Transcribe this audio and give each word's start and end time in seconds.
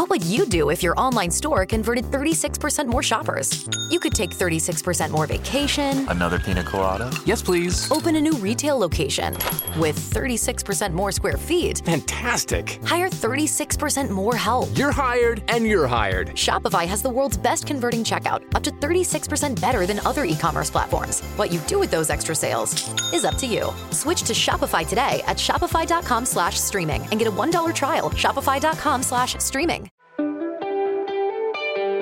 What 0.00 0.08
would 0.08 0.24
you 0.24 0.46
do 0.46 0.70
if 0.70 0.82
your 0.82 0.98
online 0.98 1.30
store 1.30 1.66
converted 1.66 2.06
36% 2.06 2.86
more 2.86 3.02
shoppers? 3.02 3.68
You 3.90 4.00
could 4.00 4.14
take 4.14 4.30
36% 4.30 5.10
more 5.10 5.26
vacation. 5.26 6.08
Another 6.08 6.38
pina 6.38 6.64
colada? 6.64 7.12
Yes, 7.26 7.42
please. 7.42 7.86
Open 7.92 8.16
a 8.16 8.20
new 8.22 8.32
retail 8.38 8.78
location 8.78 9.34
with 9.76 10.00
36% 10.00 10.94
more 10.94 11.12
square 11.12 11.36
feet. 11.36 11.82
Fantastic. 11.84 12.80
Hire 12.82 13.10
36% 13.10 14.08
more 14.08 14.34
help. 14.34 14.70
You're 14.74 14.90
hired 14.90 15.42
and 15.48 15.66
you're 15.66 15.86
hired. 15.86 16.28
Shopify 16.28 16.86
has 16.86 17.02
the 17.02 17.10
world's 17.10 17.36
best 17.36 17.66
converting 17.66 18.02
checkout, 18.02 18.42
up 18.54 18.62
to 18.62 18.70
36% 18.70 19.60
better 19.60 19.84
than 19.84 20.00
other 20.06 20.24
e 20.24 20.34
commerce 20.34 20.70
platforms. 20.70 21.20
What 21.36 21.52
you 21.52 21.60
do 21.66 21.78
with 21.78 21.90
those 21.90 22.08
extra 22.08 22.34
sales 22.34 22.72
is 23.12 23.26
up 23.26 23.34
to 23.34 23.46
you. 23.46 23.68
Switch 23.90 24.22
to 24.22 24.32
Shopify 24.32 24.88
today 24.88 25.22
at 25.26 25.36
shopify.com 25.36 26.24
slash 26.24 26.58
streaming 26.58 27.02
and 27.10 27.18
get 27.18 27.28
a 27.28 27.30
$1 27.30 27.74
trial. 27.74 28.08
Shopify.com 28.08 29.02
slash 29.02 29.34
streaming. 29.34 29.89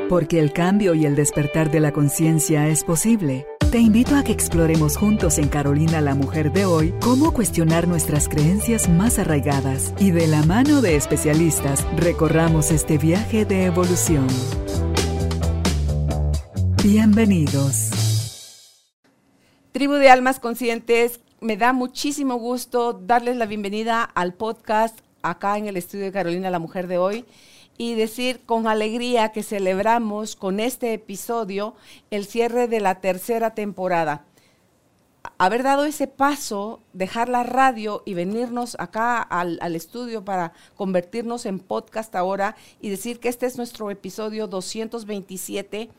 Porque 0.08 0.40
el 0.40 0.54
cambio 0.54 0.94
y 0.94 1.04
el 1.04 1.14
despertar 1.14 1.70
de 1.70 1.80
la 1.80 1.92
conciencia 1.92 2.66
es 2.68 2.82
posible. 2.82 3.46
Te 3.70 3.76
invito 3.76 4.16
a 4.16 4.24
que 4.24 4.32
exploremos 4.32 4.96
juntos 4.96 5.36
en 5.36 5.48
Carolina 5.48 6.00
la 6.00 6.14
Mujer 6.14 6.50
de 6.50 6.64
hoy 6.64 6.94
cómo 7.02 7.34
cuestionar 7.34 7.86
nuestras 7.86 8.26
creencias 8.26 8.88
más 8.88 9.18
arraigadas 9.18 9.92
y 9.98 10.10
de 10.10 10.26
la 10.26 10.42
mano 10.44 10.80
de 10.80 10.96
especialistas 10.96 11.86
recorramos 11.94 12.70
este 12.70 12.96
viaje 12.96 13.44
de 13.44 13.66
evolución. 13.66 14.26
Bienvenidos. 16.82 17.90
Tribu 19.72 19.92
de 19.94 20.08
Almas 20.08 20.40
Conscientes, 20.40 21.20
me 21.42 21.58
da 21.58 21.74
muchísimo 21.74 22.36
gusto 22.36 22.94
darles 22.94 23.36
la 23.36 23.44
bienvenida 23.44 24.04
al 24.04 24.32
podcast 24.32 24.98
acá 25.20 25.58
en 25.58 25.66
el 25.66 25.76
estudio 25.76 26.06
de 26.06 26.12
Carolina 26.12 26.48
la 26.48 26.58
Mujer 26.58 26.86
de 26.86 26.96
hoy 26.96 27.26
y 27.78 27.94
decir 27.94 28.44
con 28.44 28.66
alegría 28.66 29.30
que 29.30 29.44
celebramos 29.44 30.34
con 30.36 30.58
este 30.58 30.92
episodio 30.92 31.74
el 32.10 32.26
cierre 32.26 32.66
de 32.66 32.80
la 32.80 33.00
tercera 33.00 33.54
temporada. 33.54 34.24
Haber 35.38 35.62
dado 35.62 35.84
ese 35.84 36.08
paso, 36.08 36.80
dejar 36.92 37.28
la 37.28 37.44
radio 37.44 38.02
y 38.04 38.14
venirnos 38.14 38.76
acá 38.80 39.22
al, 39.22 39.58
al, 39.62 39.76
estudio 39.76 40.24
para 40.24 40.52
convertirnos 40.74 41.46
en 41.46 41.60
podcast 41.60 42.14
ahora 42.16 42.56
y 42.80 42.90
decir 42.90 43.20
que 43.20 43.28
este 43.28 43.46
es 43.46 43.56
nuestro 43.56 43.90
episodio 43.90 44.48
227, 44.48 45.90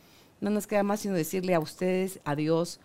no 0.42 0.50
nos 0.50 0.68
queda 0.68 0.84
más 0.84 1.02
sino 1.02 1.14
decirle 1.14 1.54
a 1.54 1.60
ustedes 1.60 2.20
adiós 2.26 2.80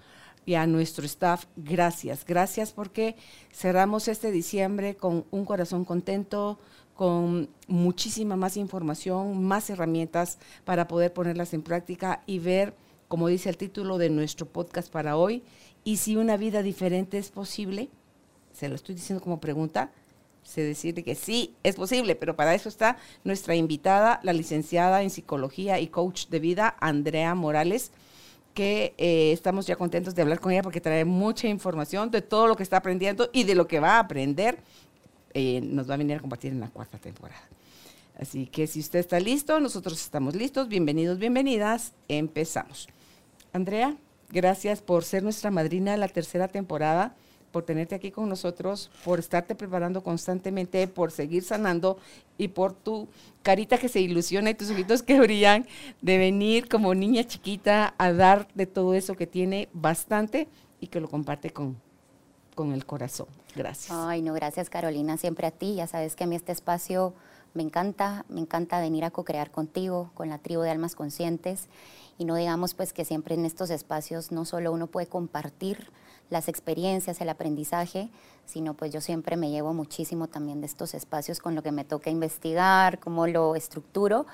y 0.47 0.55
a 0.55 0.67
nuestro 0.67 1.05
staff 1.07 1.47
gracias. 1.57 2.25
Gracias 2.25 2.73
porque 2.73 3.17
cerramos 3.53 4.09
este 4.09 4.31
diciembre 4.31 4.95
con 4.95 5.25
un 5.31 5.45
corazón 5.45 5.85
contento, 5.85 6.59
con 6.95 7.49
muchísima 7.67 8.37
más 8.37 8.57
información, 8.57 9.45
más 9.45 9.69
herramientas 9.69 10.39
para 10.65 10.89
poder 10.89 11.13
ponerlas 11.13 11.53
en 11.53 11.63
práctica 11.63 12.23
y 12.27 12.39
ver, 12.39 12.75
como 13.09 13.29
dice 13.29 13.49
el 13.49 13.57
título 13.57 13.99
de 13.99 14.11
nuestro 14.11 14.47
podcast 14.47 14.91
para 14.91 15.17
hoy, 15.17 15.43
y 15.83 15.99
si 15.99 16.17
una 16.17 16.37
vida 16.37 16.63
diferente 16.63 17.19
es 17.19 17.31
posible, 17.31 17.89
se 18.53 18.69
lo 18.69 18.77
estoy 18.77 18.95
diciendo 18.95 19.23
como 19.23 19.41
pregunta, 19.41 19.91
sé 20.45 20.63
decirle 20.63 21.03
que 21.03 21.15
sí, 21.15 21.55
es 21.63 21.75
posible, 21.77 22.15
pero 22.15 22.37
para 22.37 22.55
eso 22.55 22.69
está 22.69 22.97
nuestra 23.25 23.57
invitada, 23.57 24.21
la 24.23 24.33
licenciada 24.33 25.03
en 25.03 25.11
psicología 25.11 25.81
y 25.81 25.89
coach 25.89 26.29
de 26.29 26.39
vida, 26.39 26.77
Andrea 26.81 27.35
Morales, 27.35 27.91
que 28.53 28.95
eh, 28.99 29.33
estamos 29.33 29.67
ya 29.67 29.75
contentos 29.75 30.15
de 30.15 30.23
hablar 30.23 30.39
con 30.39 30.53
ella 30.53 30.63
porque 30.63 30.81
trae 30.81 31.05
mucha 31.05 31.49
información 31.49 32.11
de 32.11 32.23
todo 32.23 32.47
lo 32.47 32.55
que 32.55 32.63
está 32.63 32.77
aprendiendo 32.77 33.29
y 33.33 33.43
de 33.45 33.57
lo 33.57 33.67
que 33.67 33.81
va 33.81 33.97
a 33.97 33.99
aprender 33.99 34.59
eh, 35.35 35.61
nos 35.61 35.91
va 35.91 35.95
a 35.95 35.99
venir 35.99 36.17
a 36.17 36.21
compartir 36.21 36.53
en 36.53 36.61
la 36.61 36.71
cuarta 36.71 36.99
temporada. 36.99 37.43
Así 38.19 38.47
que 38.47 38.67
si 38.67 38.81
usted 38.81 39.01
está 39.01 39.19
listo, 39.19 39.59
nosotros 39.59 40.01
estamos 40.01 40.37
listos. 40.37 40.69
Bienvenidos, 40.69 41.19
bienvenidas. 41.19 41.93
Empezamos. 42.07 42.89
Andrea, 43.53 43.97
gracias 44.31 44.81
por 44.81 45.05
ser 45.05 45.25
nuestra 45.25 45.51
madrina 45.51 45.93
de 45.93 45.99
la 45.99 46.09
tercera 46.09 46.47
temporada, 46.47 47.17
por 47.51 47.65
tenerte 47.65 47.97
aquí 47.97 48.13
con 48.13 48.29
nosotros, 48.29 48.91
por 49.05 49.19
estarte 49.19 49.57
preparando 49.57 50.03
constantemente, 50.03 50.87
por 50.87 51.11
seguir 51.11 51.43
sanando 51.43 51.99
y 52.39 52.49
por 52.49 52.73
tu 52.73 53.09
carita 53.43 53.79
que 53.79 53.89
se 53.89 54.01
ilusiona 54.01 54.51
y 54.51 54.55
tus 54.55 54.71
ojitos 54.71 55.03
que 55.03 55.19
brillan 55.21 55.67
de 56.01 56.19
venir 56.19 56.69
como 56.69 56.95
niña 56.95 57.25
chiquita 57.25 57.95
a 57.99 58.13
dar 58.13 58.49
de 58.55 58.67
todo 58.67 58.95
eso 58.95 59.17
que 59.17 59.27
tiene 59.27 59.69
bastante 59.73 60.49
y 60.81 60.87
que 60.87 61.01
lo 61.01 61.09
comparte 61.09 61.51
con, 61.51 61.77
con 62.55 62.73
el 62.73 62.87
corazón. 62.87 63.27
Gracias. 63.55 63.91
Ay, 63.97 64.23
no, 64.23 64.33
gracias 64.33 64.71
Carolina, 64.71 65.17
siempre 65.17 65.47
a 65.47 65.51
ti. 65.51 65.75
Ya 65.75 65.87
sabes 65.87 66.17
que 66.17 66.25
a 66.25 66.27
mí 66.27 66.37
este 66.37 66.53
espacio 66.53 67.15
me 67.55 67.63
encanta, 67.63 68.25
me 68.29 68.41
encanta 68.41 68.81
venir 68.81 69.05
a 69.05 69.11
co-crear 69.11 69.51
contigo, 69.51 70.11
con 70.15 70.29
la 70.29 70.39
tribu 70.39 70.63
de 70.63 70.71
almas 70.71 70.95
conscientes. 70.95 71.69
Y 72.19 72.25
no 72.25 72.37
digamos 72.37 72.75
pues 72.75 72.93
que 72.93 73.05
siempre 73.05 73.35
en 73.35 73.45
estos 73.45 73.71
espacios 73.71 74.33
no 74.33 74.45
solo 74.45 74.73
uno 74.73 74.87
puede 74.87 75.07
compartir 75.07 75.91
las 76.31 76.49
experiencias, 76.49 77.21
el 77.21 77.29
aprendizaje, 77.29 78.09
sino 78.47 78.75
pues 78.75 78.93
yo 78.93 79.01
siempre 79.01 79.37
me 79.37 79.51
llevo 79.51 79.73
muchísimo 79.73 80.27
también 80.27 80.61
de 80.61 80.67
estos 80.67 80.95
espacios 80.95 81.41
con 81.41 81.55
lo 81.55 81.63
que 81.63 81.73
me 81.73 81.85
toca 81.85 82.11
investigar, 82.11 82.99
cómo 82.99 83.27
lo 83.27 83.57
estructuro. 83.57 84.27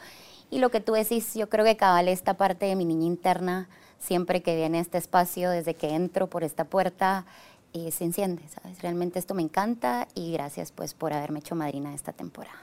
Y 0.50 0.58
lo 0.58 0.70
que 0.70 0.80
tú 0.80 0.92
decís, 0.92 1.34
yo 1.34 1.48
creo 1.48 1.64
que 1.64 1.76
cabal 1.76 2.08
esta 2.08 2.34
parte 2.34 2.66
de 2.66 2.76
mi 2.76 2.84
niña 2.84 3.06
interna, 3.06 3.68
siempre 3.98 4.42
que 4.42 4.56
viene 4.56 4.78
a 4.78 4.80
este 4.80 4.98
espacio, 4.98 5.50
desde 5.50 5.74
que 5.74 5.94
entro 5.94 6.26
por 6.26 6.42
esta 6.42 6.64
puerta, 6.64 7.24
y 7.72 7.90
se 7.90 8.04
enciende, 8.04 8.42
¿sabes? 8.48 8.80
Realmente 8.82 9.18
esto 9.18 9.34
me 9.34 9.42
encanta 9.42 10.08
y 10.14 10.32
gracias 10.32 10.72
pues 10.72 10.94
por 10.94 11.12
haberme 11.12 11.40
hecho 11.40 11.54
madrina 11.54 11.94
esta 11.94 12.12
temporada. 12.12 12.58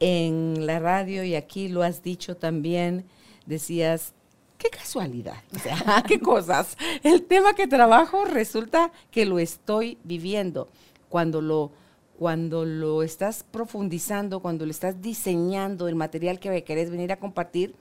En 0.00 0.66
la 0.66 0.78
radio 0.80 1.24
y 1.24 1.34
aquí 1.34 1.68
lo 1.68 1.82
has 1.82 2.02
dicho 2.02 2.36
también, 2.36 3.04
decías, 3.46 4.12
qué 4.58 4.68
casualidad, 4.70 5.42
o 5.54 5.58
sea, 5.58 6.02
qué 6.08 6.20
cosas. 6.20 6.76
El 7.02 7.22
tema 7.24 7.54
que 7.54 7.66
trabajo 7.66 8.24
resulta 8.24 8.92
que 9.10 9.24
lo 9.24 9.38
estoy 9.38 9.98
viviendo. 10.04 10.68
Cuando 11.08 11.40
lo, 11.40 11.70
cuando 12.18 12.64
lo 12.64 13.02
estás 13.02 13.44
profundizando, 13.44 14.40
cuando 14.40 14.64
lo 14.64 14.72
estás 14.72 15.00
diseñando, 15.00 15.86
el 15.86 15.94
material 15.94 16.40
que 16.40 16.64
querés 16.64 16.90
venir 16.90 17.12
a 17.12 17.20
compartir, 17.20 17.76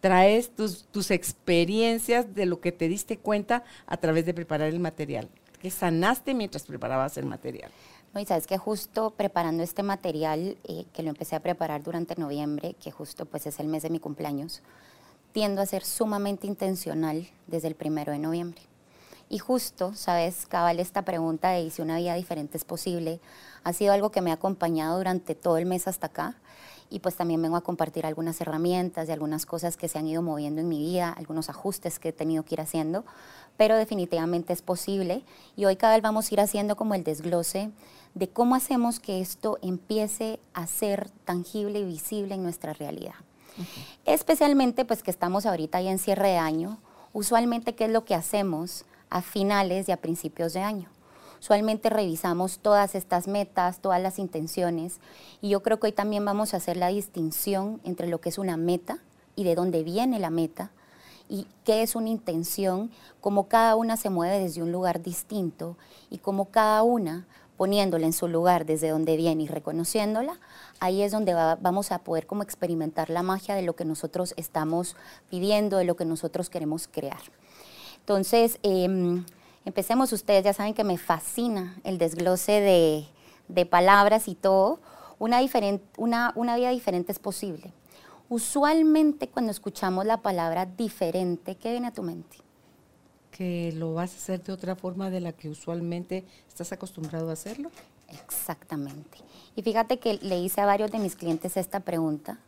traes 0.00 0.50
tus, 0.50 0.86
tus 0.86 1.10
experiencias 1.10 2.34
de 2.34 2.46
lo 2.46 2.60
que 2.60 2.72
te 2.72 2.88
diste 2.88 3.18
cuenta 3.18 3.62
a 3.86 3.98
través 3.98 4.24
de 4.24 4.34
preparar 4.34 4.68
el 4.68 4.80
material 4.80 5.28
que 5.62 5.70
sanaste 5.70 6.34
mientras 6.34 6.64
preparabas 6.64 7.16
el 7.16 7.24
material. 7.24 7.70
No, 8.12 8.20
y 8.20 8.26
sabes 8.26 8.48
que 8.48 8.58
justo 8.58 9.10
preparando 9.10 9.62
este 9.62 9.84
material, 9.84 10.58
eh, 10.64 10.86
que 10.92 11.04
lo 11.04 11.10
empecé 11.10 11.36
a 11.36 11.40
preparar 11.40 11.84
durante 11.84 12.16
noviembre, 12.16 12.74
que 12.82 12.90
justo 12.90 13.26
pues 13.26 13.46
es 13.46 13.60
el 13.60 13.68
mes 13.68 13.84
de 13.84 13.90
mi 13.90 14.00
cumpleaños, 14.00 14.60
tiendo 15.30 15.62
a 15.62 15.66
ser 15.66 15.84
sumamente 15.84 16.48
intencional 16.48 17.28
desde 17.46 17.68
el 17.68 17.76
primero 17.76 18.10
de 18.10 18.18
noviembre. 18.18 18.60
Y 19.28 19.38
justo, 19.38 19.94
sabes, 19.94 20.46
cabal, 20.46 20.80
esta 20.80 21.02
pregunta 21.02 21.50
de 21.50 21.70
si 21.70 21.80
una 21.80 21.96
vida 21.96 22.14
diferente 22.16 22.58
es 22.58 22.64
posible, 22.64 23.20
ha 23.62 23.72
sido 23.72 23.92
algo 23.92 24.10
que 24.10 24.20
me 24.20 24.32
ha 24.32 24.34
acompañado 24.34 24.98
durante 24.98 25.36
todo 25.36 25.58
el 25.58 25.66
mes 25.66 25.86
hasta 25.86 26.08
acá. 26.08 26.34
Y 26.92 27.00
pues 27.00 27.16
también 27.16 27.40
vengo 27.40 27.56
a 27.56 27.62
compartir 27.62 28.04
algunas 28.04 28.40
herramientas 28.40 29.08
y 29.08 29.12
algunas 29.12 29.46
cosas 29.46 29.76
que 29.76 29.88
se 29.88 29.98
han 29.98 30.06
ido 30.06 30.20
moviendo 30.20 30.60
en 30.60 30.68
mi 30.68 30.78
vida, 30.78 31.10
algunos 31.10 31.48
ajustes 31.48 31.98
que 31.98 32.10
he 32.10 32.12
tenido 32.12 32.44
que 32.44 32.54
ir 32.54 32.60
haciendo 32.60 33.04
pero 33.56 33.76
definitivamente 33.76 34.52
es 34.52 34.62
posible 34.62 35.22
y 35.56 35.64
hoy 35.64 35.76
cada 35.76 35.94
vez 35.94 36.02
vamos 36.02 36.30
a 36.30 36.34
ir 36.34 36.40
haciendo 36.40 36.76
como 36.76 36.94
el 36.94 37.04
desglose 37.04 37.70
de 38.14 38.28
cómo 38.28 38.54
hacemos 38.54 39.00
que 39.00 39.20
esto 39.20 39.58
empiece 39.62 40.38
a 40.52 40.66
ser 40.66 41.10
tangible 41.24 41.80
y 41.80 41.84
visible 41.84 42.34
en 42.34 42.42
nuestra 42.42 42.72
realidad. 42.72 43.14
Especialmente 44.04 44.84
pues 44.84 45.02
que 45.02 45.10
estamos 45.10 45.46
ahorita 45.46 45.80
ya 45.80 45.90
en 45.90 45.98
cierre 45.98 46.28
de 46.28 46.38
año, 46.38 46.78
usualmente 47.12 47.74
qué 47.74 47.84
es 47.84 47.90
lo 47.90 48.04
que 48.04 48.14
hacemos 48.14 48.84
a 49.10 49.22
finales 49.22 49.88
y 49.88 49.92
a 49.92 49.98
principios 49.98 50.52
de 50.54 50.60
año. 50.60 50.88
Usualmente 51.42 51.90
revisamos 51.90 52.60
todas 52.60 52.94
estas 52.94 53.26
metas, 53.26 53.80
todas 53.80 54.00
las 54.00 54.20
intenciones 54.20 55.00
y 55.40 55.48
yo 55.48 55.60
creo 55.60 55.80
que 55.80 55.88
hoy 55.88 55.92
también 55.92 56.24
vamos 56.24 56.54
a 56.54 56.58
hacer 56.58 56.76
la 56.76 56.86
distinción 56.86 57.80
entre 57.82 58.06
lo 58.06 58.20
que 58.20 58.28
es 58.28 58.38
una 58.38 58.56
meta 58.56 59.00
y 59.34 59.42
de 59.42 59.56
dónde 59.56 59.82
viene 59.82 60.20
la 60.20 60.30
meta, 60.30 60.70
y 61.28 61.48
qué 61.64 61.82
es 61.82 61.96
una 61.96 62.10
intención, 62.10 62.92
cómo 63.20 63.48
cada 63.48 63.74
una 63.74 63.96
se 63.96 64.08
mueve 64.08 64.38
desde 64.38 64.62
un 64.62 64.70
lugar 64.70 65.02
distinto 65.02 65.76
y 66.10 66.18
cómo 66.18 66.44
cada 66.44 66.84
una 66.84 67.26
poniéndola 67.56 68.06
en 68.06 68.12
su 68.12 68.28
lugar 68.28 68.64
desde 68.64 68.90
donde 68.90 69.16
viene 69.16 69.42
y 69.42 69.48
reconociéndola, 69.48 70.38
ahí 70.78 71.02
es 71.02 71.10
donde 71.10 71.34
vamos 71.34 71.90
a 71.90 71.98
poder 71.98 72.28
como 72.28 72.44
experimentar 72.44 73.10
la 73.10 73.24
magia 73.24 73.56
de 73.56 73.62
lo 73.62 73.74
que 73.74 73.84
nosotros 73.84 74.32
estamos 74.36 74.94
viviendo, 75.28 75.78
de 75.78 75.84
lo 75.84 75.96
que 75.96 76.04
nosotros 76.04 76.50
queremos 76.50 76.86
crear. 76.86 77.20
Entonces, 77.98 78.60
em, 78.62 79.24
empecemos, 79.64 80.12
ustedes 80.12 80.44
ya 80.44 80.52
saben 80.52 80.74
que 80.74 80.84
me 80.84 80.98
fascina 80.98 81.76
el 81.84 81.98
desglose 81.98 82.52
de, 82.52 83.06
de 83.48 83.66
palabras 83.66 84.28
y 84.28 84.34
todo. 84.34 84.80
Una, 85.18 85.40
una, 85.96 86.32
una 86.34 86.56
vida 86.56 86.70
diferente 86.70 87.12
es 87.12 87.18
posible. 87.18 87.72
Usualmente 88.28 89.28
cuando 89.28 89.50
escuchamos 89.50 90.06
la 90.06 90.18
palabra 90.18 90.66
diferente, 90.66 91.54
¿qué 91.56 91.72
viene 91.72 91.88
a 91.88 91.92
tu 91.92 92.02
mente? 92.02 92.38
Que 93.30 93.72
lo 93.72 93.94
vas 93.94 94.14
a 94.14 94.16
hacer 94.16 94.42
de 94.42 94.52
otra 94.52 94.74
forma 94.74 95.10
de 95.10 95.20
la 95.20 95.32
que 95.32 95.48
usualmente 95.48 96.24
estás 96.48 96.72
acostumbrado 96.72 97.30
a 97.30 97.34
hacerlo. 97.34 97.70
Exactamente. 98.08 99.18
Y 99.54 99.62
fíjate 99.62 99.98
que 99.98 100.14
le 100.14 100.38
hice 100.38 100.60
a 100.60 100.66
varios 100.66 100.90
de 100.90 100.98
mis 100.98 101.16
clientes 101.16 101.56
esta 101.56 101.80
pregunta 101.80 102.38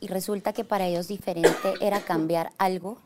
y 0.00 0.08
resulta 0.08 0.52
que 0.52 0.64
para 0.64 0.86
ellos 0.86 1.08
diferente 1.08 1.74
era 1.80 2.00
cambiar 2.00 2.50
algo 2.58 2.98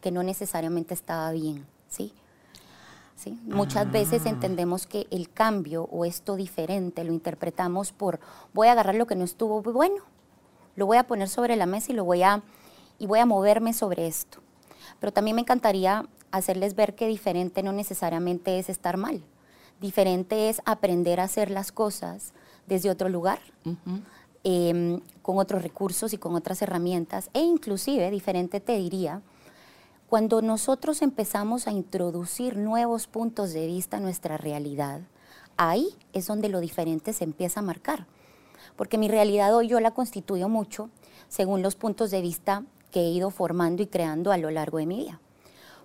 que 0.00 0.10
no 0.10 0.22
necesariamente 0.22 0.94
estaba 0.94 1.30
bien, 1.32 1.66
¿sí? 1.88 2.12
¿Sí? 3.16 3.38
Muchas 3.44 3.90
veces 3.90 4.26
entendemos 4.26 4.86
que 4.86 5.06
el 5.10 5.30
cambio 5.30 5.84
o 5.84 6.04
esto 6.04 6.34
diferente 6.34 7.04
lo 7.04 7.12
interpretamos 7.12 7.92
por 7.92 8.18
voy 8.52 8.66
a 8.68 8.72
agarrar 8.72 8.96
lo 8.96 9.06
que 9.06 9.14
no 9.14 9.24
estuvo 9.24 9.62
bueno, 9.62 10.02
lo 10.74 10.86
voy 10.86 10.96
a 10.96 11.06
poner 11.06 11.28
sobre 11.28 11.54
la 11.54 11.66
mesa 11.66 11.92
y 11.92 11.94
lo 11.94 12.04
voy 12.04 12.22
a 12.22 12.42
y 12.98 13.06
voy 13.06 13.18
a 13.20 13.26
moverme 13.26 13.72
sobre 13.72 14.06
esto. 14.06 14.38
Pero 15.00 15.12
también 15.12 15.36
me 15.36 15.42
encantaría 15.42 16.06
hacerles 16.30 16.74
ver 16.74 16.94
que 16.94 17.06
diferente 17.06 17.62
no 17.62 17.72
necesariamente 17.72 18.58
es 18.58 18.68
estar 18.68 18.96
mal. 18.96 19.22
Diferente 19.80 20.48
es 20.48 20.60
aprender 20.64 21.20
a 21.20 21.24
hacer 21.24 21.50
las 21.50 21.72
cosas 21.72 22.32
desde 22.66 22.90
otro 22.90 23.08
lugar, 23.08 23.40
em, 24.42 25.00
con 25.22 25.38
otros 25.38 25.62
recursos 25.62 26.12
y 26.12 26.18
con 26.18 26.34
otras 26.34 26.62
herramientas. 26.62 27.30
E 27.34 27.40
inclusive, 27.40 28.10
diferente 28.10 28.60
te 28.60 28.76
diría, 28.76 29.22
cuando 30.14 30.42
nosotros 30.42 31.02
empezamos 31.02 31.66
a 31.66 31.72
introducir 31.72 32.56
nuevos 32.56 33.08
puntos 33.08 33.52
de 33.52 33.66
vista 33.66 33.96
a 33.96 34.00
nuestra 34.00 34.36
realidad, 34.36 35.00
ahí 35.56 35.88
es 36.12 36.28
donde 36.28 36.48
lo 36.48 36.60
diferente 36.60 37.12
se 37.12 37.24
empieza 37.24 37.58
a 37.58 37.64
marcar. 37.64 38.06
Porque 38.76 38.96
mi 38.96 39.08
realidad 39.08 39.52
hoy 39.56 39.66
yo 39.66 39.80
la 39.80 39.90
constituyo 39.90 40.48
mucho 40.48 40.88
según 41.26 41.62
los 41.62 41.74
puntos 41.74 42.12
de 42.12 42.20
vista 42.20 42.62
que 42.92 43.00
he 43.00 43.10
ido 43.10 43.30
formando 43.30 43.82
y 43.82 43.88
creando 43.88 44.30
a 44.30 44.38
lo 44.38 44.52
largo 44.52 44.78
de 44.78 44.86
mi 44.86 44.98
vida. 44.98 45.20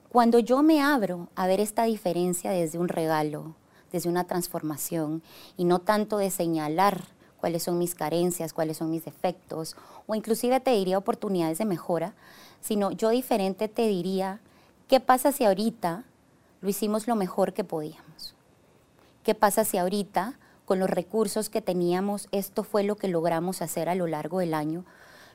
Cuando 0.09 0.37
yo 0.37 0.61
me 0.61 0.79
abro 0.79 1.29
a 1.33 1.47
ver 1.47 1.59
esta 1.59 1.85
diferencia 1.85 2.51
desde 2.51 2.77
un 2.77 2.87
regalo, 2.87 3.55
desde 3.91 4.09
una 4.09 4.27
transformación, 4.27 5.23
y 5.57 5.65
no 5.65 5.79
tanto 5.79 6.19
de 6.19 6.29
señalar 6.29 7.01
cuáles 7.39 7.63
son 7.63 7.79
mis 7.79 7.95
carencias, 7.95 8.53
cuáles 8.53 8.77
son 8.77 8.91
mis 8.91 9.05
defectos, 9.05 9.75
o 10.05 10.13
inclusive 10.13 10.59
te 10.59 10.69
diría 10.69 10.99
oportunidades 10.99 11.57
de 11.57 11.65
mejora, 11.65 12.13
sino 12.61 12.91
yo 12.91 13.09
diferente 13.09 13.67
te 13.67 13.87
diría, 13.87 14.41
¿qué 14.87 14.99
pasa 14.99 15.31
si 15.31 15.45
ahorita 15.45 16.03
lo 16.61 16.69
hicimos 16.69 17.07
lo 17.07 17.15
mejor 17.15 17.53
que 17.53 17.63
podíamos? 17.63 18.35
¿Qué 19.23 19.35
pasa 19.35 19.63
si 19.63 19.77
ahorita, 19.77 20.39
con 20.65 20.79
los 20.79 20.89
recursos 20.89 21.49
que 21.49 21.61
teníamos, 21.61 22.27
esto 22.31 22.63
fue 22.63 22.83
lo 22.83 22.95
que 22.95 23.07
logramos 23.07 23.61
hacer 23.61 23.89
a 23.89 23.95
lo 23.95 24.07
largo 24.07 24.39
del 24.39 24.53
año? 24.53 24.85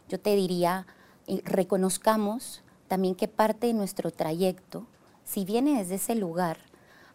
Yo 0.08 0.20
te 0.20 0.34
diría, 0.36 0.86
eh, 1.26 1.40
reconozcamos 1.44 2.62
también 2.88 3.14
que 3.14 3.28
parte 3.28 3.66
de 3.66 3.74
nuestro 3.74 4.10
trayecto, 4.10 4.86
si 5.24 5.44
viene 5.44 5.78
desde 5.78 5.96
ese 5.96 6.14
lugar, 6.14 6.58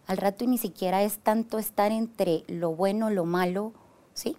al 0.08 0.18
rato 0.18 0.46
ni 0.46 0.58
siquiera 0.58 1.04
es 1.04 1.20
tanto 1.20 1.60
estar 1.60 1.92
entre 1.92 2.44
lo 2.48 2.76
bueno, 2.76 3.12
lo 3.12 3.26
malo, 3.26 3.74
¿sí? 4.14 4.36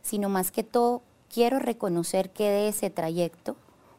Sino 0.00 0.28
más 0.28 0.52
que 0.52 0.62
todo, 0.62 1.02
quiero 1.28 1.58
reconocer 1.58 2.30
que 2.30 2.44
de 2.44 2.68
ese 2.68 2.90
trayecto 2.90 3.56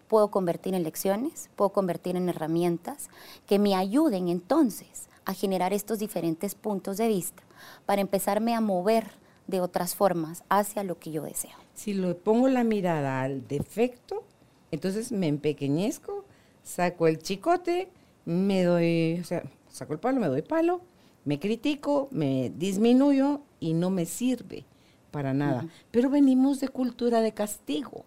puedo 0.10 0.30
convertir 0.30 0.74
en 0.74 0.84
lecciones, 0.84 1.50
puedo 1.56 1.70
convertir 1.70 2.18
en 2.18 2.28
herramientas 2.28 3.10
que 3.48 3.60
me 3.60 3.76
ayuden 3.76 4.28
entonces 4.28 5.08
a 5.24 5.34
generar 5.34 5.72
estos 5.72 6.00
diferentes 6.00 6.56
puntos 6.56 6.98
de 6.98 7.08
vista 7.08 7.44
para 7.86 8.02
empezarme 8.02 8.56
a 8.56 8.60
mover 8.60 9.06
de 9.48 9.62
otras 9.62 9.96
formas 9.96 10.44
hacia 10.50 10.84
lo 10.84 11.00
que 11.00 11.12
yo 11.12 11.22
deseo. 11.22 11.56
Si 11.76 11.94
le 11.94 12.16
pongo 12.16 12.50
la 12.50 12.64
mirada 12.64 13.22
al 13.22 13.48
defecto, 13.48 14.24
entonces 14.72 15.12
me 15.12 15.28
empequeñezco, 15.28 16.26
saco 16.64 17.08
el 17.08 17.20
chicote, 17.20 17.90
me 18.26 18.64
doy, 18.64 19.20
o 19.22 19.24
sea, 19.24 19.44
saco 19.70 19.94
el 19.94 20.00
palo, 20.00 20.20
me 20.20 20.28
doy 20.28 20.42
palo, 20.42 20.82
me 21.26 21.40
critico, 21.40 22.08
me 22.12 22.52
disminuyo 22.56 23.42
y 23.60 23.74
no 23.74 23.92
me 23.92 24.06
sirve 24.06 24.66
para 25.12 25.34
nada. 25.34 25.68
Pero 25.92 26.10
venimos 26.10 26.60
de 26.60 26.70
cultura 26.70 27.22
de 27.22 27.34
castigo, 27.34 28.04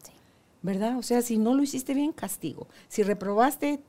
¿verdad? 0.62 0.98
O 0.98 1.02
sea, 1.02 1.22
si 1.22 1.38
no 1.38 1.54
lo 1.54 1.62
hiciste 1.62 1.94
bien, 1.94 2.12
castigo. 2.12 2.68
Si 2.88 3.02
reprobaste, 3.02 3.80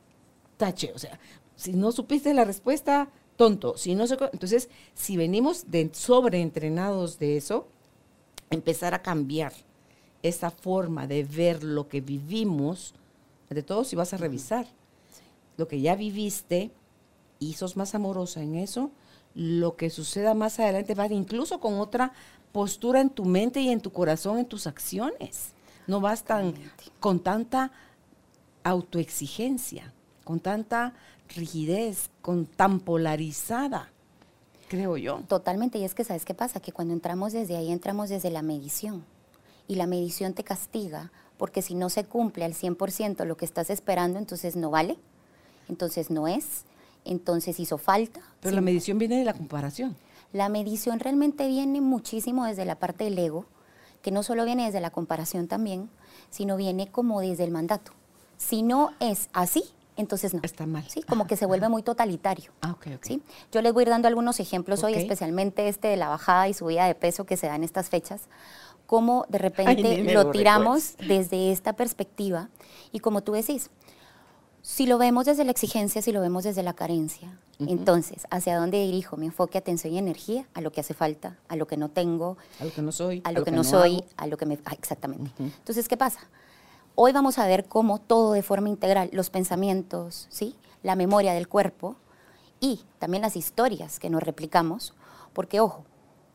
tache. 0.57 0.91
O 0.93 0.99
sea, 0.99 1.19
si 1.55 1.73
no 1.73 1.91
supiste 1.91 2.33
la 2.33 2.45
respuesta, 2.45 3.09
tonto. 3.35 3.77
Si 3.77 3.95
no 3.95 4.07
se, 4.07 4.17
entonces, 4.31 4.69
si 4.93 5.17
venimos 5.17 5.69
de 5.69 5.89
sobreentrenados 5.93 7.19
de 7.19 7.37
eso, 7.37 7.67
empezar 8.49 8.93
a 8.93 9.01
cambiar 9.01 9.53
esa 10.23 10.51
forma 10.51 11.07
de 11.07 11.23
ver 11.23 11.63
lo 11.63 11.87
que 11.87 12.01
vivimos, 12.01 12.93
de 13.49 13.61
todo 13.61 13.83
si 13.83 13.95
vas 13.95 14.13
a 14.13 14.17
revisar 14.17 14.65
lo 15.57 15.67
que 15.67 15.81
ya 15.81 15.95
viviste 15.95 16.71
y 17.39 17.53
sos 17.53 17.77
más 17.77 17.93
amorosa 17.93 18.41
en 18.41 18.55
eso, 18.55 18.89
lo 19.35 19.75
que 19.75 19.89
suceda 19.89 20.33
más 20.33 20.59
adelante 20.59 20.95
va 20.95 21.07
incluso 21.07 21.59
con 21.59 21.79
otra 21.79 22.13
postura 22.51 23.01
en 23.01 23.09
tu 23.09 23.25
mente 23.25 23.59
y 23.61 23.69
en 23.69 23.81
tu 23.81 23.91
corazón, 23.91 24.39
en 24.39 24.45
tus 24.45 24.67
acciones. 24.67 25.52
No 25.87 26.01
vas 26.01 26.23
tan, 26.23 26.53
con 26.99 27.19
tanta 27.19 27.71
autoexigencia, 28.63 29.93
con 30.23 30.39
tanta 30.39 30.93
rigidez, 31.35 32.09
con 32.21 32.45
tan 32.45 32.79
polarizada, 32.79 33.89
creo 34.69 34.97
yo. 34.97 35.21
Totalmente, 35.27 35.77
y 35.77 35.83
es 35.83 35.93
que 35.93 36.03
¿sabes 36.03 36.25
qué 36.25 36.33
pasa? 36.33 36.59
Que 36.59 36.71
cuando 36.71 36.93
entramos 36.93 37.33
desde 37.33 37.57
ahí, 37.57 37.71
entramos 37.71 38.09
desde 38.09 38.29
la 38.29 38.41
medición. 38.41 39.03
Y 39.67 39.75
la 39.75 39.87
medición 39.87 40.33
te 40.33 40.43
castiga, 40.43 41.11
porque 41.37 41.61
si 41.61 41.75
no 41.75 41.89
se 41.89 42.05
cumple 42.05 42.45
al 42.45 42.53
100% 42.53 43.25
lo 43.25 43.37
que 43.37 43.45
estás 43.45 43.69
esperando, 43.69 44.19
entonces 44.19 44.55
no 44.55 44.69
vale, 44.69 44.97
entonces 45.69 46.09
no 46.09 46.27
es, 46.27 46.65
entonces 47.05 47.59
hizo 47.59 47.77
falta. 47.77 48.21
Pero 48.41 48.55
la 48.55 48.61
medición 48.61 48.97
viene 48.97 49.17
de 49.17 49.25
la 49.25 49.33
comparación. 49.33 49.95
La 50.31 50.49
medición 50.49 50.99
realmente 50.99 51.47
viene 51.47 51.79
muchísimo 51.79 52.45
desde 52.45 52.65
la 52.65 52.75
parte 52.75 53.03
del 53.03 53.19
ego, 53.19 53.45
que 54.03 54.11
no 54.11 54.21
solo 54.21 54.45
viene 54.45 54.65
desde 54.65 54.81
la 54.81 54.91
comparación 54.91 55.47
también, 55.47 55.89
sino 56.29 56.57
viene 56.57 56.91
como 56.91 57.21
desde 57.21 57.45
el 57.45 57.51
mandato. 57.51 57.93
Si 58.37 58.61
no 58.61 58.91
es 58.99 59.29
así, 59.33 59.63
entonces 59.95 60.33
no. 60.33 60.41
Está 60.43 60.67
mal. 60.67 60.83
Sí, 60.89 61.01
como 61.03 61.25
que 61.25 61.37
se 61.37 61.45
vuelve 61.45 61.69
muy 61.69 61.83
totalitario. 61.83 62.51
Ah, 62.61 62.71
ok, 62.71 62.87
ok. 62.97 63.05
¿sí? 63.05 63.21
Yo 63.51 63.61
les 63.61 63.73
voy 63.73 63.81
a 63.81 63.83
ir 63.83 63.89
dando 63.89 64.09
algunos 64.09 64.39
ejemplos 64.39 64.83
hoy, 64.83 64.93
especialmente 64.95 65.69
este 65.69 65.87
de 65.87 65.95
la 65.97 66.09
bajada 66.09 66.49
y 66.49 66.53
subida 66.53 66.85
de 66.85 66.95
peso 66.95 67.25
que 67.25 67.37
se 67.37 67.47
da 67.47 67.55
en 67.55 67.63
estas 67.63 67.89
fechas, 67.89 68.23
cómo 68.85 69.25
de 69.29 69.37
repente 69.39 70.13
lo 70.13 70.31
tiramos 70.31 70.97
desde 70.97 71.51
esta 71.51 71.73
perspectiva 71.73 72.49
y 72.91 72.99
como 72.99 73.21
tú 73.21 73.31
decís, 73.31 73.69
si 74.63 74.85
lo 74.85 74.97
vemos 74.97 75.25
desde 75.25 75.43
la 75.43 75.51
exigencia, 75.51 76.01
si 76.01 76.13
lo 76.13 76.21
vemos 76.21 76.45
desde 76.45 76.63
la 76.63 76.73
carencia, 76.73 77.37
entonces, 77.59 78.25
¿hacia 78.29 78.57
dónde 78.57 78.79
dirijo 78.79 79.17
mi 79.17 79.25
enfoque, 79.27 79.57
atención 79.57 79.93
y 79.93 79.97
energía? 79.97 80.47
A 80.53 80.61
lo 80.61 80.71
que 80.71 80.79
hace 80.79 80.93
falta, 80.93 81.37
a 81.49 81.55
lo 81.57 81.67
que 81.67 81.75
no 81.77 81.89
tengo, 81.89 82.37
A 82.59 82.65
lo 82.65 82.73
que 82.73 82.81
no 82.81 82.91
soy. 82.93 83.21
a 83.25 83.31
lo, 83.33 83.43
que, 83.43 83.51
no, 83.51 83.63
soy, 83.63 83.97
hago. 83.97 84.05
a 84.17 84.27
lo 84.27 84.37
que 84.37 84.45
me... 84.45 84.57
ah, 84.65 84.73
exactamente. 84.73 85.31
Entonces, 85.37 85.87
¿qué 85.89 85.97
pasa? 85.97 86.21
Hoy 86.95 87.11
vamos 87.11 87.39
a 87.39 87.47
ver 87.47 87.65
cómo 87.65 87.99
todo 87.99 88.33
de 88.33 88.41
forma 88.41 88.69
integral, 88.69 89.09
los 89.11 89.29
pensamientos, 89.29 90.27
¿sí? 90.29 90.55
la 90.81 90.95
memoria 90.95 91.33
del 91.33 91.47
cuerpo 91.49 91.97
y 92.61 92.81
también 92.99 93.21
las 93.21 93.35
historias 93.35 93.99
que 93.99 94.09
nos 94.09 94.23
replicamos, 94.23 94.93
porque 95.33 95.59
ojo, 95.59 95.83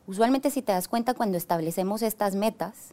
usualmente 0.07 0.51
si 0.51 0.61
te 0.61 0.73
das 0.73 0.87
cuenta 0.87 1.15
cuando 1.15 1.39
establecemos 1.39 2.03
estas 2.03 2.35
metas, 2.35 2.93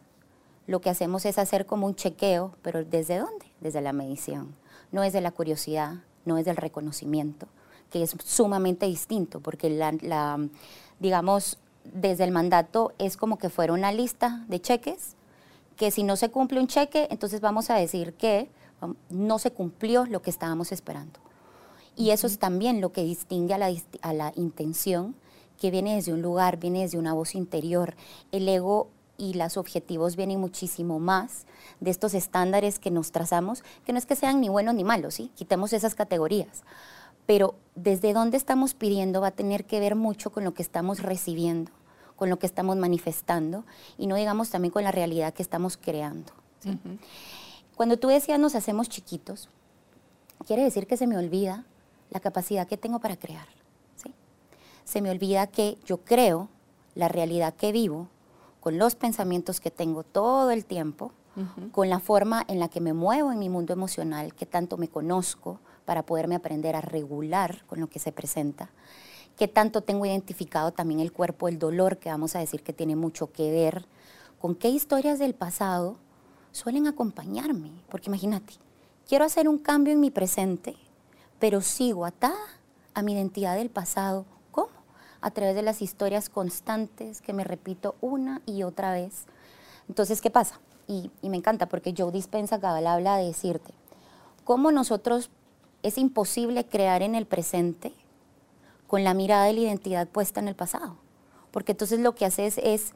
lo 0.66 0.80
que 0.80 0.90
hacemos 0.90 1.26
es 1.26 1.38
hacer 1.38 1.66
como 1.66 1.86
un 1.86 1.94
chequeo, 1.94 2.54
pero 2.62 2.84
¿desde 2.84 3.18
dónde? 3.18 3.46
Desde 3.60 3.80
la 3.82 3.92
medición. 3.92 4.54
No 4.92 5.02
es 5.02 5.12
de 5.12 5.20
la 5.20 5.30
curiosidad, 5.30 5.96
no 6.24 6.38
es 6.38 6.44
del 6.44 6.56
reconocimiento, 6.56 7.46
que 7.90 8.02
es 8.02 8.14
sumamente 8.24 8.86
distinto, 8.86 9.40
porque 9.40 9.70
la, 9.70 9.92
la, 10.00 10.38
digamos, 10.98 11.58
desde 11.84 12.24
el 12.24 12.32
mandato 12.32 12.92
es 12.98 13.16
como 13.16 13.38
que 13.38 13.48
fuera 13.48 13.72
una 13.72 13.92
lista 13.92 14.44
de 14.48 14.60
cheques, 14.60 15.14
que 15.76 15.90
si 15.90 16.02
no 16.02 16.16
se 16.16 16.30
cumple 16.30 16.60
un 16.60 16.66
cheque, 16.66 17.06
entonces 17.10 17.40
vamos 17.40 17.70
a 17.70 17.76
decir 17.76 18.14
que 18.14 18.48
um, 18.80 18.94
no 19.10 19.38
se 19.38 19.52
cumplió 19.52 20.06
lo 20.06 20.22
que 20.22 20.30
estábamos 20.30 20.72
esperando. 20.72 21.20
Y 21.94 22.10
eso 22.10 22.26
es 22.26 22.38
también 22.38 22.80
lo 22.80 22.92
que 22.92 23.04
distingue 23.04 23.54
a 23.54 23.58
la, 23.58 23.70
a 24.02 24.12
la 24.12 24.32
intención, 24.36 25.14
que 25.58 25.70
viene 25.70 25.94
desde 25.94 26.12
un 26.12 26.20
lugar, 26.20 26.58
viene 26.58 26.82
desde 26.82 26.98
una 26.98 27.14
voz 27.14 27.34
interior. 27.34 27.94
El 28.32 28.48
ego 28.48 28.88
y 29.18 29.34
los 29.34 29.56
objetivos 29.56 30.16
vienen 30.16 30.40
muchísimo 30.40 30.98
más 30.98 31.46
de 31.80 31.90
estos 31.90 32.14
estándares 32.14 32.78
que 32.78 32.90
nos 32.90 33.12
trazamos, 33.12 33.62
que 33.84 33.92
no 33.92 33.98
es 33.98 34.06
que 34.06 34.16
sean 34.16 34.40
ni 34.40 34.48
buenos 34.48 34.74
ni 34.74 34.84
malos, 34.84 35.14
¿sí? 35.14 35.30
Quitemos 35.34 35.72
esas 35.72 35.94
categorías. 35.94 36.62
Pero 37.26 37.56
desde 37.74 38.12
dónde 38.12 38.36
estamos 38.36 38.74
pidiendo 38.74 39.20
va 39.20 39.28
a 39.28 39.32
tener 39.32 39.64
que 39.64 39.80
ver 39.80 39.96
mucho 39.96 40.30
con 40.30 40.44
lo 40.44 40.54
que 40.54 40.62
estamos 40.62 41.02
recibiendo, 41.02 41.72
con 42.14 42.30
lo 42.30 42.38
que 42.38 42.46
estamos 42.46 42.76
manifestando 42.76 43.64
y 43.98 44.06
no 44.06 44.16
digamos 44.16 44.50
también 44.50 44.72
con 44.72 44.84
la 44.84 44.92
realidad 44.92 45.34
que 45.34 45.42
estamos 45.42 45.76
creando. 45.76 46.32
¿sí? 46.60 46.78
Cuando 47.74 47.98
tú 47.98 48.08
decías 48.08 48.38
nos 48.38 48.54
hacemos 48.54 48.88
chiquitos, 48.88 49.48
quiere 50.46 50.62
decir 50.62 50.86
que 50.86 50.96
se 50.96 51.06
me 51.06 51.18
olvida 51.18 51.64
la 52.10 52.20
capacidad 52.20 52.68
que 52.68 52.76
tengo 52.76 53.00
para 53.00 53.16
crear. 53.16 53.48
¿sí? 53.96 54.12
Se 54.84 55.02
me 55.02 55.10
olvida 55.10 55.48
que 55.48 55.78
yo 55.84 55.98
creo 55.98 56.48
la 56.94 57.08
realidad 57.08 57.54
que 57.54 57.72
vivo 57.72 58.08
con 58.66 58.78
los 58.78 58.96
pensamientos 58.96 59.60
que 59.60 59.70
tengo 59.70 60.02
todo 60.02 60.50
el 60.50 60.64
tiempo, 60.64 61.12
con 61.70 61.88
la 61.88 62.00
forma 62.00 62.44
en 62.48 62.58
la 62.58 62.66
que 62.66 62.80
me 62.80 62.94
muevo 62.94 63.30
en 63.30 63.38
mi 63.38 63.48
mundo 63.48 63.72
emocional, 63.72 64.34
que 64.34 64.44
tanto 64.44 64.76
me 64.76 64.88
conozco 64.88 65.60
para 65.84 66.02
poderme 66.02 66.34
aprender 66.34 66.74
a 66.74 66.80
regular 66.80 67.64
con 67.68 67.78
lo 67.78 67.86
que 67.88 68.00
se 68.00 68.10
presenta, 68.10 68.70
que 69.36 69.46
tanto 69.46 69.82
tengo 69.82 70.04
identificado 70.04 70.72
también 70.72 70.98
el 70.98 71.12
cuerpo, 71.12 71.46
el 71.46 71.60
dolor, 71.60 71.98
que 71.98 72.08
vamos 72.08 72.34
a 72.34 72.40
decir 72.40 72.64
que 72.64 72.72
tiene 72.72 72.96
mucho 72.96 73.30
que 73.30 73.52
ver 73.52 73.86
con 74.40 74.56
qué 74.56 74.68
historias 74.68 75.20
del 75.20 75.36
pasado 75.36 75.96
suelen 76.50 76.88
acompañarme, 76.88 77.70
porque 77.88 78.10
imagínate, 78.10 78.54
quiero 79.08 79.24
hacer 79.24 79.48
un 79.48 79.58
cambio 79.58 79.92
en 79.92 80.00
mi 80.00 80.10
presente, 80.10 80.74
pero 81.38 81.60
sigo 81.60 82.04
atada 82.04 82.34
a 82.94 83.02
mi 83.02 83.12
identidad 83.12 83.54
del 83.54 83.70
pasado. 83.70 84.26
A 85.26 85.30
través 85.32 85.56
de 85.56 85.62
las 85.62 85.82
historias 85.82 86.28
constantes 86.28 87.20
que 87.20 87.32
me 87.32 87.42
repito 87.42 87.96
una 88.00 88.42
y 88.46 88.62
otra 88.62 88.92
vez. 88.92 89.24
Entonces, 89.88 90.20
¿qué 90.20 90.30
pasa? 90.30 90.60
Y, 90.86 91.10
y 91.20 91.30
me 91.30 91.36
encanta 91.36 91.68
porque 91.68 91.92
Joe 91.96 92.12
Dispensa 92.12 92.60
cabal 92.60 92.86
habla 92.86 93.16
de 93.16 93.26
decirte, 93.26 93.74
cómo 94.44 94.70
nosotros 94.70 95.30
es 95.82 95.98
imposible 95.98 96.64
crear 96.64 97.02
en 97.02 97.16
el 97.16 97.26
presente 97.26 97.92
con 98.86 99.02
la 99.02 99.14
mirada 99.14 99.46
de 99.46 99.54
la 99.54 99.60
identidad 99.60 100.06
puesta 100.06 100.38
en 100.38 100.46
el 100.46 100.54
pasado. 100.54 100.96
Porque 101.50 101.72
entonces 101.72 101.98
lo 101.98 102.14
que 102.14 102.24
haces 102.24 102.58
es, 102.62 102.92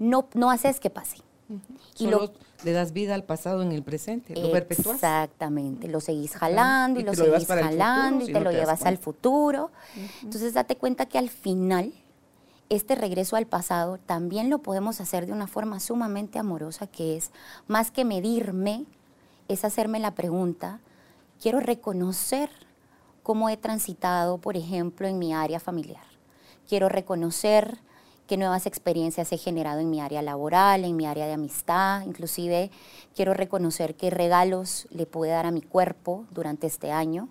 no, 0.00 0.26
no 0.34 0.50
haces 0.50 0.80
que 0.80 0.90
pase. 0.90 1.18
Y 1.98 2.08
lo, 2.08 2.32
le 2.64 2.72
das 2.72 2.92
vida 2.92 3.14
al 3.14 3.24
pasado 3.24 3.62
en 3.62 3.72
el 3.72 3.82
presente, 3.82 4.34
lo 4.34 4.50
perpetúas. 4.50 4.96
Exactamente, 4.96 5.88
lo 5.88 6.00
seguís 6.00 6.34
jalando 6.36 7.00
y, 7.00 7.02
lo, 7.02 7.14
seguís 7.14 7.46
jalando 7.46 8.24
y 8.28 8.32
te 8.32 8.40
lo 8.40 8.50
llevas 8.50 8.84
al 8.84 8.98
futuro. 8.98 9.70
Entonces 10.22 10.54
date 10.54 10.76
cuenta 10.76 11.06
que 11.06 11.18
al 11.18 11.28
final 11.28 11.92
este 12.68 12.94
regreso 12.94 13.36
al 13.36 13.46
pasado 13.46 13.98
también 13.98 14.48
lo 14.48 14.58
podemos 14.58 15.00
hacer 15.00 15.26
de 15.26 15.32
una 15.32 15.46
forma 15.46 15.80
sumamente 15.80 16.38
amorosa, 16.38 16.86
que 16.86 17.16
es 17.16 17.30
más 17.66 17.90
que 17.90 18.04
medirme, 18.04 18.86
es 19.48 19.64
hacerme 19.64 19.98
la 19.98 20.14
pregunta, 20.14 20.80
quiero 21.40 21.60
reconocer 21.60 22.48
cómo 23.22 23.48
he 23.48 23.56
transitado, 23.56 24.38
por 24.38 24.56
ejemplo, 24.56 25.06
en 25.06 25.18
mi 25.18 25.34
área 25.34 25.60
familiar. 25.60 26.04
Quiero 26.66 26.88
reconocer 26.88 27.78
qué 28.26 28.36
nuevas 28.36 28.66
experiencias 28.66 29.32
he 29.32 29.38
generado 29.38 29.80
en 29.80 29.90
mi 29.90 30.00
área 30.00 30.22
laboral, 30.22 30.84
en 30.84 30.96
mi 30.96 31.06
área 31.06 31.26
de 31.26 31.32
amistad, 31.32 32.02
inclusive 32.02 32.70
quiero 33.14 33.34
reconocer 33.34 33.94
qué 33.94 34.10
regalos 34.10 34.86
le 34.90 35.06
pude 35.06 35.30
dar 35.30 35.46
a 35.46 35.50
mi 35.50 35.62
cuerpo 35.62 36.24
durante 36.30 36.66
este 36.66 36.92
año, 36.92 37.28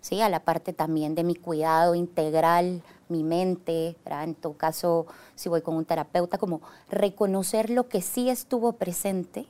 ¿sí? 0.00 0.20
a 0.20 0.28
la 0.28 0.40
parte 0.40 0.72
también 0.72 1.14
de 1.14 1.24
mi 1.24 1.34
cuidado 1.34 1.94
integral, 1.94 2.82
mi 3.08 3.22
mente, 3.22 3.96
en 4.04 4.34
todo 4.34 4.54
caso 4.54 5.06
si 5.34 5.48
voy 5.48 5.62
con 5.62 5.76
un 5.76 5.84
terapeuta, 5.84 6.38
como 6.38 6.60
reconocer 6.90 7.70
lo 7.70 7.88
que 7.88 8.02
sí 8.02 8.28
estuvo 8.28 8.72
presente, 8.72 9.46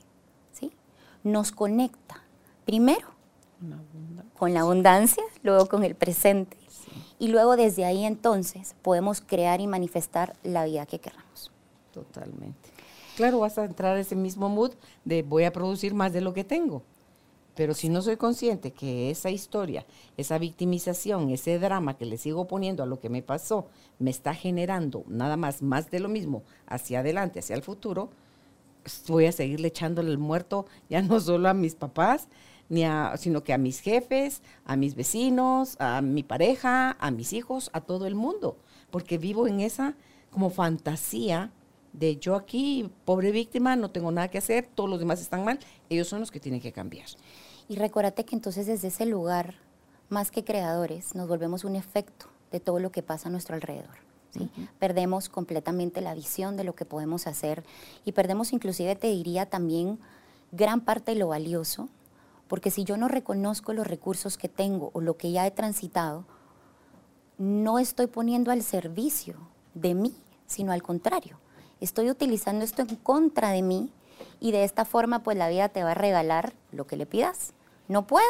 ¿sí? 0.51 0.71
nos 1.23 1.51
conecta 1.51 2.23
primero 2.65 3.07
con 4.37 4.53
la 4.53 4.61
abundancia, 4.61 5.23
luego 5.43 5.67
con 5.67 5.83
el 5.83 5.95
presente. 5.95 6.57
Y 7.19 7.29
luego 7.29 7.55
desde 7.55 7.85
ahí 7.85 8.05
entonces 8.05 8.75
podemos 8.81 9.21
crear 9.21 9.61
y 9.61 9.67
manifestar 9.67 10.35
la 10.43 10.65
vida 10.65 10.85
que 10.85 10.99
queramos. 10.99 11.51
Totalmente. 11.93 12.69
Claro, 13.15 13.39
vas 13.39 13.57
a 13.57 13.65
entrar 13.65 13.95
a 13.95 13.99
ese 13.99 14.15
mismo 14.15 14.49
mood 14.49 14.73
de 15.05 15.23
voy 15.23 15.45
a 15.45 15.53
producir 15.53 15.93
más 15.93 16.11
de 16.11 16.21
lo 16.21 16.33
que 16.33 16.43
tengo. 16.43 16.83
Pero 17.55 17.73
si 17.73 17.87
no 17.87 18.01
soy 18.01 18.17
consciente 18.17 18.71
que 18.71 19.09
esa 19.09 19.29
historia, 19.29 19.85
esa 20.17 20.37
victimización, 20.37 21.29
ese 21.29 21.57
drama 21.57 21.97
que 21.97 22.05
le 22.05 22.17
sigo 22.17 22.47
poniendo 22.47 22.83
a 22.83 22.85
lo 22.85 22.99
que 22.99 23.09
me 23.09 23.21
pasó, 23.21 23.67
me 23.97 24.11
está 24.11 24.33
generando 24.33 25.05
nada 25.07 25.37
más 25.37 25.61
más 25.61 25.89
de 25.89 26.01
lo 26.01 26.09
mismo 26.09 26.43
hacia 26.67 26.99
adelante, 26.99 27.39
hacia 27.39 27.55
el 27.55 27.61
futuro, 27.61 28.09
voy 29.07 29.25
a 29.25 29.31
seguirle 29.31 29.69
echándole 29.69 30.11
el 30.11 30.17
muerto 30.17 30.65
ya 30.89 31.01
no 31.01 31.19
solo 31.21 31.47
a 31.47 31.53
mis 31.53 31.75
papás, 31.75 32.27
ni 32.69 32.83
a, 32.83 33.15
sino 33.17 33.43
que 33.43 33.53
a 33.53 33.57
mis 33.57 33.79
jefes, 33.79 34.41
a 34.65 34.75
mis 34.75 34.95
vecinos, 34.95 35.75
a 35.79 36.01
mi 36.01 36.23
pareja, 36.23 36.97
a 36.99 37.11
mis 37.11 37.33
hijos, 37.33 37.69
a 37.73 37.81
todo 37.81 38.07
el 38.07 38.15
mundo, 38.15 38.57
porque 38.91 39.17
vivo 39.17 39.47
en 39.47 39.59
esa 39.59 39.95
como 40.31 40.49
fantasía 40.49 41.51
de 41.93 42.17
yo 42.17 42.35
aquí, 42.35 42.91
pobre 43.05 43.31
víctima, 43.31 43.75
no 43.75 43.89
tengo 43.89 44.11
nada 44.11 44.27
que 44.27 44.37
hacer, 44.37 44.67
todos 44.75 44.89
los 44.89 44.99
demás 44.99 45.21
están 45.21 45.45
mal, 45.45 45.59
ellos 45.89 46.07
son 46.07 46.19
los 46.19 46.31
que 46.31 46.39
tienen 46.39 46.59
que 46.59 46.71
cambiar. 46.71 47.07
Y 47.67 47.77
recuérdate 47.77 48.25
que 48.25 48.35
entonces 48.35 48.67
desde 48.67 48.89
ese 48.89 49.05
lugar, 49.05 49.55
más 50.09 50.29
que 50.29 50.43
creadores, 50.43 51.15
nos 51.15 51.27
volvemos 51.27 51.63
un 51.63 51.75
efecto 51.75 52.27
de 52.51 52.59
todo 52.59 52.79
lo 52.79 52.91
que 52.91 53.01
pasa 53.01 53.29
a 53.29 53.31
nuestro 53.31 53.55
alrededor. 53.55 53.95
¿sí? 54.31 54.49
Perdemos 54.77 55.29
completamente 55.29 56.01
la 56.01 56.13
visión 56.13 56.57
de 56.57 56.63
lo 56.63 56.75
que 56.75 56.85
podemos 56.85 57.27
hacer 57.27 57.63
y 58.03 58.11
perdemos 58.11 58.53
inclusive, 58.53 58.95
te 58.95 59.07
diría 59.07 59.45
también, 59.45 59.97
gran 60.51 60.81
parte 60.81 61.13
de 61.13 61.19
lo 61.19 61.27
valioso 61.27 61.89
porque 62.47 62.71
si 62.71 62.83
yo 62.83 62.97
no 62.97 63.07
reconozco 63.07 63.73
los 63.73 63.87
recursos 63.87 64.37
que 64.37 64.49
tengo 64.49 64.91
o 64.93 65.01
lo 65.01 65.17
que 65.17 65.31
ya 65.31 65.45
he 65.47 65.51
transitado, 65.51 66.25
no 67.37 67.79
estoy 67.79 68.07
poniendo 68.07 68.51
al 68.51 68.63
servicio 68.63 69.35
de 69.73 69.93
mí, 69.93 70.15
sino 70.45 70.71
al 70.71 70.83
contrario. 70.83 71.37
Estoy 71.81 72.09
utilizando 72.09 72.63
esto 72.63 72.83
en 72.83 72.95
contra 72.95 73.49
de 73.49 73.61
mí 73.61 73.91
y 74.39 74.51
de 74.51 74.63
esta 74.63 74.85
forma 74.85 75.23
pues 75.23 75.37
la 75.37 75.49
vida 75.49 75.69
te 75.69 75.83
va 75.83 75.91
a 75.91 75.95
regalar 75.95 76.53
lo 76.71 76.87
que 76.87 76.95
le 76.95 77.05
pidas. 77.05 77.53
¿No 77.87 78.07
puedo? 78.07 78.25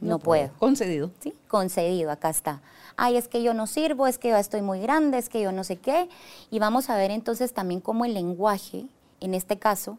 No, 0.00 0.18
puedo. 0.18 0.50
Concedido. 0.58 1.10
Sí, 1.20 1.34
concedido, 1.48 2.10
acá 2.10 2.28
está. 2.28 2.60
Ay, 2.96 3.16
es 3.16 3.28
que 3.28 3.42
yo 3.42 3.54
no 3.54 3.66
sirvo, 3.66 4.06
es 4.06 4.18
que 4.18 4.28
yo 4.28 4.36
estoy 4.36 4.60
muy 4.60 4.80
grande, 4.80 5.16
es 5.16 5.28
que 5.28 5.40
yo 5.40 5.52
no 5.52 5.64
sé 5.64 5.76
qué. 5.76 6.08
Y 6.50 6.58
vamos 6.58 6.90
a 6.90 6.96
ver 6.96 7.10
entonces 7.10 7.54
también 7.54 7.80
cómo 7.80 8.04
el 8.04 8.12
lenguaje, 8.12 8.86
en 9.20 9.32
este 9.32 9.58
caso, 9.58 9.98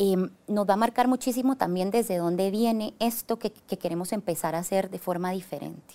Em, 0.00 0.30
nos 0.46 0.64
va 0.64 0.74
a 0.74 0.76
marcar 0.76 1.08
muchísimo 1.08 1.56
también 1.56 1.90
desde 1.90 2.18
dónde 2.18 2.52
viene 2.52 2.94
esto 3.00 3.40
que, 3.40 3.50
queremos 3.50 4.12
empezar 4.12 4.54
a 4.54 4.58
hacer 4.58 4.90
de 4.90 5.00
forma 5.00 5.32
diferente. 5.32 5.94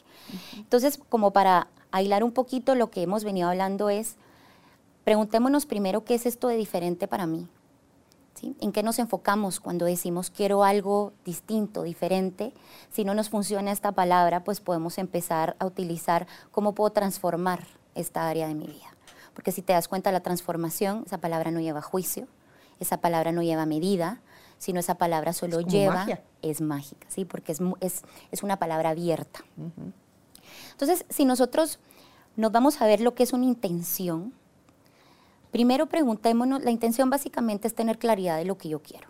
Entonces, 0.57 0.99
como 1.07 1.31
para 1.31 1.67
aislar 1.91 2.25
un 2.25 2.33
poquito 2.33 2.75
lo 2.75 2.91
que 2.91 3.01
hemos 3.01 3.23
venido 3.23 3.47
hablando 3.47 3.89
es, 3.89 4.17
preguntémonos 5.05 5.65
primero 5.65 6.03
qué 6.03 6.15
es 6.15 6.25
esto 6.25 6.49
de 6.49 6.57
diferente 6.57 7.07
para 7.07 7.25
mí. 7.25 7.47
¿Sí? 8.33 8.57
¿En 8.59 8.73
qué 8.73 8.83
nos 8.83 8.99
enfocamos 8.99 9.61
cuando 9.61 9.85
decimos 9.85 10.29
quiero 10.29 10.65
algo 10.65 11.13
distinto, 11.23 11.83
diferente? 11.83 12.51
Si 12.91 13.05
no 13.05 13.13
nos 13.13 13.29
funciona 13.29 13.71
esta 13.71 13.93
palabra, 13.93 14.43
pues 14.43 14.59
podemos 14.59 14.97
empezar 14.97 15.55
a 15.59 15.65
utilizar 15.65 16.27
cómo 16.51 16.75
puedo 16.75 16.89
transformar 16.89 17.65
esta 17.95 18.27
área 18.27 18.49
de 18.49 18.55
mi 18.55 18.65
vida. 18.67 18.97
Porque 19.33 19.53
si 19.53 19.61
te 19.61 19.71
das 19.71 19.87
cuenta, 19.87 20.11
la 20.11 20.19
transformación, 20.19 21.03
esa 21.05 21.19
palabra 21.19 21.51
no 21.51 21.61
lleva 21.61 21.81
juicio, 21.81 22.27
esa 22.83 23.01
palabra 23.01 23.31
no 23.31 23.41
lleva 23.41 23.65
medida, 23.65 24.21
sino 24.57 24.79
esa 24.79 24.95
palabra 24.95 25.33
solo 25.33 25.59
lleva, 25.61 26.05
es 26.41 26.61
mágica, 26.61 27.07
¿sí? 27.09 27.25
porque 27.25 27.51
es, 27.51 27.59
es, 27.81 28.03
es 28.31 28.43
una 28.43 28.57
palabra 28.57 28.89
abierta. 28.89 29.43
Entonces, 30.71 31.05
si 31.09 31.25
nosotros 31.25 31.79
nos 32.35 32.51
vamos 32.51 32.81
a 32.81 32.87
ver 32.87 33.01
lo 33.01 33.13
que 33.13 33.23
es 33.23 33.33
una 33.33 33.45
intención, 33.45 34.33
primero 35.51 35.87
preguntémonos, 35.87 36.63
la 36.63 36.71
intención 36.71 37.09
básicamente 37.09 37.67
es 37.67 37.75
tener 37.75 37.97
claridad 37.99 38.37
de 38.37 38.45
lo 38.45 38.57
que 38.57 38.69
yo 38.69 38.79
quiero. 38.79 39.09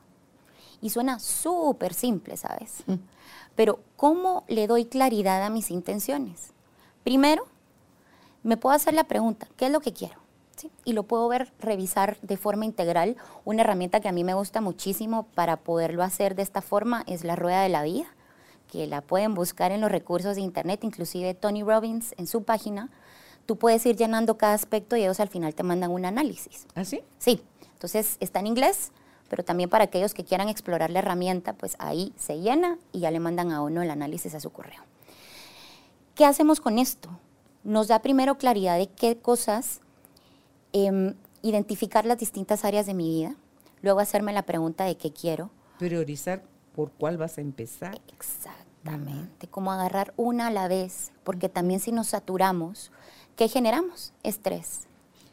Y 0.82 0.90
suena 0.90 1.20
súper 1.20 1.94
simple, 1.94 2.36
¿sabes? 2.36 2.84
Pero 3.56 3.80
¿cómo 3.96 4.44
le 4.48 4.68
doy 4.68 4.86
claridad 4.86 5.44
a 5.44 5.50
mis 5.50 5.72
intenciones? 5.72 6.52
Primero, 7.04 7.46
me 8.44 8.58
puedo 8.58 8.76
hacer 8.76 8.94
la 8.94 9.06
pregunta, 9.06 9.48
¿qué 9.56 9.68
es 9.68 9.72
lo 9.72 9.80
que 9.80 9.94
quiero? 9.94 10.23
Y 10.86 10.94
lo 10.94 11.04
puedo 11.04 11.28
ver, 11.28 11.52
revisar 11.60 12.18
de 12.22 12.38
forma 12.38 12.66
integral. 12.66 13.18
Una 13.46 13.62
herramienta 13.62 14.00
que 14.00 14.08
a 14.08 14.12
mí 14.12 14.24
me 14.24 14.34
gusta 14.34 14.62
muchísimo 14.62 15.28
para 15.36 15.58
poderlo 15.58 16.04
hacer 16.04 16.36
de 16.36 16.44
esta 16.44 16.62
forma 16.62 17.04
es 17.08 17.24
la 17.24 17.36
rueda 17.36 17.62
de 17.62 17.70
la 17.70 17.84
vida, 17.84 18.06
que 18.72 18.88
la 18.88 19.02
pueden 19.02 19.34
buscar 19.34 19.72
en 19.72 19.82
los 19.82 19.92
recursos 19.92 20.36
de 20.36 20.42
internet, 20.42 20.84
inclusive 20.84 21.34
Tony 21.34 21.64
Robbins 21.64 22.14
en 22.18 22.28
su 22.28 22.44
página. 22.44 22.90
Tú 23.46 23.58
puedes 23.58 23.86
ir 23.86 23.96
llenando 23.96 24.38
cada 24.38 24.54
aspecto 24.54 24.96
y 24.96 25.04
ellos 25.04 25.20
al 25.20 25.30
final 25.30 25.54
te 25.54 25.64
mandan 25.64 25.92
un 25.92 26.06
análisis. 26.06 26.66
¿Ah, 26.76 26.86
sí? 26.86 27.02
Sí. 27.18 27.42
Entonces 27.74 28.18
está 28.22 28.40
en 28.40 28.48
inglés, 28.48 28.92
pero 29.30 29.44
también 29.44 29.70
para 29.70 29.84
aquellos 29.86 30.14
que 30.14 30.24
quieran 30.24 30.48
explorar 30.48 30.90
la 30.90 31.00
herramienta, 31.00 31.54
pues 31.54 31.76
ahí 31.80 32.14
se 32.18 32.40
llena 32.40 32.78
y 32.94 33.02
ya 33.02 33.12
le 33.12 33.20
mandan 33.20 33.52
a 33.52 33.62
uno 33.62 33.82
el 33.82 33.92
análisis 33.92 34.34
a 34.36 34.40
su 34.40 34.52
correo. 34.52 34.82
¿Qué 36.16 36.26
hacemos 36.26 36.62
con 36.62 36.80
esto? 36.80 37.10
Nos 37.64 37.88
da 37.88 38.00
primero 38.00 38.38
claridad 38.38 38.78
de 38.78 38.88
qué 38.88 39.18
cosas 39.18 39.82
Em, 40.74 41.14
identificar 41.44 42.06
las 42.06 42.18
distintas 42.18 42.66
áreas 42.66 42.88
de 42.88 42.96
mi 42.96 43.08
vida, 43.08 43.36
luego 43.84 44.00
hacerme 44.00 44.34
la 44.34 44.44
pregunta 44.44 44.86
de 44.86 44.98
qué 44.98 45.14
quiero. 45.14 45.52
Priorizar 45.78 46.44
por 46.74 46.92
cuál 46.92 47.18
vas 47.18 47.38
a 47.38 47.42
empezar. 47.42 48.02
Exactamente, 48.12 49.48
como 49.48 49.72
agarrar 49.72 50.14
una 50.18 50.48
a 50.48 50.52
la 50.52 50.68
vez, 50.68 51.12
porque 51.24 51.48
también 51.48 51.80
si 51.80 51.92
nos 51.92 52.08
saturamos, 52.08 52.92
¿qué 53.36 53.48
generamos? 53.48 54.14
Estrés. 54.24 54.88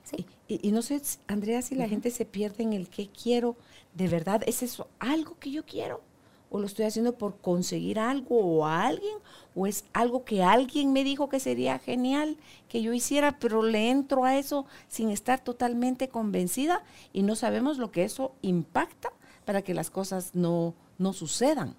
¿sí? 0.04 0.26
Y, 0.47 0.73
no 0.73 0.82
sé, 0.82 1.00
Andrea, 1.26 1.62
si 1.62 1.75
la 1.75 1.88
gente 1.88 2.11
se 2.11 2.26
pierde 2.26 2.62
en 2.62 2.75
el 2.75 2.90
qué 2.90 3.09
quiero, 3.09 3.56
¿de 3.94 4.09
verdad 4.09 4.42
es 4.47 4.62
eso 4.62 4.88
algo 4.99 5.38
que 5.38 5.50
yo 5.50 5.64
quiero? 5.64 6.02
O 6.50 6.59
lo 6.59 6.66
estoy 6.66 6.85
haciendo 6.85 7.16
por 7.16 7.38
conseguir 7.38 7.99
algo 7.99 8.38
o 8.38 8.66
a 8.66 8.87
alguien, 8.87 9.14
o 9.54 9.66
es 9.66 9.85
algo 9.92 10.25
que 10.25 10.42
alguien 10.42 10.92
me 10.92 11.04
dijo 11.04 11.28
que 11.28 11.40
sería 11.40 11.78
genial 11.78 12.37
que 12.69 12.83
yo 12.83 12.92
hiciera, 12.92 13.38
pero 13.38 13.62
le 13.62 13.90
entro 13.90 14.25
a 14.25 14.37
eso 14.37 14.66
sin 14.88 15.11
estar 15.11 15.42
totalmente 15.42 16.09
convencida 16.09 16.83
y 17.12 17.23
no 17.23 17.37
sabemos 17.37 17.78
lo 17.78 17.90
que 17.90 18.04
eso 18.04 18.33
impacta 18.42 19.11
para 19.45 19.62
que 19.62 19.75
las 19.75 19.90
cosas 19.90 20.35
no, 20.35 20.75
no 20.99 21.12
sucedan, 21.12 21.75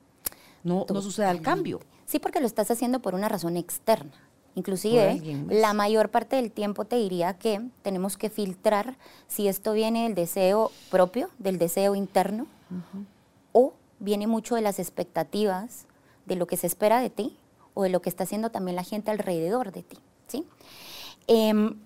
no, 0.64 0.86
no 0.90 1.02
suceda 1.02 1.32
el 1.32 1.42
cambio. 1.42 1.82
Sí, 2.06 2.20
porque 2.20 2.40
lo 2.40 2.48
estás 2.48 2.72
haciendo 2.72 3.02
por 3.02 3.16
una 3.16 3.30
razón 3.30 3.56
externa. 3.56 4.12
Inclusive, 4.56 5.46
la 5.50 5.74
mayor 5.74 6.10
parte 6.10 6.36
del 6.36 6.52
tiempo 6.52 6.84
te 6.84 6.98
diría 6.98 7.38
que 7.38 7.62
tenemos 7.84 8.18
que 8.18 8.30
filtrar 8.30 8.98
si 9.28 9.48
esto 9.48 9.72
viene 9.72 10.04
del 10.04 10.16
deseo 10.16 10.72
propio, 10.90 11.30
del 11.40 11.58
deseo 11.58 11.96
interno, 11.96 12.48
viene 14.02 14.28
mucho 14.28 14.56
de 14.56 14.62
las 14.62 14.80
expectativas, 14.80 15.86
de 16.26 16.36
lo 16.36 16.48
que 16.48 16.58
se 16.58 16.68
espera 16.68 17.00
de 17.00 17.10
ti 17.10 17.38
o 17.74 17.84
de 17.84 17.90
lo 17.90 18.02
que 18.02 18.10
está 18.10 18.24
haciendo 18.24 18.50
también 18.50 18.76
la 18.76 18.84
gente 18.84 19.12
alrededor 19.12 19.72
de 19.72 19.84
ti. 19.84 19.98
¿sí? 20.28 20.46
Em, 21.28 21.80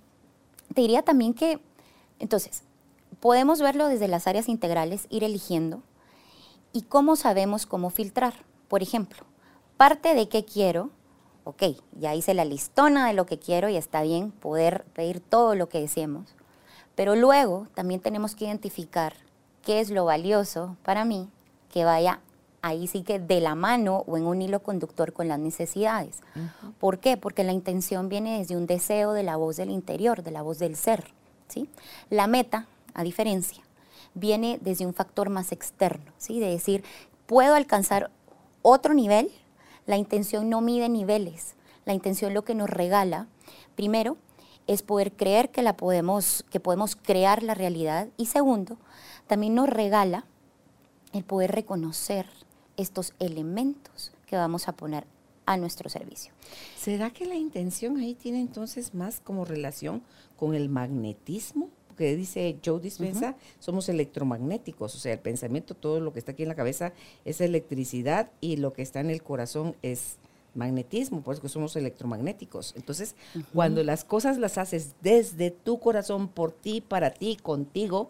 te 0.73 0.81
diría 0.81 1.03
también 1.03 1.33
que, 1.33 1.59
entonces, 2.19 2.63
podemos 3.19 3.61
verlo 3.61 3.87
desde 3.87 4.07
las 4.07 4.27
áreas 4.27 4.49
integrales, 4.49 5.07
ir 5.09 5.23
eligiendo, 5.23 5.83
y 6.73 6.83
cómo 6.83 7.15
sabemos 7.15 7.65
cómo 7.65 7.89
filtrar. 7.89 8.33
Por 8.67 8.81
ejemplo, 8.81 9.25
parte 9.77 10.15
de 10.15 10.27
qué 10.27 10.45
quiero, 10.45 10.89
ok, 11.43 11.63
ya 11.99 12.15
hice 12.15 12.33
la 12.33 12.45
listona 12.45 13.07
de 13.07 13.13
lo 13.13 13.25
que 13.25 13.39
quiero 13.39 13.69
y 13.69 13.75
está 13.75 14.01
bien 14.01 14.31
poder 14.31 14.85
pedir 14.93 15.19
todo 15.19 15.53
lo 15.55 15.69
que 15.69 15.79
deseemos, 15.79 16.33
pero 16.95 17.15
luego 17.15 17.67
también 17.75 17.99
tenemos 17.99 18.35
que 18.35 18.45
identificar 18.45 19.13
qué 19.63 19.79
es 19.79 19.89
lo 19.89 20.05
valioso 20.05 20.77
para 20.83 21.05
mí 21.05 21.29
que 21.75 21.83
vaya 21.83 22.21
ahí 22.61 22.87
sí 22.87 23.01
que 23.01 23.19
de 23.19 23.41
la 23.41 23.53
mano 23.53 24.05
o 24.07 24.15
en 24.15 24.25
un 24.25 24.41
hilo 24.41 24.63
conductor 24.63 25.11
con 25.11 25.27
las 25.27 25.39
necesidades. 25.39 26.21
¿Por 26.79 26.99
qué? 26.99 27.17
Porque 27.17 27.43
la 27.43 27.51
intención 27.51 28.07
viene 28.07 28.39
desde 28.39 28.55
un 28.55 28.65
deseo 28.65 29.11
de 29.11 29.23
la 29.23 29.35
voz 29.35 29.57
del 29.57 29.69
interior, 29.69 30.23
de 30.23 30.31
la 30.31 30.41
voz 30.41 30.57
del 30.57 30.77
ser. 30.77 31.11
¿sí? 31.49 31.67
La 32.09 32.27
meta, 32.27 32.65
a 32.93 33.03
diferencia, 33.03 33.61
viene 34.13 34.57
desde 34.61 34.85
un 34.85 34.93
factor 34.93 35.29
más 35.29 35.51
externo, 35.51 36.13
¿sí? 36.17 36.39
de 36.39 36.49
decir, 36.49 36.85
puedo 37.25 37.55
alcanzar 37.55 38.09
otro 38.61 38.93
nivel, 38.93 39.29
la 39.85 39.97
intención 39.97 40.49
no 40.49 40.61
mide 40.61 40.87
niveles, 40.87 41.55
la 41.83 41.93
intención 41.93 42.33
lo 42.33 42.45
que 42.45 42.55
nos 42.55 42.69
regala, 42.69 43.27
primero, 43.75 44.15
es 44.65 44.81
poder 44.81 45.11
creer 45.11 45.49
que, 45.49 45.61
la 45.61 45.75
podemos, 45.75 46.45
que 46.49 46.61
podemos 46.61 46.95
crear 46.95 47.43
la 47.43 47.53
realidad 47.53 48.07
y 48.15 48.27
segundo, 48.27 48.77
también 49.27 49.55
nos 49.55 49.67
regala 49.67 50.23
el 51.15 51.23
poder 51.23 51.51
reconocer 51.51 52.25
estos 52.77 53.13
elementos 53.19 54.11
que 54.27 54.35
vamos 54.35 54.67
a 54.67 54.73
poner 54.73 55.05
a 55.45 55.57
nuestro 55.57 55.89
servicio. 55.89 56.33
¿Será 56.77 57.09
que 57.09 57.25
la 57.25 57.35
intención 57.35 57.97
ahí 57.97 58.15
tiene 58.15 58.41
entonces 58.41 58.93
más 58.93 59.21
como 59.21 59.45
relación 59.45 60.01
con 60.35 60.55
el 60.55 60.67
magnetismo? 60.67 61.69
Porque 61.87 62.17
dice 62.17 62.57
Joe 62.63 62.81
Dispensa, 62.81 63.35
somos 63.59 63.87
electromagnéticos, 63.87 64.93
o 64.95 64.97
sea, 64.97 65.13
el 65.13 65.19
pensamiento, 65.19 65.73
todo 65.73 66.01
lo 66.01 66.11
que 66.11 66.19
está 66.19 66.33
aquí 66.33 66.43
en 66.43 66.49
la 66.49 66.55
cabeza 66.55 66.91
es 67.23 67.39
electricidad 67.39 68.29
y 68.41 68.57
lo 68.57 68.73
que 68.73 68.81
está 68.81 68.99
en 68.99 69.09
el 69.09 69.23
corazón 69.23 69.77
es 69.81 70.17
magnetismo, 70.53 71.21
por 71.21 71.35
eso 71.35 71.41
que 71.41 71.47
somos 71.47 71.77
electromagnéticos. 71.77 72.73
Entonces, 72.75 73.15
cuando 73.53 73.83
las 73.83 74.03
cosas 74.03 74.37
las 74.37 74.57
haces 74.57 74.95
desde 75.01 75.51
tu 75.51 75.79
corazón, 75.79 76.27
por 76.27 76.51
ti, 76.51 76.81
para 76.81 77.11
ti, 77.11 77.37
contigo, 77.41 78.09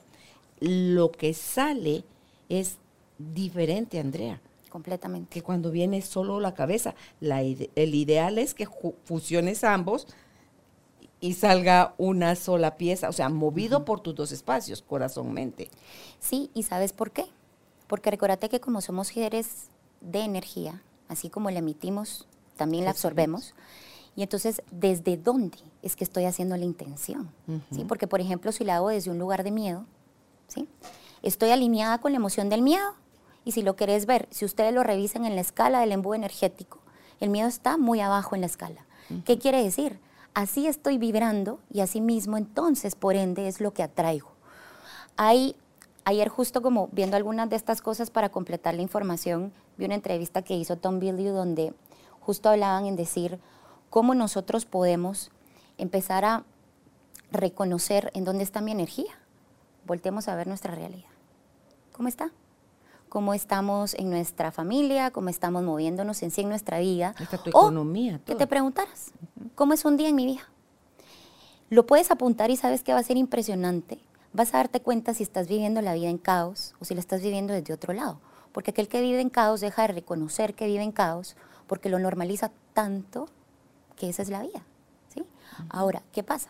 lo 0.59 1.11
que 1.11 1.35
sale 1.35 2.03
es 2.49 2.77
diferente, 3.17 3.99
Andrea 3.99 4.41
completamente. 4.75 5.29
Que 5.29 5.41
cuando 5.41 5.71
viene 5.71 6.01
solo 6.01 6.41
la 6.41 6.53
cabeza, 6.53 6.95
el 7.21 7.95
ideal 7.95 8.37
es 8.37 8.53
que 8.53 8.67
fusiones 9.05 9.63
ambos 9.63 10.05
y 11.21 11.35
salga 11.35 11.93
una 11.97 12.35
sola 12.35 12.75
pieza, 12.75 13.07
o 13.07 13.13
sea, 13.13 13.29
movido 13.29 13.85
por 13.85 14.01
tus 14.01 14.13
dos 14.15 14.33
espacios, 14.33 14.81
corazón-mente. 14.81 15.69
Sí, 16.19 16.51
y 16.53 16.63
¿sabes 16.63 16.91
por 16.91 17.11
qué? 17.11 17.23
Porque 17.87 18.11
recordate 18.11 18.49
que 18.49 18.59
como 18.59 18.81
somos 18.81 19.07
seres 19.07 19.69
de 20.01 20.19
energía, 20.19 20.83
así 21.07 21.29
como 21.29 21.49
la 21.51 21.59
emitimos, 21.59 22.27
también 22.57 22.83
la 22.83 22.91
absorbemos. 22.91 23.53
Y 24.17 24.23
entonces, 24.23 24.61
¿desde 24.71 25.15
dónde 25.15 25.57
es 25.83 25.95
que 25.95 26.03
estoy 26.03 26.25
haciendo 26.25 26.57
la 26.57 26.65
intención? 26.65 27.31
¿Sí? 27.71 27.85
Porque, 27.85 28.07
por 28.07 28.19
ejemplo, 28.19 28.51
si 28.51 28.65
la 28.65 28.75
hago 28.75 28.89
desde 28.89 29.09
un 29.09 29.19
lugar 29.19 29.45
de 29.45 29.51
miedo, 29.51 29.85
¿sí? 30.49 30.67
¿Estoy 31.23 31.51
alineada 31.51 31.99
con 32.01 32.11
la 32.11 32.17
emoción 32.17 32.49
del 32.49 32.61
miedo? 32.61 32.93
Y 33.45 33.51
si 33.51 33.61
lo 33.61 33.75
querés 33.75 34.07
ver, 34.07 34.27
si 34.31 34.43
ustedes 34.43 34.73
lo 34.73 34.83
revisan 34.83 35.23
en 35.23 35.35
la 35.35 35.41
escala 35.41 35.79
del 35.79 35.91
embudo 35.91 36.15
energético, 36.15 36.79
el 37.19 37.29
miedo 37.29 37.47
está 37.47 37.77
muy 37.77 38.01
abajo 38.01 38.35
en 38.35 38.41
la 38.41 38.47
escala. 38.47 38.85
¿Qué 39.23 39.37
quiere 39.37 39.63
decir? 39.63 39.99
Así 40.33 40.67
estoy 40.67 40.97
vibrando 40.97 41.59
y 41.71 41.81
así 41.81 42.01
mismo 42.01 42.37
entonces, 42.37 42.95
por 42.95 43.15
ende, 43.15 43.47
es 43.47 43.61
lo 43.61 43.71
que 43.71 43.83
atraigo. 43.83 44.31
Hay, 45.15 45.55
ayer 46.03 46.27
justo 46.27 46.61
como 46.61 46.89
viendo 46.91 47.15
algunas 47.15 47.49
de 47.49 47.55
estas 47.55 47.81
cosas 47.81 48.09
para 48.09 48.29
completar 48.29 48.73
la 48.73 48.81
información, 48.81 49.53
vi 49.77 49.85
una 49.85 49.95
entrevista 49.95 50.41
que 50.41 50.55
hizo 50.55 50.75
Tom 50.75 50.99
Billy 50.99 51.25
donde 51.25 51.73
justo 52.19 52.49
hablaban 52.49 52.87
en 52.87 52.95
decir 52.95 53.39
cómo 53.89 54.15
nosotros 54.15 54.65
podemos 54.65 55.31
empezar 55.77 56.25
a 56.25 56.43
reconocer 57.31 58.11
en 58.15 58.25
dónde 58.25 58.43
está 58.43 58.59
mi 58.59 58.71
energía. 58.71 59.13
Voltemos 59.85 60.27
a 60.27 60.35
ver 60.35 60.47
nuestra 60.47 60.73
realidad. 60.73 61.09
¿Cómo 61.93 62.09
está? 62.09 62.31
Cómo 63.15 63.33
estamos 63.33 63.93
en 63.93 64.09
nuestra 64.09 64.51
familia, 64.51 65.09
cómo 65.09 65.29
estamos 65.29 65.63
moviéndonos 65.63 66.21
en 66.21 66.31
sí 66.31 66.41
en 66.41 66.49
nuestra 66.49 66.79
vida. 66.79 67.15
Está 67.17 67.37
tu 67.37 67.49
economía. 67.49 68.19
Que 68.25 68.35
te 68.35 68.45
preguntaras, 68.45 69.13
¿cómo 69.55 69.71
es 69.71 69.85
un 69.85 69.95
día 69.95 70.09
en 70.09 70.15
mi 70.15 70.25
vida? 70.25 70.41
Lo 71.69 71.87
puedes 71.87 72.11
apuntar 72.11 72.51
y 72.51 72.57
sabes 72.57 72.83
que 72.83 72.91
va 72.91 72.99
a 72.99 73.03
ser 73.03 73.15
impresionante. 73.15 73.99
Vas 74.33 74.53
a 74.53 74.57
darte 74.57 74.81
cuenta 74.81 75.13
si 75.13 75.23
estás 75.23 75.47
viviendo 75.47 75.81
la 75.81 75.93
vida 75.93 76.09
en 76.09 76.17
caos 76.17 76.75
o 76.81 76.83
si 76.83 76.93
la 76.93 76.99
estás 76.99 77.21
viviendo 77.21 77.53
desde 77.53 77.73
otro 77.73 77.93
lado. 77.93 78.19
Porque 78.51 78.71
aquel 78.71 78.89
que 78.89 78.99
vive 78.99 79.21
en 79.21 79.29
caos 79.29 79.61
deja 79.61 79.83
de 79.83 79.93
reconocer 79.93 80.53
que 80.53 80.67
vive 80.67 80.83
en 80.83 80.91
caos 80.91 81.37
porque 81.67 81.87
lo 81.87 81.99
normaliza 81.99 82.51
tanto 82.73 83.29
que 83.95 84.09
esa 84.09 84.23
es 84.23 84.29
la 84.29 84.41
vida. 84.41 84.61
¿sí? 85.07 85.23
Ahora, 85.69 86.03
¿qué 86.11 86.21
pasa? 86.21 86.49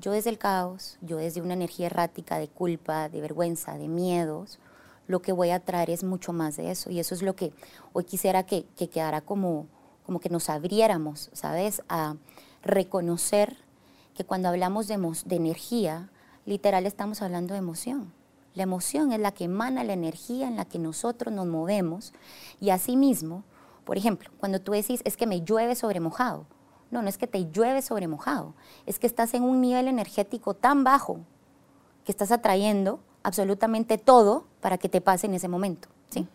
Yo 0.00 0.12
desde 0.12 0.30
el 0.30 0.38
caos, 0.38 0.96
yo 1.02 1.18
desde 1.18 1.42
una 1.42 1.52
energía 1.52 1.88
errática 1.88 2.38
de 2.38 2.48
culpa, 2.48 3.10
de 3.10 3.20
vergüenza, 3.20 3.76
de 3.76 3.88
miedos, 3.88 4.58
lo 5.06 5.22
que 5.22 5.32
voy 5.32 5.50
a 5.50 5.60
traer 5.60 5.90
es 5.90 6.04
mucho 6.04 6.32
más 6.32 6.56
de 6.56 6.70
eso. 6.70 6.90
Y 6.90 7.00
eso 7.00 7.14
es 7.14 7.22
lo 7.22 7.36
que 7.36 7.52
hoy 7.92 8.04
quisiera 8.04 8.44
que, 8.44 8.66
quedara 8.76 9.20
como, 9.20 9.66
como 10.04 10.20
que 10.20 10.28
nos 10.28 10.48
abriéramos, 10.48 11.30
¿sabes? 11.32 11.82
A 11.88 12.16
reconocer 12.62 13.56
que 14.14 14.24
cuando 14.24 14.48
hablamos 14.48 14.88
de, 14.88 14.96
de 15.24 15.36
energía, 15.36 16.10
literal 16.44 16.86
estamos 16.86 17.22
hablando 17.22 17.54
de 17.54 17.58
emoción. 17.58 18.12
La 18.54 18.62
emoción 18.62 19.12
es 19.12 19.20
la 19.20 19.32
que 19.32 19.44
emana 19.44 19.84
la 19.84 19.92
energía 19.92 20.48
en 20.48 20.56
la 20.56 20.64
que 20.64 20.78
nosotros 20.78 21.32
nos 21.32 21.46
movemos. 21.46 22.14
Y 22.58 22.70
asimismo, 22.70 23.44
por 23.84 23.98
ejemplo, 23.98 24.30
cuando 24.38 24.60
tú 24.60 24.72
decís 24.72 25.02
es 25.04 25.16
que 25.16 25.26
me 25.26 25.42
llueve 25.42 25.74
sobre 25.74 26.00
mojado, 26.00 26.46
no, 26.90 27.02
no 27.02 27.08
es 27.08 27.18
que 27.18 27.26
te 27.26 27.50
llueve 27.50 27.82
sobre 27.82 28.08
mojado, 28.08 28.54
es 28.86 28.98
que 28.98 29.06
estás 29.06 29.34
en 29.34 29.42
un 29.42 29.60
nivel 29.60 29.88
energético 29.88 30.54
tan 30.54 30.84
bajo 30.84 31.20
que 32.04 32.12
estás 32.12 32.30
atrayendo 32.32 33.00
absolutamente 33.22 33.98
todo 33.98 34.46
para 34.66 34.78
que 34.78 34.88
te 34.88 35.00
pase 35.00 35.28
en 35.28 35.34
ese 35.34 35.46
momento. 35.46 35.86
¿sí? 36.10 36.26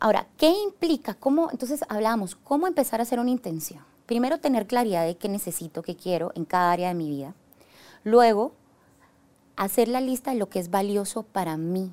Ahora, 0.00 0.26
¿qué 0.38 0.48
implica? 0.48 1.12
¿Cómo, 1.12 1.50
entonces 1.50 1.84
hablábamos, 1.90 2.34
¿cómo 2.34 2.66
empezar 2.66 2.98
a 2.98 3.02
hacer 3.02 3.20
una 3.20 3.28
intención? 3.28 3.84
Primero, 4.06 4.40
tener 4.40 4.66
claridad 4.66 5.04
de 5.04 5.18
qué 5.18 5.28
necesito, 5.28 5.82
qué 5.82 5.96
quiero 5.96 6.32
en 6.34 6.46
cada 6.46 6.72
área 6.72 6.88
de 6.88 6.94
mi 6.94 7.10
vida. 7.10 7.34
Luego, 8.04 8.52
hacer 9.54 9.88
la 9.88 10.00
lista 10.00 10.30
de 10.30 10.38
lo 10.38 10.48
que 10.48 10.60
es 10.60 10.70
valioso 10.70 11.24
para 11.24 11.58
mí, 11.58 11.92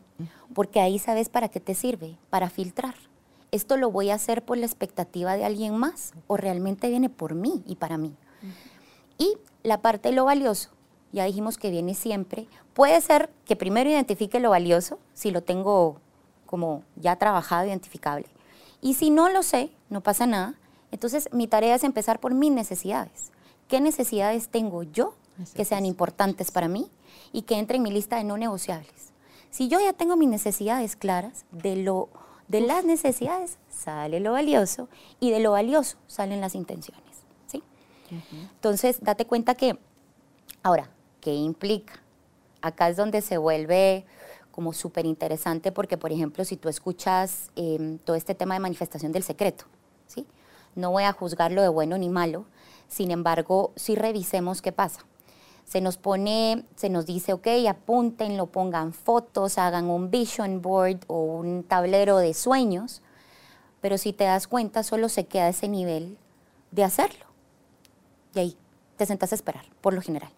porque 0.53 0.79
ahí 0.79 0.97
sabes 0.97 1.27
para 1.27 1.49
qué 1.49 1.59
te 1.59 1.75
sirve, 1.75 2.17
para 2.29 2.49
filtrar. 2.49 2.95
¿Esto 3.51 3.75
lo 3.75 3.91
voy 3.91 4.11
a 4.11 4.15
hacer 4.15 4.45
por 4.45 4.57
la 4.57 4.65
expectativa 4.65 5.35
de 5.35 5.43
alguien 5.43 5.75
más 5.75 6.13
o 6.27 6.37
realmente 6.37 6.87
viene 6.87 7.09
por 7.09 7.35
mí 7.35 7.63
y 7.67 7.75
para 7.75 7.97
mí? 7.97 8.15
Y 9.17 9.35
la 9.63 9.81
parte 9.81 10.07
de 10.07 10.15
lo 10.15 10.23
valioso, 10.23 10.69
ya 11.11 11.25
dijimos 11.25 11.57
que 11.57 11.69
viene 11.69 11.93
siempre. 11.93 12.47
Puede 12.73 12.99
ser 13.01 13.29
que 13.45 13.55
primero 13.55 13.89
identifique 13.89 14.39
lo 14.39 14.51
valioso, 14.51 14.99
si 15.13 15.31
lo 15.31 15.41
tengo 15.43 15.97
como 16.45 16.83
ya 16.95 17.15
trabajado, 17.15 17.67
identificable. 17.67 18.27
Y 18.81 18.95
si 18.95 19.09
no 19.09 19.29
lo 19.29 19.43
sé, 19.43 19.71
no 19.89 20.01
pasa 20.01 20.25
nada. 20.25 20.55
Entonces 20.91 21.29
mi 21.31 21.47
tarea 21.47 21.75
es 21.75 21.83
empezar 21.83 22.19
por 22.19 22.33
mis 22.33 22.51
necesidades. 22.51 23.31
¿Qué 23.67 23.79
necesidades 23.79 24.49
tengo 24.49 24.83
yo 24.83 25.15
que 25.55 25.65
sean 25.65 25.85
importantes 25.85 26.51
para 26.51 26.67
mí 26.67 26.89
y 27.31 27.43
que 27.43 27.57
entren 27.57 27.77
en 27.77 27.83
mi 27.83 27.91
lista 27.91 28.17
de 28.17 28.25
no 28.25 28.37
negociables? 28.37 29.13
Si 29.49 29.67
yo 29.67 29.79
ya 29.79 29.93
tengo 29.93 30.17
mis 30.17 30.29
necesidades 30.29 30.95
claras, 30.95 31.45
de, 31.51 31.77
lo, 31.77 32.09
de 32.47 32.61
las 32.61 32.83
necesidades 32.85 33.57
sale 33.69 34.19
lo 34.19 34.33
valioso 34.33 34.89
y 35.19 35.31
de 35.31 35.39
lo 35.39 35.51
valioso 35.51 35.97
salen 36.07 36.41
las 36.41 36.55
intenciones. 36.55 37.03
¿sí? 37.47 37.63
Entonces, 38.55 38.99
date 39.01 39.25
cuenta 39.25 39.55
que, 39.55 39.77
ahora, 40.63 40.89
¿Qué 41.21 41.35
implica? 41.35 42.01
Acá 42.61 42.89
es 42.89 42.97
donde 42.97 43.21
se 43.21 43.37
vuelve 43.37 44.05
como 44.51 44.73
súper 44.73 45.05
interesante 45.05 45.71
porque, 45.71 45.97
por 45.97 46.11
ejemplo, 46.11 46.43
si 46.43 46.57
tú 46.57 46.67
escuchas 46.67 47.51
em, 47.55 47.99
todo 47.99 48.15
este 48.15 48.35
tema 48.35 48.55
de 48.55 48.59
manifestación 48.59 49.11
del 49.11 49.23
secreto, 49.23 49.65
¿sí? 50.07 50.25
no 50.75 50.91
voy 50.91 51.03
a 51.03 51.13
juzgarlo 51.13 51.61
de 51.61 51.69
bueno 51.69 51.97
ni 51.97 52.09
malo, 52.09 52.45
sin 52.87 53.11
embargo, 53.11 53.71
si 53.75 53.95
revisemos 53.95 54.61
qué 54.61 54.71
pasa. 54.71 55.05
Se 55.63 55.79
nos 55.79 55.97
pone, 55.97 56.65
se 56.75 56.89
nos 56.89 57.05
dice, 57.05 57.33
ok, 57.33 57.47
apúntenlo, 57.69 58.47
pongan 58.47 58.91
fotos, 58.91 59.57
hagan 59.57 59.89
un 59.89 60.11
vision 60.11 60.61
board 60.61 60.99
o 61.07 61.21
un 61.21 61.63
tablero 61.63 62.17
de 62.17 62.33
sueños, 62.33 63.01
pero 63.79 63.97
si 63.97 64.11
te 64.11 64.25
das 64.25 64.47
cuenta, 64.47 64.83
solo 64.83 65.07
se 65.07 65.27
queda 65.27 65.47
ese 65.47 65.67
nivel 65.67 66.17
de 66.71 66.83
hacerlo. 66.83 67.25
Y 68.33 68.39
ahí 68.39 68.57
te 68.97 69.05
sentas 69.05 69.31
a 69.31 69.35
esperar, 69.35 69.65
por 69.81 69.93
lo 69.93 70.01
general. 70.01 70.31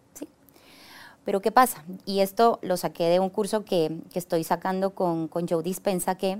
Pero 1.25 1.41
¿qué 1.41 1.51
pasa? 1.51 1.83
Y 2.05 2.19
esto 2.19 2.59
lo 2.62 2.77
saqué 2.77 3.05
de 3.05 3.19
un 3.19 3.29
curso 3.29 3.63
que, 3.63 3.99
estoy 4.13 4.43
sacando 4.43 4.91
con, 4.91 5.27
con 5.27 5.47
Joe 5.47 5.63
Dispensa, 5.63 6.15
que, 6.15 6.39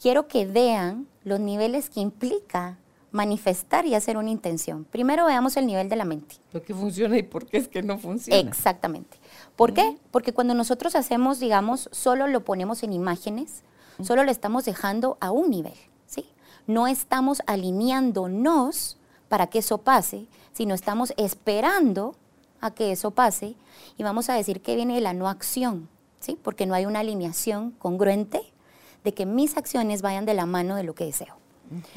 quiero 0.00 0.26
que 0.26 0.46
vean 0.46 1.06
los 1.24 1.38
niveles 1.40 1.90
que 1.90 2.00
implica 2.00 2.78
manifestar 3.12 3.86
y 3.86 3.94
hacer 3.94 4.16
una 4.16 4.30
intención. 4.30 4.84
Primero 4.84 5.26
veamos 5.26 5.56
el 5.56 5.66
nivel 5.66 5.88
de 5.88 5.96
la 5.96 6.04
mente. 6.04 6.36
¿Por 6.52 6.62
qué 6.62 6.74
funciona 6.74 7.18
y 7.18 7.22
por 7.22 7.46
qué 7.46 7.58
es 7.58 7.68
que 7.68 7.82
no 7.82 7.98
funciona? 7.98 8.48
Exactamente. 8.48 9.18
¿Por 9.56 9.74
qué? 9.74 9.98
Porque 10.10 10.32
cuando 10.32 10.54
nosotros 10.54 10.94
hacemos, 10.94 11.40
digamos, 11.40 11.88
solo 11.92 12.26
lo 12.28 12.44
ponemos 12.44 12.82
en 12.82 12.92
imágenes, 12.92 13.62
solo 14.02 14.24
lo 14.24 14.30
estamos 14.30 14.64
dejando 14.64 15.18
a 15.20 15.32
un 15.32 15.50
nivel, 15.50 15.74
¿sí? 16.06 16.24
No 16.66 16.86
estamos 16.86 17.42
alineándonos 17.46 18.96
para 19.28 19.48
que 19.48 19.58
eso 19.58 19.78
pase, 19.78 20.26
sino 20.52 20.74
estamos 20.74 21.12
esperando 21.16 22.14
a 22.60 22.72
que 22.72 22.92
eso 22.92 23.10
pase 23.10 23.54
y 23.96 24.02
vamos 24.02 24.28
a 24.28 24.34
decir 24.34 24.60
que 24.62 24.76
viene 24.76 24.94
de 24.94 25.00
la 25.00 25.12
no 25.12 25.28
acción, 25.28 25.88
¿sí? 26.20 26.38
Porque 26.42 26.66
no 26.66 26.74
hay 26.74 26.86
una 26.86 27.00
alineación 27.00 27.72
congruente 27.72 28.42
de 29.04 29.14
que 29.14 29.26
mis 29.26 29.56
acciones 29.56 30.02
vayan 30.02 30.26
de 30.26 30.34
la 30.34 30.46
mano 30.46 30.76
de 30.76 30.84
lo 30.84 30.94
que 30.94 31.04
deseo. 31.04 31.36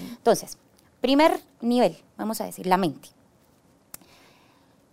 Entonces, 0.10 0.58
primer 1.02 1.41
nivel, 1.62 1.97
vamos 2.17 2.39
a 2.41 2.45
decir, 2.45 2.67
la 2.67 2.78
mente. 2.78 3.10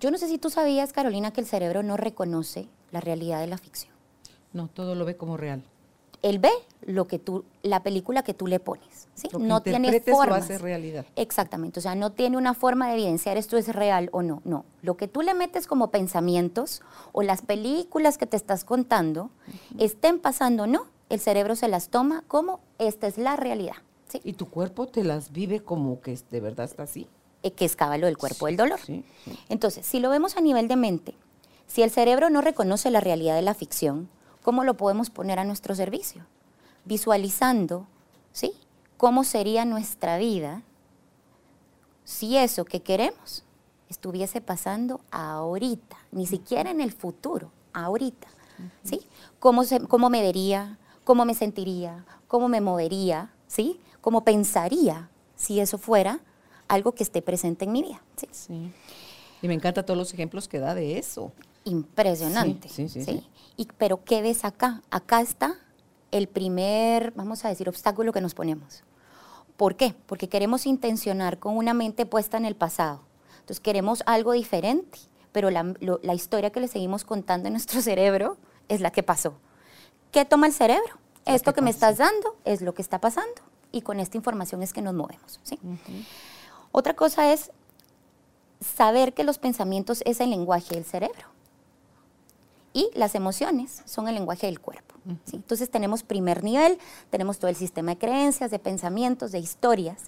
Yo 0.01 0.11
no 0.11 0.19
sé 0.19 0.29
si 0.29 0.39
tú 0.39 0.49
sabías, 0.49 0.93
Carolina, 0.93 1.33
que 1.33 1.43
el 1.43 1.47
cerebro 1.47 1.83
no 1.83 1.97
reconoce 1.97 2.69
la 2.91 3.01
realidad 3.01 3.41
de 3.41 3.47
la 3.47 3.59
ficción. 3.59 3.93
No, 4.53 4.69
todo 4.69 4.95
lo 4.95 5.05
ve 5.05 5.17
como 5.17 5.37
real. 5.37 5.63
Él 6.23 6.39
ve 6.39 6.51
lo 6.83 7.07
que 7.07 7.19
tú, 7.19 7.45
la 7.63 7.83
película 7.83 8.23
que 8.23 8.35
tú 8.35 8.47
le 8.47 8.61
pones, 8.61 9.09
¿sí? 9.15 9.29
Lo 9.33 9.39
que 9.39 9.45
no 9.45 9.63
tiene 9.63 9.93
lo 9.93 10.15
forma. 10.15 10.37
hace 10.37 10.59
realidad. 10.59 11.07
Exactamente, 11.17 11.81
o 11.81 11.83
sea, 11.83 11.95
no 11.95 12.13
tiene 12.13 12.37
una 12.37 12.55
forma 12.55 12.89
de 12.89 12.95
evidenciar 12.95 13.37
esto 13.37 13.57
es 13.57 13.69
real 13.69 14.09
o 14.13 14.23
no. 14.23 14.43
No, 14.45 14.65
lo 14.83 14.97
que 14.97 15.09
tú 15.09 15.23
le 15.23 15.35
metes 15.35 15.67
como 15.67 15.91
pensamientos 15.91 16.83
o 17.13 17.23
las 17.23 17.43
películas 17.43 18.19
que 18.19 18.27
te 18.27 18.37
estás 18.37 18.65
contando 18.65 19.31
estén 19.79 20.19
pasando 20.19 20.65
o 20.65 20.67
no, 20.67 20.87
el 21.09 21.21
cerebro 21.21 21.57
se 21.57 21.69
las 21.69 21.89
toma 21.89 22.23
como 22.29 22.61
esta 22.79 23.07
es 23.07 23.19
la 23.19 23.37
realidad, 23.37 23.77
¿sí? 24.09 24.21
Y 24.25 24.35
tu 24.35 24.49
cuerpo 24.49 24.87
te 24.87 25.05
las 25.05 25.33
vive 25.33 25.61
como 25.61 26.01
que 26.01 26.19
de 26.31 26.41
verdad 26.41 26.67
está 26.67 26.85
así. 26.85 27.09
Eh, 27.43 27.53
que 27.53 27.65
es 27.65 27.75
cábalo 27.75 28.07
del 28.07 28.19
cuerpo 28.19 28.47
del 28.47 28.57
dolor. 28.57 28.79
Sí, 28.85 29.03
sí. 29.25 29.39
Entonces, 29.49 29.87
si 29.87 29.99
lo 29.99 30.11
vemos 30.11 30.37
a 30.37 30.43
nivel 30.43 30.69
de 30.69 30.77
mente, 30.77 31.15
si 31.67 31.83
el 31.83 31.91
cerebro 31.91 32.29
no 32.29 32.43
reconoce 32.43 32.91
la 32.91 33.01
realidad 33.01 33.35
de 33.35 33.43
la 33.43 33.55
ficción, 33.55 34.11
¿cómo 34.43 34.65
lo 34.65 34.75
podemos 34.77 35.11
poner 35.11 35.39
a 35.39 35.45
nuestro 35.45 35.75
servicio? 35.75 36.25
Visualizando, 36.85 37.87
¿sí? 38.33 38.53
¿Cómo 38.97 39.25
sería 39.25 39.65
nuestra 39.65 40.19
vida 40.19 40.63
si 42.05 42.37
eso 42.37 42.65
que 42.65 42.81
queremos 42.83 43.45
estuviese 43.89 44.41
pasando 44.41 45.01
ahorita, 45.11 45.97
ni 46.13 46.27
siquiera 46.27 46.71
en 46.71 46.81
el 46.81 46.93
futuro, 46.93 47.51
ahorita, 47.73 48.29
¿sí? 48.85 49.01
¿Cómo, 49.39 49.65
se- 49.65 49.81
cómo 49.87 50.11
me 50.11 50.21
vería? 50.23 50.79
¿Cómo 51.05 51.25
me 51.25 51.35
sentiría? 51.35 52.05
¿Cómo 52.29 52.49
me 52.49 52.61
movería? 52.61 53.33
¿Sí? 53.47 53.81
¿Cómo 54.01 54.23
pensaría 54.25 55.09
si 55.35 55.61
eso 55.61 55.79
fuera 55.79 56.21
algo 56.69 56.93
que 56.93 57.03
esté 57.03 57.23
presente 57.23 57.65
en 57.65 57.73
mi 57.73 57.83
vida? 57.83 58.01
¿sí? 58.17 58.29
Sí. 58.33 58.73
Y 59.43 59.49
me 59.49 59.55
encantan 59.55 59.85
todos 59.87 59.99
los 59.99 60.13
ejemplos 60.13 60.47
que 60.49 60.59
da 60.59 60.75
de 60.75 60.99
eso. 60.99 61.33
Impresionante. 61.65 62.69
Sí, 62.69 62.89
sí, 62.89 63.05
sí. 63.05 63.27
Y, 63.57 63.67
pero 63.79 64.05
¿qué 64.05 64.23
ves 64.23 64.45
acá? 64.45 64.83
Acá 64.91 65.21
está 65.21 65.55
el 66.11 66.27
primer, 66.29 67.13
vamos 67.13 67.45
a 67.45 67.49
decir, 67.49 67.69
obstáculo 67.69 68.13
que 68.13 68.21
nos 68.21 68.35
ponemos. 68.35 68.83
¿Por 69.57 69.77
qué? 69.77 69.95
Porque 70.07 70.29
queremos 70.29 70.67
intencionar 70.67 71.39
con 71.39 71.57
una 71.57 71.75
mente 71.75 72.07
puesta 72.07 72.37
en 72.37 72.47
el 72.47 72.57
pasado. 72.57 73.03
Entonces 73.41 73.61
queremos 73.61 74.03
algo 74.07 74.33
diferente, 74.33 74.99
pero 75.33 75.51
la, 75.51 75.75
lo- 75.81 76.01
la 76.03 76.15
historia 76.15 76.51
que 76.51 76.61
le 76.61 76.69
seguimos 76.69 77.05
contando 77.05 77.49
en 77.49 77.53
nuestro 77.55 77.81
cerebro 77.83 78.39
es 78.69 78.81
la 78.81 78.91
que 78.91 79.03
pasó. 79.03 79.35
¿Qué 80.13 80.25
toma 80.25 80.47
el 80.47 80.53
cerebro? 80.53 80.99
La 81.27 81.35
Esto 81.35 81.53
que 81.53 81.57
que, 81.57 81.63
me 81.63 81.71
estás 81.71 81.99
dando 81.99 82.37
es 82.45 82.63
lo 82.63 82.73
que 82.75 82.83
está 82.83 83.01
pasando 83.01 83.43
y 83.71 83.83
con 83.83 84.01
esta 84.01 84.17
información 84.17 84.63
es 84.63 84.73
que 84.73 84.81
nos 84.83 84.95
movemos. 84.95 85.39
¿sí? 85.43 85.59
Otra 86.73 86.95
cosa 86.95 87.33
es 87.33 87.51
saber 88.61 89.13
que 89.15 89.25
los 89.25 89.39
pensamientos 89.39 90.03
es 90.07 90.21
el 90.21 90.31
lenguaje 90.31 90.75
del 90.75 90.85
cerebro 90.85 91.27
y 92.73 92.91
las 92.95 93.15
emociones 93.15 93.83
son 93.85 94.09
el 94.09 94.15
lenguaje 94.15 94.47
del 94.47 94.61
cuerpo. 94.61 94.95
¿sí? 95.25 95.37
Entonces 95.37 95.71
tenemos 95.71 96.03
primer 96.03 96.45
nivel, 96.45 96.79
tenemos 97.11 97.39
todo 97.39 97.49
el 97.49 97.57
sistema 97.57 97.93
de 97.93 97.99
creencias, 97.99 98.51
de 98.51 98.59
pensamientos, 98.59 99.33
de 99.33 99.39
historias. 99.39 100.05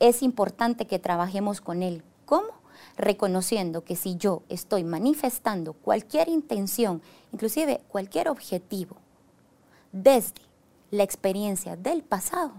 Es 0.00 0.22
importante 0.22 0.86
que 0.86 0.98
trabajemos 0.98 1.60
con 1.60 1.82
él. 1.82 2.02
¿Cómo? 2.24 2.48
Reconociendo 2.96 3.84
que 3.84 3.96
si 3.96 4.16
yo 4.16 4.42
estoy 4.48 4.84
manifestando 4.84 5.74
cualquier 5.74 6.28
intención, 6.28 7.02
inclusive 7.32 7.80
cualquier 7.88 8.28
objetivo, 8.28 8.96
desde 9.92 10.40
la 10.90 11.02
experiencia 11.02 11.76
del 11.76 12.02
pasado, 12.02 12.52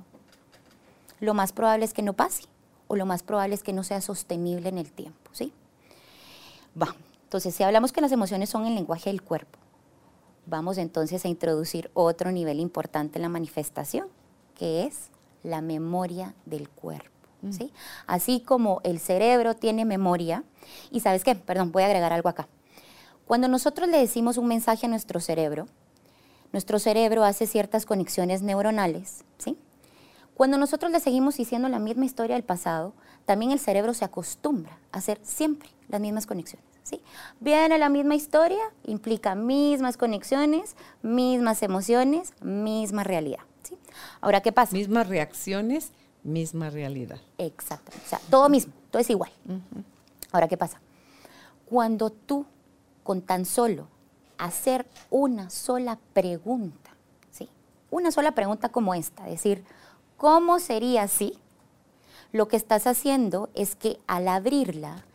lo 1.20 1.34
más 1.34 1.52
probable 1.52 1.86
es 1.86 1.94
que 1.94 2.04
no 2.04 2.14
pase 2.14 2.44
o 2.88 2.96
lo 2.96 3.06
más 3.06 3.24
probable 3.24 3.56
es 3.56 3.64
que 3.64 3.74
no 3.74 3.84
sea 3.84 4.02
sostenible 4.02 4.70
en 4.70 4.78
el 4.78 4.92
tiempo, 4.92 5.32
¿sí? 5.34 5.52
Va. 6.80 6.96
Entonces, 7.28 7.54
si 7.54 7.64
hablamos 7.64 7.92
que 7.92 8.00
las 8.00 8.14
emociones 8.14 8.50
son 8.50 8.66
el 8.66 8.74
lenguaje 8.74 9.10
del 9.10 9.22
cuerpo, 9.22 9.60
vamos 10.46 10.78
entonces 10.78 11.26
a 11.26 11.28
introducir 11.28 11.92
otro 11.94 12.32
nivel 12.32 12.62
importante 12.62 13.18
en 13.18 13.24
la 13.24 13.28
manifestación, 13.28 14.08
que 14.56 14.86
es 14.86 15.10
la 15.44 15.60
memoria 15.60 16.36
del 16.46 16.70
cuerpo. 16.70 17.12
¿sí? 17.52 17.74
Así 18.06 18.40
como 18.40 18.80
el 18.86 19.02
cerebro 19.02 19.58
tiene 19.58 19.84
memoria, 19.84 20.46
y 20.90 21.02
sabes 21.02 21.26
qué, 21.26 21.36
perdón, 21.36 21.74
voy 21.74 21.84
a 21.84 21.88
agregar 21.88 22.14
algo 22.14 22.30
acá. 22.30 22.48
Cuando 23.26 23.50
nosotros 23.50 23.90
le 23.90 23.98
decimos 23.98 24.38
un 24.38 24.48
mensaje 24.48 24.86
a 24.86 24.90
nuestro 24.90 25.20
cerebro, 25.20 25.68
nuestro 26.54 26.80
cerebro 26.80 27.26
hace 27.26 27.46
ciertas 27.46 27.86
conexiones 27.86 28.42
neuronales, 28.42 29.26
¿sí? 29.38 29.58
Cuando 30.34 30.58
nosotros 30.58 30.94
le 30.94 31.02
seguimos 31.02 31.36
diciendo 31.36 31.68
la 31.68 31.80
misma 31.80 32.06
historia 32.06 32.38
del 32.38 32.46
pasado, 32.46 32.94
también 33.26 33.52
el 33.52 33.60
cerebro 33.60 33.94
se 33.94 34.06
acostumbra 34.06 34.80
a 34.94 35.00
hacer 35.00 35.20
siempre 35.24 35.68
las 35.90 36.00
mismas 36.00 36.26
conexiones. 36.26 36.77
¿Sí? 36.88 37.02
Viene 37.40 37.78
la 37.78 37.90
misma 37.90 38.16
historia, 38.16 38.64
implica 38.86 39.36
mismas 39.36 39.98
conexiones, 39.98 40.76
mismas 41.02 41.62
emociones, 41.64 42.34
misma 42.42 43.04
realidad. 43.04 43.42
¿sí? 43.64 43.78
Ahora, 44.22 44.42
¿qué 44.42 44.52
pasa? 44.52 44.74
Mismas 44.74 45.08
reacciones, 45.08 45.92
misma 46.24 46.70
realidad. 46.70 47.20
Exacto. 47.38 47.92
O 48.06 48.08
sea, 48.08 48.20
todo 48.30 48.50
mismo, 48.50 48.74
todo 48.90 49.02
es 49.02 49.10
igual. 49.10 49.32
Ahora, 50.32 50.48
¿qué 50.48 50.58
pasa? 50.58 50.80
Cuando 51.66 52.10
tú, 52.10 52.46
con 53.04 53.22
tan 53.22 53.46
solo 53.46 53.88
hacer 54.38 54.86
una 55.10 55.50
sola 55.50 56.00
pregunta, 56.14 56.92
¿sí? 57.32 57.50
Una 57.90 58.12
sola 58.12 58.34
pregunta 58.34 58.70
como 58.70 58.94
esta, 58.94 59.24
decir, 59.24 59.64
¿cómo 60.16 60.60
sería 60.60 61.08
si? 61.08 61.38
Lo 62.32 62.48
que 62.48 62.58
estás 62.58 62.88
haciendo 62.88 63.50
es 63.56 63.76
que 63.76 64.00
al 64.08 64.28
abrirla, 64.28 65.06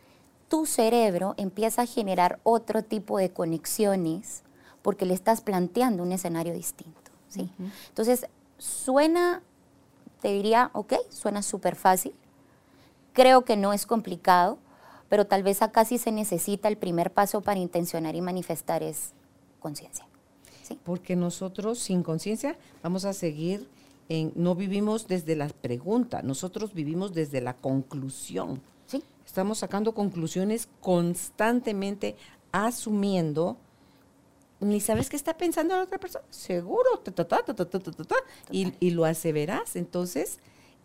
tu 0.53 0.67
cerebro 0.67 1.33
empieza 1.37 1.81
a 1.81 1.85
generar 1.87 2.39
otro 2.43 2.83
tipo 2.83 3.17
de 3.17 3.31
conexiones 3.31 4.43
porque 4.83 5.07
le 5.07 5.15
estás 5.15 5.41
planteando 5.41 6.03
un 6.03 6.11
escenario 6.11 6.53
distinto, 6.53 7.09
¿sí? 7.27 7.49
Entonces, 7.87 8.27
suena, 8.59 9.41
te 10.21 10.27
diría, 10.27 10.69
ok, 10.73 10.93
suena 11.09 11.41
súper 11.41 11.75
fácil, 11.75 12.13
Creo 13.13 13.45
que 13.45 13.57
no 13.57 13.73
es 13.73 13.87
complicado, 13.87 14.59
pero 15.09 15.25
tal 15.25 15.41
vez 15.41 15.63
acá 15.63 15.85
sí 15.85 15.97
se 15.97 16.11
necesita 16.11 16.67
el 16.67 16.77
primer 16.77 17.11
paso 17.11 17.41
para 17.41 17.59
intencionar 17.59 18.15
y 18.15 18.21
manifestar 18.21 18.83
es 18.83 19.13
conciencia. 19.59 20.05
¿sí? 20.61 20.79
Porque 20.83 21.15
nosotros 21.15 21.79
sin 21.79 22.03
conciencia 22.03 22.57
vamos 22.83 23.05
a 23.05 23.13
seguir 23.13 23.67
en, 24.07 24.33
no 24.35 24.53
vivimos 24.53 25.07
desde 25.07 25.35
la 25.35 25.47
pregunta, 25.47 26.21
nosotros 26.21 26.75
vivimos 26.75 27.13
desde 27.13 27.41
la 27.41 27.55
conclusión. 27.55 28.61
Estamos 29.25 29.59
sacando 29.59 29.93
conclusiones 29.93 30.67
constantemente, 30.81 32.15
asumiendo. 32.51 33.57
Ni 34.59 34.79
sabes 34.79 35.09
qué 35.09 35.15
está 35.15 35.35
pensando 35.35 35.75
la 35.75 35.83
otra 35.83 35.97
persona. 35.97 36.25
Seguro. 36.29 36.99
Ta, 36.99 37.43
y, 38.51 38.73
y, 38.79 38.91
lo 38.91 39.05
aseverás. 39.05 39.75
Entonces, 39.75 40.39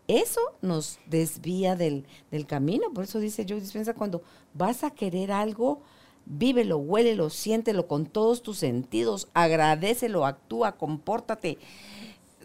eso 0.07 0.41
nos 0.61 0.99
desvía 1.05 1.75
del, 1.75 2.05
del 2.31 2.45
camino. 2.47 2.91
Por 2.93 3.03
eso 3.03 3.19
dice 3.19 3.45
yo 3.45 3.59
Dispensa, 3.59 3.93
cuando 3.93 4.23
vas 4.53 4.83
a 4.83 4.91
querer 4.91 5.31
algo, 5.31 5.81
vívelo, 6.25 6.77
huélelo, 6.77 7.29
siéntelo 7.29 7.87
con 7.87 8.05
todos 8.05 8.41
tus 8.41 8.57
sentidos, 8.57 9.27
agradecelo, 9.33 10.25
actúa, 10.25 10.73
compórtate, 10.73 11.57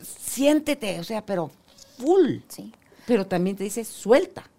siéntete, 0.02 1.00
o 1.00 1.04
sea, 1.04 1.24
pero 1.24 1.50
full. 1.98 2.38
Sí. 2.48 2.72
Pero 3.06 3.26
también 3.26 3.56
te 3.56 3.64
dice, 3.64 3.84
suelta 3.84 4.50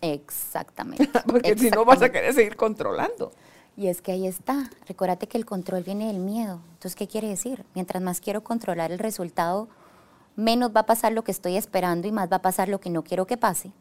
exactamente. 0.00 1.08
porque 1.26 1.56
si 1.56 1.70
no 1.70 1.84
vas 1.84 2.02
a 2.02 2.10
querer 2.10 2.32
seguir 2.34 2.56
controlando. 2.56 3.32
Y 3.76 3.88
es 3.88 4.00
que 4.00 4.12
ahí 4.12 4.26
está. 4.26 4.70
Recuérdate 4.88 5.26
que 5.26 5.36
el 5.36 5.44
control 5.44 5.82
viene 5.82 6.06
del 6.06 6.18
miedo. 6.18 6.60
Entonces, 6.74 6.96
¿qué 6.96 7.06
quiere 7.06 7.28
decir? 7.28 7.64
Mientras 7.74 8.02
más 8.02 8.20
quiero 8.20 8.42
controlar 8.42 8.90
el 8.90 8.98
resultado, 8.98 9.68
menos 10.34 10.70
va 10.74 10.80
a 10.80 10.86
pasar 10.86 11.12
lo 11.12 11.24
que 11.24 11.30
estoy 11.30 11.56
esperando 11.56 12.08
y 12.08 12.12
más 12.12 12.30
va 12.30 12.36
a 12.36 12.42
pasar 12.42 12.68
lo 12.68 12.80
que 12.80 12.88
no 12.88 13.04
quiero 13.04 13.26
que 13.26 13.36
pase. 13.36 13.72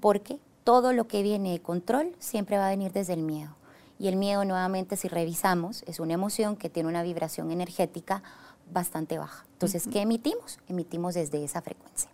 Porque 0.00 0.38
todo 0.64 0.92
lo 0.92 1.08
que 1.08 1.22
viene 1.22 1.52
de 1.52 1.62
control 1.62 2.14
siempre 2.18 2.58
va 2.58 2.66
a 2.66 2.70
venir 2.70 2.92
desde 2.92 3.14
el 3.14 3.22
miedo. 3.22 3.56
Y 3.98 4.08
el 4.08 4.16
miedo, 4.16 4.44
nuevamente, 4.44 4.96
si 4.96 5.08
revisamos, 5.08 5.82
es 5.86 5.98
una 5.98 6.14
emoción 6.14 6.56
que 6.56 6.68
tiene 6.68 6.88
una 6.88 7.02
vibración 7.02 7.50
energética 7.50 8.22
bastante 8.70 9.18
baja. 9.18 9.44
Entonces, 9.54 9.88
¿qué 9.90 10.02
emitimos? 10.02 10.58
Emitimos 10.68 11.14
desde 11.14 11.42
esa 11.42 11.62
frecuencia. 11.62 12.10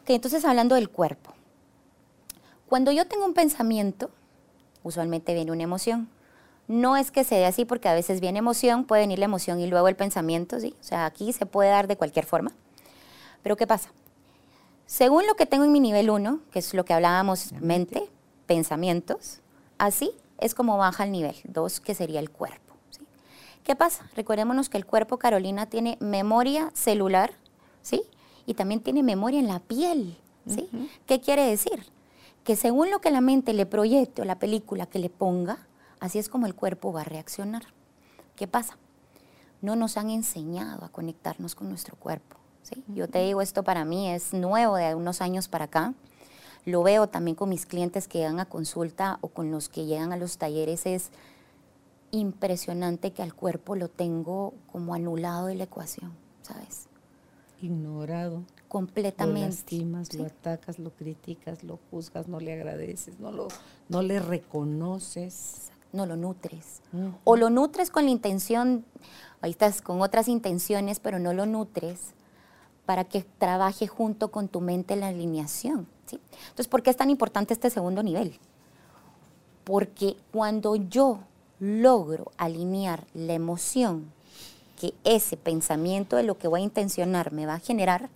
Ok, 0.00 0.10
entonces 0.10 0.44
hablando 0.44 0.74
del 0.74 0.90
cuerpo. 0.90 1.32
Cuando 2.68 2.90
yo 2.90 3.06
tengo 3.06 3.24
un 3.24 3.34
pensamiento, 3.34 4.10
usualmente 4.82 5.34
viene 5.34 5.52
una 5.52 5.62
emoción. 5.62 6.08
No 6.68 6.96
es 6.96 7.12
que 7.12 7.22
se 7.22 7.36
dé 7.36 7.46
así 7.46 7.64
porque 7.64 7.88
a 7.88 7.94
veces 7.94 8.20
viene 8.20 8.40
emoción, 8.40 8.84
puede 8.84 9.02
venir 9.02 9.20
la 9.20 9.26
emoción 9.26 9.60
y 9.60 9.68
luego 9.68 9.86
el 9.86 9.94
pensamiento, 9.94 10.58
¿sí? 10.58 10.74
O 10.80 10.82
sea, 10.82 11.06
aquí 11.06 11.32
se 11.32 11.46
puede 11.46 11.70
dar 11.70 11.86
de 11.86 11.96
cualquier 11.96 12.26
forma. 12.26 12.52
Pero 13.42 13.56
¿qué 13.56 13.68
pasa? 13.68 13.90
Según 14.86 15.26
lo 15.26 15.34
que 15.34 15.46
tengo 15.46 15.64
en 15.64 15.70
mi 15.70 15.78
nivel 15.78 16.10
1, 16.10 16.40
que 16.50 16.58
es 16.58 16.74
lo 16.74 16.84
que 16.84 16.92
hablábamos, 16.92 17.52
mente, 17.60 18.08
pensamientos, 18.46 19.40
así 19.78 20.10
es 20.38 20.54
como 20.54 20.76
baja 20.76 21.04
el 21.04 21.12
nivel 21.12 21.36
2, 21.44 21.80
que 21.80 21.94
sería 21.94 22.18
el 22.18 22.30
cuerpo. 22.30 22.74
¿sí? 22.90 23.00
¿Qué 23.62 23.76
pasa? 23.76 24.10
Recordémonos 24.16 24.68
que 24.68 24.76
el 24.76 24.86
cuerpo, 24.86 25.18
Carolina, 25.18 25.66
tiene 25.66 25.98
memoria 26.00 26.70
celular, 26.74 27.32
¿sí? 27.82 28.02
Y 28.44 28.54
también 28.54 28.80
tiene 28.80 29.04
memoria 29.04 29.38
en 29.38 29.48
la 29.48 29.60
piel, 29.60 30.16
¿sí? 30.48 30.68
¿Qué 31.06 31.20
quiere 31.20 31.46
decir? 31.46 31.84
Que 32.46 32.54
según 32.54 32.92
lo 32.92 33.00
que 33.00 33.10
la 33.10 33.20
mente 33.20 33.52
le 33.54 33.66
proyecte 33.66 34.22
o 34.22 34.24
la 34.24 34.38
película 34.38 34.86
que 34.86 35.00
le 35.00 35.10
ponga, 35.10 35.66
así 35.98 36.20
es 36.20 36.28
como 36.28 36.46
el 36.46 36.54
cuerpo 36.54 36.92
va 36.92 37.00
a 37.00 37.04
reaccionar. 37.04 37.64
¿Qué 38.36 38.46
pasa? 38.46 38.78
No 39.62 39.74
nos 39.74 39.96
han 39.96 40.10
enseñado 40.10 40.84
a 40.84 40.90
conectarnos 40.90 41.56
con 41.56 41.68
nuestro 41.68 41.96
cuerpo. 41.96 42.36
¿sí? 42.62 42.84
Yo 42.86 43.08
te 43.08 43.18
digo, 43.24 43.42
esto 43.42 43.64
para 43.64 43.84
mí 43.84 44.10
es 44.12 44.32
nuevo 44.32 44.76
de 44.76 44.94
unos 44.94 45.20
años 45.22 45.48
para 45.48 45.64
acá. 45.64 45.92
Lo 46.64 46.84
veo 46.84 47.08
también 47.08 47.34
con 47.34 47.48
mis 47.48 47.66
clientes 47.66 48.06
que 48.06 48.18
llegan 48.18 48.38
a 48.38 48.44
consulta 48.44 49.18
o 49.22 49.28
con 49.28 49.50
los 49.50 49.68
que 49.68 49.86
llegan 49.86 50.12
a 50.12 50.16
los 50.16 50.38
talleres. 50.38 50.86
Es 50.86 51.10
impresionante 52.12 53.12
que 53.12 53.24
al 53.24 53.34
cuerpo 53.34 53.74
lo 53.74 53.88
tengo 53.88 54.54
como 54.70 54.94
anulado 54.94 55.46
de 55.46 55.56
la 55.56 55.64
ecuación, 55.64 56.12
¿sabes? 56.42 56.86
Ignorado. 57.60 58.44
Completamente. 58.68 59.40
Lo 59.40 59.46
lastimas, 59.46 60.14
lo 60.14 60.24
atacas, 60.24 60.78
lo 60.78 60.90
criticas, 60.90 61.62
lo 61.62 61.78
juzgas, 61.90 62.28
no 62.28 62.40
le 62.40 62.52
agradeces, 62.52 63.20
no, 63.20 63.30
lo, 63.30 63.48
no 63.88 64.02
le 64.02 64.20
reconoces. 64.20 65.70
No 65.92 66.04
lo 66.04 66.16
nutres. 66.16 66.82
O 67.24 67.36
lo 67.36 67.48
nutres 67.48 67.90
con 67.90 68.04
la 68.04 68.10
intención, 68.10 68.84
ahí 69.40 69.52
estás 69.52 69.80
con 69.80 70.02
otras 70.02 70.28
intenciones, 70.28 71.00
pero 71.00 71.18
no 71.18 71.32
lo 71.32 71.46
nutres 71.46 72.12
para 72.84 73.04
que 73.04 73.24
trabaje 73.38 73.86
junto 73.86 74.30
con 74.30 74.48
tu 74.48 74.60
mente 74.60 74.96
la 74.96 75.08
alineación. 75.08 75.86
¿sí? 76.06 76.20
Entonces, 76.32 76.68
¿por 76.68 76.82
qué 76.82 76.90
es 76.90 76.96
tan 76.96 77.08
importante 77.08 77.54
este 77.54 77.70
segundo 77.70 78.02
nivel? 78.02 78.38
Porque 79.64 80.16
cuando 80.32 80.76
yo 80.76 81.20
logro 81.58 82.30
alinear 82.36 83.06
la 83.14 83.32
emoción 83.32 84.12
que 84.78 84.94
ese 85.04 85.36
pensamiento 85.36 86.16
de 86.16 86.22
lo 86.22 86.38
que 86.38 86.48
voy 86.48 86.60
a 86.60 86.64
intencionar 86.64 87.32
me 87.32 87.46
va 87.46 87.54
a 87.54 87.58
generar, 87.58 88.10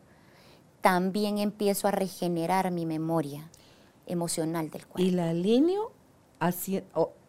también 0.81 1.39
empiezo 1.39 1.89
a 1.89 1.91
regenerar 1.91 2.71
mi 2.71 2.87
memoria 2.87 3.49
emocional 4.07 4.71
del 4.71 4.87
cuerpo. 4.87 5.03
Y 5.03 5.11
la 5.11 5.31
alineo 5.31 5.93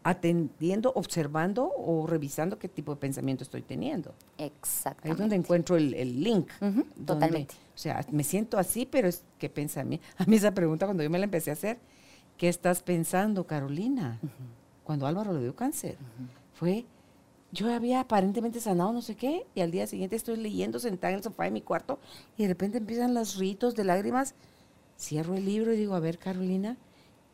atendiendo, 0.03 0.91
observando 0.95 1.71
o 1.77 2.07
revisando 2.07 2.57
qué 2.57 2.67
tipo 2.67 2.93
de 2.93 2.99
pensamiento 2.99 3.43
estoy 3.43 3.61
teniendo. 3.61 4.13
Exactamente. 4.37 5.07
Ahí 5.07 5.11
es 5.11 5.17
donde 5.17 5.35
encuentro 5.35 5.75
el, 5.75 6.23
link. 6.23 6.49
totalmente. 7.05 7.55
O 7.75 7.77
sea, 7.77 8.05
me 8.11 8.23
siento 8.23 8.57
así, 8.57 8.85
pero 8.85 9.07
es 9.07 9.23
que 9.37 9.49
pensamiento. 9.49 10.05
A 10.17 10.25
mí 10.25 10.37
esa 10.37 10.53
pregunta 10.53 10.85
cuando 10.85 11.03
yo 11.03 11.09
me 11.09 11.19
la 11.19 11.25
empecé 11.25 11.51
a 11.51 11.53
hacer, 11.53 11.77
¿qué 12.37 12.49
estás 12.49 12.81
pensando, 12.81 13.45
Carolina? 13.45 14.19
Cuando 14.83 15.05
Álvaro 15.05 15.33
le 15.33 15.41
dio 15.41 15.55
cáncer. 15.55 15.97
Fue, 16.53 16.85
yo 17.51 17.73
había 17.73 18.01
aparentemente 18.01 18.59
sanado 18.59 18.93
no 18.93 19.01
sé 19.01 19.15
qué, 19.15 19.45
y 19.55 19.61
al 19.61 19.71
día 19.71 19.87
siguiente 19.87 20.15
estoy 20.15 20.37
leyendo 20.37 20.79
sentada 20.79 21.11
en 21.11 21.17
el 21.17 21.23
sofá 21.23 21.43
de 21.43 21.51
mi 21.51 21.61
cuarto, 21.61 21.99
y 22.37 22.43
de 22.43 22.49
repente 22.49 22.77
empiezan 22.77 23.13
los 23.13 23.37
ritos 23.37 23.75
de 23.75 23.83
lágrimas. 23.83 24.35
Cierro 24.97 25.35
el 25.35 25.45
libro 25.45 25.73
y 25.73 25.77
digo, 25.77 25.95
a 25.95 25.99
ver, 25.99 26.17
Carolina, 26.17 26.77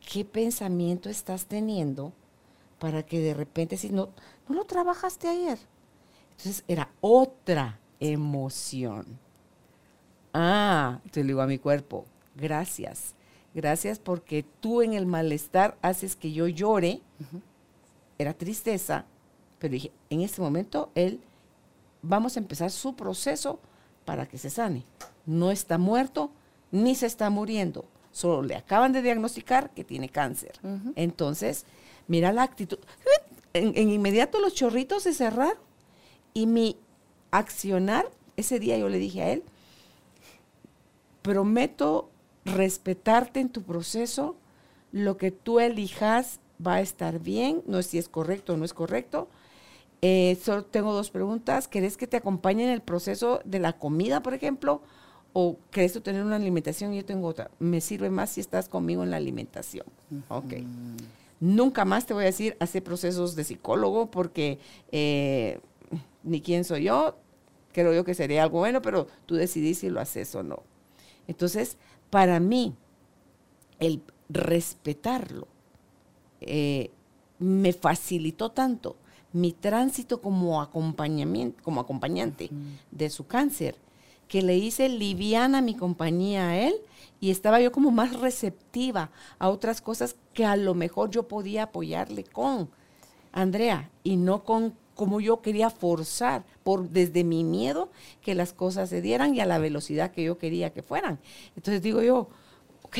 ¿qué 0.00 0.24
pensamiento 0.24 1.10
estás 1.10 1.46
teniendo? 1.46 2.12
para 2.78 3.02
que 3.02 3.20
de 3.20 3.34
repente 3.34 3.76
si 3.76 3.90
no, 3.90 4.10
no 4.48 4.54
lo 4.54 4.64
trabajaste 4.64 5.28
ayer. 5.28 5.58
Entonces 6.30 6.64
era 6.68 6.90
otra 7.00 7.78
emoción. 8.00 9.18
Ah, 10.32 11.00
te 11.10 11.20
le 11.20 11.28
digo 11.28 11.40
a 11.40 11.46
mi 11.46 11.58
cuerpo, 11.58 12.04
gracias. 12.36 13.14
Gracias 13.54 13.98
porque 13.98 14.44
tú 14.60 14.82
en 14.82 14.92
el 14.92 15.06
malestar 15.06 15.76
haces 15.82 16.14
que 16.14 16.32
yo 16.32 16.46
llore. 16.46 17.00
Era 18.18 18.34
tristeza, 18.34 19.04
pero 19.58 19.72
dije, 19.72 19.92
en 20.10 20.20
este 20.20 20.40
momento 20.40 20.90
él, 20.94 21.20
vamos 22.02 22.36
a 22.36 22.40
empezar 22.40 22.70
su 22.70 22.94
proceso 22.94 23.60
para 24.04 24.26
que 24.26 24.38
se 24.38 24.50
sane. 24.50 24.84
No 25.26 25.50
está 25.50 25.78
muerto 25.78 26.30
ni 26.70 26.94
se 26.94 27.06
está 27.06 27.30
muriendo. 27.30 27.84
Solo 28.12 28.42
le 28.42 28.56
acaban 28.56 28.92
de 28.92 29.02
diagnosticar 29.02 29.70
que 29.70 29.84
tiene 29.84 30.08
cáncer. 30.08 30.58
Entonces, 30.96 31.66
Mira 32.08 32.32
la 32.32 32.42
actitud. 32.42 32.78
En, 33.52 33.76
inmediato 33.76 34.40
los 34.40 34.54
chorritos 34.54 35.04
se 35.04 35.12
cerraron 35.12 35.58
y 36.34 36.46
mi 36.46 36.76
accionar, 37.30 38.10
ese 38.36 38.58
día 38.58 38.78
yo 38.78 38.88
le 38.88 38.98
dije 38.98 39.22
a 39.22 39.30
él, 39.30 39.42
prometo 41.22 42.08
respetarte 42.44 43.40
en 43.40 43.50
tu 43.50 43.62
proceso, 43.62 44.36
lo 44.90 45.18
que 45.18 45.30
tú 45.30 45.60
elijas 45.60 46.40
va 46.66 46.74
a 46.74 46.80
estar 46.80 47.18
bien, 47.18 47.62
no 47.66 47.82
sé 47.82 47.90
si 47.90 47.98
es 47.98 48.08
correcto 48.08 48.54
o 48.54 48.56
no 48.56 48.64
es 48.64 48.72
correcto. 48.72 49.28
Eh, 50.00 50.38
solo 50.42 50.64
tengo 50.64 50.92
dos 50.92 51.10
preguntas. 51.10 51.68
¿Querés 51.68 51.96
que 51.96 52.06
te 52.06 52.16
acompañe 52.16 52.64
en 52.64 52.70
el 52.70 52.82
proceso 52.82 53.40
de 53.44 53.58
la 53.58 53.74
comida, 53.74 54.22
por 54.22 54.34
ejemplo? 54.34 54.82
¿O 55.32 55.58
querés 55.70 55.92
tú 55.92 56.00
tener 56.00 56.24
una 56.24 56.36
alimentación 56.36 56.94
y 56.94 56.98
yo 56.98 57.04
tengo 57.04 57.26
otra? 57.28 57.50
Me 57.58 57.80
sirve 57.80 58.10
más 58.10 58.30
si 58.30 58.40
estás 58.40 58.68
conmigo 58.68 59.02
en 59.02 59.10
la 59.10 59.16
alimentación. 59.16 59.86
Ok. 60.28 60.54
Nunca 61.40 61.84
más 61.84 62.06
te 62.06 62.14
voy 62.14 62.24
a 62.24 62.26
decir, 62.26 62.56
hacer 62.60 62.82
procesos 62.82 63.36
de 63.36 63.44
psicólogo 63.44 64.10
porque 64.10 64.58
eh, 64.90 65.60
ni 66.22 66.40
quién 66.40 66.64
soy 66.64 66.84
yo, 66.84 67.16
creo 67.72 67.92
yo 67.94 68.04
que 68.04 68.14
sería 68.14 68.42
algo 68.42 68.58
bueno, 68.58 68.82
pero 68.82 69.06
tú 69.26 69.36
decidís 69.36 69.78
si 69.78 69.88
lo 69.88 70.00
haces 70.00 70.34
o 70.34 70.42
no. 70.42 70.62
Entonces, 71.28 71.76
para 72.10 72.40
mí, 72.40 72.74
el 73.78 74.02
respetarlo 74.28 75.46
eh, 76.40 76.90
me 77.38 77.72
facilitó 77.72 78.50
tanto 78.50 78.96
mi 79.32 79.52
tránsito 79.52 80.20
como, 80.20 80.60
acompañamiento, 80.60 81.62
como 81.62 81.80
acompañante 81.80 82.50
de 82.90 83.10
su 83.10 83.26
cáncer, 83.26 83.76
que 84.26 84.42
le 84.42 84.56
hice 84.56 84.88
liviana 84.88 85.62
mi 85.62 85.74
compañía 85.74 86.48
a 86.48 86.58
él 86.58 86.74
y 87.20 87.30
estaba 87.30 87.60
yo 87.60 87.72
como 87.72 87.90
más 87.90 88.18
receptiva 88.20 89.10
a 89.38 89.48
otras 89.48 89.80
cosas 89.80 90.16
que 90.34 90.44
a 90.44 90.56
lo 90.56 90.74
mejor 90.74 91.10
yo 91.10 91.26
podía 91.26 91.64
apoyarle 91.64 92.24
con 92.24 92.68
Andrea 93.32 93.90
y 94.04 94.16
no 94.16 94.44
con 94.44 94.74
como 94.94 95.20
yo 95.20 95.42
quería 95.42 95.70
forzar 95.70 96.44
por 96.64 96.90
desde 96.90 97.22
mi 97.22 97.44
miedo 97.44 97.88
que 98.20 98.34
las 98.34 98.52
cosas 98.52 98.90
se 98.90 99.00
dieran 99.00 99.34
y 99.34 99.40
a 99.40 99.46
la 99.46 99.58
velocidad 99.58 100.10
que 100.10 100.24
yo 100.24 100.38
quería 100.38 100.72
que 100.72 100.82
fueran. 100.82 101.20
Entonces 101.54 101.82
digo 101.82 102.02
yo, 102.02 102.28
ok, 102.82 102.98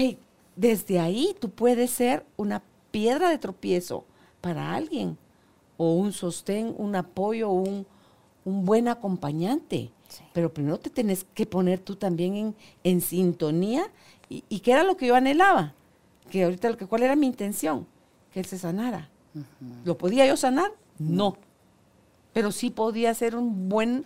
desde 0.55 1.01
ahí 1.01 1.35
tú 1.41 1.51
puedes 1.51 1.91
ser 1.91 2.25
una 2.37 2.63
piedra 2.93 3.31
de 3.31 3.39
tropiezo 3.39 4.05
para 4.41 4.75
alguien 4.75 5.19
o 5.79 5.95
un 5.95 6.13
sostén, 6.13 6.75
un 6.77 6.95
apoyo, 6.95 7.49
un, 7.49 7.87
un 8.45 8.65
buen 8.67 8.89
acompañante. 8.89 9.91
Pero 10.35 10.53
primero 10.53 10.79
te 10.79 10.91
tienes 10.91 11.25
que 11.35 11.47
poner 11.47 11.79
tú 11.79 11.97
también 11.97 12.35
en, 12.35 12.57
en 12.85 13.01
sintonía. 13.01 13.91
Y, 14.29 14.45
y, 14.51 14.61
qué 14.61 14.73
era 14.73 14.85
lo 14.85 14.97
que 14.97 15.07
yo 15.07 15.15
anhelaba? 15.15 15.75
Que 16.31 16.45
ahorita, 16.45 16.71
lo 16.71 16.77
que, 16.77 16.87
¿cuál 16.87 17.03
era 17.03 17.17
mi 17.17 17.27
intención? 17.27 17.87
Que 18.33 18.41
él 18.41 18.47
se 18.47 18.59
sanara. 18.59 19.09
¿Lo 19.85 19.97
podía 19.97 20.27
yo 20.27 20.37
sanar? 20.37 20.73
No. 20.99 21.37
Pero 22.33 22.53
sí 22.53 22.71
podía 22.71 23.15
ser 23.15 23.37
un 23.37 23.69
buen, 23.69 24.05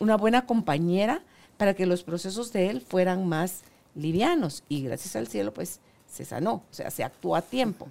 una 0.00 0.16
buena 0.16 0.46
compañera 0.46 1.22
para 1.56 1.74
que 1.74 1.86
los 1.86 2.02
procesos 2.02 2.52
de 2.52 2.70
él 2.70 2.80
fueran 2.80 3.28
más 3.28 3.62
livianos. 3.94 4.64
Y 4.68 4.82
gracias 4.82 5.14
al 5.16 5.28
cielo, 5.28 5.52
pues 5.52 5.80
se 6.06 6.24
sanó, 6.24 6.54
o 6.54 6.74
sea, 6.74 6.90
se 6.90 7.04
actuó 7.04 7.36
a 7.36 7.42
tiempo. 7.42 7.88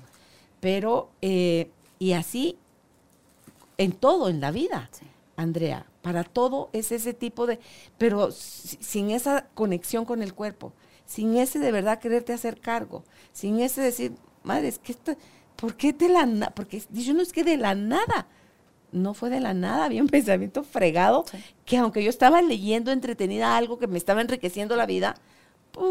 Pero, 0.59 1.09
eh, 1.21 1.69
y 1.99 2.13
así 2.13 2.57
en 3.81 3.91
todo 3.91 4.29
en 4.29 4.41
la 4.41 4.51
vida. 4.51 4.89
Andrea. 5.35 5.85
Para 6.01 6.23
todo 6.23 6.69
es 6.73 6.91
ese 6.91 7.13
tipo 7.13 7.45
de, 7.45 7.59
pero 7.97 8.31
sin 8.31 9.11
esa 9.11 9.47
conexión 9.53 10.05
con 10.05 10.23
el 10.23 10.33
cuerpo, 10.33 10.73
sin 11.05 11.37
ese 11.37 11.59
de 11.59 11.71
verdad 11.71 11.99
quererte 11.99 12.33
hacer 12.33 12.59
cargo, 12.59 13.03
sin 13.31 13.59
ese 13.59 13.81
decir, 13.81 14.13
madre, 14.43 14.67
es 14.69 14.79
que 14.79 14.93
esto, 14.93 15.15
¿por 15.55 15.75
qué 15.75 15.93
de 15.93 16.09
la 16.09 16.25
nada? 16.25 16.53
Porque 16.55 16.81
yo 16.91 17.13
no 17.13 17.21
es 17.21 17.33
que 17.33 17.43
de 17.43 17.57
la 17.57 17.75
nada, 17.75 18.27
no 18.91 19.13
fue 19.13 19.29
de 19.29 19.39
la 19.39 19.53
nada, 19.53 19.85
había 19.85 20.01
un 20.01 20.07
pensamiento 20.09 20.63
fregado 20.63 21.23
que 21.65 21.77
aunque 21.77 22.03
yo 22.03 22.09
estaba 22.09 22.41
leyendo 22.41 22.91
entretenida 22.91 23.55
algo 23.55 23.77
que 23.77 23.87
me 23.87 23.99
estaba 23.99 24.21
enriqueciendo 24.21 24.75
la 24.75 24.87
vida, 24.87 25.15
¡pum! 25.71 25.85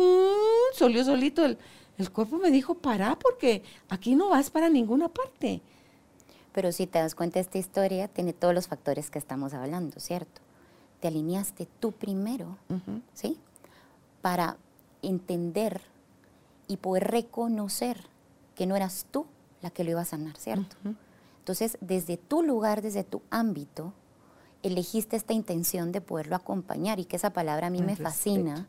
solió 0.75 1.05
solito 1.05 1.45
el, 1.45 1.57
el 1.99 2.11
cuerpo 2.11 2.39
me 2.39 2.51
dijo, 2.51 2.75
para, 2.75 3.17
porque 3.17 3.63
aquí 3.89 4.17
no 4.17 4.31
vas 4.31 4.51
para 4.51 4.69
ninguna 4.69 5.09
parte. 5.09 5.63
Pero 6.53 6.73
si 6.73 6.87
te 6.87 6.99
das 6.99 7.15
cuenta, 7.15 7.41
esta 7.41 7.59
historia 7.59 8.09
tiene 8.09 8.33
todos 8.33 8.55
los 8.55 8.67
factores 8.69 9.11
que 9.11 9.19
estamos 9.19 9.55
hablando, 9.55 10.01
¿cierto? 10.01 10.41
te 11.01 11.09
alineaste 11.09 11.67
tú 11.81 11.93
primero, 11.93 12.59
¿sí? 13.15 13.39
Para 14.21 14.57
entender 15.03 15.81
y 16.69 16.77
poder 16.77 17.11
reconocer 17.11 18.05
que 18.55 18.67
no 18.67 18.77
eras 18.77 19.07
tú 19.11 19.27
la 19.63 19.71
que 19.71 19.83
lo 19.83 19.91
iba 19.91 20.03
a 20.03 20.05
sanar, 20.05 20.37
¿cierto? 20.37 20.77
Entonces, 21.39 21.79
desde 21.81 22.17
tu 22.19 22.43
lugar, 22.43 22.83
desde 22.83 23.03
tu 23.03 23.23
ámbito, 23.31 23.93
elegiste 24.63 25.17
esta 25.17 25.33
intención 25.33 25.91
de 25.91 26.03
poderlo 26.03 26.37
acompañar 26.37 27.01
y 27.01 27.07
que 27.07 27.17
esa 27.17 27.31
palabra 27.31 27.69
a 27.69 27.71
mí 27.71 27.83
me 27.83 27.97
fascina, 27.97 28.69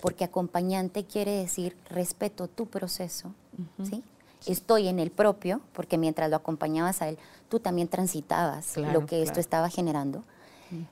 porque 0.00 0.24
acompañante 0.24 1.04
quiere 1.04 1.32
decir 1.32 1.76
respeto 1.88 2.46
tu 2.46 2.66
proceso, 2.66 3.34
¿sí? 3.82 4.04
Estoy 4.46 4.88
en 4.88 4.98
el 4.98 5.10
propio, 5.10 5.60
porque 5.72 5.98
mientras 5.98 6.30
lo 6.30 6.36
acompañabas 6.36 7.02
a 7.02 7.08
él, 7.08 7.18
tú 7.48 7.60
también 7.60 7.88
transitabas 7.88 8.76
lo 8.76 9.06
que 9.06 9.22
esto 9.22 9.40
estaba 9.40 9.68
generando, 9.68 10.24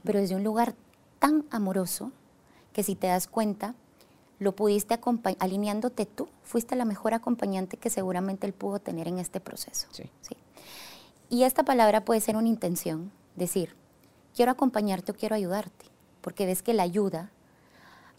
pero 0.04 0.20
desde 0.20 0.34
un 0.34 0.44
lugar 0.44 0.74
tan 1.18 1.44
amoroso 1.50 2.12
que 2.72 2.82
si 2.82 2.94
te 2.94 3.06
das 3.06 3.26
cuenta, 3.26 3.74
lo 4.38 4.54
pudiste 4.54 4.94
acompañar, 4.94 5.38
alineándote 5.40 6.06
tú, 6.06 6.28
fuiste 6.42 6.76
la 6.76 6.84
mejor 6.84 7.14
acompañante 7.14 7.76
que 7.76 7.90
seguramente 7.90 8.46
él 8.46 8.52
pudo 8.52 8.78
tener 8.78 9.08
en 9.08 9.18
este 9.18 9.40
proceso. 9.40 9.88
¿sí? 9.90 10.11
Y 11.28 11.42
esta 11.42 11.64
palabra 11.64 12.04
puede 12.04 12.20
ser 12.20 12.37
una 12.37 12.48
intención, 12.48 13.11
decir, 13.37 13.74
quiero 14.34 14.52
acompañarte 14.52 15.12
o 15.12 15.14
quiero 15.14 15.34
ayudarte, 15.34 15.87
porque 16.20 16.46
ves 16.46 16.62
que 16.62 16.74
la 16.74 16.84
ayuda 16.84 17.30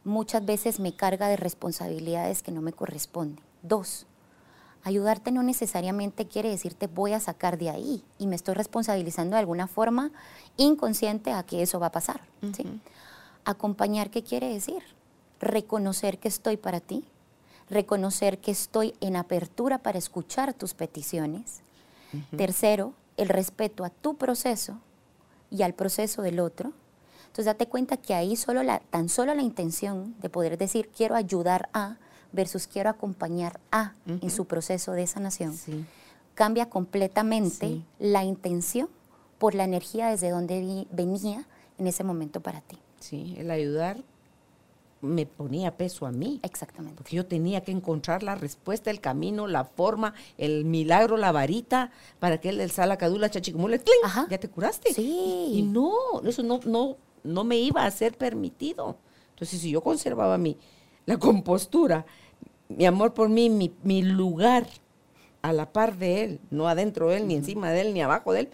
muchas 0.03 0.45
veces 0.45 0.79
me 0.79 0.95
carga 0.95 1.27
de 1.27 1.37
responsabilidades 1.37 2.43
que 2.43 2.51
no 2.51 2.61
me 2.61 2.73
corresponden. 2.73 3.43
Dos, 3.61 4.05
ayudarte 4.89 5.31
no 5.31 5.43
necesariamente 5.43 6.27
quiere 6.27 6.49
decirte 6.49 6.87
voy 6.87 7.13
a 7.13 7.19
sacar 7.19 7.57
de 7.57 7.69
ahí 7.69 8.03
y 8.17 8.27
me 8.27 8.35
estoy 8.35 8.55
responsabilizando 8.55 9.35
de 9.35 9.39
alguna 9.39 9.67
forma 9.67 10.11
inconsciente 10.57 11.31
a 11.31 11.43
que 11.43 11.61
eso 11.61 11.79
va 11.79 11.87
a 11.87 11.91
pasar. 11.91 12.21
Acompañar, 13.45 14.09
¿qué 14.09 14.23
quiere 14.23 14.49
decir? 14.49 14.83
Reconocer 15.39 16.19
que 16.19 16.27
estoy 16.27 16.57
para 16.57 16.79
ti, 16.79 17.05
reconocer 17.69 18.39
que 18.39 18.51
estoy 18.51 18.93
en 18.99 19.15
apertura 19.15 19.77
para 19.77 19.97
escuchar 19.97 20.53
tus 20.53 20.73
peticiones, 20.73 21.61
Tercero, 22.35 22.93
el 23.17 23.29
respeto 23.29 23.85
a 23.85 23.91
tu 23.91 24.15
proceso 24.15 24.79
y 25.51 25.61
al 25.61 25.75
proceso 25.75 26.23
del 26.23 26.39
otro. 26.39 26.73
Entonces 27.21 27.45
date 27.45 27.67
cuenta 27.67 27.97
que 27.97 28.15
ahí 28.15 28.35
solo 28.35 28.63
la, 28.63 28.79
tan 28.79 29.09
solo 29.09 29.35
la 29.35 29.43
intención 29.43 30.15
de 30.19 30.29
poder 30.29 30.57
decir 30.57 30.89
quiero 30.89 31.15
ayudar 31.15 31.69
a 31.73 31.97
versus 32.31 32.67
quiero 32.67 32.89
acompañar 32.89 33.59
a 33.71 33.93
en 34.05 34.29
su 34.29 34.45
proceso 34.45 34.91
de 34.93 35.07
sanación 35.07 35.55
cambia 36.39 36.69
completamente 36.69 37.81
la 37.99 38.23
intención 38.23 38.87
por 39.39 39.55
la 39.55 39.65
energía 39.65 40.07
desde 40.07 40.29
donde 40.29 40.87
venía 40.89 41.45
en 41.77 41.85
ese 41.85 42.05
momento 42.05 42.39
para 42.39 42.61
ti. 42.61 42.77
Sí, 43.01 43.35
el 43.37 43.51
ayudar 43.51 43.97
me 45.01 45.25
ponía 45.25 45.75
peso 45.75 46.05
a 46.05 46.13
mí. 46.13 46.39
Exactamente. 46.41 46.95
Porque 46.95 47.17
yo 47.17 47.25
tenía 47.25 47.59
que 47.61 47.73
encontrar 47.73 48.23
la 48.23 48.35
respuesta, 48.35 48.89
el 48.89 49.01
camino, 49.01 49.47
la 49.47 49.65
forma, 49.65 50.13
el 50.37 50.63
milagro, 50.63 51.17
la 51.17 51.33
varita, 51.33 51.91
para 52.19 52.39
que 52.39 52.47
el 52.47 52.71
sala 52.71 52.95
cadula 52.95 53.29
chachicumule, 53.29 53.81
ya 54.29 54.37
te 54.37 54.47
curaste. 54.47 54.93
Sí. 54.93 55.51
Y, 55.55 55.61
no, 55.63 55.91
eso 56.25 56.41
no, 56.41 56.61
no, 56.65 56.95
no 57.21 57.43
me 57.43 57.57
iba 57.57 57.83
a 57.83 57.91
ser 57.91 58.17
permitido. 58.17 58.95
Entonces, 59.31 59.59
si 59.59 59.71
yo 59.71 59.81
conservaba 59.81 60.37
mi, 60.37 60.55
la 61.09 61.17
compostura, 61.17 62.05
mi 62.67 62.85
amor 62.85 63.13
por 63.13 63.29
mí, 63.29 63.49
mi, 63.49 63.73
mi 63.83 64.03
lugar 64.03 64.67
a 65.41 65.53
la 65.53 65.71
par 65.71 65.97
de 65.97 66.23
él, 66.23 66.39
no 66.51 66.67
adentro 66.67 67.09
de 67.09 67.17
él, 67.17 67.27
ni 67.27 67.35
encima 67.35 67.71
de 67.71 67.81
él, 67.81 67.93
ni 67.93 68.01
abajo 68.01 68.33
de 68.33 68.41
él, 68.41 68.49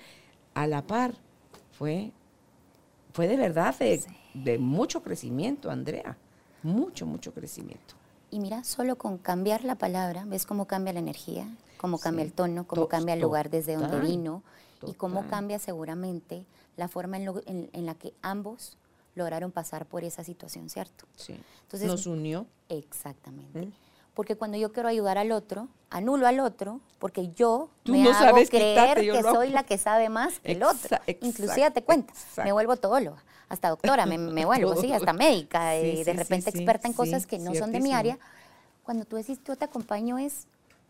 a 0.53 0.65
la 0.67 0.81
par, 0.81 1.15
fue, 1.71 2.11
fue 3.11 3.27
de 3.27 3.35
verdad 3.35 3.77
de, 3.77 4.01
de 4.33 4.57
mucho 4.57 5.03
crecimiento, 5.03 5.69
Andrea 5.69 6.17
mucho, 6.65 7.05
mucho 7.05 7.33
crecimiento. 7.33 7.95
Y 8.31 8.39
mira, 8.39 8.63
solo 8.63 8.97
con 8.97 9.17
cambiar 9.17 9.63
la 9.63 9.75
palabra, 9.75 10.25
ves 10.25 10.45
cómo 10.45 10.65
cambia 10.65 10.93
la 10.93 10.99
energía, 10.99 11.47
cómo 11.77 11.99
cambia 11.99 12.25
el 12.25 12.33
tono, 12.33 12.65
cómo 12.67 12.87
cambia 12.87 13.13
el 13.13 13.21
lugar 13.21 13.49
desde 13.49 13.75
donde 13.75 13.99
vino 13.99 14.43
y 14.85 14.93
cómo 14.93 15.27
cambia 15.27 15.59
seguramente 15.59 16.45
la 16.75 16.87
forma 16.87 17.17
en, 17.17 17.85
la 17.85 17.95
que 17.95 18.13
ambos 18.21 18.77
lograron 19.15 19.51
pasar 19.51 19.85
por 19.85 20.03
esa 20.03 20.23
situación, 20.23 20.69
¿cierto? 20.69 21.05
Sí. 21.15 21.39
Entonces, 21.63 21.87
Nos 21.87 22.05
unió. 22.05 22.45
Exactamente. 22.69 23.71
Porque 24.13 24.35
cuando 24.35 24.57
yo 24.57 24.71
quiero 24.71 24.87
ayudar 24.87 25.17
al 25.17 25.31
otro, 25.31 25.67
anulo 25.89 26.27
al 26.27 26.39
otro, 26.39 26.79
porque 26.99 27.31
yo 27.33 27.69
me 27.85 28.03
no 28.03 28.11
hago 28.11 28.37
creer 28.49 28.99
que 28.99 29.21
soy 29.21 29.49
la 29.49 29.63
que 29.63 29.77
sabe 29.77 30.07
más 30.09 30.39
que 30.39 30.53
el 30.53 30.63
otro. 30.63 30.97
Inclusive 31.21 31.71
te 31.71 31.83
cuenta, 31.83 32.13
me 32.43 32.51
vuelvo 32.53 32.77
todóloga 32.77 33.23
hasta 33.49 33.69
doctora, 33.69 34.05
me, 34.05 34.17
me 34.17 34.45
vuelvo, 34.45 34.75
sí, 34.75 34.91
hasta 34.91 35.13
médica, 35.13 35.77
y 35.77 36.03
de 36.03 36.13
repente 36.13 36.49
experta 36.49 36.87
en 36.87 36.93
cosas 36.93 37.25
que 37.25 37.39
no 37.39 37.53
son 37.53 37.71
de 37.71 37.79
mi 37.79 37.93
área. 37.93 38.17
Cuando 38.83 39.05
tú 39.05 39.15
decís, 39.15 39.39
yo 39.45 39.55
te 39.55 39.65
acompaño 39.65 40.17
es, 40.17 40.47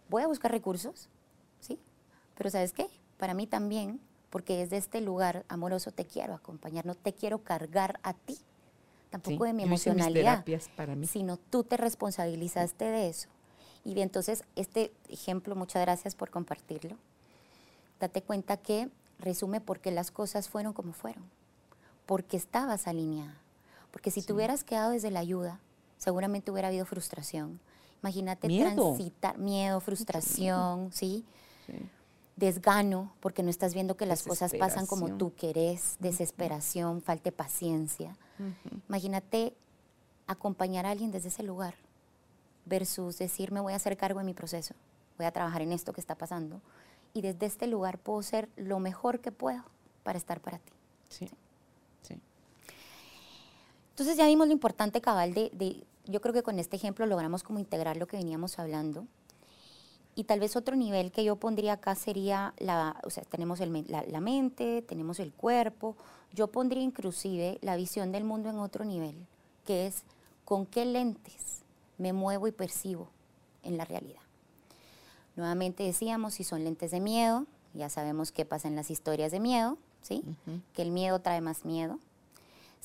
voy 0.09 0.23
a 0.23 0.27
buscar 0.27 0.51
recursos, 0.51 1.09
¿sí? 1.59 1.79
Pero 2.35 2.49
¿sabes 2.49 2.73
qué? 2.73 2.87
Para 3.17 3.33
mí 3.33 3.47
también, 3.47 4.01
porque 4.29 4.57
desde 4.57 4.77
este 4.77 5.01
lugar 5.01 5.45
amoroso 5.47 5.91
te 5.91 6.05
quiero 6.05 6.33
acompañar, 6.33 6.85
no 6.85 6.95
te 6.95 7.13
quiero 7.13 7.39
cargar 7.39 7.99
a 8.03 8.13
ti, 8.13 8.37
tampoco 9.09 9.45
de 9.45 9.53
mi 9.53 9.63
emocionalidad, 9.63 10.45
para 10.75 10.95
mí. 10.95 11.07
sino 11.07 11.37
tú 11.37 11.63
te 11.63 11.77
responsabilizaste 11.77 12.85
de 12.85 13.09
eso. 13.09 13.29
Y 13.83 13.93
bien, 13.93 14.07
entonces, 14.07 14.43
este 14.55 14.91
ejemplo, 15.09 15.55
muchas 15.55 15.81
gracias 15.81 16.15
por 16.15 16.31
compartirlo. 16.31 16.97
Date 17.99 18.23
cuenta 18.23 18.57
que 18.57 18.89
resume 19.19 19.61
por 19.61 19.79
qué 19.79 19.91
las 19.91 20.11
cosas 20.11 20.49
fueron 20.49 20.73
como 20.73 20.91
fueron 20.91 21.23
porque 22.05 22.37
estabas 22.37 22.87
alineada. 22.87 23.37
Porque 23.91 24.11
si 24.11 24.21
te 24.21 24.33
hubieras 24.33 24.63
quedado 24.63 24.91
desde 24.91 25.11
la 25.11 25.19
ayuda, 25.19 25.59
seguramente 25.97 26.51
hubiera 26.51 26.67
habido 26.67 26.85
frustración. 26.85 27.59
Imagínate 28.01 28.47
transitar 28.47 29.37
miedo, 29.37 29.79
frustración, 29.79 30.89
¿sí? 30.93 31.25
Desgano, 32.35 33.13
porque 33.21 33.43
no 33.43 33.49
estás 33.49 33.73
viendo 33.73 33.95
que 33.95 34.05
las 34.05 34.23
cosas 34.23 34.53
pasan 34.59 34.85
como 34.85 35.17
tú 35.17 35.33
querés, 35.35 35.95
desesperación, 35.99 37.01
falta 37.01 37.25
de 37.25 37.31
paciencia. 37.31 38.17
Imagínate 38.89 39.53
acompañar 40.27 40.85
a 40.85 40.91
alguien 40.91 41.11
desde 41.11 41.29
ese 41.29 41.43
lugar 41.43 41.75
versus 42.65 43.17
decir, 43.17 43.51
me 43.51 43.59
voy 43.61 43.73
a 43.73 43.75
hacer 43.77 43.95
cargo 43.95 44.19
de 44.19 44.25
mi 44.25 44.33
proceso, 44.33 44.73
voy 45.17 45.27
a 45.27 45.31
trabajar 45.31 45.61
en 45.61 45.71
esto 45.71 45.93
que 45.93 46.01
está 46.01 46.15
pasando 46.15 46.61
y 47.13 47.21
desde 47.21 47.45
este 47.45 47.67
lugar 47.67 47.97
puedo 47.99 48.21
ser 48.21 48.49
lo 48.57 48.79
mejor 48.79 49.19
que 49.19 49.31
puedo 49.31 49.63
para 50.03 50.17
estar 50.17 50.41
para 50.41 50.57
ti. 50.57 50.73
¿sí? 51.09 51.29
Entonces 53.95 54.17
ya 54.17 54.27
vimos 54.27 54.47
lo 54.47 54.51
importante, 54.51 54.99
cabal, 54.99 55.33
de, 55.33 55.85
yo 56.05 56.19
creo 56.19 56.33
que 56.33 56.43
con 56.43 56.59
este 56.59 56.75
ejemplo 56.75 57.05
logramos 57.05 57.43
como 57.43 57.59
integrar 57.59 57.95
lo 57.95 58.07
que 58.07 58.17
veníamos 58.17 58.59
hablando. 58.59 59.07
Y 60.15 60.23
tal 60.23 60.39
vez 60.39 60.55
otro 60.55 60.75
nivel 60.75 61.11
que 61.11 61.23
yo 61.23 61.35
pondría 61.35 61.73
acá 61.73 61.93
sería, 61.95 62.53
la, 62.57 62.99
o 63.03 63.09
sea, 63.09 63.23
tenemos 63.23 63.59
la, 63.59 64.21
mente, 64.21 64.81
tenemos 64.81 65.19
el 65.19 65.33
cuerpo, 65.33 65.95
yo 66.33 66.47
pondría 66.47 66.81
inclusive 66.81 67.59
la 67.61 67.75
visión 67.75 68.11
del 68.11 68.23
mundo 68.23 68.49
en 68.49 68.59
otro 68.59 68.85
nivel, 68.85 69.15
que 69.65 69.87
es 69.87 70.03
con 70.45 70.65
qué 70.65 70.85
lentes 70.85 71.63
me 71.97 72.13
muevo 72.13 72.47
y 72.47 72.51
percibo 72.51 73.09
en 73.63 73.77
la 73.77 73.85
realidad. 73.85 74.21
Nuevamente 75.35 75.83
decíamos, 75.83 76.35
si 76.35 76.45
son 76.45 76.63
lentes 76.63 76.91
de 76.91 77.01
miedo, 77.01 77.45
ya 77.73 77.89
sabemos 77.89 78.31
qué 78.31 78.45
pasa 78.45 78.69
en 78.69 78.77
las 78.77 78.89
historias 78.89 79.33
de 79.33 79.41
miedo, 79.41 79.77
¿sí? 80.01 80.23
Que 80.73 80.81
el 80.81 80.91
miedo 80.91 81.19
trae 81.19 81.41
más 81.41 81.65
miedo 81.65 81.99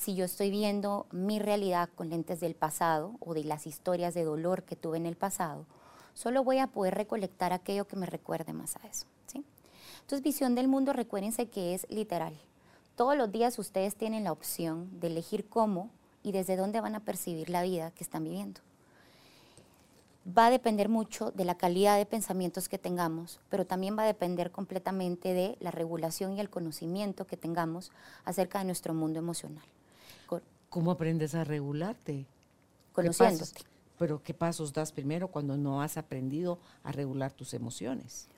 si 0.01 0.15
yo 0.15 0.25
estoy 0.25 0.49
viendo 0.49 1.05
mi 1.11 1.37
realidad 1.37 1.87
con 1.93 2.09
lentes 2.09 2.39
del 2.39 2.55
pasado 2.55 3.13
o 3.19 3.35
de 3.35 3.43
las 3.43 3.67
historias 3.67 4.15
de 4.15 4.23
dolor 4.23 4.63
que 4.63 4.75
tuve 4.75 4.97
en 4.97 5.05
el 5.05 5.15
pasado, 5.15 5.67
solo 6.13 6.43
voy 6.43 6.59
a 6.59 6.67
poder 6.67 6.95
recolectar 6.95 7.53
aquello 7.53 7.87
que 7.87 7.95
me 7.95 8.05
recuerde 8.05 8.53
más 8.53 8.75
a 8.77 8.87
eso. 8.87 9.05
¿sí? 9.27 9.43
Entonces, 10.01 10.21
visión 10.23 10.55
del 10.55 10.67
mundo, 10.67 10.93
recuérdense 10.93 11.47
que 11.47 11.73
es 11.73 11.87
literal. 11.89 12.33
Todos 12.95 13.15
los 13.17 13.31
días 13.31 13.57
ustedes 13.59 13.95
tienen 13.95 14.23
la 14.23 14.31
opción 14.31 14.99
de 14.99 15.07
elegir 15.07 15.47
cómo 15.47 15.89
y 16.23 16.31
desde 16.31 16.55
dónde 16.55 16.81
van 16.81 16.95
a 16.95 16.99
percibir 16.99 17.49
la 17.49 17.63
vida 17.63 17.91
que 17.91 18.03
están 18.03 18.23
viviendo. 18.23 18.61
Va 20.37 20.47
a 20.47 20.51
depender 20.51 20.87
mucho 20.87 21.31
de 21.31 21.45
la 21.45 21.55
calidad 21.55 21.97
de 21.97 22.05
pensamientos 22.05 22.69
que 22.69 22.77
tengamos, 22.77 23.39
pero 23.49 23.65
también 23.65 23.97
va 23.97 24.03
a 24.03 24.07
depender 24.07 24.51
completamente 24.51 25.33
de 25.33 25.57
la 25.59 25.71
regulación 25.71 26.33
y 26.33 26.39
el 26.39 26.49
conocimiento 26.51 27.25
que 27.25 27.37
tengamos 27.37 27.91
acerca 28.23 28.59
de 28.59 28.65
nuestro 28.65 28.93
mundo 28.93 29.17
emocional. 29.17 29.65
¿Cómo 30.69 30.91
aprendes 30.91 31.35
a 31.35 31.43
regularte? 31.43 32.25
Conociéndote. 32.93 33.61
Pero 34.01 34.23
¿qué 34.23 34.33
pasos 34.33 34.73
das 34.73 34.91
primero 34.91 35.27
cuando 35.27 35.57
no 35.57 35.83
has 35.83 35.95
aprendido 35.95 36.57
a 36.83 36.91
regular 36.91 37.31
tus 37.33 37.53
emociones? 37.53 38.29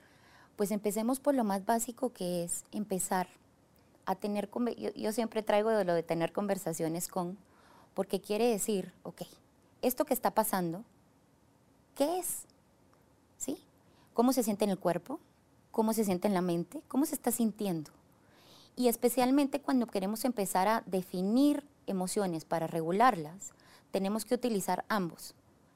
Pues 0.56 0.70
empecemos 0.70 1.20
por 1.20 1.34
lo 1.34 1.42
más 1.42 1.64
básico 1.64 2.12
que 2.12 2.44
es 2.44 2.64
empezar 2.70 3.28
a 4.04 4.14
tener, 4.14 4.50
yo, 4.76 4.92
yo 4.92 5.12
siempre 5.12 5.42
traigo 5.42 5.70
de 5.70 5.86
lo 5.86 5.94
de 5.94 6.02
tener 6.02 6.34
conversaciones 6.34 7.08
con, 7.08 7.38
porque 7.94 8.20
quiere 8.20 8.50
decir, 8.50 8.92
ok, 9.04 9.22
esto 9.80 10.04
que 10.04 10.12
está 10.12 10.32
pasando, 10.32 10.84
¿qué 11.94 12.18
es? 12.18 12.42
¿Sí? 13.38 13.56
¿Cómo 14.12 14.34
se 14.34 14.42
siente 14.42 14.66
en 14.66 14.70
el 14.70 14.78
cuerpo? 14.78 15.18
¿Cómo 15.70 15.94
se 15.94 16.04
siente 16.04 16.28
en 16.28 16.34
la 16.34 16.42
mente? 16.42 16.82
¿Cómo 16.88 17.06
se 17.06 17.14
está 17.14 17.30
sintiendo? 17.30 17.90
Y 18.76 18.88
especialmente 18.88 19.62
cuando 19.62 19.86
queremos 19.86 20.26
empezar 20.26 20.68
a 20.68 20.82
definir 20.84 21.64
emociones 21.86 22.44
para 22.44 22.66
regularlas, 22.66 23.54
tenemos 23.92 24.26
que 24.26 24.34
utilizar 24.34 24.84
ambos. 24.90 25.34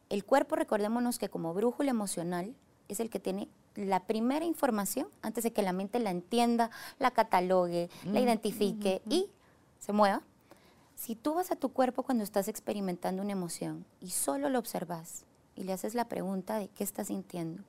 El 0.09 0.25
cuerpo, 0.25 0.57
recordémonos 0.57 1.19
que 1.19 1.29
como 1.29 1.53
brújula 1.55 1.91
emocional, 1.91 2.55
es 2.89 3.01
el 3.01 3.11
que 3.11 3.21
tiene 3.21 3.49
la 3.75 4.01
primera 4.01 4.45
información 4.45 5.09
antes 5.23 5.45
de 5.45 5.53
que 5.53 5.63
la 5.63 5.73
mente 5.73 5.99
la 5.99 6.11
entienda, 6.11 6.71
la 6.99 7.11
catalogue, 7.11 7.91
la 8.05 8.21
identifique 8.21 9.03
y 9.09 9.29
se 9.79 9.93
mueva. 9.93 10.23
Si 10.97 11.15
tú 11.15 11.35
vas 11.35 11.53
a 11.53 11.57
tu 11.57 11.69
cuerpo 11.69 12.03
cuando 12.03 12.25
estás 12.25 12.49
experimentando 12.49 13.23
una 13.23 13.33
emoción 13.33 13.85
y 14.01 14.11
solo 14.11 14.49
lo 14.49 14.59
observas 14.59 15.25
y 15.55 15.65
le 15.65 15.73
haces 15.73 15.95
la 15.95 16.09
pregunta 16.09 16.59
de 16.59 16.69
qué 16.69 16.83
estás 16.83 17.09
sintiendo, 17.09 17.63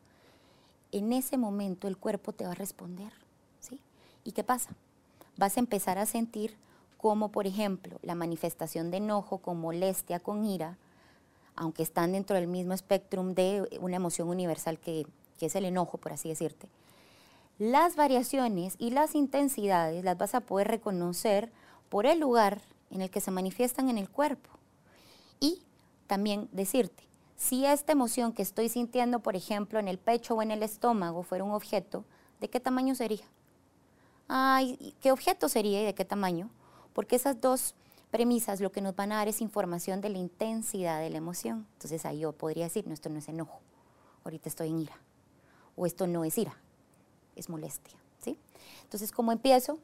en 0.92 1.14
ese 1.14 1.38
momento 1.38 1.88
el 1.88 1.98
cuerpo 1.98 2.34
te 2.34 2.46
va 2.46 2.52
a 2.52 2.56
responder. 2.56 3.14
¿sí? 3.60 3.80
¿Y 4.24 4.32
qué 4.32 4.44
pasa? 4.44 4.72
Vas 5.38 5.58
a 5.58 5.60
empezar 5.60 6.00
a 6.00 6.06
sentir 6.06 6.58
como, 6.98 7.30
por 7.30 7.46
ejemplo, 7.46 8.00
la 8.02 8.16
manifestación 8.16 8.90
de 8.90 8.98
enojo 8.98 9.38
con 9.38 9.60
molestia, 9.60 10.20
con 10.20 10.44
ira, 10.44 10.78
aunque 11.56 11.84
están 11.84 12.14
dentro 12.14 12.36
del 12.36 12.47
mismo 12.47 12.74
espectro 12.74 13.24
de 13.24 13.68
una 13.82 13.97
emoción 13.97 14.30
universal 14.30 14.80
que, 14.80 15.06
es 15.39 15.56
el 15.56 15.66
enojo, 15.66 15.97
por 15.97 16.12
así 16.12 16.30
decirte. 16.30 16.68
Las 17.58 17.95
variaciones 17.95 18.76
y 18.78 18.91
las 18.91 19.16
intensidades 19.16 20.04
las 20.04 20.18
vas 20.18 20.36
a 20.36 20.41
poder 20.41 20.68
reconocer 20.68 21.52
por 21.89 22.06
el 22.06 22.20
lugar 22.20 22.62
en 22.91 23.02
el 23.02 23.10
que 23.10 23.22
se 23.22 23.32
manifiestan 23.32 23.89
en 23.89 23.97
el 23.97 24.10
cuerpo. 24.10 24.50
Y 25.39 25.62
también 26.08 26.50
decirte, 26.52 27.04
si 27.38 27.66
esta 27.66 27.93
emoción 27.93 28.34
que 28.34 28.41
estoy 28.41 28.68
sintiendo, 28.68 29.20
por 29.20 29.36
ejemplo, 29.36 29.80
en 29.80 29.88
el 29.88 29.97
pecho 29.97 30.36
o 30.36 30.41
en 30.41 30.52
el 30.52 30.62
estómago 30.62 31.24
fuera 31.24 31.43
un 31.43 31.52
objeto, 31.52 32.04
¿de 32.41 32.50
qué 32.50 32.60
tamaño 32.60 32.95
sería? 32.95 33.24
Ay, 34.28 34.93
¿qué 35.02 35.12
objeto 35.12 35.47
sería 35.47 35.82
y 35.82 35.86
de 35.86 35.95
qué 35.95 36.06
tamaño? 36.06 36.50
Porque 36.93 37.16
esas 37.16 37.39
dos 37.39 37.76
premisas 38.12 38.60
lo 38.60 38.72
que 38.72 38.82
nos 38.82 38.95
van 38.95 39.12
a 39.12 39.18
dar 39.18 39.28
es 39.28 39.41
información 39.41 40.01
de 40.01 40.10
la 40.10 40.18
intensidad 40.18 40.99
de 40.99 41.10
la 41.10 41.18
emoción. 41.18 41.68
Entonces 41.74 42.05
ahí 42.05 42.20
yo 42.20 42.32
podría 42.32 42.66
decir, 42.66 42.88
no, 42.88 42.93
esto 42.93 43.10
no 43.10 43.20
es 43.20 43.28
enojo, 43.28 43.60
ahorita 44.24 44.49
estoy 44.49 44.70
en 44.70 44.80
ira. 44.80 44.97
O 45.76 45.86
esto 45.86 46.07
no 46.07 46.26
es 46.26 46.38
ira, 46.38 46.57
es 47.36 47.49
molestia. 47.49 47.97
¿sí? 48.20 48.38
Entonces, 48.84 49.12
¿cómo 49.12 49.32
empiezo? 49.32 49.80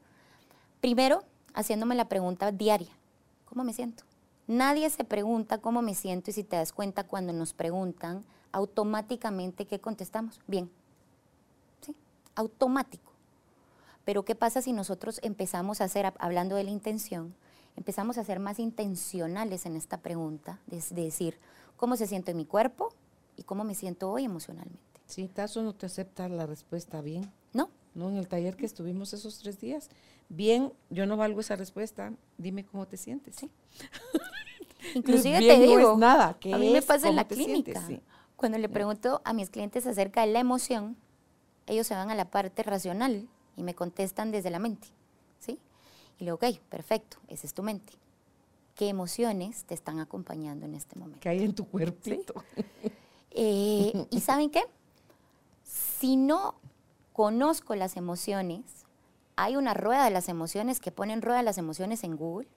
Primero, 0.80 1.22
haciéndome 1.54 1.94
la 1.94 2.08
pregunta 2.08 2.52
diaria, 2.52 2.92
¿cómo 3.46 3.64
me 3.64 3.72
siento? 3.72 4.04
Nadie 4.46 4.90
se 4.90 5.04
pregunta 5.04 5.58
cómo 5.58 5.82
me 5.82 5.94
siento 5.94 6.30
y 6.30 6.34
si 6.34 6.44
te 6.44 6.56
das 6.56 6.72
cuenta 6.72 7.04
cuando 7.04 7.32
nos 7.32 7.52
preguntan, 7.52 8.24
automáticamente 8.52 9.66
¿qué 9.66 9.80
contestamos? 9.80 10.40
Bien. 10.46 10.70
¿Sí? 11.80 11.96
Automático. 12.34 13.10
Pero 14.04 14.24
¿qué 14.24 14.36
pasa 14.36 14.62
si 14.62 14.72
nosotros 14.72 15.18
empezamos 15.22 15.80
a 15.80 15.84
hacer, 15.84 16.12
hablando 16.18 16.54
de 16.54 16.64
la 16.64 16.70
intención, 16.70 17.34
empezamos 17.76 18.18
a 18.18 18.24
ser 18.24 18.40
más 18.40 18.58
intencionales 18.58 19.66
en 19.66 19.76
esta 19.76 19.98
pregunta, 19.98 20.60
de, 20.66 20.82
decir, 21.02 21.38
¿cómo 21.76 21.96
se 21.96 22.06
siente 22.06 22.34
mi 22.34 22.44
cuerpo 22.46 22.92
y 23.36 23.42
cómo 23.42 23.64
me 23.64 23.74
siento 23.74 24.10
hoy 24.10 24.24
emocionalmente? 24.24 24.80
Sí, 25.06 25.28
Tazo 25.28 25.62
no 25.62 25.74
te 25.74 25.86
acepta 25.86 26.28
la 26.28 26.46
respuesta 26.46 27.00
bien. 27.00 27.30
No. 27.52 27.70
No, 27.94 28.10
en 28.10 28.16
el 28.16 28.28
taller 28.28 28.56
que 28.56 28.66
estuvimos 28.66 29.12
esos 29.12 29.38
tres 29.38 29.60
días. 29.60 29.88
Bien, 30.28 30.72
yo 30.90 31.06
no 31.06 31.16
valgo 31.16 31.40
esa 31.40 31.56
respuesta. 31.56 32.12
Dime 32.36 32.64
cómo 32.64 32.86
te 32.86 32.96
sientes. 32.96 33.36
Sí. 33.36 33.50
Inclusive 34.94 35.38
te 35.38 35.58
digo, 35.60 35.96
nada. 35.96 36.36
a 36.52 36.58
mí 36.58 36.70
me 36.70 36.82
pasa 36.82 37.08
en 37.08 37.16
la 37.16 37.26
clínica. 37.26 37.82
Cuando 38.36 38.58
le 38.58 38.68
pregunto 38.68 39.22
a 39.24 39.32
mis 39.32 39.48
clientes 39.48 39.86
acerca 39.86 40.20
de 40.22 40.32
la 40.32 40.40
emoción, 40.40 40.96
ellos 41.66 41.86
se 41.86 41.94
van 41.94 42.10
a 42.10 42.14
la 42.14 42.30
parte 42.30 42.62
racional 42.62 43.28
y 43.56 43.62
me 43.62 43.74
contestan 43.74 44.30
desde 44.30 44.50
la 44.50 44.58
mente. 44.58 44.88
¿Sí? 46.16 46.22
Y 46.22 46.24
le 46.24 46.32
digo, 46.32 46.36
ok, 46.36 46.58
perfecto, 46.68 47.18
esa 47.28 47.46
es 47.46 47.54
tu 47.54 47.62
mente. 47.62 47.92
¿Qué 48.74 48.88
emociones 48.88 49.64
te 49.64 49.74
están 49.74 50.00
acompañando 50.00 50.66
en 50.66 50.74
este 50.74 50.98
momento? 50.98 51.20
¿Qué 51.20 51.28
hay 51.30 51.42
en 51.44 51.54
tu 51.54 51.66
cuerpo? 51.66 52.00
Eh, 53.38 54.06
¿Y 54.08 54.20
saben 54.20 54.48
qué? 54.48 54.62
Si 55.62 56.16
no 56.16 56.54
conozco 57.12 57.74
las 57.74 57.98
emociones, 57.98 58.62
hay 59.36 59.56
una 59.56 59.74
rueda 59.74 60.06
de 60.06 60.10
las 60.10 60.30
emociones 60.30 60.80
que 60.80 60.90
ponen 60.90 61.20
rueda 61.20 61.38
de 61.38 61.42
las 61.42 61.58
emociones 61.58 62.02
en 62.02 62.16
Google, 62.16 62.48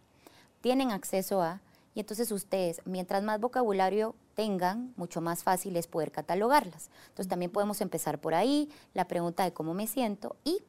tienen 0.62 0.91
acceso 0.91 1.41
a, 1.41 1.60
y 1.95 1.99
entonces 1.99 2.32
ustedes, 2.32 2.82
mientras 2.86 3.24
más 3.24 3.41
vocabulario 3.41 4.16
tengan, 4.36 4.93
mucho 4.95 5.20
más 5.20 5.43
fácil 5.43 5.76
es 5.76 5.88
poder 5.88 6.14
catalogarlas. 6.14 6.89
Entonces 7.10 7.28
también 7.28 7.51
podemos 7.51 7.82
empezar 7.82 8.20
por 8.20 8.34
ahí, 8.34 8.70
la 8.93 9.05
pregunta 9.05 9.43
de 9.43 9.51
cómo 9.51 9.74
me 9.74 9.86
siento 9.86 10.38
y 10.45 10.64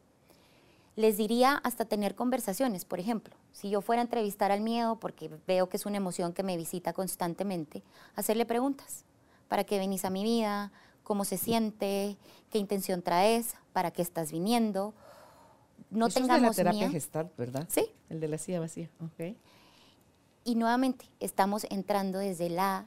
les 1.00 1.16
diría 1.16 1.54
hasta 1.64 1.84
tener 1.84 2.14
conversaciones. 2.14 2.84
Por 2.84 3.00
ejemplo, 3.00 3.34
si 3.52 3.70
yo 3.70 3.80
fuera 3.80 4.02
a 4.02 4.04
entrevistar 4.04 4.52
al 4.52 4.60
miedo, 4.60 4.96
porque 5.00 5.30
veo 5.46 5.68
que 5.68 5.76
es 5.76 5.86
una 5.86 5.96
emoción 5.96 6.32
que 6.32 6.42
me 6.42 6.56
visita 6.56 6.92
constantemente, 6.92 7.82
hacerle 8.14 8.46
preguntas. 8.46 9.04
¿Para 9.48 9.64
qué 9.64 9.78
venís 9.78 10.04
a 10.04 10.10
mi 10.10 10.22
vida? 10.22 10.70
¿Cómo 11.02 11.24
se 11.24 11.38
siente? 11.38 12.16
¿Qué 12.50 12.58
intención 12.58 13.02
traes? 13.02 13.54
¿Para 13.72 13.90
qué 13.90 14.02
estás 14.02 14.30
viniendo? 14.30 14.94
No 15.90 16.06
Eso 16.06 16.20
tengamos 16.20 16.50
es 16.52 16.56
de 16.56 16.64
la 16.64 16.70
terapia 16.70 16.90
gestal, 16.90 17.30
¿verdad? 17.36 17.66
Sí. 17.68 17.86
El 18.08 18.20
de 18.20 18.28
la 18.28 18.38
silla 18.38 18.60
vacía. 18.60 18.88
Okay. 19.12 19.36
Y 20.44 20.54
nuevamente 20.54 21.06
estamos 21.18 21.66
entrando 21.70 22.18
desde 22.18 22.48
la 22.48 22.86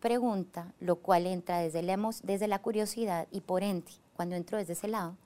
pregunta, 0.00 0.72
lo 0.78 0.96
cual 0.96 1.26
entra 1.26 1.58
desde 1.58 1.82
la, 1.82 1.98
desde 2.22 2.46
la 2.46 2.60
curiosidad 2.60 3.26
y 3.32 3.40
por 3.40 3.62
ende, 3.62 3.90
cuando 4.14 4.36
entro 4.36 4.58
desde 4.58 4.74
ese 4.74 4.88
lado, 4.88 5.16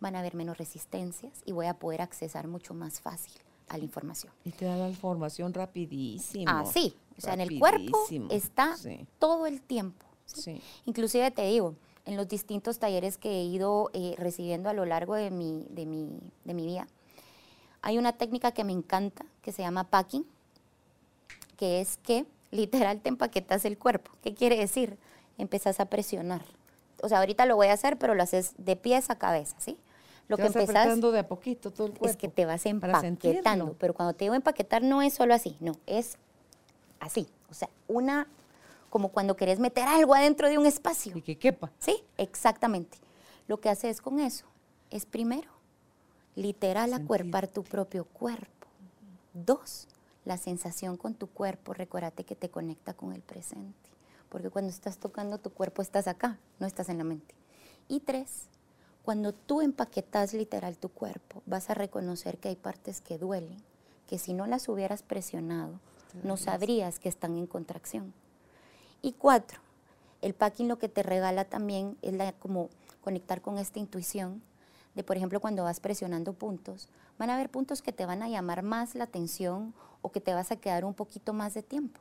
van 0.00 0.16
a 0.16 0.20
haber 0.20 0.34
menos 0.34 0.58
resistencias 0.58 1.32
y 1.44 1.52
voy 1.52 1.66
a 1.66 1.74
poder 1.74 2.02
accesar 2.02 2.48
mucho 2.48 2.74
más 2.74 3.00
fácil 3.00 3.32
a 3.68 3.78
la 3.78 3.84
información. 3.84 4.32
Y 4.44 4.50
te 4.50 4.64
da 4.64 4.76
la 4.76 4.88
información 4.88 5.54
rapidísimo. 5.54 6.46
Ah, 6.48 6.64
sí. 6.66 6.96
O 7.16 7.20
sea, 7.20 7.34
en 7.34 7.40
el 7.40 7.58
cuerpo 7.58 7.98
está 8.30 8.76
todo 9.18 9.46
el 9.46 9.60
tiempo. 9.60 10.06
¿sí? 10.24 10.60
Inclusive 10.86 11.30
te 11.30 11.42
digo, 11.42 11.74
en 12.06 12.16
los 12.16 12.28
distintos 12.28 12.78
talleres 12.78 13.18
que 13.18 13.28
he 13.30 13.44
ido 13.44 13.90
eh, 13.92 14.14
recibiendo 14.18 14.68
a 14.68 14.72
lo 14.72 14.86
largo 14.86 15.14
de 15.14 15.30
mi, 15.30 15.66
de, 15.70 15.86
mi, 15.86 16.18
de 16.44 16.54
mi 16.54 16.66
vida, 16.66 16.88
hay 17.82 17.98
una 17.98 18.12
técnica 18.12 18.52
que 18.52 18.64
me 18.64 18.72
encanta 18.72 19.24
que 19.42 19.52
se 19.52 19.62
llama 19.62 19.84
packing, 19.84 20.26
que 21.56 21.80
es 21.80 21.98
que 21.98 22.26
literal 22.50 23.00
te 23.00 23.08
empaquetas 23.10 23.64
el 23.64 23.78
cuerpo. 23.78 24.10
¿Qué 24.22 24.34
quiere 24.34 24.56
decir? 24.56 24.98
Empezás 25.38 25.78
a 25.78 25.86
presionar. 25.86 26.42
O 27.02 27.08
sea, 27.08 27.18
ahorita 27.18 27.46
lo 27.46 27.56
voy 27.56 27.68
a 27.68 27.74
hacer, 27.74 27.98
pero 27.98 28.14
lo 28.14 28.22
haces 28.22 28.54
de 28.58 28.76
pies 28.76 29.10
a 29.10 29.16
cabeza, 29.16 29.56
¿sí? 29.58 29.78
Lo 30.30 30.36
que 30.36 30.46
empezás 30.46 31.00
de 31.00 31.18
a 31.18 31.26
poquito 31.26 31.72
todo 31.72 31.88
el 31.88 31.92
cuerpo. 31.92 32.06
Es 32.06 32.16
que 32.16 32.28
te 32.28 32.46
vas 32.46 32.64
empaquetando, 32.64 33.74
pero 33.80 33.94
cuando 33.94 34.14
te 34.14 34.26
digo 34.26 34.34
empaquetar 34.34 34.80
no 34.80 35.02
es 35.02 35.12
solo 35.12 35.34
así, 35.34 35.56
no, 35.58 35.72
es 35.86 36.18
así, 37.00 37.26
o 37.50 37.54
sea, 37.54 37.68
una 37.88 38.28
como 38.90 39.08
cuando 39.08 39.36
querés 39.36 39.58
meter 39.58 39.88
algo 39.88 40.14
adentro 40.14 40.48
de 40.48 40.58
un 40.58 40.66
espacio. 40.66 41.16
Y 41.16 41.22
que 41.22 41.36
quepa. 41.36 41.72
Sí, 41.78 41.96
exactamente. 42.16 42.98
Lo 43.48 43.60
que 43.60 43.68
haces 43.68 44.00
con 44.00 44.20
eso 44.20 44.46
es 44.90 45.04
primero, 45.04 45.50
literal, 46.36 46.92
acuerpar 46.92 47.48
tu 47.48 47.64
propio 47.64 48.04
cuerpo. 48.04 48.68
Dos, 49.32 49.88
la 50.24 50.36
sensación 50.36 50.96
con 50.96 51.14
tu 51.14 51.26
cuerpo, 51.28 51.72
recuérdate 51.72 52.22
que 52.22 52.36
te 52.36 52.50
conecta 52.50 52.94
con 52.94 53.12
el 53.12 53.22
presente. 53.22 53.90
Porque 54.28 54.50
cuando 54.50 54.70
estás 54.70 54.98
tocando 54.98 55.38
tu 55.38 55.50
cuerpo 55.50 55.82
estás 55.82 56.06
acá, 56.06 56.38
no 56.60 56.66
estás 56.66 56.88
en 56.88 56.98
la 56.98 57.04
mente. 57.04 57.34
Y 57.88 57.98
tres, 57.98 58.49
cuando 59.10 59.32
tú 59.32 59.60
empaquetas 59.60 60.34
literal 60.34 60.78
tu 60.78 60.88
cuerpo, 60.88 61.42
vas 61.44 61.68
a 61.68 61.74
reconocer 61.74 62.38
que 62.38 62.48
hay 62.48 62.54
partes 62.54 63.00
que 63.00 63.18
duelen, 63.18 63.60
que 64.06 64.20
si 64.20 64.34
no 64.34 64.46
las 64.46 64.68
hubieras 64.68 65.02
presionado, 65.02 65.80
no 66.22 66.36
sabrías 66.36 67.00
que 67.00 67.08
están 67.08 67.36
en 67.36 67.48
contracción. 67.48 68.14
Y 69.02 69.14
cuatro, 69.14 69.58
el 70.22 70.32
packing 70.32 70.68
lo 70.68 70.78
que 70.78 70.88
te 70.88 71.02
regala 71.02 71.44
también 71.44 71.96
es 72.02 72.12
la, 72.12 72.30
como 72.34 72.68
conectar 73.00 73.40
con 73.42 73.58
esta 73.58 73.80
intuición 73.80 74.42
de, 74.94 75.02
por 75.02 75.16
ejemplo, 75.16 75.40
cuando 75.40 75.64
vas 75.64 75.80
presionando 75.80 76.32
puntos, 76.32 76.88
van 77.18 77.30
a 77.30 77.34
haber 77.34 77.50
puntos 77.50 77.82
que 77.82 77.92
te 77.92 78.06
van 78.06 78.22
a 78.22 78.28
llamar 78.28 78.62
más 78.62 78.94
la 78.94 79.02
atención 79.02 79.74
o 80.02 80.12
que 80.12 80.20
te 80.20 80.34
vas 80.34 80.52
a 80.52 80.56
quedar 80.56 80.84
un 80.84 80.94
poquito 80.94 81.32
más 81.32 81.52
de 81.54 81.64
tiempo. 81.64 81.98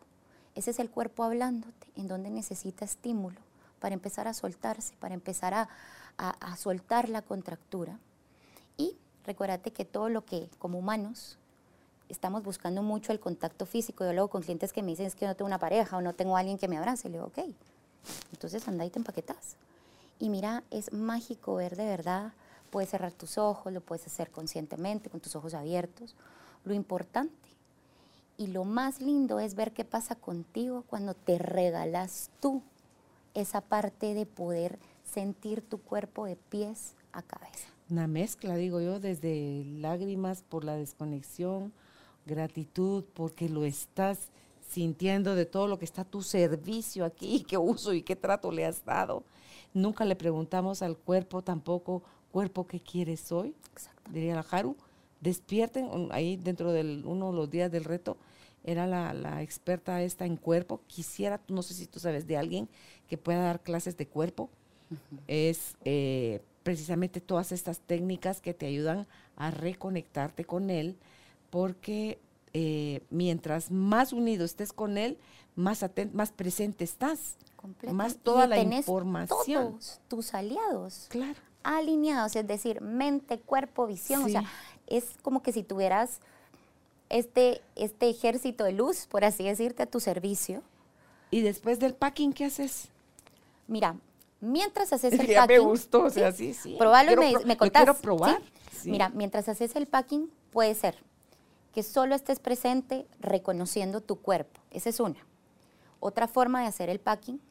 Ese 0.54 0.70
es 0.70 0.78
el 0.78 0.92
cuerpo 0.92 1.24
hablándote, 1.24 1.88
en 1.96 2.08
donde 2.08 2.30
necesita 2.30 2.86
estímulo 2.86 3.49
para 3.80 3.94
empezar 3.94 4.28
a 4.28 4.34
soltarse, 4.34 4.96
para 5.00 5.14
empezar 5.14 5.54
a, 5.54 5.70
a, 6.18 6.56
soltar 6.58 7.10
la 7.10 7.22
contractura. 7.22 7.98
Y 8.78 8.98
recuérdate 9.26 9.72
que 9.72 9.86
todo 9.86 10.10
lo 10.10 10.26
que 10.26 10.50
como 10.60 10.80
humanos 10.80 11.38
estamos 12.10 12.44
buscando 12.44 12.84
mucho 12.84 13.12
el 13.12 13.20
contacto 13.20 13.66
físico. 13.66 14.04
Yo 14.04 14.14
luego 14.14 14.30
con 14.30 14.42
clientes 14.42 14.74
que 14.74 14.84
me 14.84 14.92
dicen 14.92 15.06
es 15.06 15.16
que 15.16 15.26
no 15.26 15.36
tengo 15.36 15.48
una 15.48 15.60
pareja 15.60 15.98
o 15.98 16.02
no 16.02 16.14
tengo 16.14 16.36
alguien 16.36 16.58
que 16.58 16.68
me 16.68 16.78
abrace. 16.78 17.10
Le 17.10 17.18
digo, 17.18 17.28
ok, 17.28 17.40
entonces 18.32 18.68
anda 18.68 18.86
y 18.86 18.90
te 18.90 19.00
empaquetas. 19.00 19.56
Y 20.20 20.30
mira, 20.30 20.64
es 20.72 20.92
mágico 20.92 21.56
ver 21.56 21.76
de 21.76 21.86
verdad. 21.86 22.34
Puedes 22.70 22.90
cerrar 22.90 23.14
tus 23.14 23.38
ojos, 23.38 23.72
lo 23.72 23.82
puedes 23.82 24.06
hacer 24.06 24.30
conscientemente, 24.30 25.10
con 25.10 25.22
tus 25.22 25.36
ojos 25.36 25.54
abiertos. 25.54 26.16
Lo 26.66 26.74
importante 26.74 27.50
y 28.38 28.48
lo 28.48 28.64
más 28.64 29.02
lindo 29.02 29.40
es 29.40 29.56
ver 29.56 29.72
qué 29.72 29.86
pasa 29.86 30.16
contigo 30.16 30.84
cuando 30.88 31.14
te 31.14 31.38
regalas 31.38 32.30
tú 32.40 32.62
esa 33.34 33.62
parte 33.62 34.14
de 34.14 34.26
poder 34.26 34.80
sentir 35.04 35.62
tu 35.62 35.80
cuerpo 35.80 36.26
de 36.26 36.36
pies 36.36 36.96
a 37.12 37.22
cabeza. 37.22 37.68
Una 37.90 38.08
mezcla, 38.08 38.56
digo 38.56 38.82
yo, 38.82 39.00
desde 39.00 39.64
lágrimas 39.66 40.44
por 40.44 40.64
la 40.64 40.76
desconexión 40.76 41.74
gratitud 42.26 43.04
porque 43.14 43.50
lo 43.50 43.66
estás 43.66 44.30
sintiendo 44.70 45.34
de 45.36 45.46
todo 45.46 45.68
lo 45.68 45.80
que 45.80 45.86
está 45.86 46.04
a 46.04 46.06
tu 46.06 46.22
servicio 46.22 47.04
aquí, 47.04 47.44
qué 47.48 47.58
uso 47.58 47.94
y 47.94 48.04
qué 48.04 48.16
trato 48.16 48.52
le 48.52 48.66
has 48.66 48.86
dado. 48.86 49.24
Nunca 49.74 50.06
le 50.06 50.16
preguntamos 50.16 50.82
al 50.82 50.98
cuerpo 50.98 51.42
tampoco, 51.42 52.04
cuerpo, 52.32 52.68
¿qué 52.68 52.80
quieres 52.80 53.32
hoy? 53.32 53.56
Diría 54.12 54.36
la 54.36 54.46
Haru. 54.50 54.76
Despierten, 55.22 56.10
ahí 56.12 56.38
dentro 56.38 56.72
de 56.72 57.02
uno 57.04 57.32
de 57.32 57.36
los 57.36 57.50
días 57.50 57.72
del 57.72 57.84
reto, 57.84 58.18
era 58.72 58.86
la, 58.86 59.42
experta 59.42 60.02
esta 60.04 60.26
en 60.26 60.38
cuerpo. 60.38 60.82
Quisiera, 60.88 61.42
no 61.48 61.64
sé 61.64 61.74
si 61.74 61.88
tú 61.88 62.00
sabes 62.00 62.28
de 62.28 62.38
alguien 62.38 62.70
que 63.08 63.18
pueda 63.18 63.42
dar 63.42 63.62
clases 63.62 63.98
de 63.98 64.08
cuerpo. 64.08 64.50
Es 65.28 65.76
eh, 65.86 66.42
precisamente 66.64 67.20
todas 67.20 67.52
estas 67.52 67.80
técnicas 67.80 68.42
que 68.42 68.54
te 68.54 68.68
ayudan 68.68 69.08
a 69.38 69.52
reconectarte 69.52 70.46
con 70.46 70.70
él, 70.70 70.98
porque 71.50 72.20
eh, 72.54 73.02
mientras 73.10 73.72
más 73.72 74.14
unido 74.14 74.46
estés 74.46 74.72
con 74.72 74.98
él, 74.98 75.18
más, 75.56 75.84
más 76.14 76.32
presente 76.32 76.84
estás. 76.84 77.38
Más 77.92 78.18
toda 78.18 78.48
la 78.48 78.60
información. 78.60 79.72
Todos 79.72 80.00
tus 80.08 80.34
aliados. 80.34 81.08
Claro. 81.10 81.40
Alineados, 81.64 82.36
es 82.36 82.48
decir, 82.48 82.82
mente, 82.82 83.40
cuerpo, 83.40 83.86
visión. 83.86 84.24
O 84.24 84.30
sea, 84.30 84.44
es 84.88 85.18
como 85.22 85.42
que 85.44 85.52
si 85.52 85.64
tuvieras 85.64 86.22
este, 87.10 87.62
este 87.76 88.10
ejército 88.10 88.64
de 88.64 88.72
luz, 88.72 89.08
por 89.08 89.26
así 89.26 89.44
decirte, 89.44 89.84
a 89.84 89.86
tu 89.86 90.00
servicio. 90.00 90.62
¿Y 91.32 91.42
después 91.42 91.80
del 91.80 91.94
packing 91.94 92.34
qué 92.34 92.46
haces? 92.46 92.90
Mira, 93.68 93.96
mientras 94.40 94.94
haces 94.94 95.14
el 95.20 95.28
ya 95.28 95.42
packing. 95.42 95.58
me 95.58 95.64
gustó, 95.64 96.04
o 96.04 96.10
sea, 96.10 96.32
sí, 96.32 96.54
sí. 96.54 96.76
Probable 96.78 97.16
me, 97.16 97.34
me 97.46 97.58
contás. 97.58 97.84
quiero 97.84 98.00
probar. 98.00 98.42
Mira, 98.86 99.10
mientras 99.10 99.50
haces 99.50 99.76
el 99.76 99.88
packing, 99.88 100.32
puede 100.52 100.74
ser 100.74 100.96
que 101.74 101.84
solo 101.84 102.16
estés 102.16 102.40
presente 102.40 103.06
reconociendo 103.20 104.02
tu 104.02 104.16
cuerpo. 104.18 104.60
Esa 104.72 104.90
es 104.90 105.00
una. 105.00 105.20
Otra 106.00 106.28
forma 106.28 106.62
de 106.62 106.68
hacer 106.68 106.90
el 106.90 107.00
packing 107.00 107.42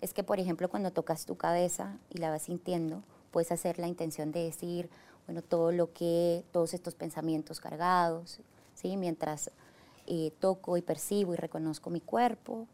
es 0.00 0.14
que, 0.14 0.22
por 0.22 0.38
ejemplo, 0.38 0.68
cuando 0.68 0.92
tocas 0.92 1.26
tu 1.26 1.36
cabeza 1.36 1.96
y 2.10 2.18
la 2.18 2.30
vas 2.30 2.42
sintiendo, 2.42 3.02
puedes 3.30 3.50
hacer 3.52 3.78
la 3.78 3.88
intención 3.88 4.30
de 4.32 4.44
decir, 4.44 4.88
bueno, 5.26 5.42
todo 5.42 5.72
lo 5.72 5.92
que, 5.92 6.44
todos 6.52 6.74
estos 6.74 6.94
pensamientos 6.94 7.60
cargados, 7.60 8.40
¿sí? 8.80 8.96
Mientras 8.96 9.50
eh, 10.06 10.32
toco 10.38 10.76
y 10.76 10.82
percibo 10.82 11.34
y 11.34 11.36
reconozco 11.36 11.90
mi 11.90 12.00
cuerpo, 12.00 12.66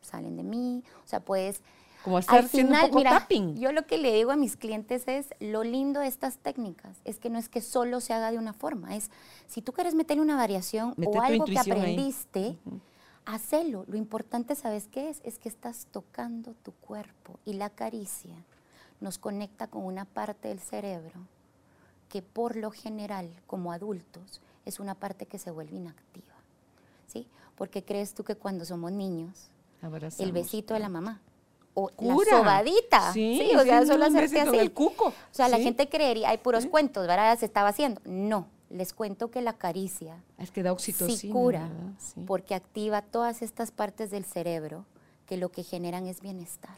salen 0.00 0.36
de 0.36 0.42
mí. 0.42 0.82
O 1.04 1.08
sea, 1.08 1.20
puedes... 1.20 1.62
Como 2.04 2.20
estar 2.20 2.38
al 2.38 2.48
final, 2.48 2.90
mira, 2.94 3.26
Yo 3.56 3.72
lo 3.72 3.84
que 3.84 3.98
le 3.98 4.14
digo 4.14 4.30
a 4.30 4.36
mis 4.36 4.56
clientes 4.56 5.02
es, 5.08 5.26
lo 5.40 5.64
lindo 5.64 6.00
de 6.00 6.06
estas 6.06 6.38
técnicas 6.38 6.96
es 7.04 7.18
que 7.18 7.28
no 7.28 7.38
es 7.38 7.48
que 7.48 7.60
solo 7.60 8.00
se 8.00 8.14
haga 8.14 8.30
de 8.30 8.38
una 8.38 8.52
forma, 8.52 8.96
es 8.96 9.10
si 9.48 9.62
tú 9.62 9.72
quieres 9.72 9.96
meter 9.96 10.20
una 10.20 10.36
variación 10.36 10.94
o 11.04 11.20
algo 11.20 11.44
que 11.44 11.58
aprendiste, 11.58 12.56
hacelo. 13.26 13.84
Lo 13.88 13.96
importante, 13.96 14.54
¿sabes 14.54 14.86
qué 14.86 15.10
es? 15.10 15.20
Es 15.24 15.40
que 15.40 15.48
estás 15.48 15.88
tocando 15.90 16.54
tu 16.62 16.72
cuerpo 16.72 17.40
y 17.44 17.54
la 17.54 17.68
caricia 17.68 18.44
nos 19.00 19.18
conecta 19.18 19.66
con 19.66 19.84
una 19.84 20.04
parte 20.04 20.48
del 20.48 20.60
cerebro 20.60 21.26
que 22.08 22.22
por 22.22 22.56
lo 22.56 22.70
general, 22.70 23.28
como 23.46 23.72
adultos, 23.72 24.40
es 24.68 24.80
una 24.80 24.94
parte 24.94 25.26
que 25.26 25.38
se 25.38 25.50
vuelve 25.50 25.76
inactiva. 25.76 26.34
¿Sí? 27.06 27.26
Porque 27.56 27.82
crees 27.82 28.14
tú 28.14 28.22
que 28.22 28.36
cuando 28.36 28.64
somos 28.64 28.92
niños, 28.92 29.50
el 30.18 30.32
besito 30.32 30.74
de 30.74 30.80
la 30.80 30.88
mamá 30.88 31.20
o 31.74 31.90
la 31.98 32.16
sobadita, 32.28 33.12
sí, 33.12 33.52
o 33.56 33.62
sea, 33.62 33.86
solo 33.86 34.04
hacerte 34.04 34.40
así. 34.40 34.56
El 34.56 34.72
cuco. 34.72 35.08
O 35.08 35.12
sea, 35.30 35.48
la 35.48 35.58
gente 35.58 35.88
creería, 35.88 36.30
hay 36.30 36.38
puros 36.38 36.66
cuentos, 36.66 37.06
¿verdad? 37.06 37.38
Se 37.38 37.46
estaba 37.46 37.68
haciendo. 37.68 38.00
No, 38.04 38.48
les 38.68 38.92
cuento 38.92 39.30
que 39.30 39.40
la 39.40 39.52
caricia 39.54 40.22
es 40.38 40.50
que 40.50 40.62
da 40.62 40.72
oxitocina, 40.72 41.18
sí 41.18 41.30
cura, 41.30 41.68
porque 42.26 42.54
activa 42.54 43.02
todas 43.02 43.42
estas 43.42 43.70
partes 43.70 44.10
del 44.10 44.24
cerebro 44.24 44.84
que 45.26 45.36
lo 45.36 45.50
que 45.50 45.62
generan 45.62 46.06
es 46.06 46.20
bienestar. 46.20 46.76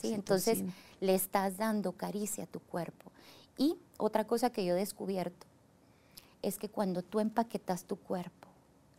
¿sí? 0.00 0.14
Entonces 0.14 0.62
le 1.00 1.14
estás 1.14 1.56
dando 1.56 1.92
caricia 1.92 2.44
a 2.44 2.46
tu 2.46 2.60
cuerpo. 2.60 3.10
Y 3.58 3.76
otra 3.98 4.26
cosa 4.26 4.50
que 4.50 4.64
yo 4.64 4.74
he 4.74 4.78
descubierto 4.78 5.45
es 6.42 6.58
que 6.58 6.68
cuando 6.68 7.02
tú 7.02 7.20
empaquetas 7.20 7.84
tu 7.84 7.96
cuerpo, 7.96 8.48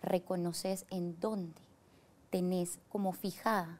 reconoces 0.01 0.85
en 0.89 1.19
dónde 1.19 1.61
tenés 2.29 2.79
como 2.89 3.13
fijada 3.13 3.79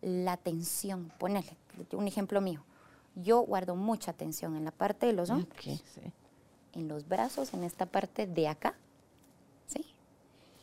la 0.00 0.36
tensión. 0.36 1.12
Ponele 1.18 1.56
un 1.92 2.06
ejemplo 2.06 2.40
mío. 2.40 2.62
Yo 3.14 3.40
guardo 3.40 3.74
mucha 3.74 4.12
tensión 4.12 4.56
en 4.56 4.64
la 4.64 4.70
parte 4.70 5.06
de 5.06 5.12
los 5.12 5.30
hombros, 5.30 5.66
en 6.74 6.88
los 6.88 7.08
brazos, 7.08 7.52
en 7.52 7.64
esta 7.64 7.86
parte 7.86 8.26
de 8.26 8.46
acá, 8.46 8.74
¿sí? 9.66 9.84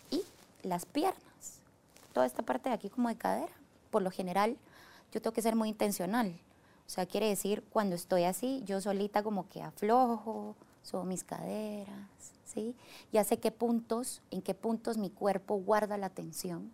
Y 0.09 0.21
las 0.63 0.85
piernas, 0.85 1.59
toda 2.13 2.25
esta 2.25 2.43
parte 2.43 2.69
de 2.69 2.75
aquí 2.75 2.89
como 2.89 3.09
de 3.09 3.17
cadera. 3.17 3.51
Por 3.91 4.03
lo 4.03 4.11
general, 4.11 4.57
yo 5.11 5.21
tengo 5.21 5.33
que 5.33 5.41
ser 5.41 5.55
muy 5.55 5.69
intencional. 5.69 6.39
O 6.87 6.89
sea, 6.89 7.05
quiere 7.05 7.27
decir, 7.27 7.63
cuando 7.71 7.95
estoy 7.95 8.23
así, 8.23 8.61
yo 8.65 8.79
solita 8.79 9.23
como 9.23 9.49
que 9.49 9.61
aflojo, 9.61 10.55
subo 10.85 11.03
mis 11.03 11.23
caderas, 11.23 12.07
¿sí? 12.45 12.75
Ya 13.11 13.23
sé 13.23 13.37
qué 13.37 13.51
puntos, 13.51 14.21
en 14.31 14.41
qué 14.41 14.53
puntos 14.53 14.97
mi 14.97 15.09
cuerpo 15.09 15.55
guarda 15.55 15.97
la 15.97 16.09
tensión. 16.09 16.71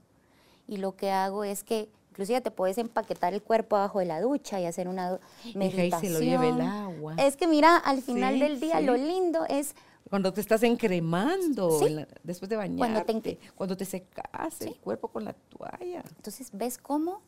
Y 0.67 0.77
lo 0.77 0.95
que 0.95 1.11
hago 1.11 1.43
es 1.43 1.63
que, 1.63 1.89
inclusive 2.11 2.41
te 2.41 2.51
puedes 2.51 2.77
empaquetar 2.77 3.33
el 3.33 3.41
cuerpo 3.41 3.77
abajo 3.77 3.99
de 3.99 4.05
la 4.05 4.21
ducha 4.21 4.59
y 4.59 4.65
hacer 4.65 4.87
una 4.87 5.19
meditación. 5.55 6.03
Y 6.03 6.07
se 6.07 6.09
lo 6.13 6.19
lleve 6.19 6.49
el 6.49 6.61
agua. 6.61 7.15
Es 7.17 7.37
que 7.37 7.47
mira, 7.47 7.77
al 7.77 8.01
final 8.01 8.37
del 8.39 8.59
día 8.59 8.81
lo 8.81 8.95
lindo 8.95 9.45
es 9.47 9.75
cuando 10.09 10.33
te 10.33 10.41
estás 10.41 10.61
encremando, 10.63 11.79
después 12.21 12.49
de 12.49 12.57
bañarte, 12.57 13.05
cuando 13.05 13.21
te, 13.21 13.39
cuando 13.55 13.77
te 13.77 13.85
secas 13.85 14.59
el 14.59 14.75
cuerpo 14.75 15.07
con 15.07 15.23
la 15.23 15.31
toalla. 15.31 16.03
Entonces, 16.17 16.49
¿ves 16.51 16.77
cómo 16.77 17.21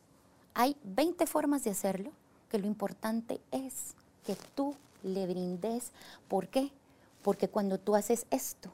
hay 0.52 0.76
20 0.84 1.26
formas 1.26 1.64
de 1.64 1.70
hacerlo? 1.70 2.12
Que 2.50 2.58
lo 2.58 2.66
importante 2.66 3.40
es 3.52 3.94
que 4.26 4.36
tú 4.54 4.76
le 5.04 5.26
brindes. 5.26 5.92
¿Por 6.28 6.48
qué? 6.48 6.72
Porque 7.22 7.48
cuando 7.48 7.78
tú 7.78 7.94
haces 7.94 8.26
esto, 8.30 8.72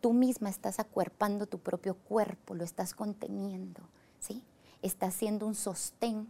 tú 0.00 0.12
misma 0.12 0.50
estás 0.50 0.80
acuerpando 0.80 1.46
tu 1.46 1.58
propio 1.58 1.94
cuerpo, 1.94 2.54
lo 2.54 2.64
estás 2.64 2.94
conteniendo, 2.94 3.82
¿sí? 4.18 4.42
Estás 4.82 5.14
haciendo 5.14 5.46
un 5.46 5.54
sostén 5.54 6.28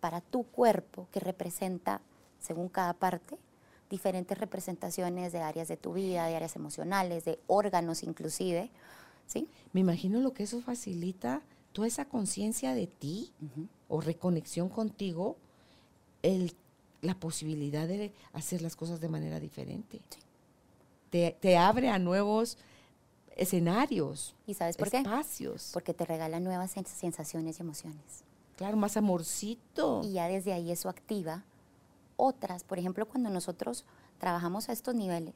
para 0.00 0.20
tu 0.20 0.44
cuerpo 0.44 1.08
que 1.12 1.20
representa, 1.20 2.00
según 2.38 2.68
cada 2.68 2.94
parte, 2.94 3.36
diferentes 3.90 4.38
representaciones 4.38 5.32
de 5.32 5.40
áreas 5.40 5.68
de 5.68 5.76
tu 5.76 5.92
vida, 5.92 6.26
de 6.26 6.36
áreas 6.36 6.54
emocionales, 6.54 7.24
de 7.24 7.40
órganos 7.48 8.04
inclusive, 8.04 8.70
¿sí? 9.26 9.48
Me 9.72 9.80
imagino 9.80 10.20
lo 10.20 10.32
que 10.32 10.44
eso 10.44 10.62
facilita, 10.62 11.42
toda 11.72 11.88
esa 11.88 12.04
conciencia 12.04 12.74
de 12.74 12.86
ti 12.86 13.32
o 13.88 14.00
reconexión 14.00 14.68
contigo, 14.68 15.36
el 16.22 16.54
la 17.02 17.14
posibilidad 17.14 17.86
de 17.86 18.12
hacer 18.32 18.62
las 18.62 18.76
cosas 18.76 19.00
de 19.00 19.08
manera 19.08 19.40
diferente. 19.40 20.00
Te, 21.10 21.56
abre 21.56 21.90
a 21.90 21.98
nuevos 21.98 22.58
escenarios. 23.36 24.34
¿Y 24.46 24.54
sabes 24.54 24.76
por 24.76 24.94
espacios. 24.94 25.70
Porque 25.72 25.94
te 25.94 26.04
regala 26.04 26.40
nuevas 26.40 26.70
sensaciones 26.70 27.58
y 27.58 27.62
emociones. 27.62 28.24
Claro, 28.56 28.76
más 28.76 28.96
amorcito. 28.96 30.02
Y 30.04 30.12
ya 30.12 30.28
desde 30.28 30.52
ahí 30.52 30.70
eso 30.70 30.88
activa 30.88 31.44
otras. 32.16 32.62
Por 32.62 32.78
ejemplo, 32.78 33.08
cuando 33.08 33.30
nosotros 33.30 33.84
trabajamos 34.18 34.68
a 34.68 34.72
estos 34.72 34.94
niveles, 34.94 35.34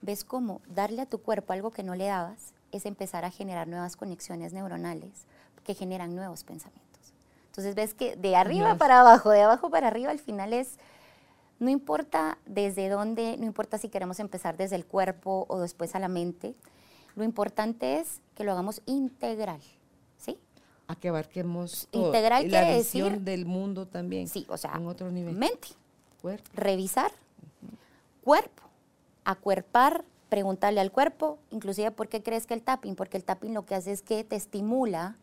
ves 0.00 0.24
cómo 0.24 0.60
darle 0.68 1.02
a 1.02 1.06
tu 1.06 1.18
cuerpo 1.18 1.52
algo 1.52 1.70
que 1.70 1.82
no 1.82 1.94
le 1.94 2.06
dabas 2.06 2.54
es 2.72 2.86
empezar 2.86 3.24
a 3.24 3.30
generar 3.30 3.68
nuevas 3.68 3.96
conexiones 3.96 4.52
neuronales 4.52 5.26
que 5.66 5.74
generan 5.74 6.14
nuevos 6.14 6.44
pensamientos. 6.44 6.85
Entonces 7.56 7.74
ves 7.74 7.94
que 7.94 8.16
de 8.16 8.36
arriba 8.36 8.74
para 8.74 9.00
abajo, 9.00 9.30
de 9.30 9.40
abajo 9.40 9.70
para 9.70 9.88
arriba, 9.88 10.10
al 10.10 10.18
final 10.18 10.52
es, 10.52 10.76
no 11.58 11.70
importa 11.70 12.36
desde 12.44 12.90
dónde, 12.90 13.38
no 13.38 13.46
importa 13.46 13.78
si 13.78 13.88
queremos 13.88 14.20
empezar 14.20 14.58
desde 14.58 14.76
el 14.76 14.84
cuerpo 14.84 15.46
o 15.48 15.58
después 15.58 15.94
a 15.94 15.98
la 15.98 16.08
mente, 16.08 16.54
lo 17.14 17.24
importante 17.24 17.98
es 17.98 18.20
que 18.34 18.44
lo 18.44 18.52
hagamos 18.52 18.82
integral, 18.84 19.62
¿sí? 20.18 20.38
A 20.86 20.96
que 20.96 21.08
abarquemos 21.08 21.88
todo. 21.90 22.08
Integral 22.08 22.44
y 22.44 22.50
la 22.50 22.76
visión 22.76 23.24
del 23.24 23.46
mundo 23.46 23.86
también. 23.86 24.28
Sí, 24.28 24.44
o 24.50 24.58
sea, 24.58 24.74
en 24.76 24.86
otro 24.86 25.10
nivel. 25.10 25.34
mente, 25.34 25.68
cuerpo. 26.20 26.50
revisar, 26.52 27.10
cuerpo, 28.22 28.64
acuerpar, 29.24 30.04
preguntarle 30.28 30.82
al 30.82 30.92
cuerpo, 30.92 31.38
inclusive 31.50 31.90
¿por 31.90 32.08
qué 32.08 32.22
crees 32.22 32.46
que 32.46 32.52
el 32.52 32.60
tapping? 32.60 32.96
Porque 32.96 33.16
el 33.16 33.24
tapping 33.24 33.54
lo 33.54 33.64
que 33.64 33.76
hace 33.76 33.92
es 33.92 34.02
que 34.02 34.24
te 34.24 34.36
estimula 34.36 35.16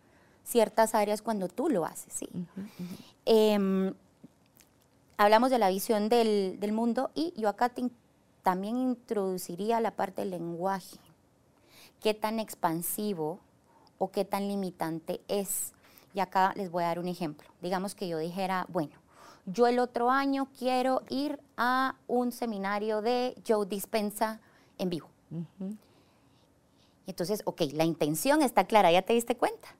ciertas 0.43 0.95
áreas 0.95 1.21
cuando 1.21 1.47
tú 1.47 1.69
lo 1.69 1.85
haces, 1.85 2.13
¿sí? 2.13 2.27
Em, 3.25 3.93
hablamos 5.17 5.49
de 5.49 5.59
la 5.59 5.69
visión 5.69 6.09
del, 6.09 6.71
mundo 6.73 7.11
y 7.15 7.33
yo 7.37 7.49
acá 7.49 7.71
también 8.41 8.77
introduciría 8.77 9.79
la 9.79 9.91
parte 9.91 10.21
del 10.21 10.31
lenguaje. 10.31 10.97
¿Qué 12.01 12.13
tan 12.13 12.39
expansivo 12.39 13.39
o 13.97 14.11
qué 14.11 14.25
tan 14.25 14.47
limitante 14.47 15.21
es? 15.27 15.73
Y 16.13 16.19
acá 16.19 16.53
les 16.55 16.69
voy 16.69 16.83
a 16.83 16.87
dar 16.87 16.99
un 16.99 17.07
ejemplo. 17.07 17.47
Digamos 17.61 17.95
que 17.95 18.07
yo 18.07 18.17
dijera, 18.17 18.65
bueno, 18.69 18.93
yo 19.45 19.67
el 19.67 19.79
otro 19.79 20.11
año 20.11 20.49
quiero 20.57 21.03
ir 21.09 21.39
a 21.57 21.95
un 22.07 22.31
seminario 22.31 23.01
de 23.01 23.35
Joe 23.47 23.65
Dispensa 23.65 24.39
en 24.77 24.89
vivo. 24.89 25.09
Entonces, 27.07 27.41
ok, 27.45 27.61
la 27.73 27.85
intención 27.85 28.41
está 28.41 28.65
clara, 28.65 28.91
ya 28.91 29.01
te 29.01 29.13
diste 29.13 29.35
cuenta. 29.35 29.75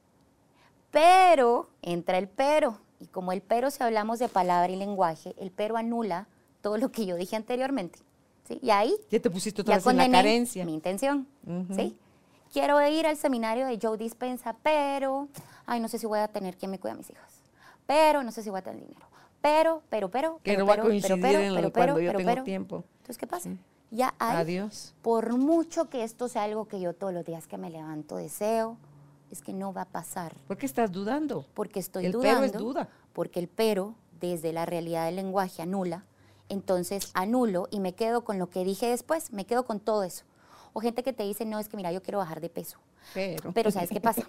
Pero, 0.93 1.67
entra 1.81 2.17
el 2.19 2.29
pero. 2.29 2.77
Y 2.99 3.07
como 3.07 3.31
el 3.31 3.41
pero, 3.41 3.71
si 3.71 3.81
hablamos 3.83 4.19
de 4.19 4.29
palabra 4.29 4.71
y 4.71 4.75
lenguaje, 4.75 5.33
el 5.39 5.49
pero 5.51 5.75
anula 5.75 6.27
todo 6.61 6.77
lo 6.77 6.91
que 6.91 7.05
yo 7.07 7.15
dije 7.15 7.35
anteriormente. 7.35 7.99
¿sí? 8.47 8.59
Y 8.61 8.69
ahí 8.69 8.95
Ya 9.09 9.19
te 9.19 9.29
pusiste 9.31 9.61
otra 9.63 9.75
vez 9.75 9.85
en 9.87 9.97
la 9.97 10.03
condené 10.03 10.17
carencia. 10.19 10.63
mi 10.65 10.73
intención. 10.75 11.27
Quiero 12.53 12.79
ir 12.87 13.07
al 13.07 13.17
seminario 13.17 13.65
de 13.65 13.79
Joe 13.81 13.97
Dispensa, 13.97 14.55
pero, 14.61 15.27
ay, 15.65 15.79
no 15.79 15.87
sé 15.87 15.97
si 15.97 16.05
voy 16.05 16.19
a 16.19 16.27
tener 16.27 16.55
quien 16.55 16.69
me 16.69 16.79
cuida 16.79 16.93
a 16.93 16.97
mis 16.97 17.09
hijas. 17.09 17.41
Pero, 17.87 18.21
no 18.23 18.31
sé 18.31 18.43
si 18.43 18.51
voy 18.51 18.59
a 18.59 18.61
tener 18.61 18.79
dinero. 18.79 19.07
Pero, 19.41 19.81
pero, 19.89 20.09
pero, 20.11 20.35
Que 20.43 20.51
pero, 20.51 20.59
no 20.59 20.65
va 20.67 20.73
a 20.73 20.75
pero, 20.75 20.87
coincidir 20.87 21.19
pero, 21.19 21.39
en 21.39 21.49
lo- 21.49 21.55
pero, 21.55 21.73
cuando 21.73 21.93
pero, 21.95 21.99
yo 21.99 22.09
pero, 22.09 22.17
tengo 22.19 22.29
pero. 22.31 22.43
tiempo. 22.43 22.83
Entonces, 22.99 23.17
¿qué 23.17 23.25
pasa? 23.27 23.49
Sí. 23.49 23.57
Ya 23.89 24.13
hay, 24.19 24.37
Adiós. 24.37 24.93
por 25.01 25.35
mucho 25.35 25.89
que 25.89 26.03
esto 26.03 26.27
sea 26.27 26.43
algo 26.43 26.67
que 26.67 26.79
yo 26.79 26.93
todos 26.93 27.11
los 27.13 27.25
días 27.25 27.47
que 27.47 27.57
me 27.57 27.69
levanto 27.71 28.15
deseo, 28.15 28.77
es 29.34 29.41
que 29.41 29.53
no 29.53 29.73
va 29.73 29.81
a 29.81 29.86
pasar 29.86 30.34
¿Por 30.47 30.57
qué 30.57 30.65
estás 30.65 30.91
dudando? 30.91 31.45
porque 31.53 31.79
estoy 31.79 32.05
El 32.05 32.11
dudando. 32.13 32.39
pero 32.41 32.45
es 32.45 32.53
duda. 32.53 32.89
Porque 33.13 33.39
el 33.39 33.47
pero, 33.47 33.95
desde 34.19 34.53
la 34.53 34.65
realidad 34.65 35.05
del 35.05 35.17
lenguaje, 35.17 35.61
anula. 35.61 36.05
Entonces 36.49 37.11
anulo 37.13 37.67
y 37.71 37.79
me 37.79 37.93
quedo 37.93 38.23
con 38.23 38.39
lo 38.39 38.49
que 38.49 38.63
dije 38.63 38.88
después, 38.88 39.31
me 39.31 39.45
quedo 39.45 39.65
con 39.65 39.79
todo 39.79 40.03
eso. 40.03 40.23
O 40.73 40.79
gente 40.79 41.03
que 41.03 41.13
te 41.13 41.23
dice, 41.23 41.45
no, 41.45 41.59
es 41.59 41.67
que 41.69 41.77
mira, 41.77 41.91
yo 41.91 42.01
quiero 42.01 42.17
bajar 42.19 42.41
de 42.41 42.49
peso. 42.49 42.79
Pero. 43.13 43.51
Pero 43.53 43.69
¿sabes 43.71 43.89
qué 43.89 44.01
pasa? 44.01 44.23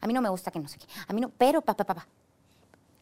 A 0.00 0.06
mí 0.06 0.12
no 0.12 0.20
me 0.22 0.28
gusta 0.28 0.50
que 0.50 0.60
no 0.60 0.68
sé 0.68 0.78
qué. 0.78 0.86
A 1.06 1.12
mí 1.12 1.20
no, 1.20 1.30
pero, 1.36 1.62
papá, 1.62 1.84
papá. 1.84 2.06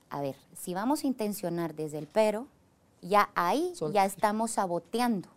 A 0.08 0.20
ver, 0.20 0.36
si 0.54 0.72
vamos 0.72 1.04
a 1.04 1.06
intencionar 1.06 1.74
desde 1.74 1.98
el 1.98 2.06
pero, 2.06 2.46
ya 3.02 3.28
ahí 3.34 3.72
ya 3.92 4.04
estamos 4.04 4.52
saboteando 4.52 5.28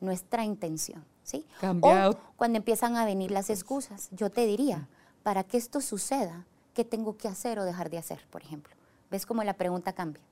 nuestra 0.00 0.44
intención, 0.44 1.04
¿sí? 1.22 1.46
Cambiado. 1.60 2.12
O 2.12 2.18
cuando 2.36 2.58
empiezan 2.58 2.96
a 2.96 3.04
venir 3.04 3.30
las 3.30 3.50
excusas, 3.50 4.08
yo 4.12 4.30
te 4.30 4.46
diría, 4.46 4.88
para 5.22 5.44
que 5.44 5.56
esto 5.56 5.80
suceda, 5.80 6.46
¿qué 6.74 6.84
tengo 6.84 7.16
que 7.16 7.28
hacer 7.28 7.58
o 7.58 7.64
dejar 7.64 7.90
de 7.90 7.98
hacer, 7.98 8.26
por 8.30 8.42
ejemplo? 8.42 8.74
¿Ves 9.10 9.26
cómo 9.26 9.42
la 9.44 9.54
pregunta 9.54 9.92
cambia? 9.92 10.22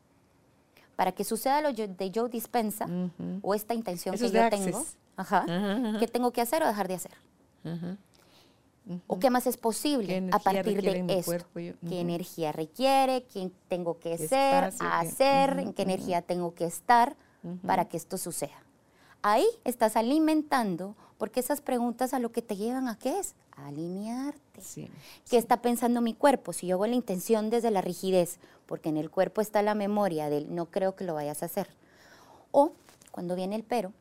Para 0.97 1.13
que 1.13 1.25
suceda 1.25 1.61
lo 1.61 1.73
de 1.73 2.13
Joe 2.15 2.29
Dispensa 2.29 2.87
o 3.43 3.55
esta 3.55 3.75
intención 3.75 4.15
Eso 4.15 4.27
que 4.27 4.33
yo 4.33 4.43
Access. 4.43 4.65
tengo, 4.65 4.85
ajá, 5.17 5.45
ajá. 5.49 5.99
¿qué 5.99 6.09
tengo 6.09 6.33
que 6.33 6.41
hacer 6.41 6.63
o 6.63 6.67
dejar 6.67 6.89
de 6.89 6.95
hacer? 6.95 7.13
Ajá. 7.65 7.97
¿O 9.07 9.19
qué 9.19 9.31
más 9.31 9.47
es 9.47 9.57
¿Qué 9.57 9.63
posible 9.63 10.29
a 10.33 10.39
partir 10.39 10.83
de 10.83 11.19
esto? 11.19 11.47
¿Qué 11.53 12.01
energía 12.01 12.53
requiere? 12.53 13.25
¿Qué 13.25 13.51
tengo 13.69 13.99
que 13.99 14.17
¿Qué 14.17 14.29
ser, 14.29 14.73
hacer? 14.81 15.59
¿En 15.59 15.73
qué 15.75 15.83
energía 15.83 16.23
tengo 16.23 16.55
que 16.55 16.65
estar 16.65 17.15
para 17.67 17.85
que 17.87 17.97
esto 17.97 18.17
suceda? 18.17 18.63
Ahí 19.23 19.47
estás 19.65 19.97
alimentando, 19.97 20.97
porque 21.19 21.41
esas 21.41 21.61
preguntas 21.61 22.15
a 22.15 22.21
lo 22.21 22.31
que 22.31 22.43
te 22.43 22.57
llevan 22.57 22.89
a 22.89 22.97
qué 22.97 23.19
es? 23.19 23.35
A 23.57 23.67
alinearte. 23.67 24.63
Sí. 24.63 24.89
¿Qué 25.29 25.37
está 25.37 25.61
pensando 25.61 26.01
mi 26.01 26.15
cuerpo? 26.15 26.53
Si 26.53 26.69
yo 26.69 26.77
hago 26.77 26.87
la 26.87 26.95
intención 26.95 27.51
desde 27.51 27.71
la 27.71 27.81
rigidez, 27.81 28.39
porque 28.67 28.89
en 28.89 28.97
el 28.97 29.11
cuerpo 29.11 29.41
está 29.41 29.61
la 29.63 29.75
memoria 29.75 30.31
del 30.31 30.55
no 30.55 30.67
creo 30.67 30.95
que 30.95 31.05
lo 31.05 31.15
vayas 31.15 31.43
a 31.43 31.47
hacer. 31.47 31.69
O 32.53 32.73
cuando 33.11 33.35
viene 33.35 33.57
el 33.57 33.65
pero, 33.65 33.93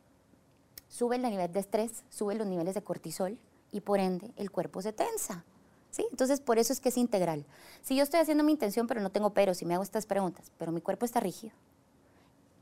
sube 0.90 1.16
el 1.16 1.24
nivel 1.24 1.52
de 1.52 1.60
estrés, 1.60 2.04
sube 2.10 2.36
los 2.36 2.48
niveles 2.48 2.76
de 2.76 2.84
cortisol 2.84 3.38
y 3.72 3.82
por 3.82 4.00
ende 4.00 4.32
el 4.36 4.52
cuerpo 4.52 4.82
se 4.82 4.94
tensa. 4.94 5.44
¿sí? 5.90 6.06
Entonces 6.12 6.40
por 6.40 6.60
eso 6.60 6.72
es 6.72 6.80
que 6.80 6.90
es 6.90 6.98
integral. 6.98 7.46
Si 7.82 7.96
yo 7.96 8.04
estoy 8.04 8.20
haciendo 8.20 8.44
mi 8.44 8.52
intención 8.52 8.86
pero 8.86 9.02
no 9.02 9.10
tengo 9.10 9.32
pero, 9.32 9.56
si 9.56 9.66
me 9.66 9.74
hago 9.74 9.84
estas 9.84 10.06
preguntas, 10.06 10.52
pero 10.60 10.72
mi 10.72 10.82
cuerpo 10.82 11.06
está 11.06 11.20
rígido, 11.20 11.56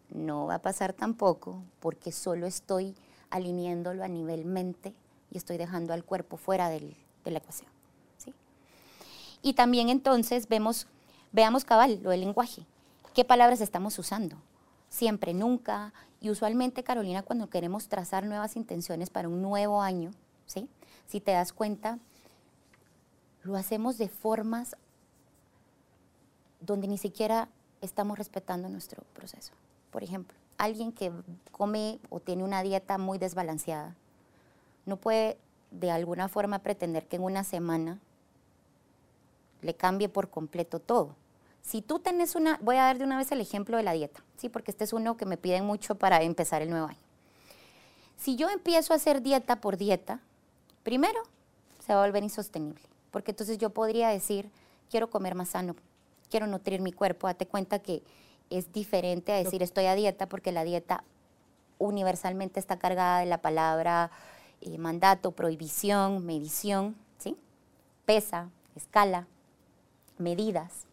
no 0.10 0.46
va 0.46 0.56
a 0.56 0.62
pasar 0.62 0.94
tampoco 0.94 1.62
porque 1.82 2.14
solo 2.14 2.48
estoy 2.48 2.96
alineándolo 3.30 4.04
a 4.04 4.08
nivel 4.08 4.46
mente 4.46 4.94
y 5.32 5.38
estoy 5.38 5.58
dejando 5.58 5.94
al 5.94 6.04
cuerpo 6.04 6.38
fuera 6.38 6.70
de 6.70 6.96
la 7.26 7.38
ecuación. 7.38 7.70
¿sí? 8.18 8.34
Y 9.42 9.54
también 9.54 9.90
entonces 9.90 10.48
vemos, 10.48 10.88
veamos 11.32 11.66
cabal 11.66 12.00
lo 12.02 12.12
del 12.12 12.22
lenguaje. 12.22 12.66
¿Qué 13.14 13.24
palabras 13.26 13.62
estamos 13.62 13.98
usando? 14.00 14.38
Siempre, 14.90 15.34
nunca. 15.34 15.94
Y 16.22 16.30
usualmente, 16.30 16.84
Carolina, 16.84 17.24
cuando 17.24 17.50
queremos 17.50 17.88
trazar 17.88 18.26
nuevas 18.26 18.56
intenciones 18.56 19.10
para 19.10 19.28
un 19.28 19.42
nuevo 19.42 19.82
año, 19.82 20.12
¿sí? 20.46 20.70
si 21.08 21.22
te 21.22 21.32
das 21.32 21.54
cuenta, 21.54 22.00
lo 23.44 23.56
hacemos 23.56 23.98
de 23.98 24.10
formas 24.10 24.76
donde 26.60 26.88
ni 26.88 26.98
siquiera 26.98 27.48
estamos 27.82 28.18
respetando 28.18 28.70
nuestro 28.70 29.04
proceso. 29.14 29.54
Por 29.92 30.04
ejemplo, 30.04 30.38
alguien 30.58 30.92
que 30.92 31.12
come 31.52 32.00
o 32.10 32.20
tiene 32.20 32.44
una 32.44 32.62
dieta 32.62 32.98
muy 32.98 33.18
desbalanceada, 33.18 33.96
no 34.86 34.98
puede 34.98 35.38
de 35.72 35.92
alguna 35.92 36.28
forma 36.28 36.60
pretender 36.60 37.08
que 37.08 37.18
en 37.18 37.24
una 37.24 37.44
semana 37.44 38.00
le 39.62 39.74
cambie 39.74 40.10
por 40.10 40.30
completo 40.30 40.80
todo. 40.80 41.16
Si 41.62 41.82
tú 41.82 42.00
tenés 42.00 42.36
una, 42.36 42.60
voy 42.62 42.76
a 42.76 42.84
dar 42.84 42.98
de 43.00 43.04
una 43.04 43.18
vez 43.18 43.32
el 43.32 43.42
ejemplo 43.42 43.78
de 43.78 43.84
la 43.84 43.94
dieta, 43.94 44.24
sí, 44.38 44.50
porque 44.50 44.72
este 44.72 44.84
es 44.84 44.94
uno 44.94 45.18
que 45.18 45.26
me 45.26 45.38
piden 45.38 45.66
mucho 45.66 45.96
para 45.96 46.22
empezar 46.22 46.62
el 46.62 46.70
nuevo 46.70 46.88
año. 46.88 47.00
Si 48.18 48.36
yo 48.36 48.50
empiezo 48.50 48.94
a 48.94 48.98
hacer 48.98 49.22
dieta 49.22 49.60
por 49.62 49.78
dieta, 49.78 50.20
primero 50.84 51.22
se 51.86 51.94
va 51.94 52.04
a 52.04 52.06
volver 52.06 52.24
insostenible, 52.24 52.82
porque 53.12 53.32
entonces 53.32 53.58
yo 53.58 53.72
podría 53.72 54.10
decir, 54.10 54.50
quiero 54.90 55.10
comer 55.10 55.36
más 55.36 55.50
sano, 55.50 55.76
quiero 56.30 56.48
nutrir 56.48 56.82
mi 56.82 56.92
cuerpo, 56.92 57.28
date 57.28 57.48
cuenta 57.48 57.80
que 57.80 58.04
es 58.50 58.72
diferente 58.72 59.32
a 59.32 59.38
decir 59.38 59.64
estoy 59.64 59.86
a 59.86 59.96
dieta, 59.96 60.28
porque 60.28 60.52
la 60.52 60.64
dieta 60.64 61.04
universalmente 61.78 62.60
está 62.60 62.78
cargada 62.78 63.20
de 63.20 63.26
la 63.26 63.42
palabra 63.42 64.12
eh, 64.62 64.78
mandato, 64.78 65.32
prohibición, 65.32 66.26
medición, 66.26 66.96
¿sí? 67.18 67.38
pesa, 68.06 68.50
escala, 68.76 69.28
medidas. 70.18 70.86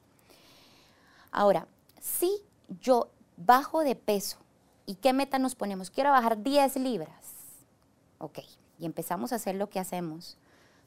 Ahora, 1.31 1.67
si 2.01 2.43
yo 2.81 3.09
bajo 3.37 3.85
de 3.85 3.97
peso, 3.97 4.39
¿y 4.87 4.97
qué 4.97 5.13
meta 5.13 5.39
nos 5.39 5.55
ponemos? 5.55 5.91
Quiero 5.91 6.11
bajar 6.11 6.43
10 6.43 6.77
libras. 6.77 7.11
Ok, 8.19 8.41
y 8.79 8.87
empezamos 8.87 9.33
a 9.33 9.37
hacer 9.37 9.55
lo 9.55 9.69
que 9.71 9.81
hacemos. 9.81 10.37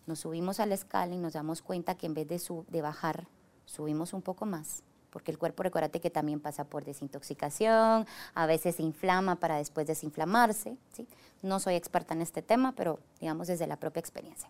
Nos 0.06 0.20
subimos 0.20 0.60
a 0.60 0.66
la 0.66 0.76
escala 0.76 1.16
y 1.16 1.18
nos 1.18 1.34
damos 1.34 1.62
cuenta 1.62 1.96
que 1.96 2.06
en 2.06 2.14
vez 2.14 2.28
de, 2.28 2.42
de 2.68 2.82
bajar, 2.82 3.28
subimos 3.66 4.14
un 4.14 4.22
poco 4.22 4.46
más. 4.46 4.84
Porque 5.16 5.32
el 5.32 5.38
cuerpo, 5.38 5.64
recuérdate 5.64 6.02
que 6.02 6.10
también 6.10 6.42
pasa 6.42 6.66
por 6.66 6.84
desintoxicación, 6.84 8.06
a 8.34 8.46
veces 8.48 8.76
se 8.76 8.84
inflama 8.84 9.38
para 9.38 9.56
después 9.56 9.88
desinflamarse. 9.88 10.76
¿sí? 10.92 11.08
No 11.42 11.62
soy 11.62 11.76
experta 11.76 12.14
en 12.14 12.22
este 12.22 12.42
tema, 12.42 12.74
pero 12.74 13.00
digamos 13.22 13.48
desde 13.48 13.66
la 13.66 13.78
propia 13.78 14.02
experiencia. 14.02 14.50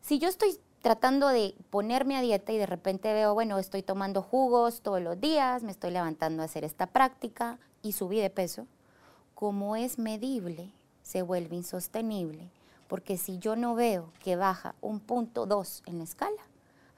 Si 0.00 0.18
yo 0.18 0.28
estoy 0.28 0.58
tratando 0.80 1.28
de 1.28 1.54
ponerme 1.70 2.16
a 2.16 2.22
dieta 2.22 2.50
y 2.50 2.58
de 2.58 2.66
repente 2.66 3.12
veo, 3.12 3.34
bueno, 3.34 3.56
estoy 3.60 3.84
tomando 3.84 4.20
jugos 4.20 4.80
todos 4.80 5.00
los 5.00 5.20
días, 5.20 5.62
me 5.62 5.70
estoy 5.70 5.92
levantando 5.92 6.42
a 6.42 6.46
hacer 6.46 6.64
esta 6.64 6.88
práctica 6.88 7.60
y 7.82 7.92
subí 7.92 8.18
de 8.18 8.30
peso, 8.30 8.66
como 9.36 9.76
es 9.76 9.96
medible, 9.96 10.72
se 11.04 11.22
vuelve 11.22 11.54
insostenible. 11.54 12.50
Porque 12.88 13.16
si 13.16 13.38
yo 13.38 13.54
no 13.54 13.76
veo 13.76 14.12
que 14.24 14.34
baja 14.34 14.74
un 14.80 14.98
punto 14.98 15.46
dos 15.46 15.84
en 15.86 15.98
la 15.98 16.04
escala, 16.04 16.42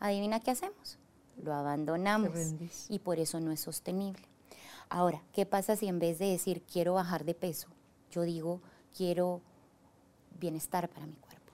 adivina 0.01 0.41
qué 0.41 0.53
hacemos. 0.53 0.97
Lo 1.43 1.53
abandonamos 1.55 2.55
y 2.89 2.99
por 3.01 3.19
eso 3.19 3.41
no 3.41 3.51
es 3.51 3.61
sostenible. 3.61 4.23
Ahora, 4.89 5.23
¿qué 5.33 5.47
pasa 5.47 5.77
si 5.77 5.89
en 5.89 5.99
vez 5.99 6.19
de 6.19 6.27
decir 6.27 6.63
quiero 6.63 6.95
bajar 6.95 7.25
de 7.25 7.35
peso, 7.35 7.69
yo 8.11 8.23
digo 8.23 8.61
quiero 8.97 9.41
bienestar 10.39 10.89
para 10.89 11.07
mi 11.07 11.15
cuerpo? 11.15 11.53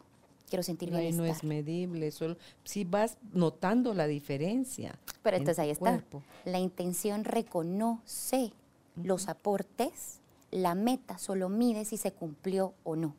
Quiero 0.48 0.62
sentir 0.62 0.90
bienestar. 0.90 1.26
no 1.26 1.32
es 1.32 1.44
medible, 1.44 2.10
solo 2.10 2.36
si 2.64 2.84
vas 2.84 3.16
notando 3.32 3.94
la 3.94 4.06
diferencia. 4.06 4.98
Pero 5.22 5.36
en 5.36 5.42
entonces 5.42 5.56
tu 5.56 5.62
ahí 5.62 5.70
está. 5.70 5.80
cuerpo. 5.80 6.22
La 6.44 6.58
intención 6.58 7.24
reconoce 7.24 8.52
los 8.96 9.28
aportes, 9.28 10.18
la 10.50 10.74
meta 10.74 11.18
solo 11.18 11.48
mide 11.48 11.84
si 11.84 11.96
se 11.96 12.12
cumplió 12.12 12.74
o 12.82 12.96
no. 12.96 13.14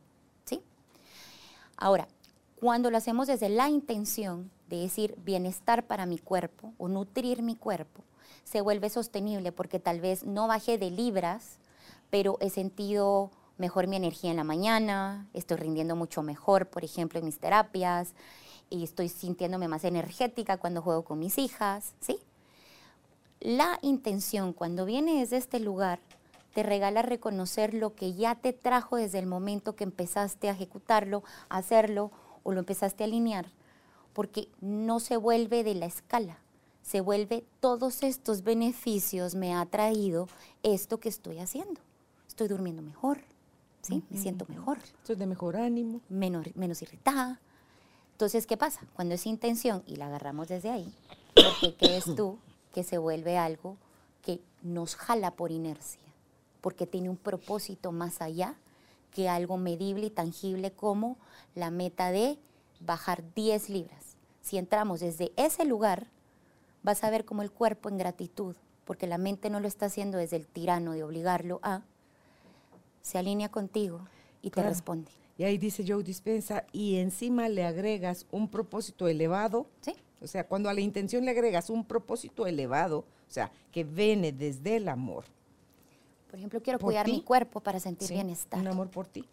¿sí? 0.45 0.62
Ahora, 1.78 2.07
cuando 2.59 2.91
lo 2.91 2.97
hacemos 2.97 3.28
desde 3.28 3.49
la 3.49 3.70
intención 3.70 4.51
de 4.72 4.84
decir 4.84 5.15
bienestar 5.24 5.86
para 5.86 6.05
mi 6.05 6.17
cuerpo 6.17 6.74
o 6.78 6.88
nutrir 6.88 7.43
mi 7.43 7.55
cuerpo, 7.55 8.03
se 8.43 8.61
vuelve 8.61 8.89
sostenible 8.89 9.51
porque 9.51 9.80
tal 9.80 9.99
vez 9.99 10.26
no 10.26 10.47
bajé 10.47 10.78
de 10.78 10.89
libras, 10.89 11.59
pero 12.09 12.38
he 12.39 12.49
sentido 12.49 13.32
mejor 13.57 13.88
mi 13.88 13.97
energía 13.97 14.32
en 14.32 14.38
la 14.38 14.43
mañana, 14.43 15.28
estoy 15.34 15.57
rindiendo 15.57 15.95
mucho 15.95 16.24
mejor, 16.24 16.67
por 16.67 16.84
ejemplo, 16.84 17.19
en 17.19 17.26
mis 17.26 17.39
terapias, 17.39 18.13
y 18.69 18.84
estoy 18.84 19.09
sintiéndome 19.09 19.67
más 19.67 19.84
energética 19.84 20.57
cuando 20.57 20.82
juego 20.82 21.03
con 21.03 21.19
mis 21.19 21.38
hijas, 21.38 21.93
¿sí? 21.99 22.17
La 23.41 23.78
intención, 23.82 24.53
cuando 24.53 24.86
viene 24.86 25.19
desde 25.19 25.38
este 25.38 25.59
lugar, 25.59 25.99
te 26.53 26.63
regala 26.63 27.01
reconocer 27.01 27.74
lo 27.74 27.95
que 27.95 28.13
ya 28.13 28.36
te 28.36 28.53
trajo 28.53 28.95
desde 28.95 29.19
el 29.19 29.26
momento 29.26 29.76
que 29.76 29.84
empezaste 29.84 30.47
a 30.47 30.53
ejecutarlo, 30.53 31.24
a 31.49 31.57
hacerlo 31.57 32.11
o 32.43 32.53
lo 32.53 32.59
empezaste 32.59 33.03
a 33.03 33.07
alinear, 33.07 33.47
porque 34.14 34.47
no 34.59 34.99
se 34.99 35.18
vuelve 35.18 35.64
de 35.64 35.76
la 35.76 35.86
escala, 35.86 36.39
se 36.82 37.01
vuelve 37.01 37.45
todos 37.59 38.03
estos 38.03 38.43
beneficios 38.43 39.36
me 39.36 39.55
ha 39.55 39.66
traído 39.66 40.28
esto 40.64 40.99
que 40.99 41.09
estoy 41.09 41.39
haciendo. 41.39 41.80
Estoy 42.28 42.47
durmiendo 42.47 42.82
mejor, 42.82 43.20
¿sí? 43.82 44.03
Me 44.09 44.18
siento 44.18 44.45
mejor 44.47 44.78
Eso 45.03 45.14
es 45.14 45.20
de 45.20 45.26
mejor 45.26 45.57
ánimo. 45.57 46.01
menos, 46.09 46.45
menos 46.55 46.82
irritada, 46.82 47.39
Entonces, 48.14 48.47
¿qué 48.47 48.57
pasa? 48.57 48.82
Cuando 48.95 49.16
es 49.16 49.26
intención 49.26 49.84
y 49.88 49.95
la 49.95 50.07
agarramos 50.07 50.47
desde 50.47 50.70
ahí, 50.70 50.93
¿por 51.36 51.59
qué 51.59 51.76
crees 51.76 52.05
tú 52.16 52.38
que 52.74 52.84
se 52.84 52.97
vuelve 52.97 53.38
algo 53.38 53.78
que 54.22 54.41
nos 54.62 54.95
jala 54.95 55.32
por 55.32 55.51
inercia? 55.51 56.01
Porque 56.62 56.86
tiene 56.88 57.09
un 57.09 57.18
propósito 57.18 57.91
más 57.91 58.22
allá 58.22 58.55
que 59.12 59.28
algo 59.28 59.57
medible 59.57 60.07
y 60.07 60.09
tangible 60.09 60.72
como 60.72 61.18
la 61.55 61.70
meta 61.72 62.12
de 62.12 62.38
bajar 62.86 63.23
10 63.34 63.69
libras. 63.69 64.17
Si 64.41 64.57
entramos 64.57 64.99
desde 64.99 65.32
ese 65.36 65.65
lugar, 65.65 66.07
vas 66.84 67.03
a 67.03 67.09
ver 67.09 67.25
como 67.25 67.41
el 67.41 67.51
cuerpo 67.51 67.89
en 67.89 67.97
gratitud, 67.97 68.55
porque 68.86 69.07
la 69.07 69.17
mente 69.17 69.49
no 69.49 69.59
lo 69.59 69.67
está 69.67 69.86
haciendo 69.86 70.17
desde 70.17 70.38
el 70.38 70.47
tirano 70.47 70.93
de 70.93 71.03
obligarlo 71.03 71.59
a, 71.63 71.84
se 73.01 73.17
alinea 73.17 73.49
contigo 73.49 74.01
y 74.41 74.49
te 74.49 74.63
responde. 74.63 75.11
Y 75.38 75.43
ahí 75.43 75.57
dice 75.57 75.84
Joe 75.88 76.03
Dispensa, 76.03 76.65
y 76.71 76.97
encima 76.97 77.49
le 77.49 77.65
agregas 77.65 78.25
un 78.32 78.47
propósito 78.47 79.07
elevado. 79.07 79.67
¿Sí? 79.82 79.95
O 80.21 80.27
sea, 80.27 80.45
cuando 80.47 80.69
a 80.69 80.73
la 80.73 80.82
intención 80.82 81.25
le 81.25 81.32
agregas 81.32 81.69
un 81.69 81.84
propósito 81.84 82.45
elevado, 82.45 82.99
o 82.99 83.34
sea, 83.34 83.51
que 83.71 83.84
viene 83.84 84.32
desde 84.32 84.75
el 84.75 84.88
amor. 84.88 85.23
Por 86.29 86.38
ejemplo, 86.38 86.61
quiero 86.61 86.77
¿Por 86.77 86.89
cuidar 86.89 87.05
ti? 87.05 87.13
mi 87.13 87.21
cuerpo 87.23 87.59
para 87.59 87.79
sentir 87.79 88.07
¿sí? 88.07 88.13
bienestar. 88.13 88.59
Un 88.59 88.67
amor 88.67 88.89
por 88.89 89.07
ti. 89.07 89.25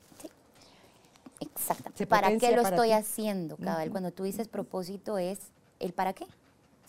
Exactamente. 1.40 2.06
¿Para 2.06 2.36
qué 2.36 2.50
lo 2.56 2.62
para 2.62 2.76
estoy 2.76 2.88
ti. 2.88 2.94
haciendo? 2.94 3.56
Cabal, 3.56 3.90
cuando 3.90 4.10
tú 4.10 4.24
dices 4.24 4.48
propósito 4.48 5.18
es 5.18 5.38
el 5.78 5.92
para 5.92 6.12
qué. 6.12 6.26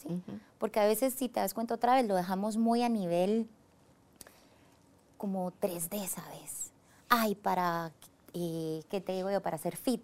¿sí? 0.02 0.22
Porque 0.58 0.80
a 0.80 0.86
veces, 0.86 1.14
si 1.14 1.30
te 1.30 1.40
das 1.40 1.54
cuenta 1.54 1.76
otra 1.76 1.96
vez, 1.96 2.08
lo 2.08 2.16
dejamos 2.16 2.58
muy 2.58 2.84
a 2.84 2.90
nivel 2.90 3.48
como 5.18 5.52
3D, 5.52 6.08
¿sabes? 6.08 6.72
Ay, 7.10 7.36
para, 7.36 7.92
eh, 8.34 8.84
¿qué 8.90 9.02
te 9.02 9.14
digo 9.14 9.30
yo? 9.30 9.42
Para 9.42 9.58
ser 9.58 9.76
fit. 9.76 10.02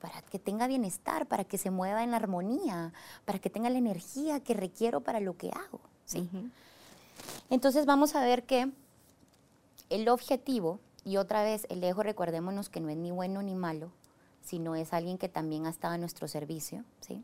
Para 0.00 0.20
que 0.22 0.38
tenga 0.38 0.66
bienestar, 0.66 1.26
para 1.26 1.44
que 1.44 1.56
se 1.56 1.70
mueva 1.70 2.04
en 2.04 2.12
armonía, 2.12 2.92
para 3.24 3.38
que 3.38 3.48
tenga 3.48 3.70
la 3.70 3.78
energía 3.78 4.40
que 4.40 4.52
requiero 4.52 5.00
para 5.00 5.20
lo 5.20 5.36
que 5.36 5.50
hago. 5.50 5.80
¿sí? 6.04 6.28
Entonces 7.48 7.86
vamos 7.86 8.14
a 8.14 8.20
ver 8.20 8.44
que 8.44 8.70
el 9.88 10.08
objetivo, 10.08 10.78
y 11.04 11.18
otra 11.18 11.42
vez 11.42 11.66
el 11.68 11.84
ego, 11.84 12.02
recordémonos 12.02 12.68
que 12.68 12.80
no 12.80 12.88
es 12.88 12.96
ni 12.96 13.10
bueno 13.10 13.42
ni 13.42 13.54
malo, 13.54 13.90
sino 14.42 14.74
es 14.74 14.92
alguien 14.92 15.18
que 15.18 15.28
también 15.28 15.66
ha 15.66 15.70
estado 15.70 15.94
a 15.94 15.98
nuestro 15.98 16.28
servicio. 16.28 16.84
¿sí? 17.00 17.22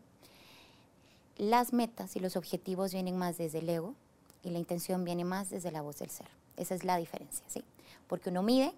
Las 1.36 1.72
metas 1.72 2.16
y 2.16 2.20
los 2.20 2.36
objetivos 2.36 2.92
vienen 2.92 3.16
más 3.16 3.38
desde 3.38 3.58
el 3.58 3.68
ego 3.68 3.94
y 4.42 4.50
la 4.50 4.58
intención 4.58 5.04
viene 5.04 5.24
más 5.24 5.50
desde 5.50 5.70
la 5.70 5.82
voz 5.82 5.98
del 5.98 6.10
ser. 6.10 6.28
Esa 6.56 6.74
es 6.74 6.84
la 6.84 6.96
diferencia, 6.96 7.44
¿sí? 7.48 7.64
Porque 8.06 8.28
uno 8.30 8.42
mide 8.42 8.74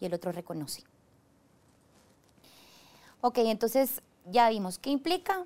y 0.00 0.06
el 0.06 0.14
otro 0.14 0.30
reconoce. 0.30 0.84
Ok, 3.20 3.38
entonces 3.38 4.02
ya 4.26 4.48
vimos 4.48 4.78
qué 4.78 4.90
implica 4.90 5.44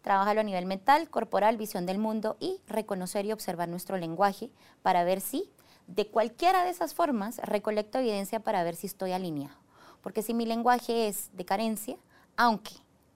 trabajarlo 0.00 0.40
a 0.40 0.44
nivel 0.44 0.66
mental, 0.66 1.10
corporal, 1.10 1.56
visión 1.56 1.84
del 1.84 1.98
mundo 1.98 2.36
y 2.40 2.60
reconocer 2.68 3.26
y 3.26 3.32
observar 3.32 3.68
nuestro 3.68 3.96
lenguaje 3.98 4.50
para 4.82 5.04
ver 5.04 5.20
si 5.20 5.50
de 5.86 6.06
cualquiera 6.08 6.64
de 6.64 6.70
esas 6.70 6.94
formas 6.94 7.38
recolecto 7.38 7.98
evidencia 7.98 8.40
para 8.40 8.64
ver 8.64 8.76
si 8.76 8.86
estoy 8.86 9.12
alineado. 9.12 9.56
Porque 10.02 10.22
si 10.22 10.34
mi 10.34 10.46
lenguaje 10.46 11.08
es 11.08 11.30
de 11.32 11.44
carencia, 11.44 11.96
aunque 12.36 12.72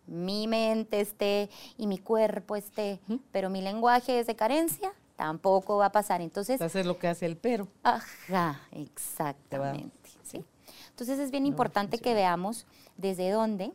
mi 0.06 0.46
mente 0.48 1.00
esté 1.00 1.50
y 1.76 1.86
mi 1.86 1.98
cuerpo 1.98 2.56
esté, 2.56 3.00
pero 3.30 3.48
mi 3.48 3.62
lenguaje 3.62 4.18
es 4.18 4.26
de 4.26 4.34
carencia, 4.34 4.92
tampoco 5.16 5.76
va 5.76 5.86
a 5.86 5.92
pasar. 5.92 6.20
Entonces, 6.20 6.60
Hacer 6.60 6.86
lo 6.86 6.98
que 6.98 7.06
hace 7.08 7.26
el 7.26 7.36
pero. 7.36 7.68
Ajá, 7.82 8.60
exactamente. 8.72 10.10
¿sí? 10.24 10.44
Entonces 10.88 11.18
es 11.18 11.30
bien 11.30 11.46
importante 11.46 11.98
que 11.98 12.14
veamos 12.14 12.66
desde 12.96 13.30
dónde 13.30 13.72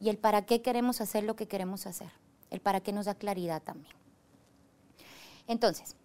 y 0.00 0.10
el 0.10 0.18
para 0.18 0.42
qué 0.42 0.62
queremos 0.62 1.00
hacer 1.00 1.24
lo 1.24 1.36
que 1.36 1.48
queremos 1.48 1.86
hacer. 1.86 2.10
El 2.50 2.60
para 2.60 2.80
qué 2.80 2.92
nos 2.92 3.06
da 3.06 3.14
claridad 3.14 3.62
también. 3.62 3.94
Entonces, 5.46 5.96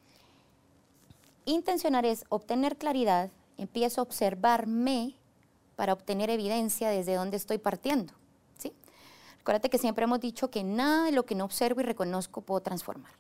intencionar 1.46 2.06
es 2.06 2.26
obtener 2.30 2.78
claridad, 2.78 3.30
empiezo 3.58 4.02
a 4.02 4.04
observarme 4.04 5.16
para 5.76 5.94
obtener 5.94 6.30
evidencia 6.30 6.90
desde 6.90 7.16
dónde 7.16 7.38
estoy 7.38 7.58
partiendo. 7.58 8.14
¿sí? 8.58 8.74
Que 9.44 9.78
siempre 9.78 10.04
hemos 10.04 10.20
dicho 10.20 10.50
que 10.50 10.64
nada 10.64 11.06
de 11.06 11.12
lo 11.12 11.26
que 11.26 11.36
no 11.36 11.46
observo 11.46 11.82
y 11.82 11.84
reconozco 11.84 12.42
puedo 12.42 12.62
transformar. 12.62 13.14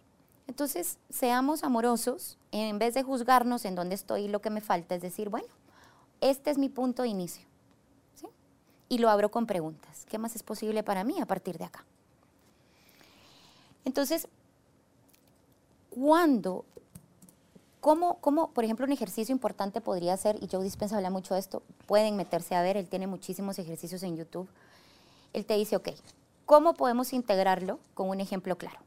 Entonces, 0.48 0.98
seamos 1.10 1.64
amorosos, 1.64 2.38
en 2.52 2.78
vez 2.78 2.94
de 2.94 3.04
juzgarnos 3.04 3.66
en 3.66 3.76
dónde 3.76 3.96
estoy 3.96 4.24
y 4.24 4.28
lo 4.28 4.42
que 4.42 4.50
me 4.50 4.62
falta, 4.62 4.96
es 4.96 5.02
decir, 5.02 5.30
bueno, 5.30 5.48
este 6.20 6.52
es 6.52 6.58
mi 6.58 6.70
punto 6.70 7.04
de 7.04 7.10
inicio. 7.10 7.48
¿sí? 8.16 8.28
Y 8.90 8.98
lo 8.98 9.10
abro 9.10 9.32
con 9.32 9.46
preguntas. 9.46 10.06
¿Qué 10.10 10.18
más 10.18 10.36
es 10.36 10.44
posible 10.44 10.84
para 10.84 11.04
mí 11.04 11.20
a 11.22 11.26
partir 11.26 11.58
de 11.58 11.66
acá? 11.66 11.86
Entonces, 13.86 14.28
cuando, 15.90 16.66
cómo, 17.82 18.20
cómo, 18.22 18.52
por 18.52 18.64
ejemplo, 18.64 18.86
un 18.86 18.94
ejercicio 18.94 19.34
importante 19.34 19.82
podría 19.82 20.16
ser, 20.16 20.42
y 20.42 20.48
Joe 20.50 20.64
Dispensa 20.64 20.96
habla 20.96 21.10
mucho 21.10 21.34
de 21.34 21.42
esto, 21.42 21.64
pueden 21.88 22.16
meterse 22.16 22.56
a 22.56 22.62
ver, 22.62 22.78
él 22.78 22.88
tiene 22.88 23.08
muchísimos 23.08 23.60
ejercicios 23.60 24.04
en 24.04 24.16
YouTube. 24.16 24.48
Él 25.34 25.46
te 25.46 25.56
dice, 25.56 25.76
ok, 25.76 25.90
¿cómo 26.46 26.74
podemos 26.76 27.12
integrarlo 27.12 27.80
con 27.94 28.08
un 28.10 28.22
ejemplo 28.22 28.58
claro? 28.58 28.80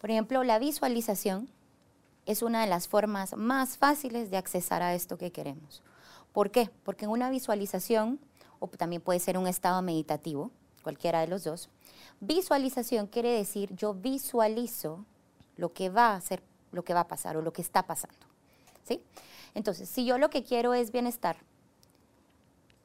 Por 0.00 0.10
ejemplo, 0.10 0.44
la 0.44 0.58
visualización 0.58 1.48
es 2.24 2.42
una 2.42 2.60
de 2.60 2.68
las 2.68 2.88
formas 2.88 3.36
más 3.36 3.76
fáciles 3.76 4.30
de 4.30 4.36
accesar 4.36 4.82
a 4.82 4.94
esto 4.94 5.18
que 5.18 5.32
queremos. 5.32 5.82
¿Por 6.32 6.50
qué? 6.50 6.70
Porque 6.84 7.06
en 7.06 7.10
una 7.10 7.30
visualización, 7.30 8.20
o 8.60 8.68
también 8.68 9.02
puede 9.02 9.18
ser 9.18 9.36
un 9.36 9.48
estado 9.48 9.82
meditativo, 9.82 10.50
cualquiera 10.82 11.20
de 11.20 11.26
los 11.26 11.42
dos, 11.42 11.68
visualización 12.20 13.06
quiere 13.06 13.30
decir 13.30 13.74
yo 13.74 13.94
visualizo 13.94 15.04
lo 15.56 15.72
que 15.72 15.88
va 15.88 16.14
a 16.14 16.20
ser, 16.20 16.42
lo 16.72 16.84
que 16.84 16.94
va 16.94 17.00
a 17.00 17.08
pasar 17.08 17.36
o 17.36 17.42
lo 17.42 17.52
que 17.52 17.62
está 17.62 17.84
pasando. 17.84 18.26
¿Sí? 18.84 19.02
Entonces, 19.54 19.88
si 19.88 20.04
yo 20.04 20.18
lo 20.18 20.30
que 20.30 20.44
quiero 20.44 20.74
es 20.74 20.92
bienestar, 20.92 21.36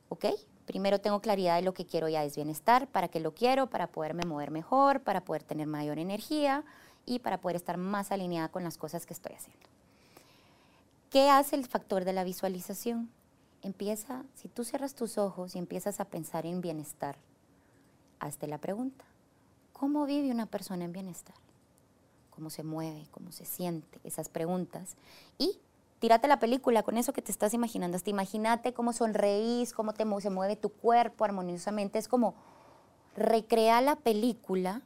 ¿ok? 0.09 0.25
Primero 0.65 0.99
tengo 0.99 1.19
claridad 1.19 1.57
de 1.57 1.61
lo 1.61 1.73
que 1.73 1.85
quiero 1.85 2.07
ya 2.07 2.23
es 2.23 2.35
bienestar, 2.35 2.87
para 2.87 3.09
qué 3.09 3.19
lo 3.19 3.33
quiero, 3.33 3.69
para 3.69 3.87
poderme 3.87 4.23
mover 4.25 4.51
mejor, 4.51 5.01
para 5.01 5.25
poder 5.25 5.43
tener 5.43 5.67
mayor 5.67 5.99
energía 5.99 6.63
y 7.05 7.19
para 7.19 7.39
poder 7.39 7.57
estar 7.57 7.77
más 7.77 8.11
alineada 8.11 8.49
con 8.49 8.63
las 8.63 8.77
cosas 8.77 9.05
que 9.05 9.13
estoy 9.13 9.33
haciendo. 9.33 9.67
¿Qué 11.09 11.29
hace 11.29 11.55
el 11.55 11.65
factor 11.65 12.05
de 12.05 12.13
la 12.13 12.23
visualización? 12.23 13.09
Empieza, 13.61 14.23
si 14.35 14.47
tú 14.47 14.63
cierras 14.63 14.95
tus 14.95 15.17
ojos 15.17 15.55
y 15.55 15.59
empiezas 15.59 15.99
a 15.99 16.05
pensar 16.05 16.45
en 16.45 16.61
bienestar, 16.61 17.17
hazte 18.19 18.47
la 18.47 18.57
pregunta, 18.57 19.05
¿cómo 19.73 20.05
vive 20.05 20.31
una 20.31 20.45
persona 20.45 20.85
en 20.85 20.93
bienestar? 20.93 21.35
¿Cómo 22.35 22.49
se 22.49 22.63
mueve? 22.63 23.07
¿Cómo 23.11 23.31
se 23.31 23.45
siente? 23.45 23.99
Esas 24.03 24.29
preguntas. 24.29 24.95
Y 25.37 25.59
tírate 25.99 26.27
la 26.27 26.39
película 26.39 26.83
con 26.83 26.97
eso 26.97 27.13
que 27.13 27.21
te 27.21 27.31
estás 27.31 27.53
imaginando. 27.53 27.95
Hasta 27.95 28.09
imagínate 28.09 28.73
cómo 28.73 28.91
sonreís, 28.91 29.73
cómo 29.73 29.93
te, 29.93 30.05
se 30.21 30.29
mueve 30.29 30.55
tu 30.55 30.69
cuerpo 30.69 31.25
armoniosamente. 31.25 31.99
Es 31.99 32.07
como 32.07 32.33
recrear 33.15 33.83
la 33.83 33.95
película 33.95 34.81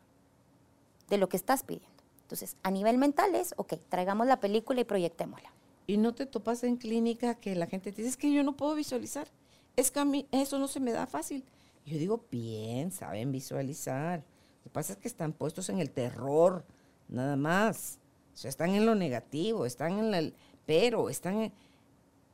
de 1.09 1.17
lo 1.17 1.29
que 1.29 1.37
estás 1.37 1.63
pidiendo. 1.63 2.03
Entonces, 2.23 2.57
a 2.63 2.71
nivel 2.71 2.97
mental 2.97 3.35
es, 3.35 3.53
ok, 3.55 3.75
traigamos 3.87 4.27
la 4.27 4.41
película 4.41 4.81
y 4.81 4.83
proyectémosla. 4.83 5.49
Y 5.87 5.95
no 5.95 6.13
te 6.13 6.25
topas 6.25 6.65
en 6.65 6.75
clínica 6.75 7.35
que 7.35 7.55
la 7.55 7.67
gente 7.67 7.93
te 7.93 8.01
dice, 8.01 8.09
es 8.09 8.17
que 8.17 8.33
yo 8.33 8.43
no 8.43 8.57
puedo 8.57 8.75
visualizar. 8.75 9.29
Es 9.77 9.91
que 9.91 10.01
a 10.01 10.05
mí 10.05 10.27
eso 10.31 10.59
no 10.59 10.67
se 10.67 10.81
me 10.81 10.91
da 10.91 11.07
fácil. 11.07 11.45
Yo 11.85 11.97
digo, 11.97 12.25
bien, 12.29 12.91
saben 12.91 13.31
visualizar. 13.31 14.19
Lo 14.19 14.63
que 14.63 14.69
pasa 14.69 14.91
es 14.91 14.99
que 14.99 15.07
están 15.07 15.31
puestos 15.31 15.69
en 15.69 15.79
el 15.79 15.89
terror, 15.89 16.65
nada 17.07 17.35
más. 17.35 17.99
O 18.33 18.37
sea, 18.37 18.49
están 18.49 18.71
en 18.71 18.85
lo 18.85 18.95
negativo, 18.95 19.65
están 19.65 19.97
en 19.99 20.13
el 20.13 20.33
pero, 20.65 21.09
están 21.09 21.41
en... 21.41 21.53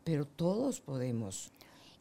Pero 0.03 0.25
todos 0.25 0.81
podemos. 0.81 1.51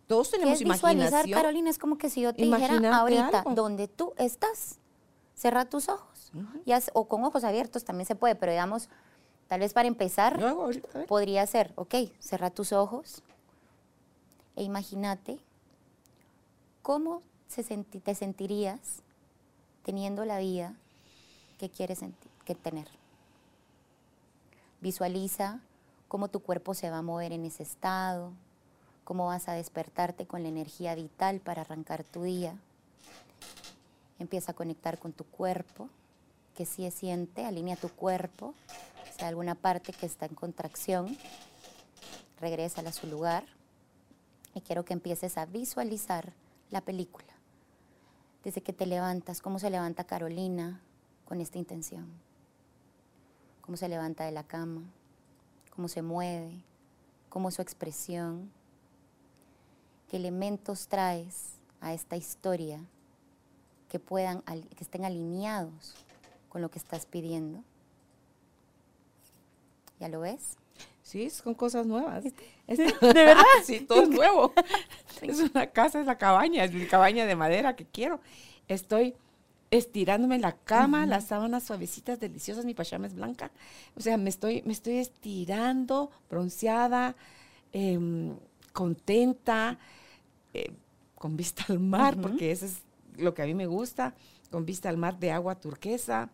Todos 0.07 0.29
¿Qué 0.31 0.39
tenemos 0.39 0.59
visualizar, 0.59 0.93
imaginación. 0.97 1.39
Carolina? 1.41 1.71
Es 1.71 1.79
como 1.79 1.99
que 1.99 2.11
si 2.11 2.23
yo 2.23 2.35
te 2.35 2.43
dijera 2.43 2.97
ahorita, 2.99 3.41
algo. 3.41 3.55
donde 3.55 3.87
tú 3.87 4.13
estás, 4.17 4.79
cerra 5.35 5.65
tus 5.67 5.89
ojos. 5.89 6.33
Y 6.65 6.73
o 6.95 7.05
con 7.07 7.23
ojos 7.25 7.45
abiertos 7.45 7.85
también 7.85 8.07
se 8.07 8.15
puede, 8.17 8.35
pero 8.35 8.51
digamos, 8.53 8.89
tal 9.47 9.61
vez 9.61 9.73
para 9.75 9.87
empezar, 9.87 10.41
podría 11.07 11.47
ser, 11.47 11.73
ok, 11.77 11.95
cerra 12.19 12.51
tus 12.51 12.73
ojos 12.73 13.23
e 14.57 14.63
imagínate 14.63 15.39
cómo 16.83 17.23
se 17.49 17.63
senti- 17.63 18.01
te 18.01 18.15
sentirías 18.15 19.03
teniendo 19.85 20.25
la 20.25 20.39
vida 20.39 20.75
que 21.59 21.69
quieres 21.69 21.99
senti- 22.01 22.29
que 22.45 22.55
tener. 22.55 22.89
Visualiza 24.81 25.61
cómo 26.09 26.29
tu 26.29 26.41
cuerpo 26.41 26.75
se 26.75 26.91
va 26.91 26.99
a 26.99 27.03
mover 27.03 27.33
en 27.33 27.45
ese 27.45 27.63
estado, 27.63 28.33
cómo 29.05 29.27
vas 29.27 29.49
a 29.49 29.53
despertarte 29.53 30.27
con 30.27 30.43
la 30.43 30.49
energía 30.49 30.95
vital 30.95 31.41
para 31.41 31.63
arrancar 31.63 32.05
tu 32.05 32.23
día. 32.23 32.57
Empieza 34.19 34.53
a 34.53 34.55
conectar 34.55 34.99
con 34.99 35.13
tu 35.13 35.25
cuerpo, 35.25 35.89
que 36.55 36.67
sí 36.67 36.83
se 36.83 36.91
siente, 36.91 37.45
alinea 37.45 37.77
tu 37.77 37.89
cuerpo, 37.89 38.55
si 39.17 39.23
hay 39.23 39.29
alguna 39.29 39.55
parte 39.55 39.93
que 39.93 40.07
está 40.07 40.27
en 40.27 40.35
contracción, 40.35 41.17
regrésala 42.41 42.91
a 42.91 42.93
su 42.93 43.07
lugar 43.07 43.45
y 44.55 44.61
quiero 44.61 44.85
que 44.85 44.93
empieces 44.93 45.39
a 45.39 45.47
visualizar 45.47 46.33
la 46.71 46.81
película. 46.81 47.33
Desde 48.45 48.63
que 48.63 48.73
te 48.73 48.87
levantas, 48.87 49.41
¿cómo 49.41 49.59
se 49.59 49.71
levanta 49.71 50.05
Carolina 50.05 50.81
con 51.25 51.41
esta 51.41 51.59
intención? 51.59 52.07
¿Cómo 53.63 53.77
se 53.77 53.89
levanta 53.89 54.25
de 54.25 54.33
la 54.33 54.43
cama? 54.43 54.83
¿Cómo 55.75 55.89
se 55.89 56.03
mueve? 56.03 56.53
¿Cómo 57.29 57.49
es 57.49 57.55
su 57.55 57.63
expresión? 57.63 58.51
¿Qué 60.09 60.19
elementos 60.19 60.89
traes 60.89 61.55
a 61.81 61.95
esta 61.95 62.17
historia 62.17 62.81
que 63.89 63.99
puedan, 63.99 64.43
que 64.43 64.85
estén 64.85 65.05
alineados 65.05 65.95
con 66.49 66.61
lo 66.61 66.71
que 66.71 66.79
estás 66.79 67.07
pidiendo? 67.07 67.63
¿Ya 70.01 70.09
lo 70.09 70.21
ves? 70.21 70.57
Sí, 71.03 71.31
son 71.31 71.55
cosas 71.55 71.87
nuevas. 71.87 72.25
¿De 72.67 72.93
verdad? 73.01 73.43
sí, 73.65 73.81
todo 73.81 74.03
es 74.03 74.09
nuevo. 74.09 74.53
Es 75.21 75.39
una 75.39 75.69
casa, 75.69 76.01
es 76.01 76.07
la 76.07 76.19
cabaña, 76.19 76.65
es 76.65 76.73
mi 76.73 76.87
cabaña 76.87 77.27
de 77.27 77.37
madera 77.37 77.77
que 77.77 77.87
quiero. 77.87 78.21
Estoy 78.67 79.15
estirándome 79.73 80.35
en 80.35 80.43
la 80.43 80.53
cama, 80.53 81.07
las 81.07 81.29
sábanas 81.29 81.65
suavecitas, 81.65 82.21
deliciosas, 82.21 82.67
mi 82.67 82.75
pachama 82.75 83.07
es 83.07 83.15
blanca. 83.15 83.51
O 83.97 84.01
sea, 84.01 84.19
me 84.19 84.29
estoy, 84.29 84.63
me 84.67 84.73
estoy 84.75 84.99
estirando, 84.99 86.11
bronceada, 86.29 87.17
em, 87.73 88.37
contenta, 88.75 89.79
eh, 90.53 90.73
con 91.15 91.39
vista 91.39 91.65
al 91.71 91.81
mar, 91.81 92.21
porque 92.21 92.53
eso 92.53 92.67
es 92.67 92.83
lo 93.17 93.33
que 93.33 93.41
a 93.41 93.47
mí 93.47 93.55
me 93.55 93.67
gusta, 93.67 94.15
con 94.51 94.67
vista 94.67 94.91
al 94.91 94.99
mar 94.99 95.19
de 95.19 95.33
agua 95.33 95.55
turquesa, 95.55 96.29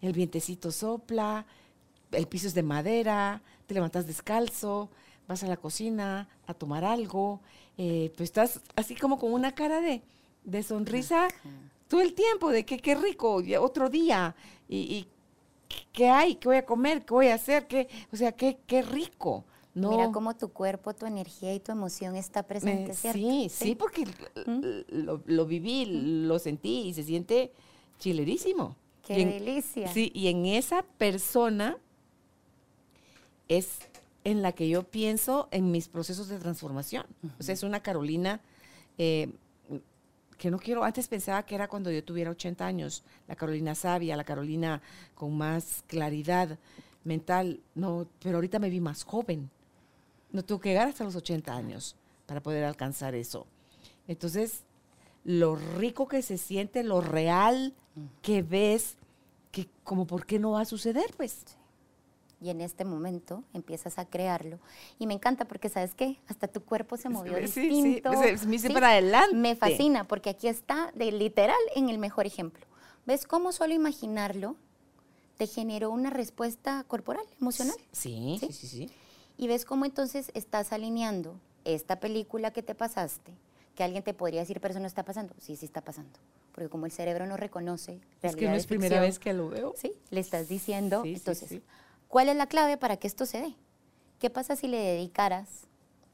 el 0.00 0.14
vientecito 0.14 0.72
sopla, 0.72 1.44
el 2.10 2.26
piso 2.26 2.46
es 2.46 2.54
de 2.54 2.62
madera, 2.62 3.42
te 3.66 3.74
levantas 3.74 4.06
descalzo, 4.06 4.88
vas 5.28 5.44
a 5.44 5.46
la 5.46 5.58
cocina 5.58 6.26
a 6.46 6.54
tomar 6.54 6.84
algo, 6.84 7.42
eh, 7.76 8.14
pues 8.16 8.30
estás 8.30 8.62
así 8.76 8.94
como 8.94 9.18
con 9.18 9.30
una 9.30 9.54
cara 9.54 9.82
de, 9.82 10.00
de 10.44 10.62
sonrisa 10.62 11.28
todo 11.92 12.00
el 12.00 12.14
tiempo, 12.14 12.50
de 12.50 12.64
que 12.64 12.78
qué 12.78 12.94
rico, 12.94 13.42
otro 13.60 13.90
día, 13.90 14.34
y, 14.66 15.06
qué 15.92 16.08
hay, 16.08 16.36
qué 16.36 16.48
voy 16.48 16.56
a 16.56 16.64
comer, 16.64 17.04
qué 17.04 17.12
voy 17.12 17.26
a 17.28 17.34
hacer, 17.34 17.66
qué, 17.66 17.86
o 18.10 18.16
sea, 18.16 18.32
qué, 18.32 18.60
qué 18.66 18.80
rico. 18.80 19.44
No. 19.74 19.90
Mira 19.90 20.10
cómo 20.10 20.34
tu 20.34 20.48
cuerpo, 20.48 20.94
tu 20.94 21.04
energía 21.04 21.54
y 21.54 21.60
tu 21.60 21.70
emoción 21.70 22.16
está 22.16 22.44
presente, 22.44 22.94
¿cierto? 22.94 23.18
Sí, 23.18 23.50
sí, 23.50 23.74
porque 23.74 24.06
lo, 24.88 25.22
lo, 25.26 25.44
viví, 25.44 25.84
lo 26.26 26.38
sentí 26.38 26.88
y 26.88 26.94
se 26.94 27.02
siente 27.02 27.52
chilerísimo. 27.98 28.74
Qué 29.06 29.26
delicia. 29.26 29.92
Sí, 29.92 30.10
y 30.14 30.28
en 30.28 30.46
esa 30.46 30.84
persona 30.96 31.76
es 33.48 33.80
en 34.24 34.40
la 34.40 34.52
que 34.52 34.66
yo 34.66 34.84
pienso 34.84 35.48
en 35.50 35.70
mis 35.70 35.88
procesos 35.88 36.28
de 36.28 36.38
transformación. 36.38 37.04
O 37.38 37.42
sea, 37.42 37.52
es 37.52 37.62
una 37.62 37.82
Carolina 37.82 38.40
eh, 38.96 39.30
que 40.42 40.50
no 40.50 40.58
quiero, 40.58 40.82
antes 40.82 41.06
pensaba 41.06 41.44
que 41.44 41.54
era 41.54 41.68
cuando 41.68 41.88
yo 41.92 42.02
tuviera 42.02 42.32
80 42.32 42.66
años, 42.66 43.04
la 43.28 43.36
Carolina 43.36 43.76
sabia, 43.76 44.16
la 44.16 44.24
Carolina 44.24 44.82
con 45.14 45.38
más 45.38 45.84
claridad 45.86 46.58
mental, 47.04 47.60
no, 47.76 48.08
pero 48.20 48.38
ahorita 48.38 48.58
me 48.58 48.68
vi 48.68 48.80
más 48.80 49.04
joven. 49.04 49.48
No 50.32 50.44
tengo 50.44 50.60
que 50.60 50.70
llegar 50.70 50.88
hasta 50.88 51.04
los 51.04 51.14
80 51.14 51.54
años 51.54 51.94
para 52.26 52.42
poder 52.42 52.64
alcanzar 52.64 53.14
eso. 53.14 53.46
Entonces, 54.08 54.64
lo 55.22 55.54
rico 55.54 56.08
que 56.08 56.22
se 56.22 56.38
siente, 56.38 56.82
lo 56.82 57.00
real 57.00 57.72
que 58.20 58.42
ves, 58.42 58.96
que 59.52 59.68
como 59.84 60.08
por 60.08 60.26
qué 60.26 60.40
no 60.40 60.50
va 60.50 60.62
a 60.62 60.64
suceder, 60.64 61.14
pues 61.16 61.44
y 62.42 62.50
en 62.50 62.60
este 62.60 62.84
momento 62.84 63.44
empiezas 63.54 63.98
a 63.98 64.04
crearlo. 64.04 64.58
Y 64.98 65.06
me 65.06 65.14
encanta 65.14 65.44
porque, 65.44 65.68
¿sabes 65.68 65.94
qué? 65.94 66.18
Hasta 66.26 66.48
tu 66.48 66.62
cuerpo 66.64 66.96
se 66.96 67.08
movió 67.08 67.36
distinto. 67.36 68.10
Sí, 68.20 68.58
sí, 68.58 68.68
me 68.68 68.74
para 68.74 68.90
adelante. 68.90 69.36
Me 69.36 69.54
fascina 69.54 70.04
porque 70.04 70.30
aquí 70.30 70.48
está 70.48 70.90
de 70.94 71.12
literal 71.12 71.56
en 71.76 71.88
el 71.88 71.98
mejor 71.98 72.26
ejemplo. 72.26 72.66
¿Ves 73.06 73.26
cómo 73.26 73.52
solo 73.52 73.74
imaginarlo 73.74 74.56
te 75.38 75.46
generó 75.46 75.90
una 75.90 76.10
respuesta 76.10 76.84
corporal, 76.88 77.24
emocional? 77.40 77.76
Sí, 77.92 78.38
sí, 78.40 78.52
sí, 78.52 78.66
sí. 78.66 78.90
Y 79.38 79.46
ves 79.46 79.64
cómo 79.64 79.84
entonces 79.84 80.30
estás 80.34 80.72
alineando 80.72 81.38
esta 81.64 82.00
película 82.00 82.50
que 82.52 82.62
te 82.62 82.74
pasaste, 82.74 83.32
que 83.76 83.84
alguien 83.84 84.02
te 84.02 84.14
podría 84.14 84.40
decir, 84.40 84.60
pero 84.60 84.72
eso 84.72 84.80
no 84.80 84.86
está 84.86 85.04
pasando. 85.04 85.34
Sí, 85.38 85.56
sí 85.56 85.64
está 85.64 85.80
pasando. 85.80 86.18
Porque 86.52 86.68
como 86.68 86.86
el 86.86 86.92
cerebro 86.92 87.26
no 87.26 87.36
reconoce. 87.36 88.00
Es 88.20 88.36
que 88.36 88.48
no 88.48 88.54
es 88.54 88.66
primera 88.66 89.00
vez 89.00 89.18
que 89.18 89.32
lo 89.32 89.48
veo. 89.48 89.74
Sí, 89.76 89.92
le 90.10 90.20
estás 90.20 90.48
diciendo. 90.48 91.02
entonces, 91.04 91.60
¿Cuál 92.12 92.28
es 92.28 92.36
la 92.36 92.46
clave 92.46 92.76
para 92.76 92.98
que 92.98 93.06
esto 93.06 93.24
se 93.24 93.40
dé? 93.40 93.54
¿Qué 94.18 94.28
pasa 94.28 94.54
si 94.54 94.68
le 94.68 94.76
dedicaras 94.76 95.48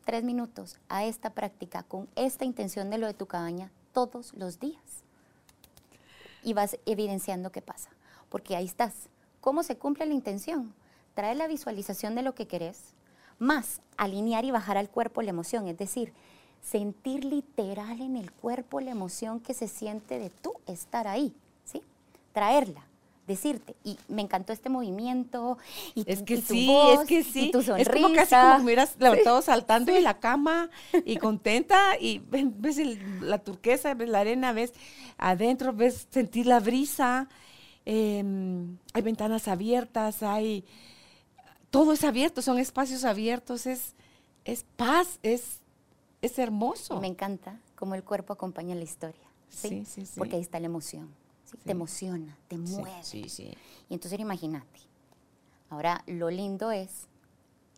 tres 0.05 0.23
minutos 0.23 0.79
a 0.89 1.05
esta 1.05 1.31
práctica 1.31 1.83
con 1.83 2.09
esta 2.15 2.45
intención 2.45 2.89
de 2.89 2.99
lo 2.99 3.09
de 3.09 3.15
tu 3.15 3.27
cabaña 3.27 3.73
todos 3.93 4.33
los 4.35 4.61
días? 4.61 5.03
Y 6.45 6.53
vas 6.53 6.79
evidenciando 6.87 7.51
qué 7.51 7.63
pasa. 7.63 7.91
Porque 8.29 8.55
ahí 8.55 8.65
estás. 8.65 9.09
¿Cómo 9.41 9.65
se 9.65 9.77
cumple 9.77 10.07
la 10.07 10.15
intención? 10.15 10.73
Trae 11.15 11.35
la 11.35 11.49
visualización 11.49 12.15
de 12.15 12.23
lo 12.23 12.33
que 12.33 12.47
querés, 12.47 12.95
más 13.41 13.81
alinear 13.97 14.45
y 14.45 14.53
bajar 14.53 14.77
al 14.77 14.91
cuerpo 14.91 15.23
la 15.23 15.31
emoción, 15.31 15.67
es 15.67 15.79
decir, 15.79 16.13
sentir 16.63 17.25
literal 17.25 18.01
en 18.01 18.15
el 18.15 18.31
cuerpo 18.31 18.79
la 18.79 18.93
emoción 18.93 19.41
que 19.41 19.53
se 19.53 19.67
siente 19.67 20.21
de 20.21 20.31
tú 20.31 20.55
estar 20.69 21.09
ahí, 21.09 21.35
¿sí? 21.65 21.83
Traerla 22.33 22.88
decirte. 23.29 23.77
Y 23.85 23.97
me 24.09 24.23
encantó 24.23 24.53
este 24.53 24.69
movimiento 24.69 25.59
y, 25.95 26.11
es 26.11 26.23
que 26.23 26.39
tu 26.39 26.55
sí, 26.55 26.67
voz, 26.67 27.03
es 27.03 27.07
que 27.07 27.23
sí. 27.23 27.47
y 27.47 27.51
tu 27.53 27.63
sonrisa. 27.63 27.93
Es 27.93 27.97
como 27.97 28.13
casi 28.15 28.35
como 28.35 28.57
que 28.57 28.63
hubieras 28.65 28.97
levantado 28.99 29.43
saltando 29.43 29.93
de 29.93 30.01
la 30.01 30.19
cama 30.19 30.71
y 31.05 31.19
contenta 31.19 31.97
y 32.01 32.19
ves 32.19 32.81
la 33.21 33.39
turquesa, 33.39 33.95
ves 33.95 34.09
la 34.09 34.21
arena, 34.21 34.53
ves 34.53 34.73
adentro, 35.19 35.73
ves 35.73 36.09
sentir 36.11 36.47
la 36.47 36.59
brisa. 36.59 37.29
Em, 37.85 38.79
hay 38.93 39.03
ventanas 39.03 39.47
abiertas, 39.47 40.25
hay... 40.25 40.65
Todo 41.71 41.93
es 41.93 42.03
abierto, 42.03 42.41
son 42.41 42.59
espacios 42.59 43.05
abiertos, 43.05 43.67
es, 43.67 43.95
es 44.47 44.65
paz, 44.77 45.21
es, 45.23 45.61
es 46.23 46.39
hermoso. 46.39 46.99
Me 46.99 47.07
encanta 47.07 47.61
cómo 47.77 47.95
el 47.95 48.03
cuerpo 48.03 48.33
acompaña 48.33 48.75
la 48.75 48.85
historia. 48.85 49.29
sí, 49.51 49.85
sí. 49.85 50.07
sí. 50.07 50.15
Porque 50.17 50.37
ahí 50.37 50.43
está 50.43 50.59
la 50.59 50.67
emoción 50.67 51.11
te 51.57 51.73
emociona, 51.73 52.37
te 52.49 52.59
mueve. 52.59 53.03
Sí, 53.03 53.29
sí, 53.29 53.57
Y 53.89 53.95
entonces 53.95 54.19
imagínate. 54.19 54.81
Ahora, 55.71 56.03
lo 56.07 56.31
lindo 56.31 56.71
es 56.71 57.07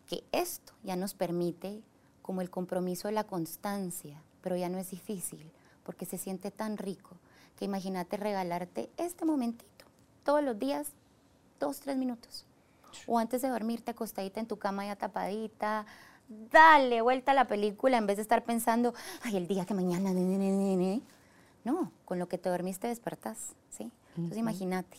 que 0.07 0.23
esto 0.31 0.73
ya 0.83 0.95
nos 0.95 1.13
permite 1.13 1.81
como 2.21 2.41
el 2.41 2.49
compromiso 2.49 3.07
de 3.07 3.13
la 3.13 3.25
constancia, 3.25 4.21
pero 4.41 4.55
ya 4.55 4.69
no 4.69 4.77
es 4.77 4.91
difícil, 4.91 5.51
porque 5.83 6.05
se 6.05 6.17
siente 6.17 6.51
tan 6.51 6.77
rico 6.77 7.17
que 7.57 7.65
imagínate 7.65 8.17
regalarte 8.17 8.89
este 8.97 9.25
momentito, 9.25 9.85
todos 10.23 10.43
los 10.43 10.57
días, 10.57 10.87
dos, 11.59 11.79
tres 11.79 11.97
minutos. 11.97 12.45
O 13.07 13.19
antes 13.19 13.41
de 13.41 13.49
dormirte 13.49 13.91
acostadita 13.91 14.39
en 14.39 14.47
tu 14.47 14.57
cama 14.57 14.85
ya 14.85 14.95
tapadita, 14.95 15.85
dale 16.51 17.01
vuelta 17.01 17.31
a 17.31 17.35
la 17.35 17.47
película 17.47 17.97
en 17.97 18.07
vez 18.07 18.17
de 18.17 18.23
estar 18.23 18.43
pensando, 18.43 18.93
ay, 19.23 19.37
el 19.37 19.47
día 19.47 19.65
que 19.65 19.73
mañana, 19.73 20.11
no, 21.63 21.91
con 22.05 22.19
lo 22.19 22.27
que 22.27 22.37
te 22.37 22.49
dormiste 22.49 22.87
despertás, 22.87 23.55
¿sí? 23.69 23.91
Entonces 24.15 24.37
imagínate. 24.37 24.97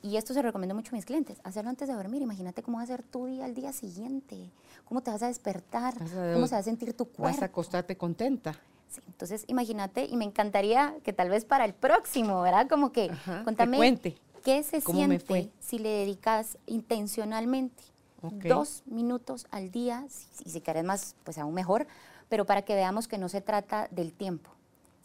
Y 0.00 0.16
esto 0.16 0.32
se 0.32 0.42
recomiendo 0.42 0.74
mucho 0.74 0.90
a 0.92 0.96
mis 0.96 1.04
clientes, 1.04 1.40
hacerlo 1.42 1.70
antes 1.70 1.88
de 1.88 1.94
dormir. 1.94 2.22
Imagínate 2.22 2.62
cómo 2.62 2.78
va 2.78 2.84
a 2.84 2.86
ser 2.86 3.02
tu 3.02 3.26
día 3.26 3.44
al 3.44 3.54
día 3.54 3.72
siguiente, 3.72 4.50
cómo 4.84 5.00
te 5.02 5.10
vas 5.10 5.22
a 5.22 5.26
despertar, 5.26 5.94
cómo 6.34 6.46
se 6.46 6.54
va 6.54 6.58
a 6.58 6.62
sentir 6.62 6.94
tu 6.94 7.06
cuerpo. 7.06 7.24
Vas 7.24 7.42
a 7.42 7.46
acostarte 7.46 7.96
contenta. 7.96 8.52
Sí, 8.88 9.00
entonces 9.06 9.44
imagínate, 9.48 10.04
y 10.04 10.16
me 10.16 10.24
encantaría 10.24 10.94
que 11.02 11.12
tal 11.12 11.28
vez 11.28 11.44
para 11.44 11.64
el 11.64 11.74
próximo, 11.74 12.40
¿verdad? 12.40 12.68
Como 12.68 12.92
que 12.92 13.10
contame 13.44 13.76
cuente. 13.76 14.16
qué 14.44 14.62
se 14.62 14.80
siente 14.80 15.50
si 15.58 15.78
le 15.78 15.90
dedicas 15.90 16.56
intencionalmente 16.66 17.82
dos 18.22 18.82
minutos 18.86 19.46
al 19.50 19.70
día, 19.70 20.06
y 20.44 20.50
si 20.50 20.60
quieres 20.60 20.84
más, 20.84 21.16
pues 21.24 21.38
aún 21.38 21.54
mejor, 21.54 21.86
pero 22.28 22.46
para 22.46 22.62
que 22.62 22.74
veamos 22.74 23.08
que 23.08 23.18
no 23.18 23.28
se 23.28 23.40
trata 23.40 23.88
del 23.90 24.12
tiempo, 24.12 24.50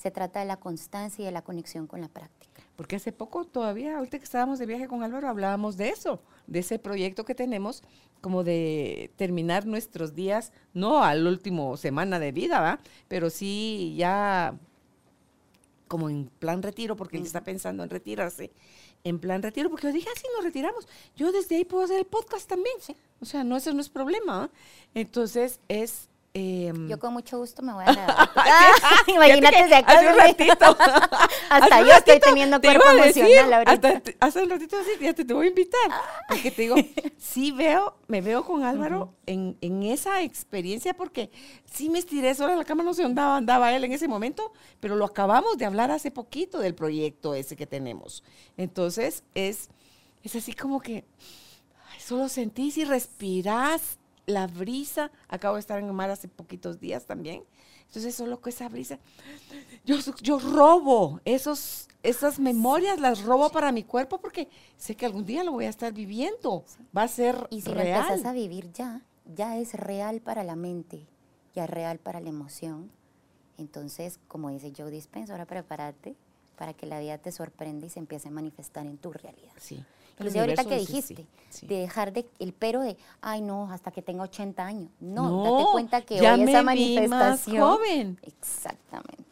se 0.03 0.11
trata 0.11 0.41
de 0.41 0.45
la 0.45 0.57
constancia 0.57 1.23
y 1.23 1.25
de 1.25 1.31
la 1.31 1.43
conexión 1.43 1.87
con 1.87 2.01
la 2.01 2.09
práctica. 2.09 2.61
Porque 2.75 2.97
hace 2.97 3.13
poco 3.13 3.45
todavía, 3.45 3.97
ahorita 3.97 4.17
que 4.17 4.25
estábamos 4.25 4.59
de 4.59 4.65
viaje 4.65 4.89
con 4.89 5.01
Álvaro, 5.01 5.29
hablábamos 5.29 5.77
de 5.77 5.87
eso, 5.87 6.21
de 6.45 6.59
ese 6.59 6.77
proyecto 6.77 7.23
que 7.23 7.33
tenemos, 7.33 7.83
como 8.19 8.43
de 8.43 9.11
terminar 9.15 9.65
nuestros 9.65 10.13
días, 10.13 10.51
no 10.73 11.05
al 11.05 11.25
último 11.25 11.77
semana 11.77 12.19
de 12.19 12.33
vida, 12.33 12.59
¿va? 12.59 12.81
Pero 13.07 13.29
sí 13.29 13.95
ya 13.97 14.59
como 15.87 16.09
en 16.09 16.29
plan 16.39 16.61
retiro, 16.61 16.97
porque 16.97 17.15
él 17.15 17.23
está 17.23 17.45
pensando 17.45 17.81
en 17.81 17.89
retirarse, 17.89 18.51
en 19.05 19.19
plan 19.19 19.41
retiro, 19.41 19.69
porque 19.69 19.87
yo 19.87 19.93
dije, 19.93 20.09
así 20.13 20.25
ah, 20.27 20.31
nos 20.35 20.43
retiramos. 20.43 20.85
Yo 21.15 21.31
desde 21.31 21.55
ahí 21.55 21.63
puedo 21.63 21.85
hacer 21.85 21.99
el 21.99 22.05
podcast 22.05 22.49
también. 22.49 22.75
Sí. 22.81 22.93
O 23.21 23.25
sea, 23.25 23.45
no, 23.45 23.55
eso 23.55 23.73
no 23.73 23.79
es 23.79 23.87
problema. 23.87 24.51
Entonces, 24.93 25.61
es 25.69 26.09
em, 26.33 26.87
Yo 26.89 26.97
con 26.99 27.13
mucho 27.13 27.37
gusto 27.37 27.61
me 27.61 27.73
voy 27.73 27.83
a. 27.85 27.93
Ah, 28.35 28.75
imagínate 29.07 29.63
si 29.63 29.69
que 29.69 29.75
hace 29.75 30.07
un 30.07 30.17
ratito. 30.17 30.77
Hasta 31.49 31.81
yo 31.81 31.93
estoy 31.93 32.19
teniendo 32.19 32.59
te 32.59 32.67
cuerpo 32.69 32.89
decir, 33.03 33.23
emocional 33.23 33.53
ahorita. 33.53 33.71
hasta 33.87 33.99
te- 33.99 34.17
hace 34.19 34.43
un 34.43 34.49
ratito 34.49 34.77
así, 34.77 34.89
fíjate, 34.97 35.25
te 35.25 35.33
voy 35.33 35.45
a 35.45 35.49
invitar. 35.49 35.91
Porque 36.27 36.49
te 36.49 36.61
digo, 36.63 36.75
sí 37.17 37.51
veo, 37.51 37.95
me 38.07 38.21
veo 38.21 38.43
con 38.43 38.63
Álvaro 38.63 39.13
en, 39.27 39.57
en 39.61 39.83
esa 39.83 40.21
experiencia 40.23 40.93
porque 40.95 41.29
sí 41.71 41.89
me 41.89 41.99
estiré 41.99 42.33
sola 42.33 42.53
en 42.53 42.59
la 42.59 42.65
cama, 42.65 42.83
no 42.83 42.93
sé 42.95 43.03
dónde 43.03 43.21
andaba, 43.21 43.37
andaba 43.37 43.75
él 43.75 43.83
en 43.83 43.91
ese 43.93 44.07
momento, 44.07 44.51
pero 44.79 44.95
lo 44.95 45.05
acabamos 45.05 45.57
de 45.57 45.65
hablar 45.65 45.91
hace 45.91 46.09
poquito 46.09 46.57
del 46.59 46.73
proyecto 46.73 47.35
ese 47.35 47.55
que 47.55 47.67
tenemos. 47.67 48.23
Entonces, 48.57 49.23
es, 49.35 49.69
es 50.23 50.35
así 50.35 50.53
como 50.53 50.81
que 50.81 51.05
solo 51.99 52.27
sentís 52.27 52.77
y 52.77 52.85
respirás 52.85 53.99
la 54.25 54.47
brisa. 54.47 55.11
Acabo 55.27 55.55
de 55.55 55.59
estar 55.61 55.79
en 55.79 55.85
el 55.85 55.93
mar 55.93 56.09
hace 56.09 56.27
poquitos 56.27 56.79
días 56.79 57.05
también. 57.05 57.43
Entonces, 57.87 58.15
solo 58.15 58.41
con 58.41 58.49
esa 58.51 58.69
brisa, 58.69 58.97
yo, 59.85 59.97
yo 60.21 60.39
robo 60.39 61.19
esos, 61.25 61.87
esas 62.01 62.39
memorias, 62.39 62.99
las 62.99 63.21
robo 63.23 63.51
para 63.51 63.71
mi 63.71 63.83
cuerpo 63.83 64.19
porque 64.19 64.49
sé 64.77 64.95
que 64.95 65.05
algún 65.05 65.25
día 65.25 65.43
lo 65.43 65.51
voy 65.51 65.65
a 65.65 65.69
estar 65.69 65.93
viviendo. 65.93 66.65
Va 66.95 67.03
a 67.03 67.07
ser 67.07 67.47
Y 67.51 67.61
si 67.61 67.69
lo 67.69 67.75
real. 67.75 68.01
empezás 68.01 68.25
a 68.25 68.33
vivir 68.33 68.71
ya, 68.71 69.01
ya 69.35 69.57
es 69.57 69.73
real 69.75 70.21
para 70.21 70.43
la 70.43 70.55
mente, 70.55 71.05
ya 71.53 71.65
es 71.65 71.69
real 71.69 71.99
para 71.99 72.19
la 72.19 72.29
emoción. 72.29 72.89
Entonces, 73.59 74.19
como 74.27 74.49
dice 74.49 74.73
Joe 74.75 74.89
Dispenza, 74.89 75.33
ahora 75.33 75.45
prepárate 75.45 76.15
para 76.57 76.73
que 76.73 76.87
la 76.87 76.99
vida 76.99 77.19
te 77.19 77.31
sorprenda 77.31 77.85
y 77.85 77.89
se 77.89 77.99
empiece 77.99 78.27
a 78.29 78.31
manifestar 78.31 78.87
en 78.87 78.97
tu 78.97 79.13
realidad. 79.13 79.53
Sí. 79.59 79.83
Inclusive 80.17 80.39
ahorita 80.41 80.63
que 80.65 80.77
dice 80.77 80.91
dijiste, 80.91 81.15
sí, 81.49 81.59
sí. 81.59 81.67
de 81.67 81.79
dejar 81.79 82.13
de, 82.13 82.27
el 82.39 82.53
pero 82.53 82.81
de, 82.81 82.97
ay 83.21 83.41
no, 83.41 83.71
hasta 83.71 83.91
que 83.91 84.01
tenga 84.01 84.23
80 84.23 84.65
años. 84.65 84.89
No, 84.99 85.29
No, 85.29 85.43
date 85.57 85.71
cuenta 85.71 86.01
que 86.01 86.19
ya 86.19 86.33
hoy 86.33 86.43
me 86.43 86.51
esa 86.51 86.61
vi 86.61 86.95
más 87.07 87.09
manifestación. 87.09 87.61
joven. 87.61 88.19
Exactamente. 88.21 89.23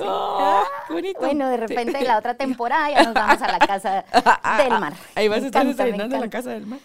¡Ah, 0.00 0.64
qué 0.88 0.92
bonito! 0.92 1.20
Bueno, 1.20 1.48
de 1.48 1.56
repente 1.56 2.02
la 2.02 2.18
otra 2.18 2.34
temporada 2.36 2.90
ya 2.90 3.04
nos 3.04 3.14
vamos 3.14 3.40
a 3.40 3.52
la 3.52 3.58
casa 3.60 4.04
del 4.58 4.70
mar. 4.80 4.94
Ahí 5.14 5.28
vas 5.28 5.42
a 5.42 5.46
estar 5.46 5.64
desayunando 5.66 6.16
en 6.16 6.20
la 6.20 6.30
casa 6.30 6.50
del 6.50 6.66
mar. 6.66 6.80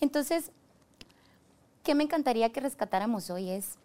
Entonces, 0.00 0.50
¿qué 1.82 1.94
me 1.94 2.04
encantaría 2.04 2.52
que 2.52 2.60
rescatáramos 2.60 3.30
hoy 3.30 3.50
es, 3.50 3.78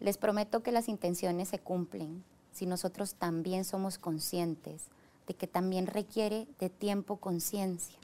les 0.00 0.16
prometo 0.16 0.62
que 0.62 0.72
las 0.72 0.88
intenciones 0.88 1.48
se 1.48 1.58
cumplen 1.58 2.24
si 2.52 2.64
nosotros 2.66 3.14
también 3.14 3.64
somos 3.64 3.98
conscientes 3.98 4.86
de 5.26 5.34
que 5.34 5.46
también 5.46 5.86
requiere 5.86 6.46
de 6.58 6.70
tiempo, 6.70 7.16
conciencia. 7.18 7.97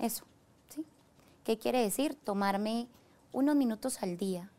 Eso, 0.00 0.24
¿sí? 0.74 0.84
¿Qué 1.44 1.58
quiere 1.58 1.80
decir? 1.80 2.16
Tomarme 2.24 2.88
unos 3.32 3.54
minutos 3.54 4.02
al 4.02 4.16
día, 4.16 4.50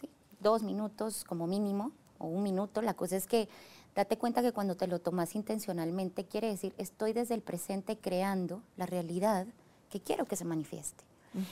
¿sí? 0.00 0.08
dos 0.40 0.62
minutos 0.62 1.24
como 1.24 1.46
mínimo, 1.46 1.92
o 2.18 2.26
un 2.26 2.42
minuto. 2.42 2.80
La 2.82 2.94
cosa 2.94 3.16
es 3.16 3.26
que 3.26 3.48
date 3.94 4.16
cuenta 4.16 4.42
que 4.42 4.52
cuando 4.52 4.76
te 4.76 4.86
lo 4.86 5.00
tomas 5.00 5.34
intencionalmente, 5.34 6.24
quiere 6.24 6.48
decir, 6.48 6.74
estoy 6.78 7.12
desde 7.12 7.34
el 7.34 7.42
presente 7.42 7.96
creando 7.96 8.62
la 8.76 8.86
realidad 8.86 9.46
que 9.90 10.00
quiero 10.00 10.24
que 10.24 10.36
se 10.36 10.44
manifieste. 10.44 11.04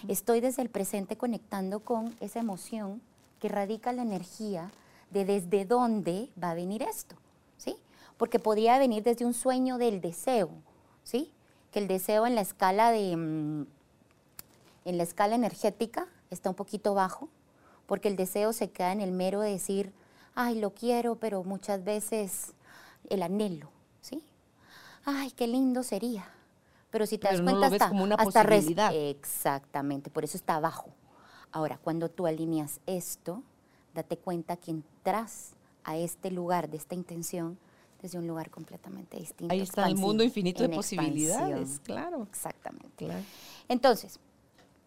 Estoy 0.06 0.40
desde 0.40 0.62
el 0.62 0.70
presente 0.70 1.16
conectando 1.16 1.80
con 1.80 2.14
esa 2.20 2.38
emoción 2.38 3.02
que 3.40 3.48
radica 3.48 3.92
la 3.92 4.02
energía 4.02 4.70
de 5.10 5.24
desde 5.24 5.64
dónde 5.64 6.30
va 6.40 6.50
a 6.50 6.54
venir 6.54 6.82
esto, 6.82 7.16
¿sí? 7.58 7.74
Porque 8.16 8.38
podría 8.38 8.78
venir 8.78 9.02
desde 9.02 9.24
un 9.24 9.34
sueño 9.34 9.78
del 9.78 10.00
deseo, 10.00 10.50
¿sí? 11.02 11.32
Que 11.72 11.80
el 11.80 11.88
deseo 11.88 12.26
en 12.26 12.36
la 12.36 12.42
escala 12.42 12.92
de... 12.92 13.16
mm, 13.16 13.66
en 14.84 14.96
la 14.96 15.02
escala 15.02 15.34
energética 15.34 16.06
está 16.30 16.50
un 16.50 16.56
poquito 16.56 16.94
bajo, 16.94 17.28
porque 17.86 18.08
el 18.08 18.16
deseo 18.16 18.52
se 18.52 18.70
queda 18.70 18.92
en 18.92 19.00
el 19.00 19.12
mero 19.12 19.40
de 19.40 19.50
decir, 19.50 19.92
ay, 20.34 20.58
lo 20.58 20.74
quiero, 20.74 21.16
pero 21.16 21.44
muchas 21.44 21.84
veces 21.84 22.52
el 23.08 23.22
anhelo, 23.22 23.70
¿sí? 24.00 24.24
Ay, 25.04 25.30
qué 25.32 25.46
lindo 25.46 25.82
sería. 25.82 26.28
Pero 26.90 27.06
si 27.06 27.18
te 27.18 27.28
Pero 27.28 27.38
das 27.38 27.44
no 27.44 27.50
lo 27.52 27.58
cuenta, 27.58 27.70
ves 27.70 27.82
hasta, 27.82 27.88
como 27.90 28.04
una 28.04 28.14
hasta 28.16 28.44
posibilidad. 28.44 28.94
Exactamente, 28.94 30.10
por 30.10 30.24
eso 30.24 30.36
está 30.36 30.56
abajo. 30.56 30.90
Ahora, 31.50 31.78
cuando 31.78 32.08
tú 32.08 32.26
alineas 32.26 32.80
esto, 32.86 33.42
date 33.94 34.16
cuenta 34.16 34.56
que 34.56 34.70
entras 34.70 35.52
a 35.84 35.96
este 35.96 36.30
lugar 36.30 36.70
de 36.70 36.76
esta 36.76 36.94
intención 36.94 37.58
desde 38.02 38.18
un 38.18 38.26
lugar 38.26 38.50
completamente 38.50 39.16
distinto. 39.16 39.52
Ahí 39.52 39.60
está 39.60 39.86
el 39.86 39.96
mundo 39.96 40.24
infinito 40.24 40.62
de 40.62 40.68
posibilidades, 40.68 41.52
expansión. 41.52 41.84
claro. 41.84 42.26
Exactamente. 42.28 43.06
Claro. 43.06 43.22
Entonces, 43.68 44.18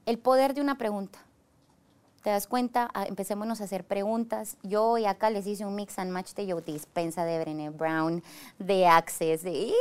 el 0.05 0.19
poder 0.19 0.53
de 0.53 0.61
una 0.61 0.77
pregunta. 0.77 1.19
¿Te 2.21 2.31
das 2.31 2.47
cuenta? 2.47 2.89
Ah, 2.93 3.05
empecémonos 3.05 3.61
a 3.61 3.65
hacer 3.65 3.85
preguntas. 3.85 4.57
Yo 4.63 4.83
hoy 4.83 5.05
acá 5.05 5.29
les 5.29 5.45
hice 5.45 5.63
un 5.65 5.75
mix 5.75 5.99
and 5.99 6.11
match 6.11 6.33
de 6.33 6.51
Joe 6.51 6.61
Dispensa, 6.61 7.23
de 7.23 7.39
Brené 7.39 7.69
Brown, 7.69 8.23
de 8.57 8.87
Access, 8.87 9.43
de... 9.43 9.51
¡ih! 9.51 9.73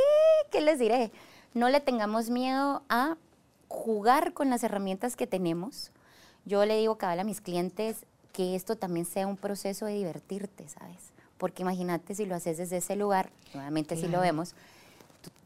¿Qué 0.51 0.61
les 0.61 0.77
diré? 0.77 1.11
No 1.55 1.69
le 1.69 1.79
tengamos 1.79 2.29
miedo 2.29 2.83
a 2.87 3.17
jugar 3.67 4.33
con 4.33 4.51
las 4.51 4.63
herramientas 4.63 5.15
que 5.15 5.25
tenemos. 5.25 5.91
Yo 6.45 6.63
le 6.65 6.77
digo 6.77 6.97
cada 6.97 7.19
a 7.19 7.25
mis 7.25 7.41
clientes 7.41 8.05
que 8.31 8.55
esto 8.55 8.75
también 8.75 9.05
sea 9.05 9.25
un 9.25 9.37
proceso 9.37 9.87
de 9.87 9.95
divertirte, 9.95 10.67
¿sabes? 10.67 11.14
Porque 11.37 11.63
imagínate 11.63 12.15
si 12.15 12.25
lo 12.25 12.35
haces 12.35 12.57
desde 12.57 12.77
ese 12.77 12.95
lugar, 12.95 13.29
nuevamente 13.53 13.97
si 13.97 14.07
lo 14.07 14.21
vemos, 14.21 14.55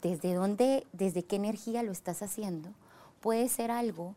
desde 0.02 0.34
dónde, 0.34 0.86
desde 0.92 1.24
qué 1.24 1.36
energía 1.36 1.82
lo 1.82 1.92
estás 1.92 2.22
haciendo, 2.22 2.70
puede 3.20 3.48
ser 3.48 3.70
algo 3.70 4.14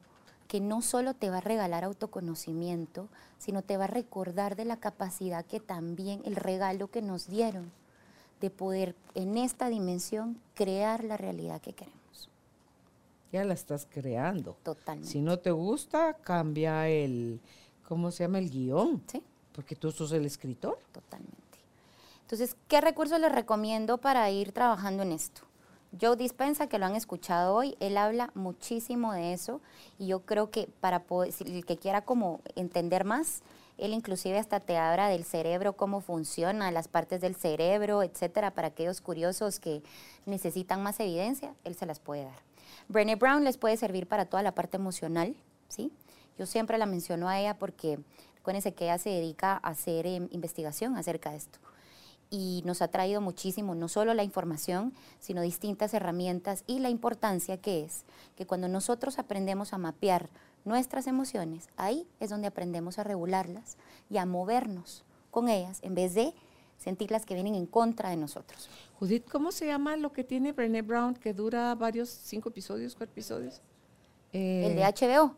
que 0.48 0.60
no 0.60 0.82
solo 0.82 1.14
te 1.14 1.30
va 1.30 1.38
a 1.38 1.42
regalar 1.42 1.84
autoconocimiento, 1.84 3.08
sino 3.40 3.62
te 3.62 3.78
va 3.78 3.86
a 3.86 3.88
recordar 3.88 4.56
de 4.56 4.66
la 4.66 4.78
capacidad 4.78 5.46
que 5.46 5.60
también 5.60 6.22
el 6.26 6.36
regalo 6.36 6.92
que 6.92 7.02
nos 7.02 7.28
dieron 7.28 7.72
de 8.40 8.50
poder 8.50 8.96
en 9.16 9.38
esta 9.38 9.70
dimensión 9.70 10.38
crear 10.54 11.04
la 11.04 11.18
realidad 11.18 11.62
que 11.62 11.74
queremos. 11.74 12.30
Ya 13.32 13.44
la 13.46 13.54
estás 13.54 13.88
creando. 13.90 14.58
Totalmente. 14.64 15.10
Si 15.10 15.22
no 15.22 15.40
te 15.40 15.50
gusta, 15.50 16.14
cambia 16.22 16.88
el, 16.88 17.40
¿cómo 17.88 18.12
se 18.12 18.26
llama? 18.26 18.40
El 18.40 18.52
guion. 18.52 19.02
¿Sí? 19.08 19.24
Porque 19.54 19.76
tú 19.76 19.92
sos 19.92 20.12
el 20.12 20.26
escritor. 20.26 20.78
Totalmente. 20.92 21.43
Entonces, 22.24 22.56
¿qué 22.68 22.82
recursos 22.82 23.20
les 23.20 23.32
recomiendo 23.32 24.00
para 24.00 24.30
ir 24.32 24.54
trabajando 24.54 25.04
en 25.04 25.12
esto? 25.12 25.42
Joe 26.02 26.16
Dispensa, 26.16 26.68
que 26.68 26.80
lo 26.80 26.88
han 26.88 26.96
escuchado 26.96 27.54
hoy, 27.54 27.78
él 27.80 27.98
habla 27.98 28.32
muchísimo 28.34 29.14
de 29.14 29.34
eso 29.34 29.62
y 30.00 30.08
yo 30.08 30.22
creo 30.22 30.50
que 30.50 30.68
para 30.82 31.04
poder, 31.04 31.32
el 31.46 31.66
que 31.66 31.78
quiera 31.78 32.02
como 32.02 32.42
entender 32.56 33.04
más, 33.04 33.44
él 33.78 33.94
inclusive 33.94 34.40
hasta 34.40 34.60
te 34.60 34.78
habla 34.78 35.08
del 35.10 35.24
cerebro, 35.24 35.74
cómo 35.74 36.02
funciona, 36.02 36.72
las 36.72 36.88
partes 36.88 37.22
del 37.22 37.36
cerebro, 37.36 38.02
etcétera, 38.02 38.52
para 38.52 38.70
aquellos 38.70 39.02
curiosos 39.02 39.60
que 39.60 39.84
necesitan 40.26 40.82
más 40.82 41.00
evidencia, 41.00 41.54
él 41.64 41.76
se 41.76 41.86
las 41.86 42.00
puede 42.00 42.24
dar. 42.24 42.40
Brené 42.88 43.16
Brown 43.16 43.44
les 43.44 43.58
puede 43.58 43.78
servir 43.78 44.08
para 44.08 44.26
toda 44.26 44.42
la 44.42 44.56
parte 44.56 44.78
emocional, 44.78 45.36
¿sí? 45.70 45.92
Yo 46.40 46.48
siempre 46.48 46.80
la 46.80 46.88
menciono 46.88 47.30
a 47.30 47.40
ella 47.40 47.60
porque, 47.60 48.00
acuérdense 48.40 48.74
que 48.74 48.86
ella 48.86 48.98
se 48.98 49.10
dedica 49.10 49.60
a 49.62 49.70
hacer 49.70 50.08
em, 50.08 50.28
investigación 50.32 50.96
acerca 50.96 51.30
de 51.32 51.38
esto 51.38 51.60
y 52.30 52.62
nos 52.66 52.82
ha 52.82 52.88
traído 52.88 53.22
muchísimo, 53.22 53.76
no 53.76 53.88
solo 53.88 54.14
la 54.14 54.24
información, 54.24 54.94
sino 55.20 55.42
distintas 55.42 55.94
herramientas 55.94 56.64
y 56.68 56.80
la 56.80 56.90
importancia 56.90 57.58
que 57.58 57.84
es 57.84 58.06
que 58.36 58.46
cuando 58.46 58.68
nosotros 58.68 59.20
aprendemos 59.20 59.74
a 59.74 59.78
mapear 59.78 60.30
nuestras 60.66 61.08
emociones, 61.08 61.70
ahí 61.78 62.08
es 62.20 62.30
donde 62.30 62.48
aprendemos 62.48 63.00
a 63.00 63.04
regularlas 63.04 63.78
y 64.10 64.18
a 64.18 64.26
movernos 64.26 65.04
con 65.32 65.50
ellas 65.50 65.80
en 65.82 65.96
vez 65.96 66.14
de 66.14 66.34
sentirlas 66.78 67.26
que 67.26 67.34
vienen 67.34 67.56
en 67.56 67.66
contra 67.66 68.10
de 68.10 68.18
nosotros. 68.18 68.70
Judith, 69.00 69.30
¿cómo 69.30 69.52
se 69.52 69.66
llama 69.66 69.96
lo 69.96 70.12
que 70.12 70.24
tiene 70.24 70.52
Brené 70.52 70.82
Brown 70.82 71.16
que 71.16 71.34
dura 71.34 71.74
varios, 71.76 72.10
cinco 72.10 72.50
episodios, 72.50 72.96
cuatro 72.96 73.12
episodios? 73.14 73.62
Eh, 74.34 74.68
el 74.68 74.76
de 74.76 74.84
HBO, 74.84 75.36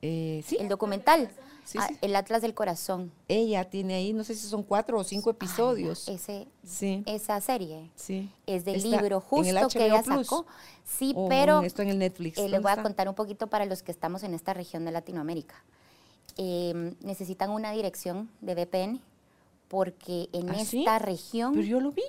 eh, 0.00 0.42
sí, 0.44 0.56
el 0.58 0.68
documental, 0.68 1.30
Sí, 1.64 1.78
ah, 1.80 1.86
sí. 1.88 1.96
el 2.00 2.16
Atlas 2.16 2.42
del 2.42 2.54
Corazón. 2.54 3.12
ella 3.28 3.64
tiene 3.70 3.94
ahí, 3.94 4.12
no 4.12 4.24
sé 4.24 4.34
si 4.34 4.46
son 4.48 4.62
cuatro 4.62 4.98
o 4.98 5.04
cinco 5.04 5.30
episodios. 5.30 6.08
Ay, 6.08 6.14
ese, 6.16 6.48
sí, 6.64 7.02
esa 7.06 7.40
serie 7.40 7.90
sí. 7.94 8.30
es 8.46 8.64
del 8.64 8.76
Está 8.76 8.88
libro 8.88 9.06
en 9.06 9.46
el 9.46 9.58
justo 9.58 9.78
que 9.78 9.86
ella 9.86 10.02
Plus. 10.02 10.26
sacó. 10.26 10.46
Sí, 10.84 11.14
pero 11.28 11.62
esto 11.62 11.82
en 11.82 11.88
el 11.90 11.98
Netflix. 11.98 12.36
Eh, 12.38 12.42
les 12.42 12.50
¿dónde 12.52 12.68
voy 12.68 12.72
a 12.78 12.82
contar 12.82 13.08
un 13.08 13.14
poquito 13.14 13.46
para 13.46 13.64
los 13.64 13.82
que 13.82 13.92
estamos 13.92 14.22
en 14.24 14.34
esta 14.34 14.52
región 14.54 14.84
de 14.84 14.90
Latinoamérica. 14.92 15.54
Eh, 16.36 16.94
necesitan 17.02 17.50
una 17.50 17.72
dirección 17.72 18.28
de 18.40 18.54
VPN 18.54 19.00
porque 19.68 20.28
en 20.32 20.50
¿Ah, 20.50 20.60
esta 20.60 20.98
región, 20.98 21.52
Pero 21.54 21.66
yo 21.66 21.80
lo 21.80 21.92
vi. 21.92 22.02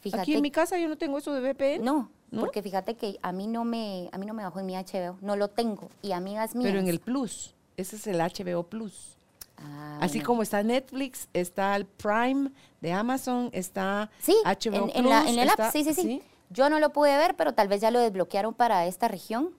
fíjate, 0.00 0.22
Aquí 0.22 0.34
en 0.34 0.42
mi 0.42 0.50
casa 0.50 0.78
yo 0.78 0.88
no 0.88 0.96
tengo 0.96 1.18
eso 1.18 1.32
de 1.32 1.40
VPN. 1.40 1.84
no, 1.84 2.10
¿No? 2.30 2.40
porque 2.40 2.62
fíjate 2.62 2.94
que 2.94 3.18
a 3.22 3.32
mí 3.32 3.46
no 3.46 3.64
me, 3.64 4.08
a 4.12 4.18
mí 4.18 4.26
no 4.26 4.34
me 4.34 4.42
bajó 4.42 4.60
en 4.60 4.66
mi 4.66 4.74
HBO, 4.74 5.16
no 5.20 5.36
lo 5.36 5.48
tengo 5.48 5.88
y 6.02 6.12
amigas 6.12 6.54
mías. 6.54 6.68
Pero 6.70 6.80
en 6.80 6.88
el 6.88 7.00
Plus. 7.00 7.54
Ese 7.76 7.96
es 7.96 8.06
el 8.06 8.18
HBO 8.20 8.62
Plus. 8.64 9.16
Ah, 9.58 9.98
Así 10.00 10.18
bueno. 10.18 10.26
como 10.26 10.42
está 10.42 10.62
Netflix, 10.62 11.28
está 11.32 11.74
el 11.76 11.86
Prime 11.86 12.50
de 12.80 12.92
Amazon, 12.92 13.48
está 13.52 14.10
Sí, 14.20 14.36
HBO 14.44 14.90
en, 14.90 14.90
en 15.04 15.08
la- 15.08 15.20
Plus, 15.22 15.32
en 15.32 15.38
el 15.38 15.48
app, 15.48 15.72
sí, 15.72 15.84
sí, 15.84 15.94
sí, 15.94 16.22
Yo 16.50 16.70
no 16.70 16.78
lo 16.78 16.90
pude 16.92 17.16
ver, 17.16 17.34
pero 17.36 17.54
tal 17.54 17.66
vez 17.66 17.80
ya 17.80 17.90
lo 17.90 17.98
desbloquearon 17.98 18.54
para 18.54 18.86
esta 18.86 19.08
región, 19.08 19.50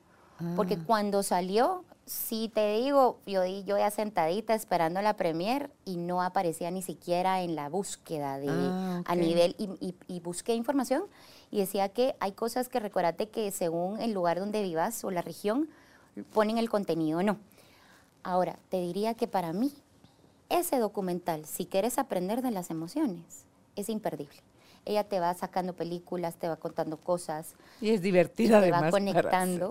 porque 0.55 0.75
Ah. 0.75 0.83
cuando 0.85 1.23
salió, 1.23 1.83
Si 2.09 2.47
te 2.47 2.77
digo, 2.77 3.19
yo, 3.25 3.41
di- 3.41 3.65
yo 3.65 3.77
ya 3.77 3.91
sentadita 3.91 4.53
esperando 4.55 5.01
la 5.01 5.17
premier 5.17 5.69
y 5.83 5.97
no 5.97 6.23
aparecía 6.23 6.71
ni 6.71 6.81
siquiera 6.81 7.41
en 7.41 7.53
la 7.57 7.67
búsqueda 7.67 8.39
de 8.39 8.47
Ah, 8.49 9.03
a 9.05 9.15
nivel 9.17 9.57
y, 9.57 9.65
y- 9.85 9.95
y 10.07 10.21
busqué 10.21 10.55
información 10.55 11.03
y 11.51 11.57
decía 11.59 11.89
que 11.89 12.15
hay 12.21 12.31
cosas 12.31 12.69
que 12.69 12.79
recordate 12.79 13.27
que 13.27 13.51
según 13.51 13.99
el 13.99 14.13
lugar 14.13 14.39
donde 14.39 14.63
vivas 14.63 15.03
o 15.03 15.11
la 15.11 15.21
región 15.21 15.67
ponen 16.31 16.57
el 16.57 16.69
contenido 16.69 17.19
o 17.19 17.23
no. 17.23 17.39
Ahora, 18.23 18.57
te 18.69 18.79
diría 18.81 19.13
que 19.13 19.27
para 19.27 19.53
mí 19.53 19.73
ese 20.49 20.79
documental, 20.79 21.45
si 21.45 21.65
quieres 21.65 21.97
aprender 21.97 22.41
de 22.41 22.51
las 22.51 22.69
emociones, 22.69 23.45
es 23.75 23.89
imperdible. 23.89 24.37
Ella 24.85 25.03
te 25.03 25.19
va 25.19 25.33
sacando 25.33 25.73
películas, 25.73 26.35
te 26.35 26.47
va 26.47 26.55
contando 26.55 26.97
cosas, 26.97 27.55
Y 27.81 27.89
es 27.89 28.01
divertida 28.01 28.51
te 28.59 28.65
además. 28.69 28.83
va 28.83 28.91
conectando 28.91 29.69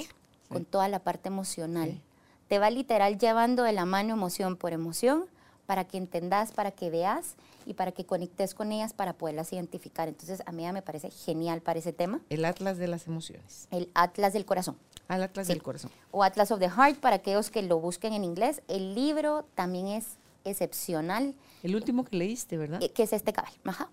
con 0.49 0.65
toda 0.65 0.89
la 0.89 0.99
parte 0.99 1.29
emocional. 1.29 2.01
Te 2.49 2.59
va 2.59 2.71
literal 2.71 3.19
llevando 3.19 3.63
de 3.63 3.73
la 3.73 3.87
mano 3.87 4.13
emoción 4.13 4.57
por 4.57 4.73
emoción 4.73 5.25
para 5.67 5.85
que 5.85 5.97
entendas, 5.97 6.53
para 6.53 6.71
que 6.71 6.91
veas 6.91 7.35
y 7.67 7.75
para 7.75 7.93
que 7.93 8.07
conectes 8.07 8.55
con 8.55 8.73
ellas 8.73 8.95
para 8.95 9.13
poderlas 9.13 9.53
identificar. 9.53 10.09
Entonces, 10.09 10.43
a 10.47 10.53
mí 10.53 10.63
ya 10.63 10.73
me 10.73 10.81
parece 10.83 11.11
genial 11.11 11.61
para 11.61 11.79
ese 11.81 11.93
tema, 11.93 12.21
El 12.31 12.45
Atlas 12.45 12.79
de 12.79 12.87
las 12.89 13.07
emociones. 13.07 13.69
el 13.71 13.91
Atlas 13.95 14.33
del 14.33 14.47
Corazón 14.47 14.79
Al 15.09 15.23
Atlas 15.23 15.47
Sí. 15.49 15.53
del 15.53 15.63
corazón. 15.63 15.91
o 16.13 16.23
Atlas 16.23 16.51
of 16.53 16.61
the 16.61 16.71
Heart 16.71 16.99
para 17.01 17.17
aquellos 17.17 17.51
que 17.51 17.63
lo 17.63 17.79
busquen 17.81 18.13
en 18.13 18.25
inglés. 18.25 18.63
El 18.69 18.95
libro 18.95 19.45
también 19.55 19.89
es 19.89 20.17
excepcional, 20.45 21.35
El 21.63 21.75
último 21.77 22.05
que 22.05 22.17
leíste, 22.17 22.57
¿verdad? 22.57 22.83
eh, 22.83 22.91
que 22.91 23.03
es 23.03 23.13
este 23.13 23.33
cabal. 23.33 23.53
Ajá. 23.65 23.91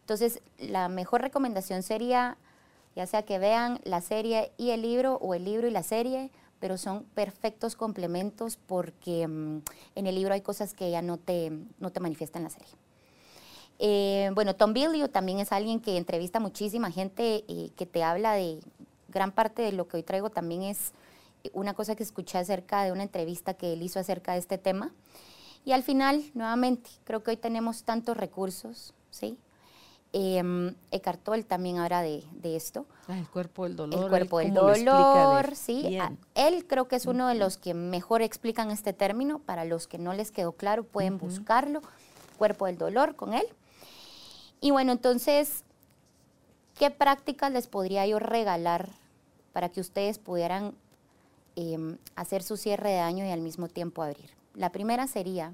Entonces, 0.00 0.40
la 0.58 0.88
mejor 0.88 1.22
recomendación 1.22 1.82
sería, 1.84 2.36
ya 2.96 3.06
sea 3.06 3.22
que 3.22 3.38
vean 3.38 3.80
la 3.84 4.00
serie 4.00 4.52
y 4.58 4.70
el 4.70 4.82
libro, 4.82 5.14
o 5.22 5.34
el 5.34 5.44
libro 5.44 5.68
y 5.68 5.70
la 5.70 5.82
serie, 5.84 6.30
pero 6.60 6.76
son 6.76 7.04
perfectos 7.14 7.74
complementos 7.76 8.56
porque 8.56 9.26
mm, 9.26 9.62
en 9.96 10.06
el 10.06 10.14
libro 10.14 10.34
hay 10.34 10.40
cosas 10.42 10.74
que 10.74 10.86
ella 10.88 11.02
no 11.02 11.18
te, 11.18 11.52
no 11.78 11.90
te 11.90 12.00
manifiesta 12.00 12.38
en 12.38 12.44
la 12.44 12.50
serie. 12.50 12.68
Eh, 13.78 14.30
bueno, 14.34 14.54
Tom 14.54 14.72
Bilyeu 14.72 15.08
también 15.08 15.40
es 15.40 15.52
alguien 15.52 15.80
que 15.80 15.96
entrevista 15.96 16.40
muchísima 16.40 16.90
gente 16.90 17.44
eh, 17.48 17.70
que 17.76 17.86
te 17.86 18.02
habla 18.02 18.34
de 18.34 18.60
gran 19.08 19.32
parte 19.32 19.62
de 19.62 19.72
lo 19.72 19.88
que 19.88 19.98
hoy 19.98 20.02
traigo 20.02 20.30
también 20.30 20.62
es 20.62 20.92
una 21.52 21.74
cosa 21.74 21.96
que 21.96 22.02
escuché 22.02 22.38
acerca 22.38 22.84
de 22.84 22.92
una 22.92 23.02
entrevista 23.02 23.54
que 23.54 23.72
él 23.72 23.82
hizo 23.82 23.98
acerca 23.98 24.32
de 24.32 24.38
este 24.38 24.58
tema. 24.58 24.92
Y 25.64 25.72
al 25.72 25.82
final, 25.82 26.24
nuevamente, 26.34 26.90
creo 27.04 27.22
que 27.22 27.32
hoy 27.32 27.36
tenemos 27.36 27.84
tantos 27.84 28.16
recursos, 28.16 28.94
¿sí? 29.10 29.38
Eh, 30.12 30.74
Eckhart 30.90 31.22
Tolle 31.22 31.42
también 31.42 31.78
habla 31.78 32.02
de, 32.02 32.22
de 32.32 32.56
esto. 32.56 32.86
Ah, 33.08 33.18
el 33.18 33.28
cuerpo 33.28 33.64
del 33.64 33.76
dolor. 33.76 34.02
El 34.02 34.08
cuerpo 34.08 34.38
del 34.38 34.52
dolor, 34.52 35.54
sí. 35.56 35.84
bien. 35.88 36.18
Él 36.34 36.66
creo 36.66 36.86
que 36.86 36.96
es 36.96 37.06
uno 37.06 37.28
de 37.28 37.34
los 37.34 37.56
que 37.56 37.72
mejor 37.74 38.20
explican 38.20 38.70
este 38.70 38.92
término. 38.92 39.38
Para 39.38 39.64
los 39.64 39.86
que 39.86 39.98
no 39.98 40.12
les 40.12 40.30
quedó 40.30 40.52
claro, 40.52 40.84
pueden 40.84 41.18
buscarlo. 41.18 41.80
Cuerpo 42.36 42.66
del 42.66 42.76
dolor 42.76 43.16
con 43.16 43.32
él. 43.32 43.44
Y 44.62 44.70
bueno, 44.70 44.92
entonces, 44.92 45.64
¿qué 46.78 46.90
prácticas 46.90 47.52
les 47.52 47.66
podría 47.66 48.06
yo 48.06 48.18
regalar 48.18 48.88
para 49.52 49.68
que 49.68 49.80
ustedes 49.80 50.18
pudieran 50.18 50.72
em, 51.56 51.98
hacer 52.16 52.42
su 52.42 52.56
cierre 52.56 52.90
de 52.92 53.00
año 53.00 53.26
y 53.26 53.30
al 53.30 53.40
mismo 53.42 53.68
tiempo 53.68 54.02
abrir? 54.02 54.30
La 54.54 54.70
primera 54.70 55.06
sería, 55.08 55.52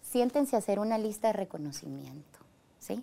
siéntense 0.00 0.56
a 0.56 0.60
hacer 0.60 0.78
una 0.78 0.96
lista 0.96 1.26
de 1.28 1.32
reconocimiento, 1.34 2.38
¿sí? 2.78 2.94
De 2.94 3.02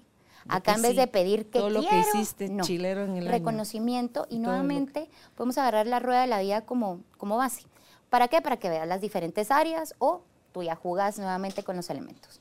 Acá 0.56 0.76
en 0.76 0.82
vez 0.82 0.92
sí, 0.92 0.98
de 0.98 1.08
pedir 1.08 1.50
que 1.50 1.60
todo 1.60 1.70
lo 1.70 1.82
que 1.86 2.00
hiciste 2.00 2.48
no. 2.48 2.64
chilero 2.64 3.04
en 3.04 3.18
el 3.18 3.24
año. 3.28 3.32
reconocimiento 3.32 4.26
y 4.30 4.36
que- 4.36 4.40
nuevamente 4.40 5.10
podemos 5.36 5.58
agarrar 5.58 5.88
la 5.88 6.00
rueda 6.00 6.22
de 6.22 6.28
la 6.28 6.40
vida 6.40 6.62
como, 6.62 7.02
como 7.18 7.36
base. 7.38 7.64
¿Para 8.10 8.30
qué? 8.30 8.42
Para 8.42 8.56
que 8.58 8.70
veas 8.70 8.88
las 8.88 9.02
diferentes 9.02 9.52
áreas 9.52 9.94
o 10.00 10.22
tú 10.54 10.64
ya 10.64 10.76
jugas 10.76 11.18
nuevamente 11.20 11.64
con 11.64 11.76
los 11.76 11.90
elementos. 11.90 12.40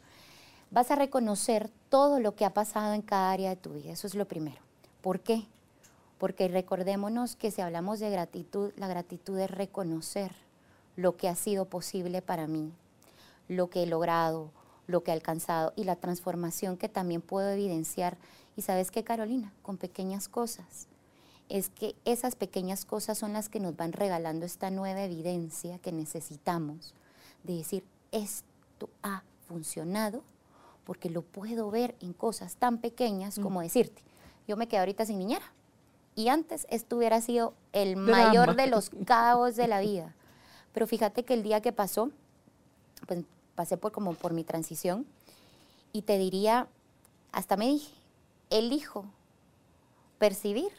Vas 0.70 0.90
a 0.90 0.96
reconocer 0.96 1.70
todo 1.88 2.18
lo 2.18 2.34
que 2.34 2.44
ha 2.44 2.52
pasado 2.52 2.92
en 2.94 3.02
cada 3.02 3.30
área 3.30 3.50
de 3.50 3.56
tu 3.56 3.74
vida, 3.74 3.92
eso 3.92 4.06
es 4.06 4.14
lo 4.14 4.26
primero. 4.26 4.60
¿Por 5.00 5.20
qué? 5.20 5.46
Porque 6.18 6.48
recordémonos 6.48 7.36
que 7.36 7.50
si 7.50 7.60
hablamos 7.60 8.00
de 8.00 8.10
gratitud, 8.10 8.72
la 8.76 8.88
gratitud 8.88 9.38
es 9.38 9.50
reconocer 9.50 10.32
lo 10.96 11.16
que 11.16 11.28
ha 11.28 11.36
sido 11.36 11.66
posible 11.66 12.20
para 12.20 12.48
mí, 12.48 12.72
lo 13.48 13.70
que 13.70 13.84
he 13.84 13.86
logrado, 13.86 14.50
lo 14.88 15.04
que 15.04 15.12
he 15.12 15.14
alcanzado 15.14 15.72
y 15.76 15.84
la 15.84 15.96
transformación 15.96 16.76
que 16.76 16.88
también 16.88 17.20
puedo 17.20 17.48
evidenciar. 17.50 18.16
Y 18.56 18.62
sabes 18.62 18.90
qué, 18.90 19.04
Carolina, 19.04 19.52
con 19.62 19.76
pequeñas 19.76 20.28
cosas. 20.28 20.88
Es 21.48 21.68
que 21.68 21.94
esas 22.04 22.34
pequeñas 22.34 22.84
cosas 22.84 23.18
son 23.18 23.32
las 23.32 23.48
que 23.48 23.60
nos 23.60 23.76
van 23.76 23.92
regalando 23.92 24.44
esta 24.46 24.70
nueva 24.70 25.02
evidencia 25.02 25.78
que 25.78 25.92
necesitamos 25.92 26.94
de 27.44 27.54
decir, 27.58 27.84
esto 28.10 28.88
ha 29.02 29.22
funcionado 29.46 30.22
porque 30.86 31.10
lo 31.10 31.22
puedo 31.22 31.68
ver 31.70 31.96
en 32.00 32.12
cosas 32.12 32.56
tan 32.56 32.78
pequeñas 32.78 33.40
como 33.40 33.60
decirte, 33.60 34.02
yo 34.46 34.56
me 34.56 34.68
quedé 34.68 34.78
ahorita 34.78 35.04
sin 35.04 35.18
niñera. 35.18 35.52
Y 36.14 36.28
antes 36.28 36.66
esto 36.70 36.96
hubiera 36.96 37.20
sido 37.20 37.54
el 37.72 37.94
Drama. 37.94 38.28
mayor 38.28 38.56
de 38.56 38.68
los 38.68 38.90
caos 39.04 39.56
de 39.56 39.66
la 39.66 39.80
vida. 39.80 40.14
Pero 40.72 40.86
fíjate 40.86 41.24
que 41.24 41.34
el 41.34 41.42
día 41.42 41.60
que 41.60 41.72
pasó, 41.72 42.10
pues 43.06 43.24
pasé 43.56 43.76
por 43.76 43.90
como 43.90 44.14
por 44.14 44.32
mi 44.32 44.44
transición 44.44 45.06
y 45.92 46.02
te 46.02 46.18
diría, 46.18 46.68
hasta 47.32 47.56
me 47.56 47.66
dije, 47.66 47.92
elijo 48.50 49.04
percibir 50.18 50.70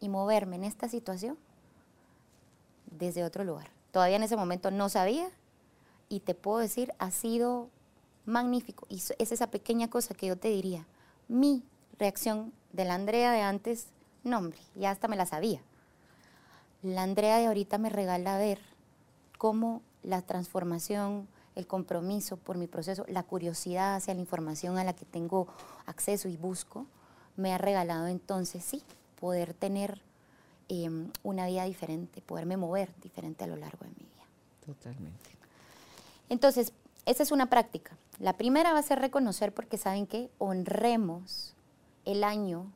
y 0.00 0.08
moverme 0.08 0.56
en 0.56 0.64
esta 0.64 0.88
situación 0.88 1.38
desde 2.90 3.22
otro 3.22 3.44
lugar. 3.44 3.70
Todavía 3.92 4.16
en 4.16 4.24
ese 4.24 4.36
momento 4.36 4.72
no 4.72 4.88
sabía 4.88 5.30
y 6.08 6.20
te 6.20 6.34
puedo 6.34 6.58
decir, 6.58 6.92
ha 6.98 7.12
sido 7.12 7.68
magnífico. 8.26 8.86
Y 8.88 8.96
es 8.96 9.32
esa 9.32 9.48
pequeña 9.48 9.88
cosa 9.88 10.14
que 10.14 10.26
yo 10.26 10.36
te 10.36 10.48
diría. 10.48 10.86
Mi 11.28 11.62
reacción 11.98 12.52
de 12.72 12.84
la 12.84 12.94
Andrea 12.94 13.32
de 13.32 13.40
antes, 13.40 13.86
no 14.22 14.38
hombre, 14.38 14.58
ya 14.74 14.90
hasta 14.90 15.08
me 15.08 15.16
la 15.16 15.26
sabía. 15.26 15.60
La 16.82 17.02
Andrea 17.02 17.38
de 17.38 17.46
ahorita 17.46 17.78
me 17.78 17.88
regala 17.88 18.38
ver 18.38 18.60
cómo 19.38 19.82
la 20.02 20.22
transformación, 20.22 21.28
el 21.54 21.66
compromiso 21.66 22.36
por 22.36 22.58
mi 22.58 22.66
proceso, 22.66 23.04
la 23.08 23.22
curiosidad 23.22 23.96
hacia 23.96 24.14
la 24.14 24.20
información 24.20 24.76
a 24.76 24.84
la 24.84 24.94
que 24.94 25.04
tengo 25.04 25.46
acceso 25.86 26.28
y 26.28 26.36
busco, 26.36 26.86
me 27.36 27.52
ha 27.52 27.58
regalado 27.58 28.06
entonces, 28.06 28.64
sí, 28.64 28.82
poder 29.18 29.54
tener 29.54 30.02
eh, 30.68 30.90
una 31.22 31.46
vida 31.46 31.64
diferente, 31.64 32.20
poderme 32.20 32.56
mover 32.56 32.90
diferente 33.02 33.44
a 33.44 33.46
lo 33.46 33.56
largo 33.56 33.84
de 33.84 33.90
mi 33.90 34.04
vida. 34.04 34.24
Totalmente. 34.66 35.30
Entonces, 36.28 36.72
esa 37.06 37.22
es 37.22 37.32
una 37.32 37.50
práctica. 37.50 37.96
La 38.18 38.36
primera 38.36 38.72
va 38.72 38.78
a 38.78 38.82
ser 38.82 38.98
reconocer 39.00 39.52
porque 39.52 39.76
saben 39.78 40.06
que 40.06 40.30
honremos 40.38 41.54
el 42.04 42.24
año 42.24 42.70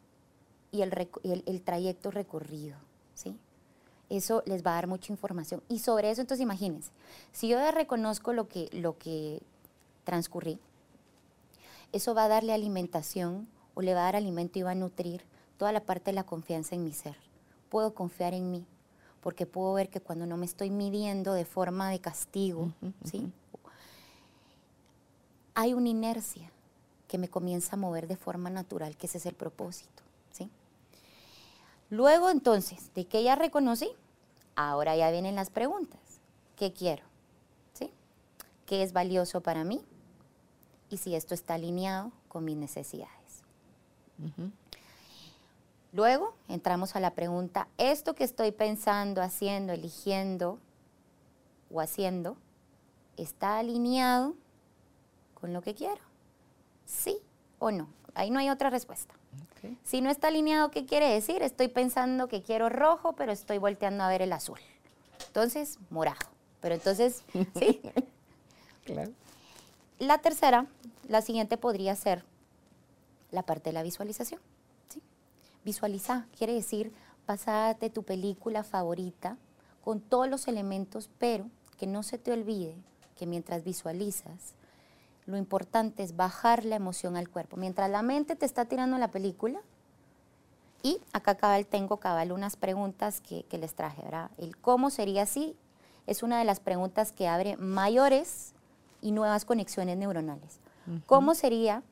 y 0.72 0.82
el, 0.82 0.92
el- 1.22 1.42
el 1.46 1.62
trayecto 1.62 2.10
recorrido, 2.10 2.76
¿sí? 3.14 3.36
Eso 4.10 4.42
les 4.46 4.64
va 4.64 4.72
a 4.72 4.74
dar 4.74 4.86
mucha 4.86 5.12
información. 5.12 5.62
Y 5.68 5.80
sobre 5.80 6.10
eso, 6.10 6.20
entonces 6.22 6.42
imagínense, 6.42 6.90
si 7.32 7.48
yo 7.48 7.58
ya 7.58 7.70
reconozco 7.70 8.32
lo 8.32 8.48
que, 8.48 8.68
lo 8.72 8.96
que 8.98 9.40
transcurrí, 10.04 10.58
eso 11.92 12.14
va 12.14 12.24
a 12.24 12.28
darle 12.28 12.52
alimentación 12.52 13.48
o 13.74 13.82
le 13.82 13.94
va 13.94 14.00
a 14.00 14.04
dar 14.04 14.16
alimento 14.16 14.58
y 14.58 14.62
va 14.62 14.72
a 14.72 14.74
nutrir 14.74 15.22
toda 15.56 15.72
la 15.72 15.80
parte 15.80 16.06
de 16.10 16.14
la 16.14 16.24
confianza 16.24 16.74
en 16.74 16.84
mi 16.84 16.92
ser. 16.92 17.16
Puedo 17.68 17.94
confiar 17.94 18.34
en 18.34 18.50
mí, 18.50 18.64
porque 19.22 19.46
puedo 19.46 19.72
ver 19.74 19.88
que 19.88 20.00
cuando 20.00 20.26
no 20.26 20.36
me 20.36 20.46
estoy 20.46 20.70
midiendo 20.70 21.32
de 21.34 21.44
forma 21.44 21.90
de 21.90 21.98
castigo, 22.00 22.72
¿sí? 23.04 23.30
Hay 25.58 25.74
una 25.74 25.88
inercia 25.88 26.52
que 27.08 27.18
me 27.18 27.28
comienza 27.28 27.74
a 27.74 27.78
mover 27.80 28.06
de 28.06 28.16
forma 28.16 28.48
natural, 28.48 28.96
que 28.96 29.08
ese 29.08 29.18
es 29.18 29.26
el 29.26 29.34
propósito. 29.34 30.04
¿sí? 30.30 30.52
Luego 31.90 32.30
entonces, 32.30 32.94
de 32.94 33.06
que 33.08 33.24
ya 33.24 33.34
reconocí, 33.34 33.90
ahora 34.54 34.94
ya 34.94 35.10
vienen 35.10 35.34
las 35.34 35.50
preguntas. 35.50 36.00
¿Qué 36.54 36.72
quiero? 36.72 37.02
¿Sí? 37.72 37.90
¿Qué 38.66 38.84
es 38.84 38.92
valioso 38.92 39.40
para 39.40 39.64
mí? 39.64 39.84
Y 40.90 40.98
si 40.98 41.16
esto 41.16 41.34
está 41.34 41.54
alineado 41.54 42.12
con 42.28 42.44
mis 42.44 42.56
necesidades. 42.56 43.42
Luego 45.92 46.34
entramos 46.46 46.94
a 46.94 47.00
la 47.00 47.16
pregunta, 47.16 47.66
¿esto 47.78 48.14
que 48.14 48.22
estoy 48.22 48.52
pensando, 48.52 49.22
haciendo, 49.22 49.72
eligiendo 49.72 50.60
o 51.68 51.80
haciendo, 51.80 52.36
está 53.16 53.58
alineado 53.58 54.36
con 55.40 55.52
lo 55.52 55.62
que 55.62 55.74
quiero? 55.74 56.00
¿Sí 56.86 57.18
o 57.58 57.70
no? 57.70 57.88
Ahí 58.14 58.30
no 58.30 58.38
hay 58.38 58.50
otra 58.50 58.70
respuesta. 58.70 59.14
Si 59.82 60.00
no 60.00 60.10
está 60.10 60.28
alineado, 60.28 60.70
¿qué 60.70 60.86
quiere 60.86 61.08
decir? 61.08 61.42
Estoy 61.42 61.68
pensando 61.68 62.28
que 62.28 62.42
quiero 62.42 62.68
rojo, 62.68 63.14
pero 63.14 63.32
estoy 63.32 63.58
volteando 63.58 64.04
a 64.04 64.08
ver 64.08 64.22
el 64.22 64.32
azul. 64.32 64.58
Entonces, 65.26 65.78
morado. 65.90 66.26
Pero 66.60 66.74
entonces, 66.74 67.22
¿sí? 67.58 67.80
Claro. 68.84 69.12
La 69.98 70.16
tercera, 70.16 70.64
la 71.08 71.20
siguiente 71.20 71.58
podría 71.58 71.94
ser 71.94 72.24
la 73.30 73.42
parte 73.42 73.68
de 73.68 73.74
la 73.74 73.82
visualización. 73.82 74.40
¿sí? 74.88 75.02
Visualizar 75.62 76.24
quiere 76.38 76.54
decir 76.54 76.90
pasarte 77.26 77.90
tu 77.90 78.02
película 78.02 78.64
favorita 78.64 79.36
con 79.84 80.00
todos 80.00 80.26
los 80.26 80.48
elementos, 80.48 81.10
pero 81.18 81.50
que 81.76 81.86
no 81.86 82.02
se 82.02 82.16
te 82.16 82.32
olvide 82.32 82.76
que 83.14 83.26
mientras 83.26 83.62
visualizas, 83.62 84.54
lo 85.28 85.36
importante 85.36 86.02
es 86.02 86.16
bajar 86.16 86.64
la 86.64 86.76
emoción 86.76 87.14
al 87.14 87.28
cuerpo. 87.28 87.58
Mientras 87.58 87.90
la 87.90 88.00
mente 88.00 88.34
te 88.34 88.46
está 88.46 88.64
tirando 88.64 88.96
la 88.96 89.10
película, 89.10 89.60
y 90.82 91.02
acá 91.12 91.34
cabal 91.34 91.66
tengo 91.66 91.98
cabal 91.98 92.32
unas 92.32 92.56
preguntas 92.56 93.20
que, 93.20 93.44
que 93.44 93.58
les 93.58 93.74
traje, 93.74 94.00
¿verdad? 94.00 94.30
El 94.38 94.56
cómo 94.56 94.88
sería 94.88 95.24
así 95.24 95.54
es 96.06 96.22
una 96.22 96.38
de 96.38 96.46
las 96.46 96.60
preguntas 96.60 97.12
que 97.12 97.28
abre 97.28 97.58
mayores 97.58 98.54
y 99.02 99.12
nuevas 99.12 99.44
conexiones 99.44 99.98
neuronales. 99.98 100.60
¿Cómo 101.04 101.34
sería, 101.34 101.82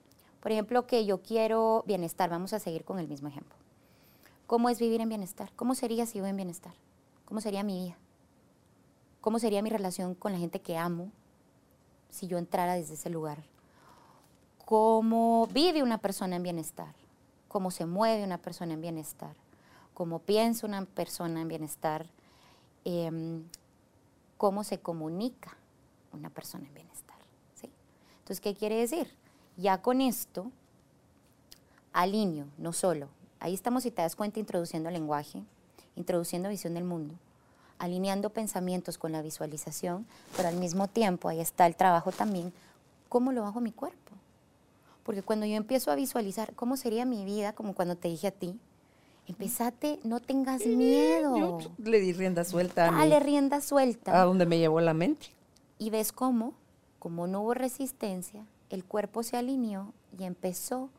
por 0.40 0.52
ejemplo, 0.52 0.86
que 0.86 1.04
yo 1.04 1.20
quiero 1.20 1.84
bienestar? 1.86 2.30
Vamos 2.30 2.54
a 2.54 2.58
seguir 2.58 2.84
con 2.84 2.98
el 2.98 3.06
mismo 3.06 3.28
ejemplo. 3.28 3.54
¿Cómo 4.46 4.70
es 4.70 4.80
vivir 4.80 5.02
en 5.02 5.10
bienestar? 5.10 5.52
¿Cómo 5.56 5.74
sería 5.74 6.06
si 6.06 6.14
vivo 6.14 6.26
en 6.28 6.36
bienestar? 6.36 6.72
¿Cómo 7.26 7.42
sería 7.42 7.62
mi 7.62 7.84
vida? 7.84 7.98
¿Cómo 9.20 9.38
sería 9.38 9.60
mi 9.60 9.68
relación 9.68 10.14
con 10.14 10.32
la 10.32 10.38
gente 10.38 10.62
que 10.62 10.78
amo 10.78 11.12
si 12.16 12.26
yo 12.26 12.38
entrara 12.38 12.74
desde 12.74 12.94
ese 12.94 13.10
lugar? 13.10 13.38
¿Cómo 14.64 15.46
vive 15.52 15.82
una 15.82 15.98
persona 15.98 16.36
en 16.36 16.42
bienestar? 16.42 16.94
¿Cómo 17.48 17.70
se 17.70 17.86
mueve 17.86 18.24
una 18.24 18.38
persona 18.38 18.74
en 18.74 18.80
bienestar? 18.80 19.34
¿Cómo 19.94 20.18
piensa 20.18 20.66
una 20.66 20.84
persona 20.84 21.40
en 21.40 21.48
bienestar? 21.48 22.06
Em, 22.84 23.44
¿Cómo 24.36 24.64
se 24.64 24.78
comunica 24.78 25.56
una 26.12 26.30
persona 26.30 26.66
en 26.66 26.74
bienestar? 26.74 27.16
Entonces, 28.26 28.40
¿qué 28.40 28.56
quiere 28.56 28.74
decir? 28.74 29.08
Ya 29.56 29.80
con 29.80 30.00
esto 30.00 30.50
alineo, 31.92 32.46
no 32.58 32.72
solo. 32.72 33.08
Ahí 33.38 33.54
estamos, 33.54 33.84
si 33.84 33.92
te 33.92 34.02
das 34.02 34.16
cuenta, 34.16 34.40
introduciendo 34.40 34.90
lenguaje, 34.90 35.44
introduciendo 35.94 36.48
visión 36.48 36.74
del 36.74 36.82
mundo, 36.82 37.14
alineando 37.78 38.30
pensamientos 38.30 38.98
con 38.98 39.12
la 39.12 39.22
visualización, 39.22 40.06
pero 40.36 40.48
al 40.48 40.56
mismo 40.56 40.88
tiempo 40.88 41.28
ahí 41.28 41.40
está 41.40 41.66
el 41.66 41.76
trabajo 41.76 42.12
también, 42.12 42.52
¿cómo 43.08 43.32
lo 43.32 43.44
hago 43.46 43.60
mi 43.60 43.72
cuerpo? 43.72 44.12
Porque 45.02 45.22
cuando 45.22 45.46
yo 45.46 45.56
empiezo 45.56 45.90
a 45.90 45.94
visualizar 45.94 46.54
cómo 46.54 46.76
sería 46.76 47.04
mi 47.04 47.24
vida, 47.24 47.52
como 47.52 47.74
cuando 47.74 47.96
te 47.96 48.08
dije 48.08 48.28
a 48.28 48.32
ti, 48.32 48.58
empezate, 49.28 50.00
no 50.02 50.20
tengas 50.20 50.66
miedo. 50.66 51.36
Yo 51.36 51.70
le 51.78 52.00
di 52.00 52.12
rienda 52.12 52.44
suelta. 52.44 52.88
A 52.88 52.92
Dale 52.92 53.20
rienda 53.20 53.60
suelta. 53.60 54.20
A 54.20 54.24
donde 54.24 54.46
me 54.46 54.58
llevó 54.58 54.80
la 54.80 54.94
mente. 54.94 55.28
Y 55.78 55.90
ves 55.90 56.12
cómo, 56.12 56.54
como 56.98 57.26
no 57.26 57.42
hubo 57.42 57.54
resistencia, 57.54 58.44
el 58.70 58.84
cuerpo 58.84 59.22
se 59.22 59.36
alineó 59.36 59.92
y 60.18 60.24
empezó 60.24 60.90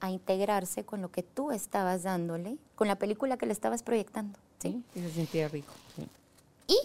a 0.00 0.10
integrarse 0.10 0.84
con 0.84 1.00
lo 1.00 1.10
que 1.10 1.22
tú 1.22 1.52
estabas 1.52 2.02
dándole, 2.02 2.58
con 2.74 2.88
la 2.88 2.96
película 2.96 3.36
que 3.36 3.46
le 3.46 3.52
estabas 3.52 3.82
proyectando. 3.82 4.38
¿Sí? 4.58 4.82
Y 4.94 5.00
se 5.00 5.10
sentía 5.10 5.48
rico. 5.48 5.72
sí. 5.96 6.08
Y 6.68 6.78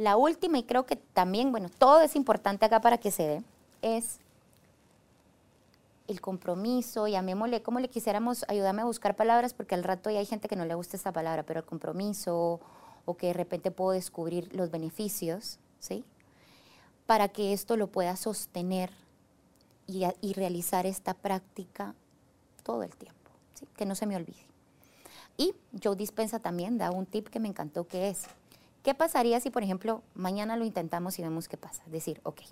la 0.00 0.16
última, 0.16 0.58
y 0.58 0.62
creo 0.62 0.86
que 0.86 0.96
también, 0.96 1.50
bueno, 1.52 1.68
todo 1.78 2.00
es 2.00 2.16
importante 2.16 2.64
acá 2.64 2.80
para 2.80 2.98
que 2.98 3.10
se 3.10 3.22
dé, 3.22 3.42
es 3.82 4.18
el 6.08 6.20
compromiso, 6.20 7.06
llamémosle, 7.06 7.62
como 7.62 7.78
le 7.78 7.88
quisiéramos, 7.88 8.44
ayúdame 8.48 8.82
a 8.82 8.84
buscar 8.84 9.14
palabras, 9.14 9.54
porque 9.54 9.76
al 9.76 9.84
rato 9.84 10.10
ya 10.10 10.18
hay 10.18 10.26
gente 10.26 10.48
que 10.48 10.56
no 10.56 10.64
le 10.64 10.74
gusta 10.74 10.96
esa 10.96 11.12
palabra, 11.12 11.44
pero 11.44 11.60
el 11.60 11.66
compromiso, 11.66 12.60
o 13.04 13.16
que 13.16 13.28
de 13.28 13.32
repente 13.32 13.70
puedo 13.70 13.92
descubrir 13.92 14.52
los 14.54 14.70
beneficios, 14.70 15.58
¿sí? 15.78 16.04
Para 17.06 17.28
que 17.28 17.52
esto 17.52 17.76
lo 17.76 17.86
pueda 17.86 18.16
sostener 18.16 18.90
y, 19.86 20.04
y 20.20 20.32
realizar 20.32 20.84
esta 20.84 21.14
práctica 21.14 21.94
todo 22.64 22.82
el 22.82 22.90
tiempo, 22.90 23.30
¿sí? 23.54 23.66
Que 23.76 23.86
no 23.86 23.94
se 23.94 24.06
me 24.06 24.16
olvide. 24.16 24.49
Y 25.40 25.54
Joe 25.82 25.96
Dispensa 25.96 26.38
también 26.38 26.76
da 26.76 26.90
un 26.90 27.06
tip 27.06 27.28
que 27.28 27.40
me 27.40 27.48
encantó, 27.48 27.88
que 27.88 28.10
es, 28.10 28.24
¿qué 28.82 28.94
pasaría 28.94 29.40
si, 29.40 29.48
por 29.48 29.62
ejemplo, 29.62 30.02
mañana 30.14 30.54
lo 30.54 30.66
intentamos 30.66 31.18
y 31.18 31.22
vemos 31.22 31.48
qué 31.48 31.56
pasa? 31.56 31.82
Decir, 31.86 32.20
ok, 32.24 32.42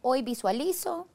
hoy 0.00 0.22
visualizo 0.22 1.08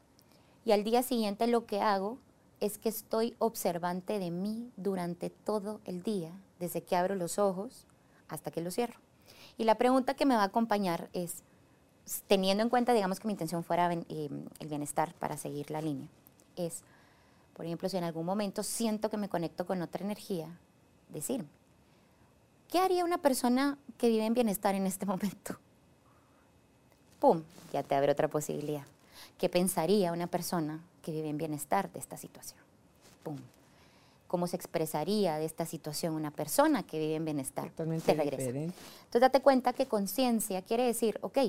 y 0.66 0.74
al 0.74 0.84
día 0.84 1.04
siguiente 1.04 1.48
lo 1.48 1.66
que 1.66 1.80
hago 1.80 2.18
es 2.60 2.78
que 2.78 2.90
estoy 2.90 3.34
observante 3.40 4.20
de 4.20 4.30
mí 4.30 4.70
durante 4.76 5.30
todo 5.30 5.80
el 5.86 6.04
día, 6.04 6.34
desde 6.60 6.84
que 6.84 6.98
abro 6.98 7.16
los 7.16 7.40
ojos 7.40 7.88
hasta 8.28 8.52
que 8.52 8.60
los 8.60 8.76
cierro. 8.76 9.00
Y 9.58 9.64
la 9.64 9.76
pregunta 9.76 10.16
que 10.16 10.26
me 10.26 10.36
va 10.36 10.42
a 10.42 10.48
acompañar 10.48 11.10
es, 11.14 11.44
teniendo 12.28 12.62
en 12.62 12.70
cuenta, 12.70 12.92
digamos 12.92 13.22
que 13.22 13.28
mi 13.28 13.32
intención 13.32 13.64
fuera 13.64 13.94
eh, 13.94 14.30
el 14.60 14.68
bienestar 14.68 15.14
para 15.14 15.38
seguir 15.38 15.72
la 15.72 15.82
línea, 15.82 16.10
es, 16.58 16.84
por 17.60 17.66
ejemplo, 17.66 17.90
si 17.90 17.98
en 17.98 18.06
algún 18.06 18.26
momento 18.26 18.64
siento 18.64 19.10
que 19.10 19.18
me 19.18 19.28
conecto 19.28 19.66
con 19.66 19.82
otra 19.82 20.02
energía, 20.02 20.48
decirme, 21.10 21.50
¿qué 22.70 22.80
haría 22.80 23.04
una 23.04 23.18
persona 23.18 23.78
que 23.98 24.08
vive 24.08 24.26
en 24.26 24.34
bienestar 24.34 24.76
en 24.76 24.86
este 24.86 25.06
momento? 25.06 25.58
¡Pum! 27.20 27.44
Ya 27.74 27.84
te 27.84 27.96
abre 27.96 28.14
otra 28.14 28.30
posibilidad. 28.30 28.84
¿Qué 29.38 29.50
pensaría 29.50 30.14
una 30.14 30.28
persona 30.28 30.80
que 31.02 31.12
vive 31.12 31.28
en 31.28 31.38
bienestar 31.38 31.92
de 31.92 32.00
esta 32.00 32.16
situación? 32.16 32.62
¡Pum! 33.24 33.36
¿Cómo 34.28 34.48
se 34.48 34.56
expresaría 34.56 35.36
de 35.36 35.44
esta 35.44 35.66
situación 35.66 36.14
una 36.14 36.32
persona 36.32 36.84
que 36.84 36.98
vive 36.98 37.16
en 37.16 37.26
bienestar? 37.26 37.72
Totalmente 37.72 38.06
te 38.06 38.14
regresa. 38.14 38.38
diferente. 38.38 38.78
Entonces 39.00 39.20
date 39.20 39.42
cuenta 39.42 39.74
que 39.74 39.86
conciencia 39.86 40.62
quiere 40.62 40.86
decir, 40.86 41.20
ok, 41.24 41.40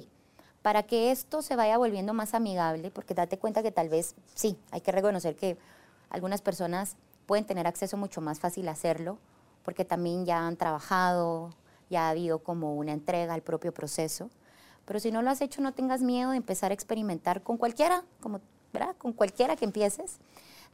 para 0.63 0.83
que 0.83 1.13
esto 1.13 1.41
se 1.41 1.55
vaya 1.55 1.79
volviendo 1.79 2.15
más 2.15 2.35
amigable, 2.35 2.91
porque 2.91 3.15
date 3.15 3.39
cuenta 3.39 3.63
que 3.63 3.71
tal 3.71 3.89
vez, 3.89 4.17
sí, 4.35 4.59
hay 4.73 4.81
que 4.81 4.91
reconocer 4.91 5.37
que 5.37 5.57
algunas 6.11 6.43
personas 6.43 6.97
pueden 7.27 7.45
tener 7.45 7.67
acceso 7.67 7.97
mucho 7.97 8.21
más 8.21 8.41
fácil 8.41 8.69
a 8.69 8.73
hacerlo, 8.73 9.19
porque 9.65 9.85
también 9.85 10.27
ya 10.27 10.47
han 10.47 10.57
trabajado, 10.57 11.51
ya 11.89 12.07
ha 12.07 12.11
habido 12.11 12.41
como 12.41 12.75
una 12.75 12.93
entrega 12.93 13.35
al 13.35 13.43
propio 13.43 13.73
proceso. 13.73 14.31
Pero 14.85 14.99
si 14.99 15.13
no 15.13 15.23
lo 15.23 15.31
has 15.31 15.41
hecho, 15.41 15.63
no 15.63 15.73
tengas 15.73 16.03
miedo 16.03 16.33
de 16.33 16.37
empezar 16.37 16.73
a 16.73 16.75
experimentar 16.75 17.43
con 17.43 17.57
cualquiera, 17.57 18.03
¿verdad? 18.73 18.97
Con 18.99 19.13
cualquiera 19.13 19.55
que 19.55 19.65
empieces. 19.65 20.19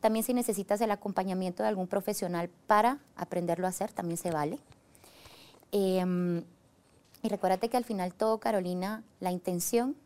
También 0.00 0.24
si 0.24 0.34
necesitas 0.34 0.80
el 0.80 0.90
acompañamiento 0.90 1.62
de 1.62 1.68
algún 1.68 1.86
profesional 1.86 2.48
para 2.66 2.98
aprenderlo 3.16 3.66
a 3.66 3.70
hacer, 3.70 3.92
también 3.92 4.16
se 4.16 4.30
vale. 4.30 4.58
Em, 5.72 6.44
y 7.22 7.28
recuérdate 7.28 7.68
que 7.68 7.76
al 7.76 7.84
final 7.84 8.14
todo, 8.14 8.38
Carolina, 8.38 9.02
la 9.20 9.32
intención 9.32 9.96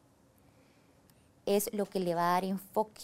es 1.47 1.73
lo 1.73 1.87
que 1.87 2.01
le 2.01 2.15
va 2.15 2.31
a 2.31 2.33
dar 2.33 2.45
enfoque 2.45 3.03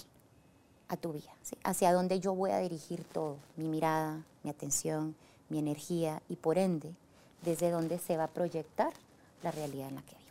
a 0.89 0.97
tu 0.97 1.13
vida, 1.13 1.33
hacia 1.65 1.93
dónde 1.93 2.21
yo 2.21 2.35
voy 2.35 2.51
a 2.51 2.59
dirigir 2.59 3.03
todo, 3.05 3.37
mi 3.57 3.69
mirada, 3.69 4.23
mi 4.43 4.51
atención, 4.51 5.15
mi 5.49 5.59
energía 5.59 6.23
y 6.29 6.37
por 6.37 6.59
ende, 6.59 6.93
desde 7.43 7.71
dónde 7.71 7.99
se 7.99 8.17
va 8.17 8.25
a 8.25 8.29
proyectar 8.29 8.93
la 9.43 9.51
realidad 9.51 9.89
en 9.89 9.97
la 9.97 10.03
que 10.03 10.15
vivo. 10.17 10.27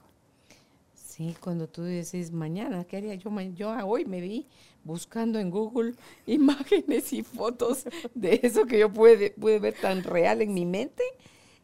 Sí, 0.95 1.35
cuando 1.39 1.67
tú 1.67 1.83
dices 1.83 2.31
mañana, 2.31 2.83
¿qué 2.83 2.97
haría 2.97 3.15
yo? 3.15 3.31
Yo 3.55 3.75
hoy 3.85 4.05
me 4.05 4.21
vi 4.21 4.45
buscando 4.83 5.39
en 5.39 5.49
Google 5.49 5.95
imágenes 6.25 7.11
y 7.13 7.23
fotos 7.23 7.85
de 8.13 8.39
eso 8.43 8.65
que 8.65 8.79
yo 8.79 8.91
pude, 8.91 9.31
pude 9.31 9.59
ver 9.59 9.75
tan 9.79 10.03
real 10.03 10.41
en 10.41 10.53
mi 10.53 10.65
mente 10.65 11.03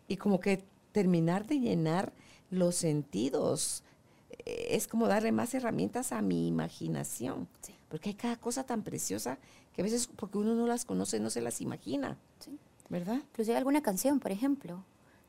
y 0.08 0.18
como 0.18 0.40
que 0.40 0.64
terminar 0.92 1.48
de 1.48 1.60
llenar 1.60 2.12
los 2.50 2.76
sentidos. 2.76 3.84
Es 4.70 4.88
como 4.88 5.08
darle 5.08 5.32
más 5.32 5.54
herramientas 5.54 6.12
a 6.12 6.22
mi 6.22 6.48
imaginación. 6.48 7.48
Sí. 7.62 7.76
Porque 7.90 8.10
hay 8.10 8.16
cada 8.16 8.36
cosa 8.38 8.64
tan 8.64 8.84
preciosa 8.84 9.38
que 9.74 9.82
a 9.82 9.84
veces 9.84 10.08
porque 10.08 10.38
uno 10.38 10.56
no 10.56 10.68
las 10.68 10.86
conoce, 10.86 11.20
no 11.20 11.30
se 11.30 11.42
las 11.42 11.62
imagina. 11.62 12.18
¿sí? 12.40 12.58
¿Verdad? 12.90 13.16
Inclusive 13.16 13.58
alguna 13.58 13.82
canción, 13.82 14.20
por 14.20 14.32
ejemplo, 14.32 14.84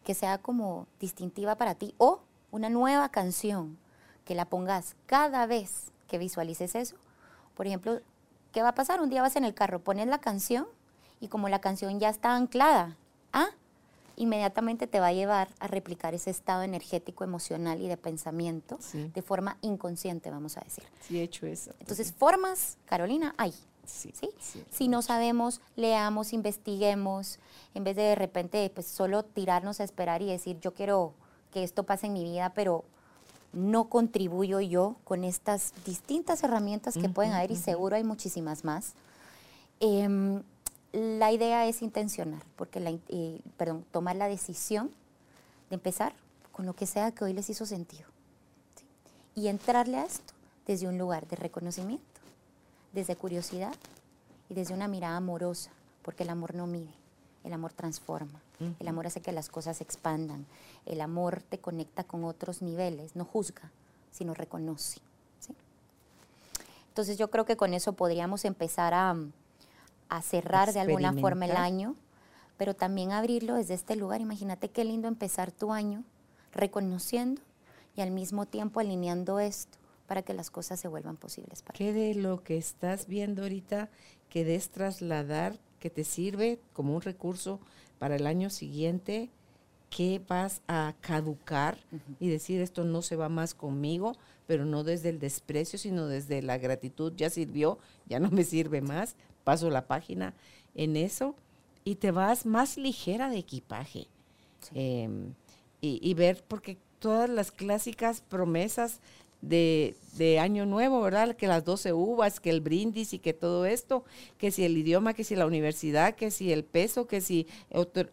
que 0.04 0.14
sea 0.14 0.38
como 0.38 0.86
distintiva 1.00 1.56
para 1.56 1.74
ti 1.74 1.94
o 1.98 2.20
una 2.50 2.70
nueva 2.70 3.08
canción 3.10 3.78
que 4.24 4.34
la 4.34 4.44
pongas 4.44 4.96
cada 5.06 5.46
vez 5.46 5.92
que 6.08 6.18
visualices 6.18 6.74
eso. 6.74 6.96
Por 7.54 7.66
ejemplo, 7.66 8.00
¿qué 8.52 8.62
va 8.62 8.68
a 8.68 8.74
pasar? 8.74 9.00
Un 9.00 9.10
día 9.10 9.22
vas 9.22 9.36
en 9.36 9.44
el 9.44 9.54
carro, 9.54 9.80
pones 9.80 10.06
la 10.06 10.20
canción 10.20 10.66
y 11.20 11.28
como 11.28 11.48
la 11.48 11.60
canción 11.60 12.00
ya 12.00 12.08
está 12.08 12.34
anclada, 12.34 12.96
ah, 13.32 13.48
inmediatamente 14.16 14.86
te 14.86 15.01
va 15.01 15.09
a 15.09 15.12
llevar 15.12 15.48
a 15.59 15.66
replicar 15.66 16.14
ese 16.14 16.30
estado 16.30 16.62
energético, 16.62 17.24
emocional 17.24 17.80
y 17.80 17.89
de 17.89 17.97
pensamiento 17.97 18.78
Sí. 18.80 19.10
de 19.14 19.22
forma 19.22 19.56
inconsciente, 19.62 20.30
vamos 20.30 20.56
a 20.56 20.60
decir. 20.60 20.84
Sí, 21.01 21.18
he 21.18 21.22
hecho 21.22 21.47
eso. 21.47 21.72
Entonces, 21.80 22.12
formas, 22.12 22.76
Carolina, 22.86 23.34
hay. 23.39 23.52
Sí, 23.84 24.12
¿sí? 24.14 24.30
sí. 24.40 24.62
Si 24.70 24.86
no 24.89 25.02
sabemos, 25.02 25.60
leamos, 25.76 26.32
investiguemos, 26.32 27.39
en 27.74 27.82
vez 27.84 27.97
de 27.97 28.02
de 28.02 28.14
repente 28.14 28.70
pues 28.72 28.86
solo 28.86 29.24
tirarnos 29.24 29.80
a 29.80 29.84
esperar 29.84 30.22
y 30.22 30.26
decir 30.26 30.60
yo 30.60 30.72
quiero 30.72 31.14
que 31.52 31.64
esto 31.64 31.82
pase 31.82 32.06
en 32.06 32.12
mi 32.12 32.22
vida, 32.22 32.52
pero 32.55 32.84
no 33.52 33.89
contribuyo 33.90 34.60
yo 34.60 34.97
con 35.05 35.24
estas 35.24 35.72
distintas 35.84 36.43
herramientas 36.44 36.94
que 36.94 37.09
pueden 37.09 37.32
haber 37.32 37.51
y 37.51 37.56
seguro 37.56 37.97
hay 37.97 38.05
muchísimas 38.05 38.64
más. 38.64 38.94
Em, 39.80 40.43
la 40.93 41.32
idea 41.32 41.66
es 41.66 41.82
intencionar, 41.82 42.43
porque 42.56 42.81
la, 42.81 42.90
eh, 43.09 43.40
perdón, 43.56 43.85
tomar 43.90 44.16
la 44.16 44.28
decisión 44.28 44.90
de 45.70 45.77
empezar 45.77 46.14
con 46.52 46.66
lo 46.66 46.74
que 46.74 46.86
sea 46.86 47.12
que 47.12 47.24
hoy 47.24 47.32
les 47.32 47.48
hizo 47.48 47.64
sentido. 47.64 48.06
¿sí? 48.77 48.85
Y 49.40 49.48
entrarle 49.48 49.98
a 49.98 50.05
esto 50.05 50.35
desde 50.66 50.89
un 50.89 50.98
lugar 50.98 51.27
de 51.27 51.36
reconocimiento, 51.36 52.05
desde 52.93 53.16
curiosidad 53.16 53.74
y 54.48 54.55
desde 54.55 54.74
una 54.74 54.89
mirada 54.89 55.16
amorosa, 55.16 55.70
porque 56.02 56.24
el 56.24 56.31
amor 56.31 56.55
no 56.55 56.66
mide, 56.66 56.93
el 57.44 57.52
amor 57.52 57.73
transforma. 57.73 58.40
El 58.78 58.86
amor 58.86 59.09
hace 59.09 59.20
que 59.20 59.32
las 59.32 59.48
cosas 59.48 59.78
se 59.78 59.85
expandan. 59.85 60.47
El 60.86 61.01
amor 61.01 61.43
te 61.43 61.59
conecta 61.59 62.05
con 62.05 62.24
otros 62.24 62.62
niveles, 62.62 63.16
no 63.16 63.24
juzga, 63.24 63.73
sino 64.12 64.35
reconoce. 64.35 65.01
¿sí? 65.40 65.55
Entonces 66.89 67.19
yo 67.19 67.28
creo 67.31 67.44
que 67.44 67.56
con 67.56 67.74
eso 67.74 67.94
podríamos 67.94 68.44
empezar 68.44 68.94
a, 68.94 69.16
a 70.16 70.20
cerrar 70.20 70.74
de 70.74 70.80
alguna 70.80 71.14
forma 71.14 71.47
el 71.47 71.56
año, 71.56 71.97
pero 72.59 72.74
también 72.74 73.12
abrirlo 73.12 73.55
desde 73.55 73.72
este 73.72 73.97
lugar. 73.97 74.20
Imagínate 74.20 74.68
qué 74.68 74.84
lindo 74.84 75.09
empezar 75.09 75.51
tu 75.52 75.72
año 75.72 76.05
reconociendo 76.52 77.40
y 77.97 78.02
al 78.02 78.10
mismo 78.10 78.44
tiempo 78.44 78.80
alineando 78.80 79.40
esto 79.40 79.78
para 80.06 80.20
que 80.20 80.34
las 80.34 80.51
cosas 80.51 80.78
se 80.78 80.89
vuelvan 80.89 81.16
posibles 81.16 81.62
para. 81.62 81.78
¿Qué 81.78 81.94
de 81.94 82.14
lo 82.14 82.43
que 82.43 82.59
estás 82.59 83.06
viendo 83.06 83.43
ahorita 83.43 83.89
querés 84.28 84.68
trasladar 84.68 85.59
que 85.80 85.89
te 85.89 86.05
sirve 86.05 86.60
como 86.74 86.94
un 86.94 87.01
recurso 87.01 87.59
para 87.98 88.16
el 88.16 88.26
año 88.26 88.51
siguiente? 88.51 89.30
¿Qué 89.89 90.20
vas 90.28 90.60
a 90.68 90.94
caducar 91.01 91.78
y 92.20 92.28
decir 92.28 92.60
esto 92.60 92.84
no 92.84 93.01
se 93.01 93.16
va 93.16 93.30
más 93.30 93.55
conmigo, 93.55 94.16
pero 94.47 94.66
no 94.66 94.84
desde 94.84 95.09
el 95.09 95.18
desprecio, 95.18 95.78
sino 95.78 96.06
desde 96.06 96.43
la 96.43 96.59
gratitud? 96.59 97.14
Ya 97.16 97.30
sirvió, 97.30 97.78
ya 98.06 98.20
no 98.20 98.30
me 98.30 98.44
sirve 98.44 98.80
más, 98.82 99.16
paso 99.44 99.70
la 99.70 99.86
página 99.86 100.35
en 100.74 100.97
eso 100.97 101.35
y 101.85 101.97
te 101.97 102.10
vas 102.10 102.47
más 102.47 102.77
ligera 102.77 103.28
de 103.28 103.39
equipaje. 103.39 104.06
Em, 104.74 105.35
y, 105.81 105.98
y 106.09 106.14
ver, 106.14 106.44
porque 106.47 106.78
todas 107.01 107.28
las 107.28 107.51
clásicas 107.51 108.20
promesas 108.20 109.01
de, 109.40 109.97
de 110.16 110.39
Año 110.39 110.66
Nuevo, 110.66 111.01
¿verdad? 111.01 111.35
Que 111.35 111.48
las 111.48 111.64
12 111.64 111.93
uvas, 111.93 112.39
que 112.39 112.51
el 112.51 112.60
brindis 112.60 113.12
y 113.12 113.19
que 113.19 113.32
todo 113.32 113.66
esto, 113.66 114.05
que 114.39 114.52
si 114.52 114.64
el 114.64 114.77
idioma, 114.78 115.14
que 115.14 115.24
si 115.24 115.35
la 115.35 115.47
universidad, 115.47 116.14
que 116.14 116.31
si 116.31 116.52
el 116.52 116.64
peso, 116.64 117.06
que 117.06 117.20
si... 117.20 117.47
otro- 117.73 118.09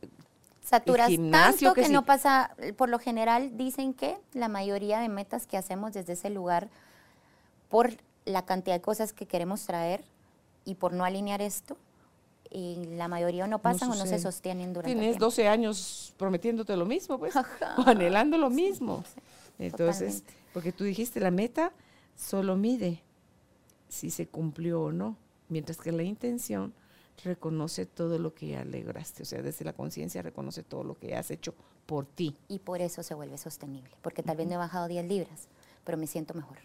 Saturas 0.61 1.09
gimnasio, 1.09 1.69
tanto 1.69 1.73
que 1.81 1.87
que, 1.87 1.93
no 1.93 2.05
pasa, 2.05 2.55
por 2.77 2.89
lo 2.89 2.99
general 2.99 3.57
dicen 3.57 3.93
que 3.93 4.17
la 4.33 4.49
mayoría 4.49 4.99
de 4.99 5.09
metas 5.09 5.47
que 5.47 5.57
hacemos 5.57 5.93
desde 5.93 6.13
ese 6.13 6.29
lugar, 6.29 6.69
por 7.69 7.91
la 8.25 8.45
cantidad 8.45 8.75
de 8.75 8.81
cosas 8.81 9.13
que 9.13 9.25
queremos 9.25 9.65
traer 9.65 10.03
y 10.69 10.75
por 10.75 10.93
no 10.93 11.03
alinear 11.03 11.41
esto, 11.41 11.77
y 12.51 12.75
la 12.95 13.07
mayoría 13.07 13.45
o 13.45 13.47
no 13.47 13.59
pasan 13.59 13.91
o 13.91 13.95
no 13.95 14.05
se 14.05 14.19
sostienen 14.19 14.73
durante 14.73 14.91
el 14.91 14.97
Tienes 14.97 15.15
tiempo. 15.15 15.25
12 15.25 15.47
años 15.47 16.13
prometiéndote 16.17 16.75
lo 16.75 16.85
mismo, 16.85 17.17
pues, 17.17 17.35
Ajá. 17.35 17.75
o 17.77 17.89
anhelando 17.89 18.37
lo 18.37 18.49
mismo. 18.49 19.03
Entonces, 19.57 20.21
totalmente. 20.21 20.51
porque 20.53 20.71
tú 20.71 20.83
dijiste, 20.83 21.19
la 21.19 21.31
meta 21.31 21.71
solo 22.15 22.55
mide 22.55 23.01
si 23.87 24.11
se 24.11 24.27
cumplió 24.27 24.83
o 24.83 24.91
no, 24.91 25.17
mientras 25.47 25.77
que 25.79 25.91
la 25.91 26.03
intención 26.03 26.73
reconoce 27.23 27.85
todo 27.85 28.19
lo 28.19 28.33
que 28.33 28.49
ya 28.49 28.63
lograste, 28.63 29.23
o 29.23 29.25
sea, 29.25 29.41
desde 29.41 29.65
la 29.65 29.73
conciencia 29.73 30.21
reconoce 30.21 30.63
todo 30.63 30.83
lo 30.83 30.97
que 30.97 31.15
has 31.15 31.31
hecho 31.31 31.53
por 31.85 32.05
ti. 32.05 32.37
y 32.47 32.59
por 32.59 32.81
eso 32.81 33.01
se 33.01 33.15
vuelve 33.15 33.37
sostenible, 33.37 33.91
porque 34.01 34.21
tal 34.21 34.37
vez 34.37 34.47
no 34.47 34.53
he 34.53 34.57
bajado 34.57 34.87
10 34.87 35.05
libras, 35.07 35.47
pero 35.83 35.97
me 35.97 36.05
siento 36.05 36.35
mejor. 36.35 36.57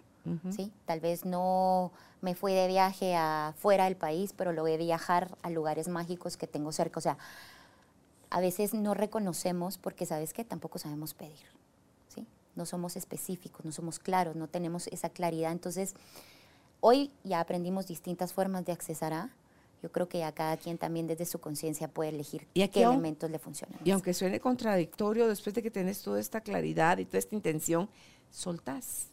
¿Sí? 0.50 0.72
Tal 0.86 1.00
vez 1.00 1.24
no 1.24 1.92
me 2.20 2.34
fui 2.34 2.54
de 2.54 2.66
viaje 2.66 3.14
a 3.14 3.54
fuera 3.58 3.84
del 3.84 3.96
país, 3.96 4.32
pero 4.36 4.52
logré 4.52 4.76
viajar 4.76 5.36
a 5.42 5.50
lugares 5.50 5.88
mágicos 5.88 6.36
que 6.36 6.46
tengo 6.46 6.72
cerca. 6.72 6.98
O 6.98 7.02
sea, 7.02 7.18
a 8.30 8.40
veces 8.40 8.74
no 8.74 8.94
reconocemos 8.94 9.78
porque, 9.78 10.06
¿sabes 10.06 10.32
qué? 10.32 10.44
Tampoco 10.44 10.78
sabemos 10.78 11.14
pedir. 11.14 11.46
¿sí? 12.08 12.26
No 12.56 12.66
somos 12.66 12.96
específicos, 12.96 13.64
no 13.64 13.72
somos 13.72 13.98
claros, 13.98 14.36
no 14.36 14.48
tenemos 14.48 14.86
esa 14.88 15.10
claridad. 15.10 15.52
Entonces, 15.52 15.94
hoy 16.80 17.10
ya 17.22 17.40
aprendimos 17.40 17.86
distintas 17.86 18.32
formas 18.32 18.64
de 18.64 18.72
accesar 18.72 19.12
a. 19.12 19.30
Yo 19.82 19.92
creo 19.92 20.08
que 20.08 20.20
ya 20.20 20.32
cada 20.32 20.56
quien 20.56 20.78
también 20.78 21.06
desde 21.06 21.26
su 21.26 21.40
conciencia 21.40 21.88
puede 21.88 22.08
elegir 22.08 22.48
Y 22.54 22.66
qué 22.68 22.84
elementos 22.84 23.30
le 23.30 23.38
funcionan. 23.38 23.78
Y 23.84 23.90
aunque 23.90 24.14
suene 24.14 24.40
contradictorio, 24.40 25.28
después 25.28 25.52
de 25.54 25.62
que 25.62 25.70
tenés 25.70 26.00
toda 26.00 26.18
esta 26.18 26.40
claridad 26.40 26.96
y 26.96 27.04
toda 27.04 27.18
esta 27.18 27.34
intención, 27.34 27.90
soltás. 28.30 29.08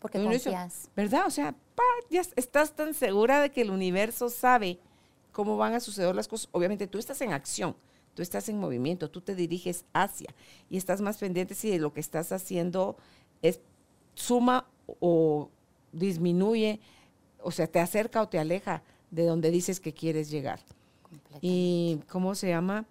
Porque 0.00 0.22
confías. 0.22 0.90
¿Verdad? 0.96 1.26
O 1.26 1.30
sea, 1.30 1.54
pa, 1.74 1.82
ya 2.08 2.22
estás 2.36 2.74
tan 2.74 2.94
segura 2.94 3.40
de 3.40 3.50
que 3.50 3.60
el 3.60 3.70
universo 3.70 4.30
sabe 4.30 4.80
cómo 5.32 5.56
van 5.56 5.74
a 5.74 5.80
suceder 5.80 6.14
las 6.14 6.26
cosas. 6.26 6.48
Obviamente 6.52 6.86
tú 6.86 6.98
estás 6.98 7.20
en 7.20 7.32
acción, 7.32 7.76
tú 8.14 8.22
estás 8.22 8.48
en 8.48 8.58
movimiento, 8.58 9.10
tú 9.10 9.20
te 9.20 9.34
diriges 9.34 9.84
hacia 9.92 10.34
y 10.68 10.76
estás 10.76 11.00
más 11.00 11.18
pendiente 11.18 11.54
si 11.54 11.78
lo 11.78 11.92
que 11.92 12.00
estás 12.00 12.32
haciendo 12.32 12.96
es 13.42 13.60
suma 14.14 14.66
o 15.00 15.50
disminuye, 15.92 16.80
o 17.42 17.50
sea, 17.50 17.66
te 17.66 17.78
acerca 17.78 18.22
o 18.22 18.28
te 18.28 18.38
aleja 18.38 18.82
de 19.10 19.24
donde 19.26 19.50
dices 19.50 19.80
que 19.80 19.92
quieres 19.92 20.30
llegar. 20.30 20.60
Y 21.40 22.00
¿cómo 22.08 22.34
se 22.34 22.48
llama? 22.48 22.86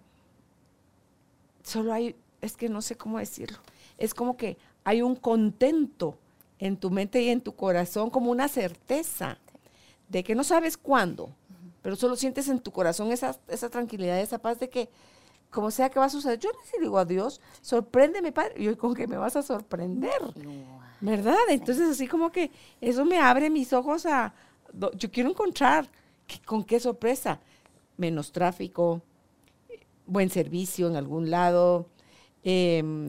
Solo 1.62 1.92
hay, 1.92 2.16
es 2.40 2.56
que 2.56 2.68
no 2.68 2.82
sé 2.82 2.96
cómo 2.96 3.18
decirlo. 3.18 3.58
Es 3.98 4.14
como 4.14 4.36
que 4.36 4.56
hay 4.84 5.02
un 5.02 5.16
contento 5.16 6.18
en 6.60 6.76
tu 6.76 6.90
mente 6.90 7.20
y 7.22 7.30
en 7.30 7.40
tu 7.40 7.56
corazón, 7.56 8.10
como 8.10 8.30
una 8.30 8.46
certeza 8.46 9.38
de 10.08 10.22
que 10.22 10.34
no 10.34 10.44
sabes 10.44 10.76
cuándo, 10.76 11.30
pero 11.82 11.96
solo 11.96 12.14
sientes 12.14 12.48
en 12.48 12.60
tu 12.60 12.70
corazón 12.70 13.10
esa, 13.10 13.36
esa 13.48 13.70
tranquilidad, 13.70 14.20
esa 14.20 14.38
paz 14.38 14.60
de 14.60 14.68
que 14.68 14.90
como 15.50 15.70
sea 15.70 15.90
que 15.90 15.98
va 15.98 16.06
a 16.06 16.10
suceder, 16.10 16.38
yo 16.38 16.50
le 16.50 16.80
digo 16.80 16.98
a 16.98 17.04
Dios, 17.04 17.40
sorpréndeme, 17.60 18.30
Padre, 18.30 18.54
y 18.56 18.68
hoy 18.68 18.76
con 18.76 18.94
que 18.94 19.08
me 19.08 19.16
vas 19.16 19.34
a 19.34 19.42
sorprender. 19.42 20.20
¿Verdad? 21.00 21.38
Entonces 21.48 21.90
así 21.90 22.06
como 22.06 22.30
que 22.30 22.52
eso 22.80 23.04
me 23.04 23.18
abre 23.18 23.50
mis 23.50 23.72
ojos 23.72 24.06
a, 24.06 24.34
yo 24.94 25.10
quiero 25.10 25.30
encontrar 25.30 25.90
con 26.44 26.62
qué 26.62 26.78
sorpresa, 26.78 27.40
menos 27.96 28.30
tráfico, 28.30 29.02
buen 30.06 30.30
servicio 30.30 30.88
en 30.88 30.96
algún 30.96 31.30
lado, 31.30 31.86
em, 32.44 33.08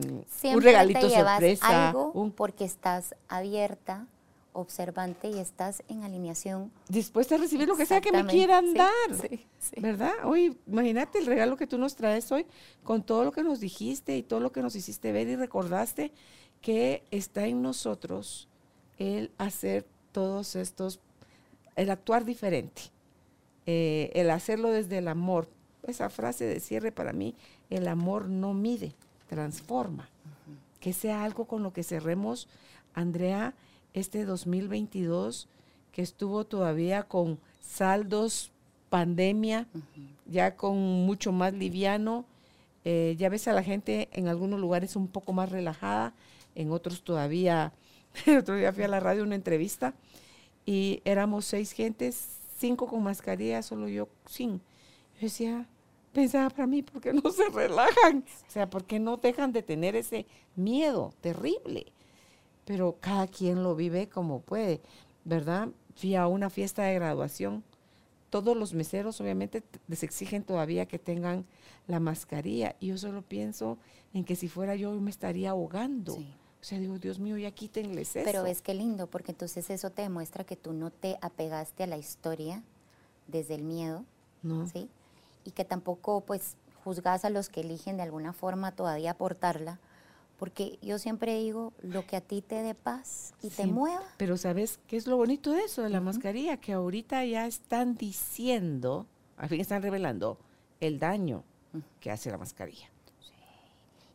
un 0.54 0.60
regalito 0.62 1.00
te 1.00 1.08
llevas 1.08 1.32
sorpresa, 1.34 1.88
algo 1.88 2.12
un- 2.12 2.32
porque 2.32 2.64
estás 2.64 3.14
abierta, 3.28 4.06
observante 4.54 5.28
y 5.30 5.38
estás 5.38 5.82
en 5.88 6.02
alineación. 6.04 6.70
dispuesta 6.88 7.36
a 7.36 7.38
recibir 7.38 7.66
lo 7.66 7.74
que 7.76 7.86
sea 7.86 8.02
que 8.02 8.12
me 8.12 8.26
quieran 8.26 8.66
Sí, 8.66 8.74
dar. 8.74 8.90
sí, 9.18 9.46
sí. 9.58 9.80
¿Verdad? 9.80 10.12
Hoy, 10.24 10.58
imagínate 10.66 11.18
el 11.18 11.26
regalo 11.26 11.56
que 11.56 11.66
tú 11.66 11.78
nos 11.78 11.96
traes 11.96 12.30
hoy 12.30 12.44
con 12.84 13.02
todo 13.02 13.24
lo 13.24 13.32
que 13.32 13.42
nos 13.42 13.60
dijiste 13.60 14.14
y 14.16 14.22
todo 14.22 14.40
lo 14.40 14.52
que 14.52 14.60
nos 14.60 14.76
hiciste 14.76 15.10
ver 15.12 15.26
y 15.28 15.36
recordaste 15.36 16.12
que 16.60 17.02
está 17.10 17.46
en 17.46 17.62
nosotros 17.62 18.46
el 18.98 19.30
hacer 19.38 19.86
todos 20.12 20.54
estos, 20.54 21.00
el 21.74 21.88
actuar 21.90 22.26
diferente, 22.26 22.82
eh, 23.64 24.10
el 24.14 24.30
hacerlo 24.30 24.68
desde 24.70 24.98
el 24.98 25.08
amor. 25.08 25.48
Esa 25.86 26.10
frase 26.10 26.44
de 26.44 26.60
cierre 26.60 26.92
para 26.92 27.12
mí, 27.14 27.34
el 27.70 27.88
amor 27.88 28.28
no 28.28 28.52
mide, 28.52 28.92
transforma. 29.32 30.10
Que 30.78 30.92
sea 30.92 31.24
algo 31.24 31.46
con 31.46 31.62
lo 31.62 31.72
que 31.72 31.82
cerremos, 31.82 32.48
Andrea, 32.92 33.54
este 33.94 34.26
2022 34.26 35.48
que 35.90 36.02
estuvo 36.02 36.44
todavía 36.44 37.04
con 37.04 37.38
saldos, 37.60 38.50
pandemia, 38.90 39.68
ya 40.26 40.54
con 40.54 40.76
mucho 40.76 41.32
más 41.32 41.54
liviano. 41.54 42.26
Eh, 42.84 43.16
ya 43.18 43.30
ves 43.30 43.48
a 43.48 43.54
la 43.54 43.62
gente 43.62 44.10
en 44.12 44.28
algunos 44.28 44.60
lugares 44.60 44.96
un 44.96 45.08
poco 45.08 45.32
más 45.32 45.50
relajada, 45.50 46.12
en 46.54 46.70
otros 46.70 47.02
todavía. 47.02 47.72
El 48.26 48.38
otro 48.38 48.56
día 48.56 48.72
fui 48.74 48.84
a 48.84 48.88
la 48.88 49.00
radio 49.00 49.22
una 49.22 49.34
entrevista 49.34 49.94
y 50.66 51.00
éramos 51.06 51.46
seis 51.46 51.72
gentes, 51.72 52.38
cinco 52.58 52.86
con 52.86 53.02
mascarilla, 53.02 53.62
solo 53.62 53.88
yo 53.88 54.08
sin. 54.26 54.58
Yo 55.14 55.20
decía, 55.22 55.66
pensaba 56.12 56.50
para 56.50 56.66
mí, 56.66 56.82
¿por 56.82 57.00
qué 57.00 57.12
no 57.12 57.30
se 57.30 57.48
relajan? 57.48 58.24
O 58.48 58.50
sea, 58.50 58.68
¿por 58.68 58.84
qué 58.84 58.98
no 58.98 59.16
dejan 59.16 59.52
de 59.52 59.62
tener 59.62 59.96
ese 59.96 60.26
miedo 60.56 61.12
terrible? 61.20 61.92
Pero 62.64 62.96
cada 63.00 63.26
quien 63.26 63.62
lo 63.62 63.74
vive 63.74 64.08
como 64.08 64.40
puede, 64.40 64.80
¿verdad? 65.24 65.68
Fui 65.96 66.14
a 66.14 66.26
una 66.26 66.50
fiesta 66.50 66.84
de 66.84 66.94
graduación. 66.94 67.64
Todos 68.30 68.56
los 68.56 68.72
meseros 68.72 69.20
obviamente 69.20 69.62
les 69.88 70.02
exigen 70.02 70.42
todavía 70.44 70.86
que 70.86 70.98
tengan 70.98 71.44
la 71.86 72.00
mascarilla. 72.00 72.76
Y 72.80 72.88
yo 72.88 72.98
solo 72.98 73.22
pienso 73.22 73.78
en 74.14 74.24
que 74.24 74.36
si 74.36 74.48
fuera 74.48 74.74
yo, 74.76 74.94
yo 74.94 75.00
me 75.00 75.10
estaría 75.10 75.50
ahogando. 75.50 76.14
Sí. 76.14 76.34
O 76.60 76.64
sea, 76.64 76.78
digo, 76.78 76.98
Dios 76.98 77.18
mío, 77.18 77.36
ya 77.36 77.50
quítenles 77.50 78.14
eso. 78.14 78.24
Pero 78.24 78.44
ves 78.44 78.62
qué 78.62 78.72
lindo, 78.72 79.08
porque 79.08 79.32
entonces 79.32 79.68
eso 79.68 79.90
te 79.90 80.02
demuestra 80.02 80.44
que 80.44 80.54
tú 80.54 80.72
no 80.72 80.90
te 80.90 81.18
apegaste 81.20 81.82
a 81.82 81.86
la 81.88 81.98
historia 81.98 82.62
desde 83.26 83.56
el 83.56 83.64
miedo, 83.64 84.04
No. 84.42 84.66
¿sí? 84.68 84.88
Y 85.44 85.50
que 85.52 85.64
tampoco 85.64 86.20
pues 86.22 86.56
juzgas 86.84 87.24
a 87.24 87.30
los 87.30 87.48
que 87.48 87.60
eligen 87.60 87.96
de 87.96 88.02
alguna 88.02 88.32
forma 88.32 88.72
todavía 88.72 89.12
aportarla, 89.12 89.78
porque 90.38 90.78
yo 90.82 90.98
siempre 90.98 91.38
digo, 91.38 91.72
lo 91.82 92.04
que 92.06 92.16
a 92.16 92.20
ti 92.20 92.42
te 92.42 92.62
dé 92.62 92.74
paz 92.74 93.34
y 93.42 93.48
te 93.50 93.62
Sí, 93.64 93.70
mueva, 93.70 94.02
Pero 94.16 94.36
¿sabes 94.36 94.80
qué 94.88 94.96
es 94.96 95.06
lo 95.06 95.16
bonito 95.16 95.52
de 95.52 95.62
eso, 95.64 95.82
de 95.82 95.90
la 95.90 96.00
mascarilla? 96.00 96.56
Que 96.56 96.72
ahorita 96.72 97.24
ya 97.24 97.46
están 97.46 97.96
diciendo, 97.96 99.06
al 99.36 99.48
fin 99.48 99.60
están 99.60 99.82
revelando 99.82 100.38
el 100.80 100.98
daño 100.98 101.44
que 102.00 102.10
hace 102.10 102.30
la 102.30 102.38
mascarilla. 102.38 102.88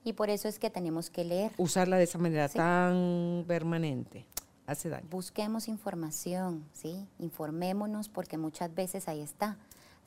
y 0.04 0.14
por 0.14 0.30
eso 0.30 0.48
es 0.48 0.58
que 0.58 0.70
tenemos 0.70 1.10
que 1.10 1.26
leer. 1.26 1.52
Usarla 1.58 1.98
de 1.98 2.06
esa 2.06 2.18
manera 2.18 2.48
Sí. 2.48 2.58
tan 2.58 3.44
permanente 3.46 4.26
hace 4.66 4.88
daño. 4.88 5.06
Busquemos 5.10 5.68
información, 5.68 6.64
¿sí? 6.74 7.06
Informémonos 7.20 8.08
porque 8.08 8.38
muchas 8.38 8.74
veces 8.74 9.10
ahí 9.10 9.20
está. 9.22 9.58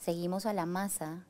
Seguimos 0.01 0.47
a 0.47 0.55
la 0.55 0.65
masa 0.65 1.27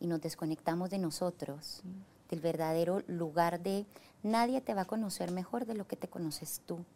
y 0.00 0.06
nos 0.06 0.22
desconectamos 0.22 0.88
de 0.88 0.96
nosotros, 0.96 1.82
del 2.30 2.40
verdadero 2.40 3.02
lugar 3.06 3.60
de 3.60 3.84
nadie 4.22 4.62
te 4.62 4.72
va 4.72 4.82
a 4.82 4.86
conocer 4.86 5.30
mejor 5.30 5.66
de 5.66 5.74
lo 5.74 5.86
que 5.86 5.96
te 5.96 6.08
conoces 6.08 6.62
tú. 6.64 6.86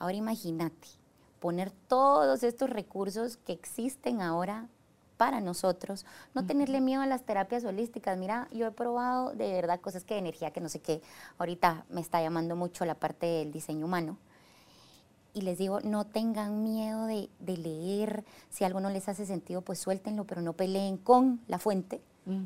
Ahora 0.00 0.16
imagínate 0.16 0.88
poner 1.38 1.70
todos 1.70 2.42
estos 2.42 2.70
recursos 2.70 3.36
que 3.36 3.52
existen 3.52 4.20
ahora 4.20 4.66
para 5.16 5.40
nosotros, 5.40 6.04
no 6.34 6.44
tenerle 6.44 6.80
miedo 6.80 7.02
a 7.02 7.06
las 7.06 7.22
terapias 7.22 7.64
holísticas. 7.64 8.18
Mira, 8.18 8.48
yo 8.50 8.66
he 8.66 8.72
probado 8.72 9.30
de 9.30 9.52
verdad 9.52 9.80
cosas 9.80 10.02
que 10.02 10.14
de 10.14 10.20
energía, 10.20 10.50
que 10.50 10.60
no 10.60 10.68
sé 10.68 10.80
qué, 10.80 11.00
ahorita 11.38 11.86
me 11.88 12.00
está 12.00 12.20
llamando 12.20 12.56
mucho 12.56 12.84
la 12.84 12.96
parte 12.96 13.26
del 13.26 13.52
diseño 13.52 13.86
humano. 13.86 14.18
Y 15.34 15.42
les 15.42 15.58
digo, 15.58 15.80
no 15.80 16.06
tengan 16.06 16.62
miedo 16.62 17.06
de, 17.06 17.28
leer, 17.40 18.24
si 18.50 18.64
algo 18.64 18.80
no 18.80 18.88
les 18.88 19.08
hace 19.08 19.26
sentido, 19.26 19.62
pues 19.62 19.80
suéltenlo, 19.80 20.24
pero 20.24 20.40
no 20.40 20.52
peleen 20.52 20.96
con 20.96 21.40
la 21.48 21.58
fuente, 21.58 22.00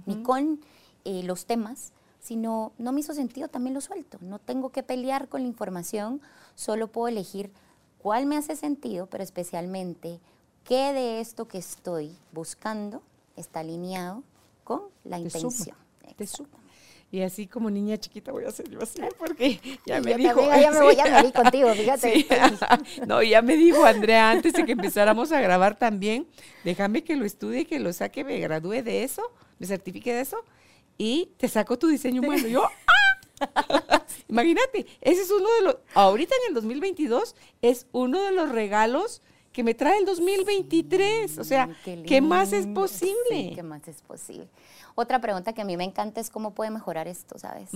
ni 0.07 0.23
con 0.23 0.61
eh, 1.05 1.23
los 1.23 1.45
temas, 1.45 1.93
sino 2.19 2.73
no 2.79 2.93
me 2.93 3.01
hizo 3.01 3.13
sentido, 3.13 3.49
también 3.49 3.75
lo 3.75 3.81
suelto. 3.81 4.19
No 4.23 4.39
tengo 4.39 4.71
que 4.71 4.83
pelear 4.83 5.29
con 5.29 5.43
la 5.43 5.49
información, 5.49 6.21
solo 6.55 6.89
puedo 6.89 7.09
elegir 7.09 7.53
cuál 7.99 8.27
me 8.27 8.37
hace 8.37 8.57
sentido, 8.57 9.07
pero 9.07 9.23
especialmente 9.23 10.21
qué 10.65 10.93
de 10.93 11.21
esto 11.21 11.47
que 11.47 11.59
estoy 11.59 12.17
buscando 12.33 13.03
está 13.37 13.61
alineado 13.61 14.23
con 14.65 14.83
la 15.05 15.19
intención. 15.19 15.77
Y 17.11 17.23
así 17.23 17.47
como 17.47 17.71
niña 17.71 17.97
chiquita 17.97 18.33
voy 18.33 18.45
a 18.45 18.49
hacer 18.49 18.69
yo 18.69 18.83
así, 18.83 19.01
porque 19.19 19.59
ya 19.87 20.01
me 20.01 20.15
dijo. 20.15 20.41
ya 20.45 20.71
me 20.71 20.81
voy 20.81 20.97
a 21.01 21.33
contigo, 21.33 21.75
fíjate. 21.75 22.27
no, 23.07 23.23
ya 23.23 23.41
me 23.41 23.57
dijo 23.57 23.83
Andrea 23.85 24.31
antes 24.31 24.53
de 24.53 24.67
que 24.67 24.73
empezáramos 24.73 25.33
a 25.33 25.41
grabar 25.41 25.79
también, 25.79 26.27
déjame 26.65 27.05
que 27.05 27.17
lo 27.17 27.25
estudie, 27.25 27.65
que 27.65 27.81
lo 27.81 27.93
saque, 27.95 28.25
me 28.25 28.39
gradúe 28.41 28.83
de 28.83 29.05
eso, 29.05 29.23
me 29.59 29.67
certifique 29.67 30.13
de 30.13 30.21
eso, 30.21 30.45
y 30.99 31.31
te 31.39 31.49
saco 31.49 31.79
tu 31.79 31.89
diseño 31.89 32.21
humano. 32.21 32.47
Yo, 32.47 32.65
¡ah! 32.65 34.05
Imagínate, 34.29 34.87
ese 35.01 35.23
es 35.23 35.31
uno 35.31 35.49
de 35.55 35.63
los, 35.63 35.77
ahorita 35.95 36.35
en 36.43 36.49
el 36.49 36.55
2022, 36.55 37.35
es 37.63 37.87
uno 37.93 38.23
de 38.23 38.33
los 38.33 38.51
regalos 38.51 39.23
que 39.53 39.65
me 39.65 39.75
trae 39.75 39.99
el 39.99 40.05
2023. 40.05 41.39
O 41.39 41.45
sea, 41.45 41.69
qué, 41.85 42.21
más 42.21 42.53
es 42.53 42.67
posible? 42.67 43.53
¿Qué 43.55 43.63
más 43.63 43.89
es 43.89 44.03
posible? 44.03 44.49
Otra 45.01 45.21
pregunta 45.21 45.53
que 45.53 45.63
a 45.63 45.65
mí 45.65 45.77
me 45.77 45.85
encanta 45.85 46.21
es 46.21 46.29
cómo 46.29 46.55
puede 46.55 46.73
mejorar 46.73 47.07
esto, 47.07 47.39
¿sabes? 47.39 47.71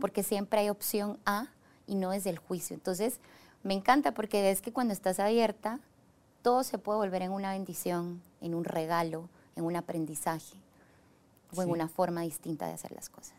Porque 0.00 0.22
siempre 0.22 0.60
hay 0.60 0.68
opción 0.68 1.18
A 1.26 1.48
y 1.88 1.96
no 1.96 2.12
es 2.12 2.24
el 2.24 2.38
juicio. 2.38 2.74
Entonces, 2.74 3.18
me 3.64 3.74
encanta 3.74 4.14
porque 4.14 4.42
ves 4.42 4.62
que 4.62 4.72
cuando 4.72 4.92
estás 4.92 5.18
abierta, 5.18 5.80
todo 6.40 6.62
se 6.62 6.78
puede 6.78 7.00
volver 7.00 7.22
en 7.22 7.32
una 7.32 7.50
bendición, 7.50 8.22
en 8.40 8.54
un 8.54 8.64
regalo, 8.64 9.28
en 9.56 9.64
un 9.64 9.74
aprendizaje 9.74 10.56
o 11.56 11.62
en 11.62 11.70
una 11.70 11.88
forma 11.88 12.20
distinta 12.20 12.68
de 12.68 12.74
hacer 12.74 12.92
las 12.92 13.08
cosas. 13.08 13.34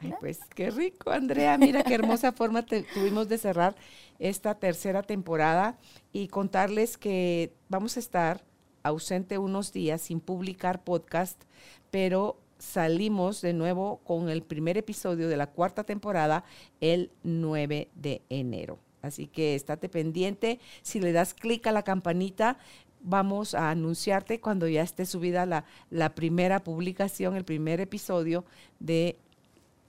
Ay, 0.00 0.12
pues 0.20 0.40
qué 0.54 0.68
rico, 0.68 1.10
Andrea. 1.10 1.56
Mira 1.56 1.84
qué 1.84 1.94
hermosa 1.94 2.32
forma 2.36 2.66
tuvimos 2.66 3.30
de 3.30 3.38
cerrar 3.38 3.74
esta 4.18 4.56
tercera 4.56 5.02
temporada 5.02 5.78
y 6.12 6.28
contarles 6.28 6.98
que 6.98 7.50
vamos 7.70 7.96
a 7.96 8.00
estar 8.00 8.44
ausente 8.82 9.38
unos 9.38 9.72
días 9.72 10.02
sin 10.02 10.20
publicar 10.20 10.84
podcast, 10.84 11.42
pero 11.90 12.43
salimos 12.58 13.40
de 13.40 13.52
nuevo 13.52 14.00
con 14.04 14.28
el 14.28 14.42
primer 14.42 14.76
episodio 14.76 15.28
de 15.28 15.36
la 15.36 15.46
cuarta 15.46 15.84
temporada 15.84 16.44
el 16.80 17.10
9 17.22 17.88
de 17.94 18.22
enero. 18.28 18.78
Así 19.02 19.26
que 19.26 19.54
estate 19.54 19.88
pendiente. 19.88 20.60
Si 20.82 20.98
le 20.98 21.12
das 21.12 21.34
clic 21.34 21.66
a 21.66 21.72
la 21.72 21.82
campanita, 21.82 22.58
vamos 23.02 23.54
a 23.54 23.70
anunciarte 23.70 24.40
cuando 24.40 24.66
ya 24.66 24.82
esté 24.82 25.04
subida 25.04 25.44
la, 25.44 25.64
la 25.90 26.14
primera 26.14 26.64
publicación, 26.64 27.36
el 27.36 27.44
primer 27.44 27.80
episodio 27.80 28.44
de 28.80 29.18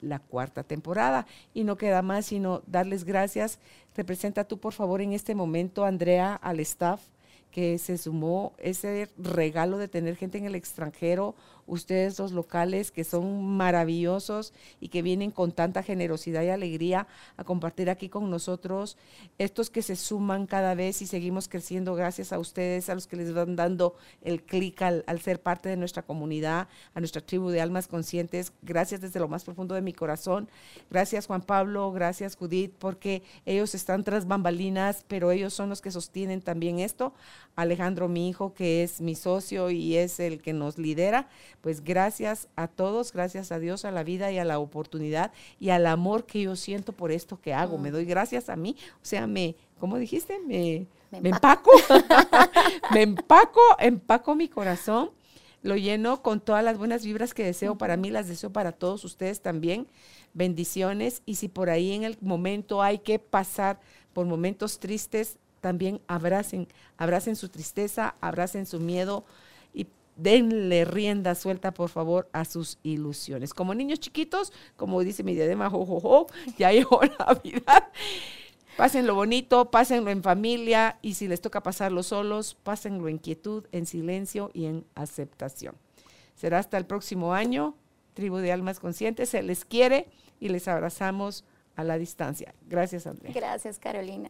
la 0.02 0.20
cuarta 0.20 0.64
temporada. 0.64 1.26
Y 1.54 1.64
no 1.64 1.78
queda 1.78 2.02
más 2.02 2.26
sino 2.26 2.62
darles 2.68 3.06
gracias. 3.06 3.60
Representa 3.96 4.44
tú, 4.44 4.60
por 4.60 4.74
favor, 4.74 5.02
en 5.02 5.14
este 5.14 5.34
momento, 5.34 5.86
Andrea, 5.86 6.36
al 6.36 6.60
staff 6.60 7.02
que 7.56 7.78
se 7.78 7.98
sumó 7.98 8.52
ese 8.58 9.08
regalo 9.18 9.78
de 9.78 9.88
tener 9.88 10.18
gente 10.18 10.38
en 10.38 10.44
el 10.44 10.56
extranjero 10.56 11.36
ustedes 11.68 12.20
los 12.20 12.32
locales 12.32 12.92
que 12.92 13.04
son 13.04 13.46
maravillosos 13.58 14.54
y 14.80 14.90
que 14.90 15.02
vienen 15.02 15.32
con 15.32 15.52
tanta 15.52 15.84
generosidad 15.84 16.44
y 16.44 16.50
alegría 16.50 17.08
a 17.38 17.44
compartir 17.44 17.90
aquí 17.90 18.10
con 18.10 18.30
nosotros, 18.30 18.98
estos 19.38 19.70
que 19.70 19.82
se 19.82 19.96
suman 19.96 20.46
cada 20.46 20.76
vez 20.76 21.02
y 21.02 21.08
seguimos 21.08 21.48
creciendo 21.48 21.96
gracias 21.96 22.34
a 22.34 22.40
ustedes, 22.40 22.90
a 22.90 22.96
los 22.96 23.08
que 23.08 23.16
les 23.16 23.34
van 23.34 23.56
dando 23.56 23.96
el 24.22 24.44
clic 24.44 24.82
al, 24.82 25.04
ser 25.22 25.42
parte 25.42 25.70
de 25.70 25.78
nuestra 25.78 26.04
comunidad, 26.04 26.68
a 26.94 27.00
nuestra 27.00 27.22
tribu 27.22 27.50
de 27.50 27.62
almas 27.62 27.88
conscientes, 27.88 28.54
gracias 28.62 29.02
desde 29.02 29.20
lo 29.20 29.28
más 29.28 29.44
profundo 29.44 29.76
de 29.76 29.82
mi 29.82 29.94
corazón, 29.94 30.50
gracias 30.90 31.28
Juan 31.28 31.42
Pablo, 31.42 31.92
gracias 31.92 32.36
Judith, 32.36 32.74
porque 32.78 33.24
ellos 33.46 33.74
están 33.74 34.04
tras 34.04 34.28
bambalinas, 34.28 35.04
pero 35.08 35.32
ellos 35.32 35.54
son 35.54 35.70
los 35.70 35.82
que 35.82 35.92
sostienen 35.92 36.42
también 36.42 36.80
esto, 36.80 37.14
Alejandro 37.56 38.08
mi 38.08 38.30
hijo, 38.30 38.54
que 38.54 38.84
es 38.84 39.02
mi 39.02 39.16
socio 39.16 39.70
y 39.72 39.96
es 39.96 40.20
el 40.20 40.42
que 40.42 40.54
nos 40.54 40.78
lidera, 40.78 41.28
pues 41.66 41.84
gracias 41.84 42.48
a 42.56 42.68
todos, 42.68 43.12
gracias 43.12 43.52
a 43.52 43.58
Dios, 43.58 43.86
a 43.86 43.92
la 43.92 44.04
vida 44.04 44.32
y 44.32 44.38
a 44.38 44.46
la 44.46 44.60
oportunidad 44.60 45.32
y 45.60 45.72
al 45.72 45.88
amor 45.88 46.28
que 46.28 46.44
yo 46.44 46.56
siento 46.56 46.92
por 46.92 47.12
esto 47.12 47.42
que 47.42 47.56
hago. 47.56 47.80
Me 47.80 47.90
mm. 47.90 47.94
doy 47.94 48.06
gracias 48.06 48.50
a 48.50 48.56
mí, 48.56 48.78
o 49.02 49.04
sea, 49.04 49.26
me, 49.26 49.56
¿cómo 49.80 49.98
dijiste? 49.98 50.38
Me, 50.46 50.86
me 51.10 51.30
empaco, 51.30 51.72
me 52.94 53.02
empaco, 53.02 53.62
empaco 53.80 54.36
mi 54.36 54.48
corazón, 54.48 55.10
lo 55.64 55.76
lleno 55.76 56.22
con 56.22 56.40
todas 56.40 56.64
las 56.64 56.78
buenas 56.78 57.04
vibras 57.04 57.34
que 57.34 57.44
deseo 57.44 57.80
para 57.80 57.98
mí, 57.98 58.12
las 58.12 58.28
deseo 58.28 58.52
para 58.52 58.72
todos 58.72 59.04
ustedes 59.04 59.42
también. 59.42 59.88
Bendiciones 60.36 61.24
y 61.26 61.34
si 61.34 61.48
por 61.48 61.72
ahí 61.72 61.94
en 61.94 62.04
el 62.04 62.16
momento 62.22 62.84
hay 62.84 63.00
que 63.00 63.18
pasar 63.18 63.80
por 64.14 64.28
momentos 64.28 64.78
tristes, 64.78 65.40
también 65.62 66.00
abracen, 66.06 66.68
abracen 66.96 67.36
su 67.36 67.50
tristeza, 67.50 68.14
abracen 68.22 68.68
su 68.68 68.80
miedo, 68.80 69.26
denle 70.16 70.86
rienda 70.86 71.36
suelta, 71.36 71.74
por 71.74 71.90
favor, 71.90 72.30
a 72.34 72.46
sus 72.46 72.78
ilusiones. 72.84 73.54
Como 73.54 73.74
niños 73.74 74.00
chiquitos, 74.00 74.54
como 74.76 75.02
dice 75.04 75.24
mi 75.24 75.34
diadema, 75.34 75.70
jojojo, 75.70 76.28
ya 76.58 76.72
llegó 76.74 77.02
Navidad. 77.20 77.90
Pásenlo 78.78 79.16
bonito, 79.16 79.72
pásenlo 79.72 80.12
en 80.12 80.22
familia 80.22 81.00
y 81.02 81.14
si 81.14 81.28
les 81.30 81.40
toca 81.40 81.64
pasarlo 81.64 82.04
solos, 82.04 82.56
pásenlo 82.56 83.08
en 83.08 83.20
quietud, 83.20 83.66
en 83.72 83.86
silencio 83.86 84.52
y 84.54 84.66
en 84.66 84.86
aceptación. 84.96 85.76
Será 86.36 86.60
hasta 86.60 86.78
el 86.78 86.86
próximo 86.86 87.34
año. 87.34 87.76
Tribu 88.14 88.38
de 88.38 88.52
Almas 88.52 88.80
Conscientes 88.80 89.30
se 89.30 89.44
les 89.44 89.64
quiere 89.64 90.10
y 90.40 90.50
les 90.50 90.68
abrazamos 90.68 91.46
a 91.76 91.84
la 91.84 91.98
distancia. 91.98 92.54
Gracias, 92.68 93.08
Andrea. 93.08 93.32
Gracias, 93.34 93.80
Carolina. 93.80 94.30